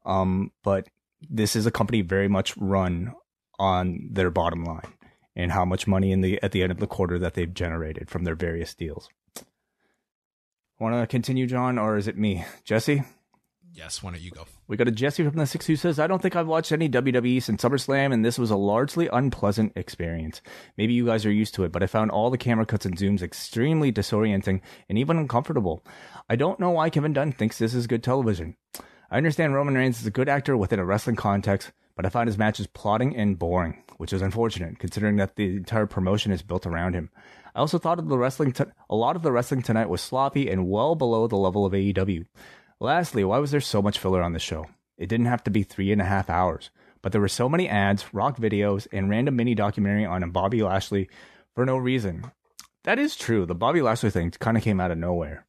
um 0.06 0.50
but 0.64 0.88
this 1.30 1.56
is 1.56 1.66
a 1.66 1.72
company 1.72 2.02
very 2.02 2.30
much 2.30 2.56
run 2.56 3.14
on 3.60 4.08
their 4.10 4.30
bottom 4.30 4.64
line 4.64 4.94
and 5.36 5.52
how 5.52 5.66
much 5.66 5.88
money 5.88 6.12
in 6.12 6.22
the 6.22 6.42
at 6.42 6.54
the 6.54 6.64
end 6.64 6.72
of 6.72 6.80
the 6.80 6.88
quarter 6.88 7.20
that 7.20 7.34
they've 7.34 7.54
generated 7.54 8.10
from 8.10 8.24
their 8.24 8.36
various 8.36 8.74
deals 8.74 9.10
want 10.84 11.02
to 11.02 11.08
continue 11.08 11.48
john 11.48 11.78
or 11.78 11.98
is 11.98 12.08
it 12.08 12.18
me 12.18 12.46
jesse 12.64 13.04
Yes, 13.76 14.04
why 14.04 14.12
don't 14.12 14.22
you 14.22 14.30
go? 14.30 14.46
We 14.68 14.78
got 14.78 14.88
a 14.88 14.92
Jesse 14.92 15.24
from 15.24 15.36
the 15.36 15.48
Six 15.48 15.66
who 15.66 15.76
says, 15.76 15.98
I 15.98 16.06
don't 16.06 16.22
think 16.22 16.36
I've 16.36 16.48
watched 16.48 16.72
any 16.72 16.88
WWE 16.88 17.42
since 17.42 17.64
SummerSlam, 17.64 18.14
and 18.14 18.24
this 18.24 18.38
was 18.38 18.52
a 18.52 18.56
largely 18.56 19.10
unpleasant 19.12 19.74
experience. 19.76 20.44
Maybe 20.78 20.94
you 20.94 21.08
guys 21.08 21.26
are 21.26 21.32
used 21.32 21.56
to 21.56 21.64
it, 21.64 21.72
but 21.72 21.82
I 21.82 21.88
found 21.88 22.12
all 22.12 22.30
the 22.30 22.38
camera 22.38 22.68
cuts 22.68 22.86
and 22.86 22.96
zooms 22.96 23.24
extremely 23.24 23.92
disorienting 23.92 24.62
and 24.90 25.00
even 25.00 25.18
uncomfortable. 25.18 25.84
I 26.30 26.36
don't 26.36 26.60
know 26.60 26.70
why 26.70 26.92
Kevin 26.92 27.14
Dunn 27.14 27.32
thinks 27.32 27.58
this 27.58 27.74
is 27.74 27.88
good 27.88 28.04
television. 28.04 28.58
I 29.10 29.18
understand 29.18 29.56
Roman 29.56 29.74
Reigns 29.74 30.00
is 30.00 30.06
a 30.06 30.12
good 30.12 30.30
actor 30.30 30.56
within 30.56 30.80
a 30.80 30.86
wrestling 30.86 31.16
context, 31.16 31.72
but 31.96 32.06
I 32.06 32.10
find 32.10 32.28
his 32.28 32.38
matches 32.38 32.68
plotting 32.68 33.16
and 33.16 33.38
boring, 33.38 33.84
which 33.98 34.14
is 34.14 34.22
unfortunate 34.22 34.80
considering 34.80 35.18
that 35.18 35.36
the 35.36 35.58
entire 35.58 35.86
promotion 35.86 36.32
is 36.32 36.42
built 36.42 36.66
around 36.66 36.94
him. 36.94 37.10
I 37.56 37.60
also 37.60 37.78
thought 37.78 38.00
of 38.00 38.10
the 38.10 38.18
wrestling, 38.18 38.52
t- 38.52 38.64
a 38.90 38.96
lot 38.96 39.16
of 39.16 39.22
the 39.22 39.32
wrestling 39.32 39.62
tonight 39.62 39.90
was 39.90 40.02
sloppy 40.02 40.50
and 40.50 40.70
well 40.70 40.96
below 40.96 41.28
the 41.28 41.36
level 41.36 41.66
of 41.66 41.74
AEW. 41.74 42.26
Lastly, 42.80 43.24
why 43.24 43.38
was 43.38 43.52
there 43.52 43.62
so 43.62 43.82
much 43.82 44.00
filler 44.00 44.22
on 44.22 44.34
the 44.34 44.40
show? 44.40 44.66
It 44.98 45.08
didn't 45.08 45.28
have 45.28 45.44
to 45.44 45.52
be 45.52 45.64
three 45.64 45.92
and 45.92 46.02
a 46.02 46.06
half 46.06 46.30
hours, 46.30 46.72
but 47.02 47.12
there 47.12 47.22
were 47.22 47.28
so 47.28 47.48
many 47.48 47.70
ads, 47.70 48.14
rock 48.14 48.38
videos, 48.38 48.88
and 48.92 49.10
random 49.10 49.36
mini 49.36 49.56
documentary 49.56 50.06
on 50.06 50.30
Bobby 50.32 50.64
Lashley 50.64 51.10
for 51.54 51.66
no 51.66 51.78
reason. 51.78 52.32
That 52.84 53.00
is 53.00 53.16
true. 53.16 53.46
The 53.46 53.56
Bobby 53.56 53.82
Lashley 53.82 54.10
thing 54.10 54.32
kind 54.32 54.58
of 54.58 54.64
came 54.64 54.80
out 54.80 54.92
of 54.92 54.98
nowhere. 54.98 55.46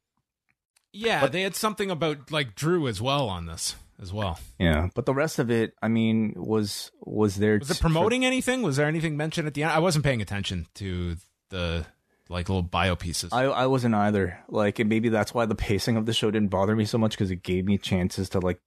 Yeah, 0.93 1.21
but, 1.21 1.33
they 1.33 1.41
had 1.41 1.55
something 1.55 1.91
about 1.91 2.31
like 2.31 2.55
Drew 2.55 2.87
as 2.87 3.01
well 3.01 3.27
on 3.27 3.47
this 3.47 3.75
as 4.01 4.11
well. 4.13 4.39
Yeah, 4.59 4.89
but 4.93 5.05
the 5.05 5.13
rest 5.13 5.39
of 5.39 5.49
it, 5.49 5.73
I 5.81 5.87
mean, 5.87 6.33
was 6.35 6.91
was 7.01 7.35
there? 7.35 7.57
Was 7.59 7.71
it 7.71 7.79
promoting 7.79 8.21
for, 8.21 8.27
anything? 8.27 8.61
Was 8.61 8.77
there 8.77 8.87
anything 8.87 9.17
mentioned 9.17 9.47
at 9.47 9.53
the 9.53 9.63
end? 9.63 9.71
I 9.71 9.79
wasn't 9.79 10.05
paying 10.05 10.21
attention 10.21 10.67
to 10.75 11.17
the 11.49 11.85
like 12.29 12.49
little 12.49 12.63
bio 12.63 12.95
pieces. 12.95 13.31
I 13.31 13.43
I 13.43 13.67
wasn't 13.67 13.95
either. 13.95 14.39
Like 14.49 14.79
and 14.79 14.89
maybe 14.89 15.09
that's 15.09 15.33
why 15.33 15.45
the 15.45 15.55
pacing 15.55 15.97
of 15.97 16.05
the 16.05 16.13
show 16.13 16.31
didn't 16.31 16.49
bother 16.49 16.75
me 16.75 16.85
so 16.85 16.97
much 16.97 17.11
because 17.11 17.31
it 17.31 17.43
gave 17.43 17.65
me 17.65 17.77
chances 17.77 18.29
to 18.29 18.39
like, 18.39 18.59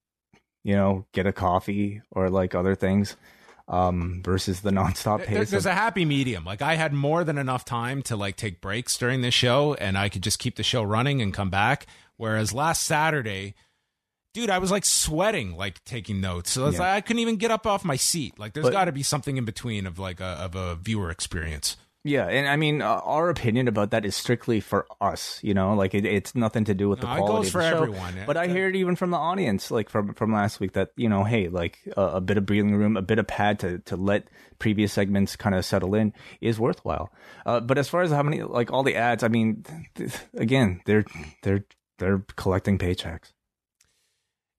you 0.64 0.74
know, 0.76 1.06
get 1.12 1.26
a 1.26 1.32
coffee 1.32 2.02
or 2.10 2.30
like 2.30 2.54
other 2.54 2.74
things. 2.74 3.16
Um, 3.70 4.22
versus 4.24 4.62
the 4.62 4.70
nonstop 4.70 5.18
pace. 5.18 5.28
There, 5.28 5.44
there's 5.44 5.66
of- 5.66 5.72
a 5.72 5.74
happy 5.74 6.06
medium. 6.06 6.44
Like 6.46 6.62
I 6.62 6.76
had 6.76 6.94
more 6.94 7.22
than 7.22 7.36
enough 7.36 7.66
time 7.66 8.00
to 8.04 8.16
like 8.16 8.36
take 8.36 8.62
breaks 8.62 8.96
during 8.96 9.20
the 9.20 9.30
show, 9.30 9.74
and 9.74 9.98
I 9.98 10.08
could 10.08 10.22
just 10.22 10.38
keep 10.38 10.56
the 10.56 10.62
show 10.62 10.82
running 10.82 11.20
and 11.20 11.34
come 11.34 11.50
back. 11.50 11.86
Whereas 12.16 12.54
last 12.54 12.82
Saturday, 12.82 13.54
dude, 14.38 14.50
I 14.50 14.58
was 14.58 14.70
like 14.70 14.84
sweating, 14.84 15.56
like 15.56 15.82
taking 15.84 16.20
notes. 16.20 16.50
So 16.52 16.68
yeah. 16.68 16.78
like, 16.78 16.80
I 16.80 17.00
couldn't 17.00 17.20
even 17.20 17.36
get 17.36 17.50
up 17.50 17.66
off 17.66 17.84
my 17.84 17.96
seat. 17.96 18.38
Like, 18.38 18.52
there's 18.52 18.70
got 18.70 18.84
to 18.86 18.92
be 18.92 19.02
something 19.02 19.36
in 19.36 19.44
between 19.44 19.86
of 19.86 19.98
like 19.98 20.20
a 20.20 20.24
of 20.24 20.54
a 20.54 20.76
viewer 20.76 21.10
experience. 21.10 21.76
Yeah, 22.04 22.26
and 22.26 22.48
I 22.48 22.56
mean, 22.56 22.80
uh, 22.80 22.86
our 23.04 23.28
opinion 23.28 23.66
about 23.68 23.90
that 23.90 24.06
is 24.06 24.14
strictly 24.14 24.60
for 24.60 24.86
us. 25.00 25.40
You 25.42 25.52
know, 25.52 25.74
like 25.74 25.94
it, 25.94 26.04
it's 26.06 26.34
nothing 26.34 26.64
to 26.66 26.72
do 26.74 26.88
with 26.88 27.02
No, 27.02 27.08
the 27.08 27.14
it 27.14 27.18
quality 27.18 27.48
of 27.48 27.52
the 27.52 27.70
show. 27.70 27.76
everyone. 27.82 28.14
But 28.24 28.36
I 28.36 28.44
Uh, 28.46 28.48
hear 28.48 28.68
it 28.68 28.76
even 28.76 28.94
from 28.96 29.10
the 29.10 29.16
audience, 29.18 29.70
like 29.72 29.90
from 29.90 30.14
from 30.14 30.32
last 30.32 30.60
week, 30.60 30.72
that 30.72 30.90
you 30.96 31.08
know, 31.08 31.24
hey, 31.24 31.48
like 31.48 31.78
a, 31.96 32.02
a 32.02 32.20
bit 32.20 32.38
of 32.38 32.46
breathing 32.46 32.76
room, 32.76 32.96
a 32.96 33.02
bit 33.02 33.18
of 33.18 33.26
pad 33.26 33.58
to 33.60 33.80
to 33.80 33.96
let 33.96 34.28
previous 34.60 34.92
segments 34.92 35.34
kind 35.36 35.54
of 35.56 35.64
settle 35.64 35.94
in 35.96 36.14
is 36.40 36.58
worthwhile. 36.58 37.12
Uh, 37.44 37.58
but 37.60 37.76
as 37.76 37.88
far 37.88 38.02
as 38.02 38.10
how 38.12 38.22
many, 38.22 38.42
like 38.42 38.72
all 38.72 38.84
the 38.84 38.94
ads, 38.94 39.24
I 39.24 39.28
mean, 39.28 39.64
th- 39.96 40.14
again, 40.34 40.80
they're 40.86 41.04
they're 41.42 41.64
they're 41.98 42.24
collecting 42.36 42.78
paychecks. 42.78 43.32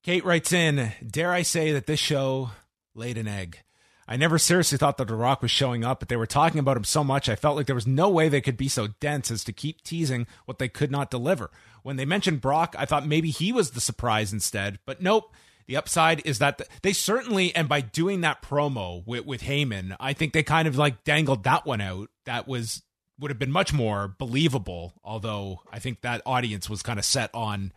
Kate 0.03 0.23
writes 0.23 0.53
in, 0.53 0.91
dare 1.05 1.31
I 1.31 1.41
say 1.41 1.73
that 1.73 1.85
this 1.85 1.99
show 1.99 2.51
laid 2.95 3.17
an 3.17 3.27
egg. 3.27 3.59
I 4.07 4.15
never 4.15 4.39
seriously 4.39 4.77
thought 4.77 4.97
that 4.97 5.07
The 5.07 5.15
Rock 5.15 5.41
was 5.41 5.51
showing 5.51 5.83
up, 5.83 5.99
but 5.99 6.09
they 6.09 6.15
were 6.15 6.25
talking 6.25 6.59
about 6.59 6.77
him 6.77 6.83
so 6.83 7.03
much, 7.03 7.29
I 7.29 7.35
felt 7.35 7.57
like 7.57 7.67
there 7.67 7.75
was 7.75 7.85
no 7.85 8.09
way 8.09 8.27
they 8.27 8.41
could 8.41 8.57
be 8.57 8.67
so 8.67 8.87
dense 8.99 9.29
as 9.29 9.43
to 9.43 9.53
keep 9.53 9.83
teasing 9.83 10.25
what 10.45 10.57
they 10.57 10.67
could 10.67 10.89
not 10.89 11.11
deliver. 11.11 11.51
When 11.83 11.95
they 11.95 12.05
mentioned 12.05 12.41
Brock, 12.41 12.75
I 12.77 12.85
thought 12.85 13.05
maybe 13.05 13.29
he 13.29 13.51
was 13.51 13.71
the 13.71 13.81
surprise 13.81 14.33
instead, 14.33 14.79
but 14.85 15.01
nope. 15.01 15.33
The 15.67 15.77
upside 15.77 16.25
is 16.25 16.39
that 16.39 16.63
they 16.81 16.93
certainly, 16.93 17.55
and 17.55 17.69
by 17.69 17.81
doing 17.81 18.21
that 18.21 18.41
promo 18.41 19.05
with, 19.05 19.27
with 19.27 19.43
Heyman, 19.43 19.95
I 19.99 20.13
think 20.13 20.33
they 20.33 20.41
kind 20.41 20.67
of 20.67 20.79
like 20.79 21.03
dangled 21.03 21.43
that 21.43 21.67
one 21.67 21.79
out. 21.79 22.09
That 22.25 22.47
was 22.47 22.81
would 23.19 23.29
have 23.29 23.37
been 23.37 23.51
much 23.51 23.71
more 23.71 24.07
believable. 24.17 24.93
Although 25.03 25.61
I 25.71 25.77
think 25.77 26.01
that 26.01 26.23
audience 26.25 26.71
was 26.71 26.81
kind 26.81 26.97
of 26.97 27.05
set 27.05 27.29
on 27.35 27.71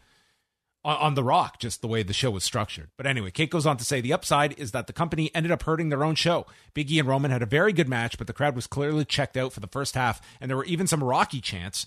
on, 0.84 1.14
The 1.14 1.22
Rock, 1.22 1.58
just 1.58 1.80
the 1.80 1.88
way 1.88 2.02
the 2.02 2.12
show 2.12 2.30
was 2.30 2.44
structured. 2.44 2.90
But 2.96 3.06
anyway, 3.06 3.30
Kate 3.30 3.50
goes 3.50 3.66
on 3.66 3.76
to 3.76 3.84
say 3.84 4.00
the 4.00 4.12
upside 4.12 4.58
is 4.58 4.72
that 4.72 4.86
the 4.86 4.92
company 4.92 5.30
ended 5.34 5.52
up 5.52 5.62
hurting 5.62 5.88
their 5.88 6.04
own 6.04 6.14
show. 6.14 6.46
Big 6.74 6.90
E 6.90 6.98
and 6.98 7.08
Roman 7.08 7.30
had 7.30 7.42
a 7.42 7.46
very 7.46 7.72
good 7.72 7.88
match, 7.88 8.18
but 8.18 8.26
the 8.26 8.32
crowd 8.32 8.56
was 8.56 8.66
clearly 8.66 9.04
checked 9.04 9.36
out 9.36 9.52
for 9.52 9.60
the 9.60 9.68
first 9.68 9.94
half, 9.94 10.20
and 10.40 10.50
there 10.50 10.56
were 10.56 10.64
even 10.64 10.86
some 10.86 11.04
Rocky 11.04 11.40
chants. 11.40 11.86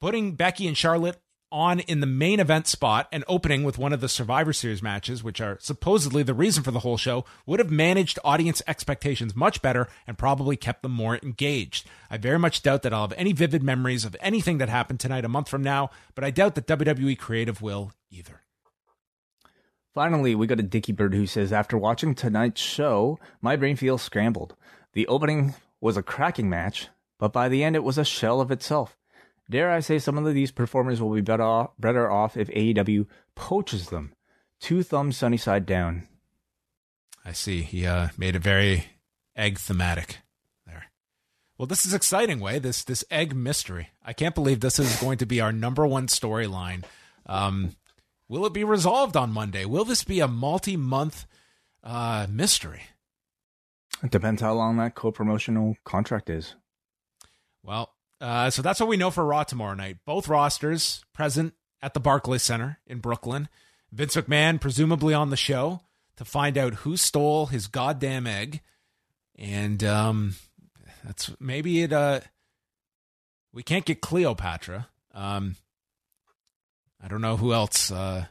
Putting 0.00 0.32
Becky 0.32 0.66
and 0.66 0.76
Charlotte 0.76 1.20
on 1.52 1.80
in 1.80 2.00
the 2.00 2.06
main 2.06 2.40
event 2.40 2.66
spot 2.66 3.08
and 3.10 3.24
opening 3.26 3.64
with 3.64 3.78
one 3.78 3.92
of 3.92 4.00
the 4.00 4.08
Survivor 4.08 4.52
Series 4.52 4.82
matches, 4.82 5.22
which 5.22 5.40
are 5.40 5.58
supposedly 5.60 6.22
the 6.22 6.34
reason 6.34 6.62
for 6.62 6.70
the 6.70 6.80
whole 6.80 6.96
show, 6.96 7.24
would 7.46 7.58
have 7.58 7.70
managed 7.70 8.18
audience 8.24 8.62
expectations 8.66 9.34
much 9.34 9.62
better 9.62 9.88
and 10.06 10.18
probably 10.18 10.56
kept 10.56 10.82
them 10.82 10.92
more 10.92 11.18
engaged. 11.22 11.86
I 12.10 12.16
very 12.16 12.38
much 12.38 12.62
doubt 12.62 12.82
that 12.82 12.92
I'll 12.92 13.08
have 13.08 13.14
any 13.16 13.32
vivid 13.32 13.62
memories 13.62 14.04
of 14.04 14.16
anything 14.20 14.58
that 14.58 14.68
happened 14.68 15.00
tonight 15.00 15.24
a 15.24 15.28
month 15.28 15.48
from 15.48 15.62
now, 15.62 15.90
but 16.14 16.24
I 16.24 16.30
doubt 16.30 16.54
that 16.54 16.66
WWE 16.66 17.18
creative 17.18 17.62
will 17.62 17.92
either. 18.10 18.42
Finally, 19.92 20.36
we 20.36 20.46
got 20.46 20.60
a 20.60 20.62
Dicky 20.62 20.92
Bird 20.92 21.14
who 21.14 21.26
says, 21.26 21.52
After 21.52 21.76
watching 21.76 22.14
tonight's 22.14 22.60
show, 22.60 23.18
my 23.42 23.56
brain 23.56 23.76
feels 23.76 24.02
scrambled. 24.02 24.54
The 24.92 25.06
opening 25.08 25.54
was 25.80 25.96
a 25.96 26.02
cracking 26.02 26.48
match, 26.48 26.88
but 27.18 27.32
by 27.32 27.48
the 27.48 27.64
end 27.64 27.74
it 27.74 27.84
was 27.84 27.98
a 27.98 28.04
shell 28.04 28.40
of 28.40 28.50
itself. 28.50 28.96
Dare 29.50 29.70
I 29.70 29.80
say 29.80 29.98
some 29.98 30.16
of 30.16 30.32
these 30.32 30.52
performers 30.52 31.02
will 31.02 31.12
be 31.12 31.20
better 31.20 31.42
off, 31.42 31.70
better 31.78 32.08
off 32.08 32.36
if 32.36 32.48
AEW 32.48 33.06
poaches 33.34 33.88
them. 33.88 34.12
Two 34.60 34.84
thumbs 34.84 35.16
sunny 35.16 35.36
side 35.36 35.66
down. 35.66 36.06
I 37.24 37.32
see. 37.32 37.62
He 37.62 37.84
uh, 37.84 38.08
made 38.16 38.36
it 38.36 38.42
very 38.42 38.86
egg 39.34 39.58
thematic 39.58 40.18
there. 40.66 40.84
Well, 41.58 41.66
this 41.66 41.84
is 41.84 41.92
exciting, 41.92 42.38
way 42.38 42.60
this 42.60 42.84
this 42.84 43.04
egg 43.10 43.34
mystery. 43.34 43.88
I 44.04 44.12
can't 44.12 44.36
believe 44.36 44.60
this 44.60 44.78
is 44.78 45.00
going 45.00 45.18
to 45.18 45.26
be 45.26 45.40
our 45.40 45.52
number 45.52 45.84
one 45.86 46.06
storyline. 46.06 46.84
Um, 47.26 47.72
will 48.28 48.46
it 48.46 48.54
be 48.54 48.64
resolved 48.64 49.16
on 49.16 49.32
Monday? 49.32 49.64
Will 49.64 49.84
this 49.84 50.04
be 50.04 50.20
a 50.20 50.28
multi-month 50.28 51.26
uh, 51.82 52.26
mystery? 52.30 52.82
It 54.02 54.10
depends 54.10 54.42
how 54.42 54.54
long 54.54 54.76
that 54.76 54.94
co 54.94 55.10
promotional 55.10 55.76
contract 55.84 56.30
is. 56.30 56.54
Well, 57.62 57.92
uh, 58.20 58.50
so 58.50 58.62
that's 58.62 58.80
what 58.80 58.88
we 58.88 58.96
know 58.96 59.10
for 59.10 59.24
Raw 59.24 59.44
tomorrow 59.44 59.74
night. 59.74 59.98
Both 60.04 60.28
rosters 60.28 61.04
present 61.14 61.54
at 61.82 61.94
the 61.94 62.00
Barclays 62.00 62.42
Center 62.42 62.78
in 62.86 62.98
Brooklyn. 62.98 63.48
Vince 63.92 64.16
McMahon 64.16 64.60
presumably 64.60 65.14
on 65.14 65.30
the 65.30 65.36
show 65.36 65.80
to 66.16 66.24
find 66.24 66.58
out 66.58 66.74
who 66.74 66.96
stole 66.96 67.46
his 67.46 67.66
goddamn 67.66 68.26
egg, 68.26 68.60
and 69.36 69.82
um, 69.82 70.34
that's 71.04 71.30
maybe 71.40 71.82
it. 71.82 71.92
Uh, 71.92 72.20
we 73.52 73.62
can't 73.62 73.84
get 73.84 74.00
Cleopatra. 74.00 74.88
Um, 75.14 75.56
I 77.02 77.08
don't 77.08 77.22
know 77.22 77.36
who 77.36 77.52
else. 77.52 77.90
Uh, 77.90 78.26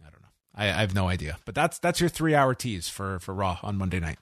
I 0.00 0.10
don't 0.10 0.22
know. 0.22 0.28
I, 0.54 0.68
I 0.68 0.80
have 0.80 0.94
no 0.94 1.08
idea. 1.08 1.38
But 1.44 1.54
that's 1.54 1.78
that's 1.80 2.00
your 2.00 2.08
three 2.08 2.34
hour 2.34 2.54
tease 2.54 2.88
for 2.88 3.18
for 3.18 3.34
Raw 3.34 3.58
on 3.62 3.76
Monday 3.76 4.00
night. 4.00 4.18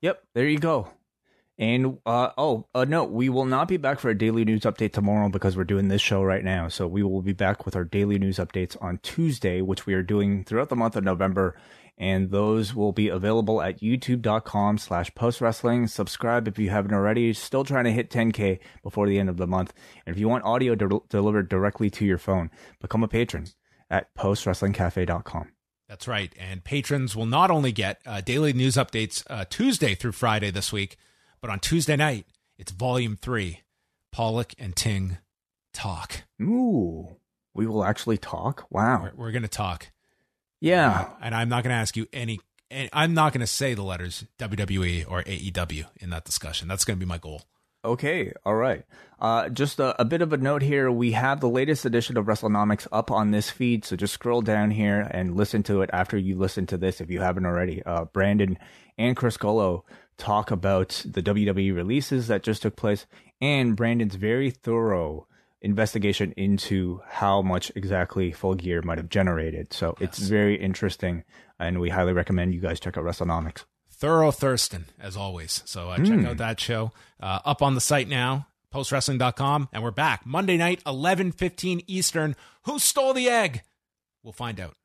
Yep, 0.00 0.22
there 0.34 0.46
you 0.46 0.58
go. 0.58 0.88
And 1.58 1.98
uh, 2.06 2.30
oh, 2.38 2.66
uh, 2.72 2.84
no, 2.84 3.02
we 3.04 3.28
will 3.28 3.44
not 3.44 3.66
be 3.66 3.78
back 3.78 3.98
for 3.98 4.10
a 4.10 4.16
daily 4.16 4.44
news 4.44 4.62
update 4.62 4.92
tomorrow 4.92 5.28
because 5.28 5.56
we're 5.56 5.64
doing 5.64 5.88
this 5.88 6.00
show 6.00 6.22
right 6.22 6.44
now. 6.44 6.68
So 6.68 6.86
we 6.86 7.02
will 7.02 7.20
be 7.20 7.32
back 7.32 7.64
with 7.64 7.74
our 7.74 7.84
daily 7.84 8.16
news 8.18 8.38
updates 8.38 8.80
on 8.80 8.98
Tuesday, 8.98 9.60
which 9.60 9.84
we 9.84 9.94
are 9.94 10.02
doing 10.02 10.44
throughout 10.44 10.68
the 10.68 10.76
month 10.76 10.94
of 10.94 11.02
November. 11.02 11.56
And 12.00 12.30
those 12.30 12.76
will 12.76 12.92
be 12.92 13.08
available 13.08 13.60
at 13.60 13.80
youtube.com 13.80 14.78
slash 14.78 15.12
post 15.16 15.40
wrestling. 15.40 15.88
Subscribe 15.88 16.46
if 16.46 16.56
you 16.56 16.70
haven't 16.70 16.94
already. 16.94 17.32
Still 17.32 17.64
trying 17.64 17.84
to 17.84 17.92
hit 17.92 18.08
10K 18.08 18.60
before 18.84 19.08
the 19.08 19.18
end 19.18 19.28
of 19.28 19.36
the 19.36 19.48
month. 19.48 19.72
And 20.06 20.14
if 20.14 20.20
you 20.20 20.28
want 20.28 20.44
audio 20.44 20.76
de- 20.76 21.00
delivered 21.08 21.48
directly 21.48 21.90
to 21.90 22.04
your 22.04 22.18
phone, 22.18 22.52
become 22.80 23.02
a 23.02 23.08
patron 23.08 23.46
at 23.90 24.14
postwrestlingcafe.com. 24.14 25.48
That's 25.88 26.06
right. 26.06 26.32
And 26.38 26.62
patrons 26.62 27.16
will 27.16 27.26
not 27.26 27.50
only 27.50 27.72
get 27.72 28.00
uh, 28.06 28.20
daily 28.20 28.52
news 28.52 28.76
updates 28.76 29.24
uh, 29.28 29.46
Tuesday 29.48 29.96
through 29.96 30.12
Friday 30.12 30.52
this 30.52 30.72
week, 30.72 30.98
but 31.40 31.50
on 31.50 31.60
Tuesday 31.60 31.96
night, 31.96 32.26
it's 32.58 32.72
volume 32.72 33.16
three 33.16 33.60
Pollock 34.12 34.54
and 34.58 34.74
Ting 34.74 35.18
talk. 35.72 36.22
Ooh, 36.42 37.16
we 37.54 37.66
will 37.66 37.84
actually 37.84 38.18
talk. 38.18 38.66
Wow. 38.70 39.02
We're, 39.02 39.12
we're 39.14 39.32
going 39.32 39.42
to 39.42 39.48
talk. 39.48 39.90
Yeah. 40.60 40.90
Uh, 40.90 41.08
and 41.22 41.34
I'm 41.34 41.48
not 41.48 41.62
going 41.62 41.74
to 41.74 41.80
ask 41.80 41.96
you 41.96 42.06
any, 42.12 42.40
any 42.70 42.88
I'm 42.92 43.14
not 43.14 43.32
going 43.32 43.40
to 43.40 43.46
say 43.46 43.74
the 43.74 43.82
letters 43.82 44.24
WWE 44.38 45.04
or 45.08 45.22
AEW 45.22 45.86
in 45.96 46.10
that 46.10 46.24
discussion. 46.24 46.68
That's 46.68 46.84
going 46.84 46.98
to 46.98 47.04
be 47.04 47.08
my 47.08 47.18
goal. 47.18 47.42
Okay, 47.84 48.32
all 48.44 48.56
right. 48.56 48.84
Uh, 49.20 49.48
just 49.48 49.78
a, 49.78 50.00
a, 50.00 50.04
bit 50.04 50.20
of 50.20 50.32
a 50.32 50.36
note 50.36 50.62
here. 50.62 50.90
We 50.90 51.12
have 51.12 51.40
the 51.40 51.48
latest 51.48 51.84
edition 51.84 52.16
of 52.16 52.26
WrestleNomics 52.26 52.88
up 52.90 53.12
on 53.12 53.30
this 53.30 53.50
feed, 53.50 53.84
so 53.84 53.94
just 53.94 54.14
scroll 54.14 54.42
down 54.42 54.72
here 54.72 55.08
and 55.12 55.36
listen 55.36 55.62
to 55.64 55.82
it 55.82 55.90
after 55.92 56.18
you 56.18 56.36
listen 56.36 56.66
to 56.66 56.76
this 56.76 57.00
if 57.00 57.08
you 57.08 57.20
haven't 57.20 57.46
already. 57.46 57.82
Uh, 57.84 58.04
Brandon 58.06 58.58
and 58.98 59.16
Chris 59.16 59.36
Golo 59.36 59.84
talk 60.18 60.50
about 60.50 61.02
the 61.04 61.22
WWE 61.22 61.74
releases 61.74 62.28
that 62.28 62.42
just 62.42 62.62
took 62.62 62.76
place 62.76 63.06
and 63.40 63.76
Brandon's 63.76 64.16
very 64.16 64.50
thorough 64.50 65.26
investigation 65.60 66.32
into 66.36 67.00
how 67.08 67.42
much 67.42 67.72
exactly 67.74 68.32
Full 68.32 68.54
Gear 68.54 68.82
might 68.82 68.98
have 68.98 69.08
generated. 69.08 69.72
So 69.72 69.96
yes. 69.98 70.10
it's 70.10 70.18
very 70.18 70.60
interesting, 70.60 71.24
and 71.58 71.80
we 71.80 71.90
highly 71.90 72.12
recommend 72.12 72.54
you 72.54 72.60
guys 72.60 72.80
check 72.80 72.96
out 72.96 73.04
WrestleNomics 73.04 73.64
thorough 73.98 74.30
Thurston, 74.30 74.86
as 74.98 75.16
always. 75.16 75.62
So 75.66 75.90
uh, 75.90 75.96
check 75.96 76.06
mm. 76.06 76.28
out 76.28 76.36
that 76.38 76.60
show 76.60 76.92
uh, 77.20 77.40
up 77.44 77.62
on 77.62 77.74
the 77.74 77.80
site 77.80 78.08
now, 78.08 78.46
postwrestling.com. 78.72 79.68
And 79.72 79.82
we're 79.82 79.90
back 79.90 80.24
Monday 80.24 80.56
night, 80.56 80.80
11 80.86 81.32
15 81.32 81.82
Eastern. 81.86 82.36
Who 82.64 82.78
stole 82.78 83.12
the 83.12 83.28
egg? 83.28 83.62
We'll 84.22 84.32
find 84.32 84.60
out. 84.60 84.77